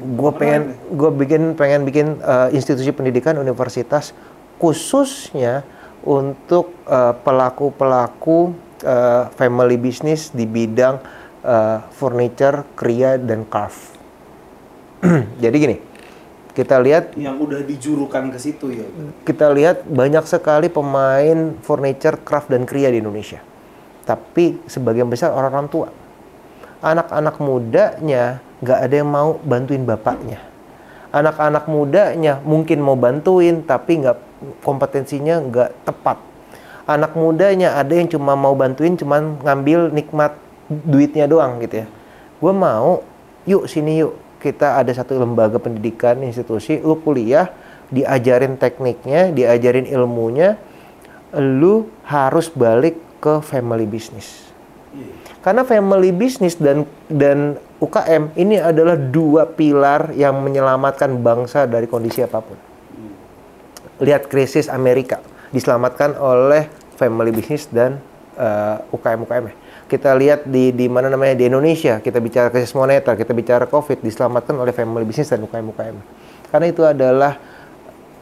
gue 0.08 0.30
pengen 0.32 0.72
gue 0.96 1.10
bikin 1.12 1.52
pengen 1.52 1.84
bikin 1.84 2.06
uh, 2.24 2.48
institusi 2.48 2.88
pendidikan 2.96 3.36
universitas 3.36 4.16
khususnya 4.56 5.62
untuk 6.02 6.72
uh, 6.88 7.12
pelaku-pelaku 7.12 8.56
uh, 8.84 9.28
family 9.34 9.76
business 9.76 10.30
di 10.30 10.46
bidang 10.46 10.98
eh, 11.42 11.78
furniture, 11.94 12.66
Kria 12.74 13.16
dan 13.16 13.46
Carve. 13.46 13.78
Jadi 15.42 15.56
gini, 15.56 15.76
kita 16.52 16.82
lihat 16.82 17.14
yang 17.14 17.38
udah 17.38 17.62
dijurukan 17.62 18.34
ke 18.34 18.38
situ 18.42 18.74
ya. 18.74 18.86
kita 19.22 19.46
lihat 19.54 19.86
banyak 19.86 20.26
sekali 20.26 20.66
pemain 20.66 21.54
furniture, 21.62 22.18
craft 22.18 22.50
dan 22.50 22.66
Kria 22.66 22.90
di 22.90 22.98
Indonesia. 22.98 23.38
Tapi 24.02 24.66
sebagian 24.66 25.06
besar 25.06 25.30
orang-orang 25.30 25.68
tua. 25.70 25.88
Anak-anak 26.78 27.42
mudanya 27.42 28.38
nggak 28.62 28.78
ada 28.86 28.94
yang 28.94 29.10
mau 29.10 29.38
bantuin 29.42 29.82
bapaknya. 29.82 30.38
Anak-anak 31.10 31.66
mudanya 31.66 32.38
mungkin 32.44 32.84
mau 32.84 32.94
bantuin 32.94 33.64
tapi 33.66 34.04
nggak 34.04 34.18
kompetensinya 34.62 35.42
nggak 35.42 35.70
tepat. 35.88 36.18
Anak 36.88 37.18
mudanya 37.18 37.76
ada 37.76 37.92
yang 37.92 38.08
cuma 38.08 38.38
mau 38.38 38.54
bantuin 38.54 38.94
cuman 38.94 39.42
ngambil 39.42 39.92
nikmat 39.92 40.38
duitnya 40.68 41.28
doang 41.28 41.60
gitu 41.64 41.84
ya. 41.84 41.86
Gue 42.38 42.54
mau, 42.54 43.02
yuk 43.48 43.66
sini 43.66 44.04
yuk 44.04 44.14
kita 44.38 44.78
ada 44.78 44.94
satu 44.94 45.18
lembaga 45.18 45.58
pendidikan 45.58 46.22
institusi, 46.22 46.78
lu 46.78 46.96
kuliah, 47.02 47.50
diajarin 47.90 48.54
tekniknya, 48.54 49.34
diajarin 49.34 49.88
ilmunya, 49.90 50.54
lu 51.34 51.90
harus 52.06 52.46
balik 52.54 52.96
ke 53.18 53.42
family 53.42 53.84
business. 53.84 54.48
Karena 55.38 55.62
family 55.62 56.10
business 56.10 56.58
dan 56.58 56.82
dan 57.06 57.56
UKM 57.78 58.34
ini 58.34 58.58
adalah 58.58 58.98
dua 58.98 59.46
pilar 59.46 60.10
yang 60.12 60.42
menyelamatkan 60.42 61.14
bangsa 61.22 61.64
dari 61.70 61.86
kondisi 61.86 62.26
apa 62.26 62.42
pun. 62.42 62.58
Lihat 64.02 64.26
krisis 64.26 64.66
Amerika 64.66 65.22
diselamatkan 65.54 66.18
oleh 66.18 66.66
family 66.98 67.30
business 67.30 67.70
dan 67.70 68.02
uh, 68.34 68.82
UKM 68.90 69.22
UKM. 69.24 69.44
-nya. 69.46 69.56
Kita 69.88 70.12
lihat 70.18 70.44
di 70.44 70.74
di 70.74 70.90
mana 70.90 71.08
namanya 71.08 71.38
di 71.38 71.48
Indonesia, 71.48 72.02
kita 72.02 72.18
bicara 72.18 72.52
krisis 72.52 72.74
moneter, 72.76 73.14
kita 73.14 73.32
bicara 73.32 73.64
Covid 73.64 74.02
diselamatkan 74.02 74.58
oleh 74.58 74.74
family 74.74 75.06
business 75.06 75.32
dan 75.32 75.40
UKM 75.46 75.66
UKM. 75.72 75.96
Karena 76.50 76.66
itu 76.66 76.82
adalah 76.82 77.38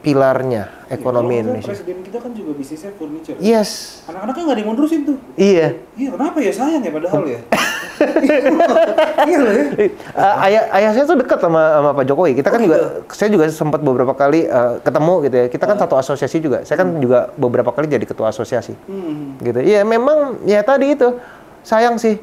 pilarnya 0.07 0.71
ekonomi 0.87 1.03
Kalau 1.03 1.19
nggak, 1.27 1.43
Indonesia. 1.43 1.71
Presiden 1.75 1.97
kita 1.99 2.17
kan 2.23 2.31
juga 2.31 2.51
bisnisnya 2.55 2.91
furniture. 2.95 3.35
Yes. 3.43 3.99
Anak-anaknya 4.07 4.43
nggak 4.47 4.55
ada 4.55 4.61
yang 4.63 4.69
mau 4.71 4.75
nerusin 4.79 5.01
tuh. 5.03 5.17
Iya. 5.35 5.67
Iya 5.99 6.09
kenapa 6.15 6.37
ya 6.39 6.51
sayang 6.55 6.79
ya 6.79 6.91
padahal 6.95 7.23
ya. 7.27 7.39
iya 9.27 9.37
loh 9.43 9.51
ya. 9.51 9.65
Uh, 10.15 10.35
ayah 10.47 10.63
ayah 10.79 10.91
saya 10.95 11.03
tuh 11.03 11.19
dekat 11.19 11.43
sama 11.43 11.61
sama 11.75 11.89
Pak 11.91 12.05
Jokowi. 12.07 12.31
Kita 12.39 12.47
kan 12.47 12.61
juga 12.63 12.77
saya 13.11 13.29
juga 13.35 13.45
sempat 13.51 13.83
beberapa 13.83 14.15
kali 14.15 14.47
uh, 14.47 14.79
ketemu 14.79 15.13
gitu 15.27 15.35
ya. 15.35 15.45
Kita 15.51 15.63
kan 15.67 15.75
satu 15.75 15.95
asosiasi 15.99 16.37
juga. 16.39 16.63
Saya 16.63 16.77
kan 16.79 16.87
juga 17.03 17.35
beberapa 17.35 17.75
kali 17.75 17.91
jadi 17.91 18.07
ketua 18.07 18.31
asosiasi. 18.31 18.79
Hmm. 18.87 19.35
Gitu. 19.43 19.59
Iya 19.59 19.83
memang 19.83 20.39
ya 20.47 20.63
tadi 20.63 20.95
itu 20.95 21.19
sayang 21.67 21.99
sih 21.99 22.15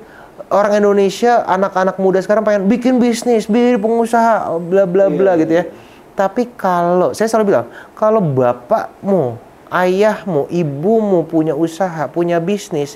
orang 0.49 0.81
Indonesia 0.81 1.45
anak-anak 1.45 2.01
muda 2.01 2.25
sekarang 2.25 2.49
pengen 2.49 2.65
bikin 2.65 2.97
bisnis, 2.97 3.45
bikin 3.45 3.77
pengusaha 3.77 4.57
bla 4.57 4.89
bla 4.89 5.13
bla 5.13 5.37
gitu 5.37 5.53
ya. 5.53 5.69
Tapi 6.15 6.55
kalau 6.55 7.11
saya 7.11 7.27
selalu 7.27 7.51
bilang, 7.51 7.67
kalau 7.99 8.23
bapakmu, 8.23 9.35
ayahmu, 9.67 10.47
ibumu 10.47 11.27
punya 11.27 11.59
usaha, 11.59 12.07
punya 12.07 12.39
bisnis, 12.39 12.95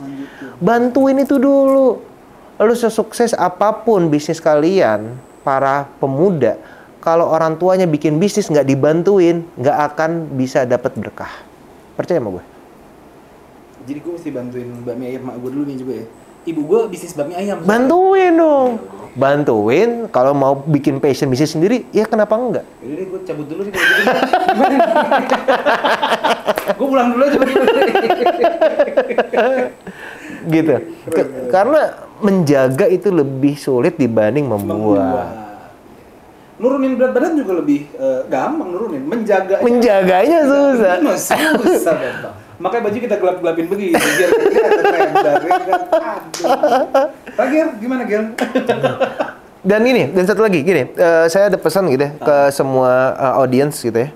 bantuin 0.62 1.18
itu 1.18 1.34
dulu. 1.34 1.98
Lalu 2.58 2.74
sesukses 2.74 3.34
apa 3.34 3.70
pun 3.86 4.06
bisnis 4.10 4.38
kalian, 4.38 5.18
para 5.42 5.90
pemuda, 5.98 6.58
kalau 6.98 7.30
orang 7.30 7.58
tuanya 7.58 7.86
bikin 7.86 8.18
bisnis 8.18 8.50
nggak 8.50 8.66
dibantuin, 8.66 9.46
nggak 9.58 9.78
akan 9.94 10.10
bisa 10.34 10.66
dapat 10.66 10.94
berkah. 10.98 11.30
Percaya 11.94 12.22
sama 12.22 12.38
gue? 12.38 12.44
Jadi 13.88 13.98
gue 14.04 14.12
mesti 14.14 14.30
bantuin 14.30 14.68
bakmi 14.84 15.04
ayam 15.08 15.32
mak 15.32 15.40
gue 15.40 15.50
dulu 15.50 15.64
nih 15.64 15.76
juga 15.80 15.92
ya. 16.04 16.06
Ibu 16.46 16.60
gue 16.64 16.80
bisnis 16.88 17.12
bakmi 17.12 17.34
ayam. 17.34 17.58
Bantuin 17.66 18.32
dong. 18.34 18.78
Bantuin 19.18 20.06
kalau 20.14 20.30
mau 20.30 20.54
bikin 20.54 21.02
passion 21.02 21.26
bisnis 21.26 21.50
sendiri, 21.50 21.82
ya 21.90 22.06
kenapa 22.06 22.38
enggak? 22.38 22.62
Deh 22.78 23.06
gue 23.08 23.20
cabut 23.26 23.46
dulu 23.50 23.66
kalau 23.66 23.66
gitu. 23.66 23.78
Gue 26.78 26.86
pulang 26.86 27.08
dulu 27.16 27.24
aja. 27.26 27.38
Gitu. 30.48 30.70
Ke- 31.12 31.50
karena 31.50 31.80
menjaga 32.22 32.86
itu 32.88 33.10
lebih 33.10 33.58
sulit 33.58 33.98
dibanding 33.98 34.46
membuat. 34.48 35.34
Nurunin 36.56 36.94
berat 36.94 37.12
badan 37.14 37.36
juga 37.36 37.52
lebih 37.58 37.90
eh, 37.98 38.22
gampang 38.30 38.70
nurunin. 38.70 39.02
Menjaga. 39.02 39.58
Menjaganya 39.60 40.46
susah. 40.46 40.94
susah 41.02 41.94
Bang. 41.94 42.34
Makanya 42.58 42.82
baju 42.90 42.98
kita 42.98 43.16
gelap-gelapin 43.22 43.66
begitu 43.70 43.94
biar 43.94 44.30
ya 44.30 44.98
kan? 44.98 45.80
Terakhir 47.38 47.66
gimana 47.78 48.02
Gil? 48.02 48.24
Dan 49.62 49.82
ini, 49.86 50.10
dan 50.10 50.24
satu 50.26 50.42
lagi, 50.46 50.62
gini, 50.62 50.90
eh, 50.94 51.26
saya 51.30 51.50
ada 51.50 51.58
pesan 51.58 51.90
gitu 51.90 52.02
ya 52.06 52.12
ke 52.18 52.36
semua 52.54 53.14
eh, 53.14 53.34
audience 53.42 53.82
gitu 53.82 53.94
ya. 53.94 54.10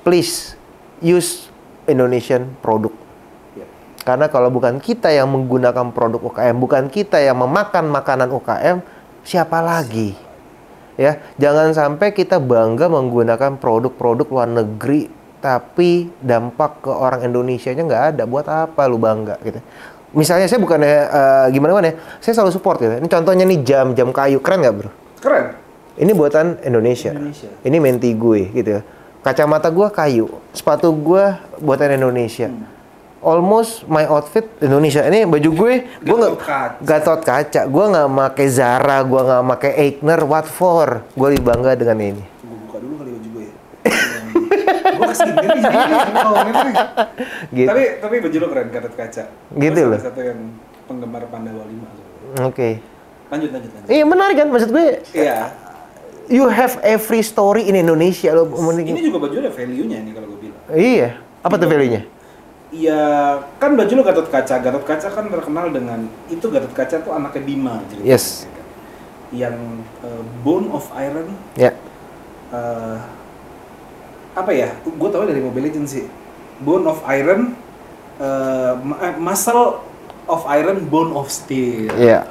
Please 0.00 0.56
use 1.04 1.52
Indonesian 1.84 2.52
produk. 2.64 2.92
Karena 4.08 4.24
kalau 4.32 4.48
bukan 4.48 4.80
kita 4.80 5.12
yang 5.12 5.28
menggunakan 5.28 5.92
produk 5.92 6.32
UKM, 6.32 6.56
bukan 6.56 6.88
kita 6.88 7.20
yang 7.20 7.36
memakan 7.44 7.92
makanan 7.92 8.32
UKM, 8.32 8.80
siapa 9.20 9.60
lagi? 9.60 10.16
Ya, 10.96 11.20
jangan 11.36 11.76
sampai 11.76 12.16
kita 12.16 12.40
bangga 12.40 12.88
menggunakan 12.88 13.60
produk-produk 13.60 14.26
luar 14.32 14.48
negeri, 14.48 15.12
tapi 15.38 16.10
dampak 16.22 16.82
ke 16.84 16.92
orang 16.92 17.26
Indonesia-nya 17.26 17.82
nggak 17.82 18.04
ada. 18.14 18.22
Buat 18.26 18.46
apa 18.46 18.86
lu 18.86 18.98
bangga 18.98 19.38
gitu? 19.42 19.58
Misalnya 20.16 20.48
saya 20.48 20.60
bukannya 20.62 20.96
eh, 21.08 21.46
gimana 21.52 21.70
gimana 21.76 21.88
ya, 21.92 21.94
saya 22.24 22.32
selalu 22.40 22.52
support 22.56 22.80
gitu. 22.80 22.96
Ini 22.96 23.08
contohnya 23.08 23.44
nih 23.44 23.60
jam 23.60 23.92
jam 23.92 24.08
kayu 24.08 24.40
keren 24.40 24.64
nggak 24.64 24.74
bro? 24.74 24.90
Keren. 25.20 25.68
Ini 25.98 26.12
buatan 26.14 26.62
Indonesia. 26.62 27.10
Indonesia. 27.10 27.50
Ini 27.66 27.76
menti 27.82 28.10
gue 28.14 28.40
gitu. 28.54 28.70
ya. 28.78 28.82
Kacamata 29.18 29.66
gue 29.68 29.88
kayu, 29.90 30.30
sepatu 30.54 30.94
gue 30.94 31.24
buatan 31.58 31.98
Indonesia. 31.98 32.46
Almost 33.18 33.90
my 33.90 34.06
outfit 34.06 34.46
Indonesia. 34.62 35.02
Ini 35.02 35.26
baju 35.26 35.50
gue, 35.50 35.72
gue 36.06 36.16
nggak 36.22 36.34
Gatot 36.86 37.20
kaca. 37.26 37.66
Gue 37.66 37.84
nggak 37.90 38.06
make 38.06 38.46
Zara, 38.46 39.02
gue 39.02 39.20
nggak 39.20 39.42
make 39.42 39.70
Eigner. 39.74 40.22
What 40.22 40.46
for? 40.46 41.02
Gue 41.18 41.34
lebih 41.34 41.50
bangga 41.50 41.74
dengan 41.74 41.98
ini. 41.98 42.22
Gue 42.46 42.56
buka 42.62 42.78
dulu 42.78 42.94
kali 43.02 43.10
baju 43.18 43.28
gue 43.34 43.44
ya. 43.44 43.54
gue 44.98 46.54
nih. 46.58 46.74
Gitu. 47.54 47.68
Tapi 47.68 47.82
tapi 48.00 48.14
baju 48.20 48.36
lo 48.36 48.46
keren 48.50 48.68
Gatot 48.68 48.94
Kaca. 48.94 49.24
Gitu 49.54 49.80
loh. 49.80 49.98
satu 49.98 50.20
yang 50.20 50.40
penggemar 50.84 51.22
Pandawa 51.28 51.64
5. 51.64 52.44
Oke. 52.44 52.82
Lanjut 53.28 53.50
lanjut 53.52 53.70
lanjut. 53.72 53.88
Iya 53.88 54.04
menarik 54.04 54.36
kan 54.36 54.48
maksud 54.50 54.70
gue. 54.72 54.86
Iya. 55.12 55.52
You 56.28 56.44
have 56.52 56.76
every 56.84 57.24
story 57.24 57.64
in 57.66 57.74
Indonesia 57.74 58.36
lo. 58.36 58.44
Ini 58.76 59.00
juga 59.00 59.18
baju 59.24 59.34
ada 59.40 59.48
value-nya 59.48 59.98
nih 60.04 60.12
kalau 60.12 60.26
gue 60.36 60.40
bilang. 60.44 60.60
Iya. 60.68 61.08
Apa 61.40 61.54
tuh 61.56 61.68
value-nya? 61.70 62.02
Iya, 62.68 63.00
kan 63.56 63.80
baju 63.80 63.92
lo 63.96 64.02
Gatot 64.04 64.28
Kaca. 64.28 64.60
Gatot 64.60 64.84
Kaca 64.84 65.08
kan 65.08 65.24
terkenal 65.32 65.72
dengan 65.72 66.04
itu 66.28 66.44
Gatot 66.52 66.72
Kaca 66.76 67.00
tuh 67.00 67.16
anaknya 67.16 67.40
Bima 67.40 67.80
ceritanya, 67.88 68.12
Yes. 68.12 68.44
ya 68.44 68.52
kan? 68.52 68.66
Yang 69.32 69.56
eh, 70.04 70.22
Bone 70.44 70.68
of 70.68 70.84
Iron 71.00 71.32
Ya. 71.56 71.72
eh, 72.52 72.96
apa 74.42 74.50
ya? 74.54 74.70
Gue 74.84 75.08
tau 75.10 75.26
dari 75.26 75.42
Mobile 75.42 75.70
Legends 75.70 75.92
sih. 75.94 76.06
Bone 76.58 76.86
of 76.90 77.02
Iron, 77.14 77.54
eh, 78.18 78.74
Muscle 79.18 79.82
of 80.26 80.42
Iron, 80.54 80.86
Bone 80.86 81.14
of 81.14 81.30
Steel. 81.30 81.90
Iya. 81.94 82.26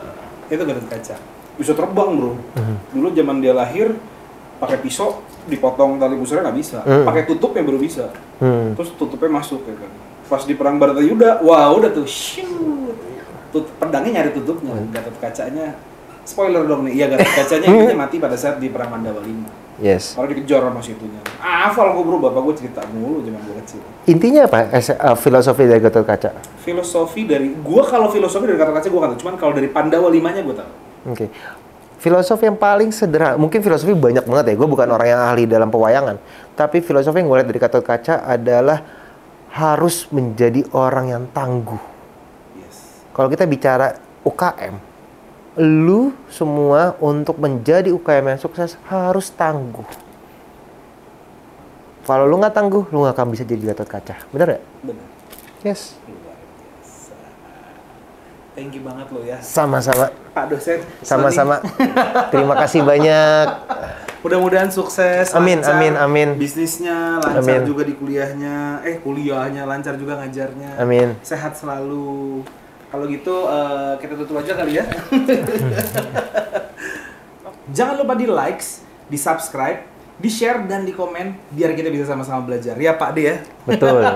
Itu 0.48 0.64
Gatot 0.64 0.88
Kaca. 0.88 1.16
Bisa 1.58 1.74
terbang 1.74 2.10
bro. 2.14 2.34
Mhm. 2.56 2.76
Dulu 2.94 3.08
zaman 3.16 3.38
dia 3.42 3.52
lahir 3.52 3.98
pakai 4.58 4.78
pisau 4.82 5.22
dipotong 5.48 5.98
tali 5.98 6.16
busurnya 6.18 6.48
nggak 6.48 6.58
bisa. 6.58 6.80
Mhm. 6.86 7.06
Pakai 7.08 7.24
tutupnya 7.26 7.64
baru 7.64 7.80
bisa. 7.80 8.12
Hmm. 8.38 8.78
Terus 8.78 8.94
tutupnya 9.00 9.42
masuk 9.42 9.64
ya 9.66 9.76
kan. 9.76 9.92
Pas 10.28 10.44
di 10.44 10.54
perang 10.60 10.76
Baratayuda, 10.76 11.42
wah 11.42 11.72
udah 11.72 11.90
tuh 11.90 12.06
shoo. 12.06 12.94
Tut 13.50 13.66
pedangnya 13.80 14.22
nyari 14.22 14.32
tutupnya. 14.36 14.76
Hmm. 14.76 14.92
Gatot 14.92 15.16
kacanya 15.24 15.74
spoiler 16.28 16.68
dong 16.68 16.86
nih. 16.86 17.02
Iya 17.02 17.06
Gatot 17.16 17.32
kacanya 17.32 17.66
intinya 17.66 17.98
mati 18.06 18.16
pada 18.20 18.36
saat 18.36 18.60
di 18.60 18.68
perang 18.70 18.92
Pandawa 18.92 19.24
5. 19.24 19.67
Yes. 19.78 20.18
Kalau 20.18 20.26
dikejar 20.26 20.66
sama 20.66 20.82
situnya. 20.82 21.22
Ah, 21.38 21.70
hafal 21.70 21.94
gue 21.94 22.02
bro, 22.02 22.18
bapak 22.18 22.42
gue 22.50 22.56
cerita 22.66 22.82
mulu 22.90 23.22
zaman 23.22 23.38
gue 23.46 23.56
kecil. 23.62 23.82
Intinya 24.10 24.50
apa? 24.50 24.74
Es- 24.74 24.90
uh, 24.90 25.14
filosofi 25.14 25.70
dari 25.70 25.78
Gatot 25.78 26.02
Kaca. 26.02 26.34
Filosofi 26.66 27.30
dari 27.30 27.54
gua 27.62 27.86
kalau 27.86 28.10
filosofi 28.10 28.50
dari 28.50 28.58
Gatot 28.58 28.74
kaca 28.74 28.88
gue 28.90 29.02
kan 29.02 29.10
tahu. 29.14 29.20
Cuman 29.22 29.36
kalau 29.38 29.54
dari 29.54 29.70
Pandawa 29.70 30.10
5-nya 30.10 30.42
gue 30.42 30.56
tahu. 30.58 30.72
Oke. 31.14 31.26
Filosofi 31.98 32.46
yang 32.46 32.58
paling 32.58 32.90
sederhana, 32.94 33.42
mungkin 33.42 33.62
filosofi 33.62 33.94
banyak 33.94 34.26
banget 34.26 34.54
ya. 34.54 34.56
Gue 34.58 34.70
bukan 34.70 34.86
orang 34.90 35.08
yang 35.18 35.22
ahli 35.22 35.50
dalam 35.50 35.70
pewayangan, 35.74 36.22
tapi 36.54 36.82
filosofi 36.82 37.22
yang 37.22 37.30
gue 37.30 37.38
lihat 37.42 37.50
dari 37.50 37.62
Gatot 37.62 37.82
Kaca 37.86 38.22
adalah 38.22 38.82
harus 39.54 40.06
menjadi 40.14 40.62
orang 40.78 41.10
yang 41.10 41.24
tangguh. 41.34 41.82
Yes. 42.62 43.02
Kalau 43.18 43.30
kita 43.34 43.50
bicara 43.50 43.98
UKM, 44.22 44.78
lu 45.58 46.14
semua 46.30 46.94
untuk 47.02 47.42
menjadi 47.42 47.90
UKM 47.90 48.38
yang 48.38 48.40
sukses 48.40 48.78
harus 48.86 49.34
tangguh. 49.34 49.86
Kalau 52.06 52.24
lu 52.24 52.40
nggak 52.40 52.56
tangguh, 52.56 52.88
lu 52.94 53.04
nggak 53.04 53.18
akan 53.18 53.28
bisa 53.34 53.44
jadi 53.44 53.74
Gatot 53.74 53.90
Kaca. 53.90 54.16
Bener 54.32 54.48
ya? 54.56 54.60
Benar. 54.86 55.06
Yes. 55.66 56.00
Thank 58.58 58.74
you 58.74 58.82
banget 58.82 59.12
lo 59.14 59.22
ya. 59.22 59.38
Sama-sama. 59.44 60.10
Pak 60.34 60.46
dosen. 60.50 60.82
Sama-sama. 61.06 61.62
Terima 62.34 62.58
kasih 62.58 62.82
banyak. 62.82 63.48
Mudah-mudahan 64.26 64.74
sukses. 64.74 65.30
Amin, 65.38 65.62
lancar 65.62 65.78
amin, 65.78 65.94
amin. 65.94 66.30
Bisnisnya 66.42 67.22
lancar 67.22 67.44
Amin. 67.46 67.70
juga 67.70 67.86
di 67.86 67.94
kuliahnya. 67.94 68.82
Eh, 68.82 68.98
kuliahnya 68.98 69.70
lancar 69.70 69.94
juga 69.94 70.18
ngajarnya. 70.18 70.82
Amin. 70.82 71.14
Sehat 71.22 71.54
selalu. 71.54 72.42
Kalau 72.88 73.06
gitu 73.08 73.36
eh, 73.52 73.94
kita 74.00 74.14
tutup 74.16 74.40
aja 74.40 74.54
kali 74.56 74.80
ya. 74.80 74.86
Jangan 77.78 78.00
lupa 78.00 78.16
di 78.16 78.28
likes, 78.28 78.88
di 79.12 79.20
subscribe, 79.20 79.84
di 80.16 80.30
share 80.32 80.64
dan 80.66 80.88
di 80.88 80.96
komen 80.96 81.36
biar 81.52 81.76
kita 81.76 81.92
bisa 81.92 82.08
sama-sama 82.08 82.48
belajar. 82.48 82.80
Ya 82.80 82.96
Pak 82.96 83.12
De 83.16 83.22
ya. 83.22 83.36
Betul. 83.68 84.04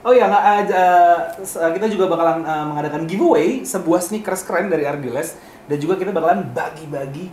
Oh 0.00 0.16
ya, 0.16 0.32
nggak, 0.32 0.72
eh, 0.72 1.70
kita 1.76 1.92
juga 1.92 2.08
bakalan 2.08 2.40
eh, 2.40 2.64
mengadakan 2.72 3.04
giveaway 3.04 3.68
sebuah 3.68 4.00
sneakers 4.00 4.48
keren 4.48 4.72
dari 4.72 4.88
Ardiles 4.88 5.36
dan 5.68 5.76
juga 5.76 6.00
kita 6.00 6.08
bakalan 6.08 6.40
bagi-bagi 6.56 7.28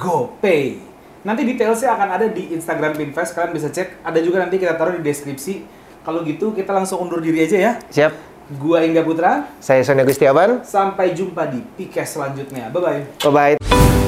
GoPay. 0.00 0.80
Nanti 1.28 1.44
detailsnya 1.44 1.92
akan 1.92 2.08
ada 2.16 2.26
di 2.32 2.56
Instagram 2.56 2.96
Pinfest, 2.96 3.36
kalian 3.36 3.52
bisa 3.52 3.68
cek. 3.68 4.00
Ada 4.00 4.24
juga 4.24 4.40
nanti 4.40 4.56
kita 4.56 4.80
taruh 4.80 4.96
di 4.96 5.04
deskripsi. 5.04 5.60
Kalau 6.08 6.24
gitu 6.24 6.56
kita 6.56 6.72
langsung 6.72 7.04
undur 7.04 7.20
diri 7.20 7.44
aja 7.44 7.60
ya. 7.60 7.72
Siap. 7.92 8.35
Gua 8.46 8.86
Ingga 8.86 9.02
Putra, 9.02 9.50
Saya 9.58 9.82
Sonia 9.82 10.06
Gustiawan. 10.06 10.62
sampai 10.62 11.10
jumpa 11.10 11.50
di 11.50 11.66
Pikes 11.74 12.14
selanjutnya. 12.14 12.70
Bye-bye. 12.70 13.26
Bye-bye. 13.26 14.05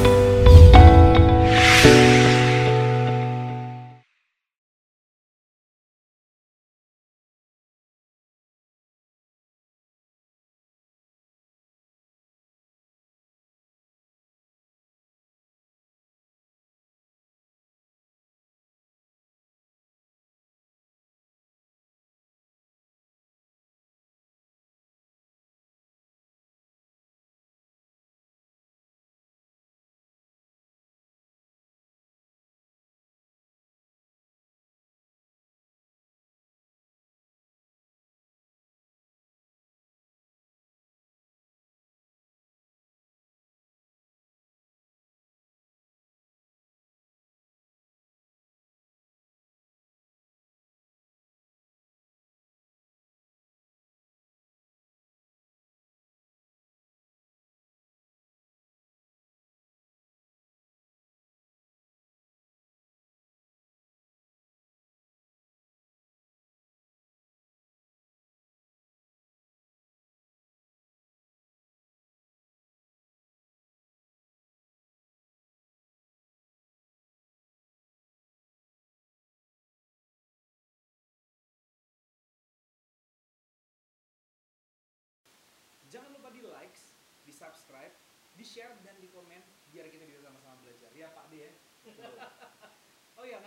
Di 88.39 88.47
share 88.47 88.79
dan 88.87 88.95
di 89.03 89.11
komen 89.11 89.43
biar 89.69 89.91
kita 89.91 90.07
bisa 90.07 90.23
sama-sama 90.23 90.63
belajar. 90.63 90.89
Ya 90.95 91.11
Pak 91.11 91.27
De 91.29 91.39
ya. 91.43 91.51
oh 93.19 93.27
ya, 93.27 93.39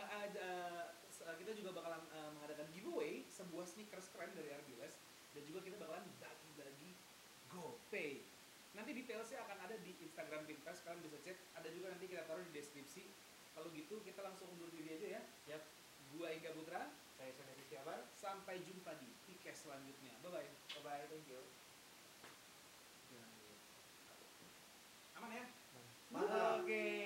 s- 1.07 1.23
eh, 1.23 1.35
kita 1.39 1.55
juga 1.55 1.72
bakalan 1.72 2.03
eh, 2.11 2.30
mengadakan 2.35 2.68
giveaway 2.76 3.23
sebuah 3.31 3.63
sneakers 3.63 4.11
keren 4.11 4.35
dari 4.35 4.51
Ardiles 4.51 4.99
dan 5.31 5.41
juga 5.47 5.63
kita 5.63 5.80
bakalan 5.80 6.03
bagi-bagi 6.19 6.91
GoPay. 7.49 8.27
Nanti 8.72 8.91
detailsnya 8.95 9.43
akan 9.43 9.57
ada 9.68 9.76
di 9.84 9.91
Instagram 9.99 10.47
Pinterest, 10.47 10.84
kalian 10.84 11.03
bisa 11.03 11.18
cek. 11.23 11.38
Ada 11.55 11.68
juga 11.72 11.91
nanti 11.91 12.07
kita 12.07 12.23
taruh 12.23 12.43
di 12.43 12.55
deskripsi. 12.55 13.03
Kalau 13.51 13.68
gitu 13.76 13.99
kita 13.99 14.23
langsung 14.23 14.47
undur 14.51 14.72
diri 14.72 14.95
aja 14.95 15.07
ya. 15.19 15.22
Siap. 15.47 15.63
Gua 16.11 16.27
Ingga 16.31 16.51
Putra, 16.55 16.91
Saya 17.19 17.31
Sonia 17.35 17.55
Gustiawan. 17.55 17.99
sampai 18.15 18.59
jumpa 18.63 18.95
di 18.99 19.07
Pikes 19.27 19.68
selanjutnya. 19.68 20.15
Bye 20.23 20.31
bye. 20.31 20.49
Bye-bye. 20.80 21.07
Thank 21.11 21.27
you. 21.31 21.61
Mga 26.12 27.01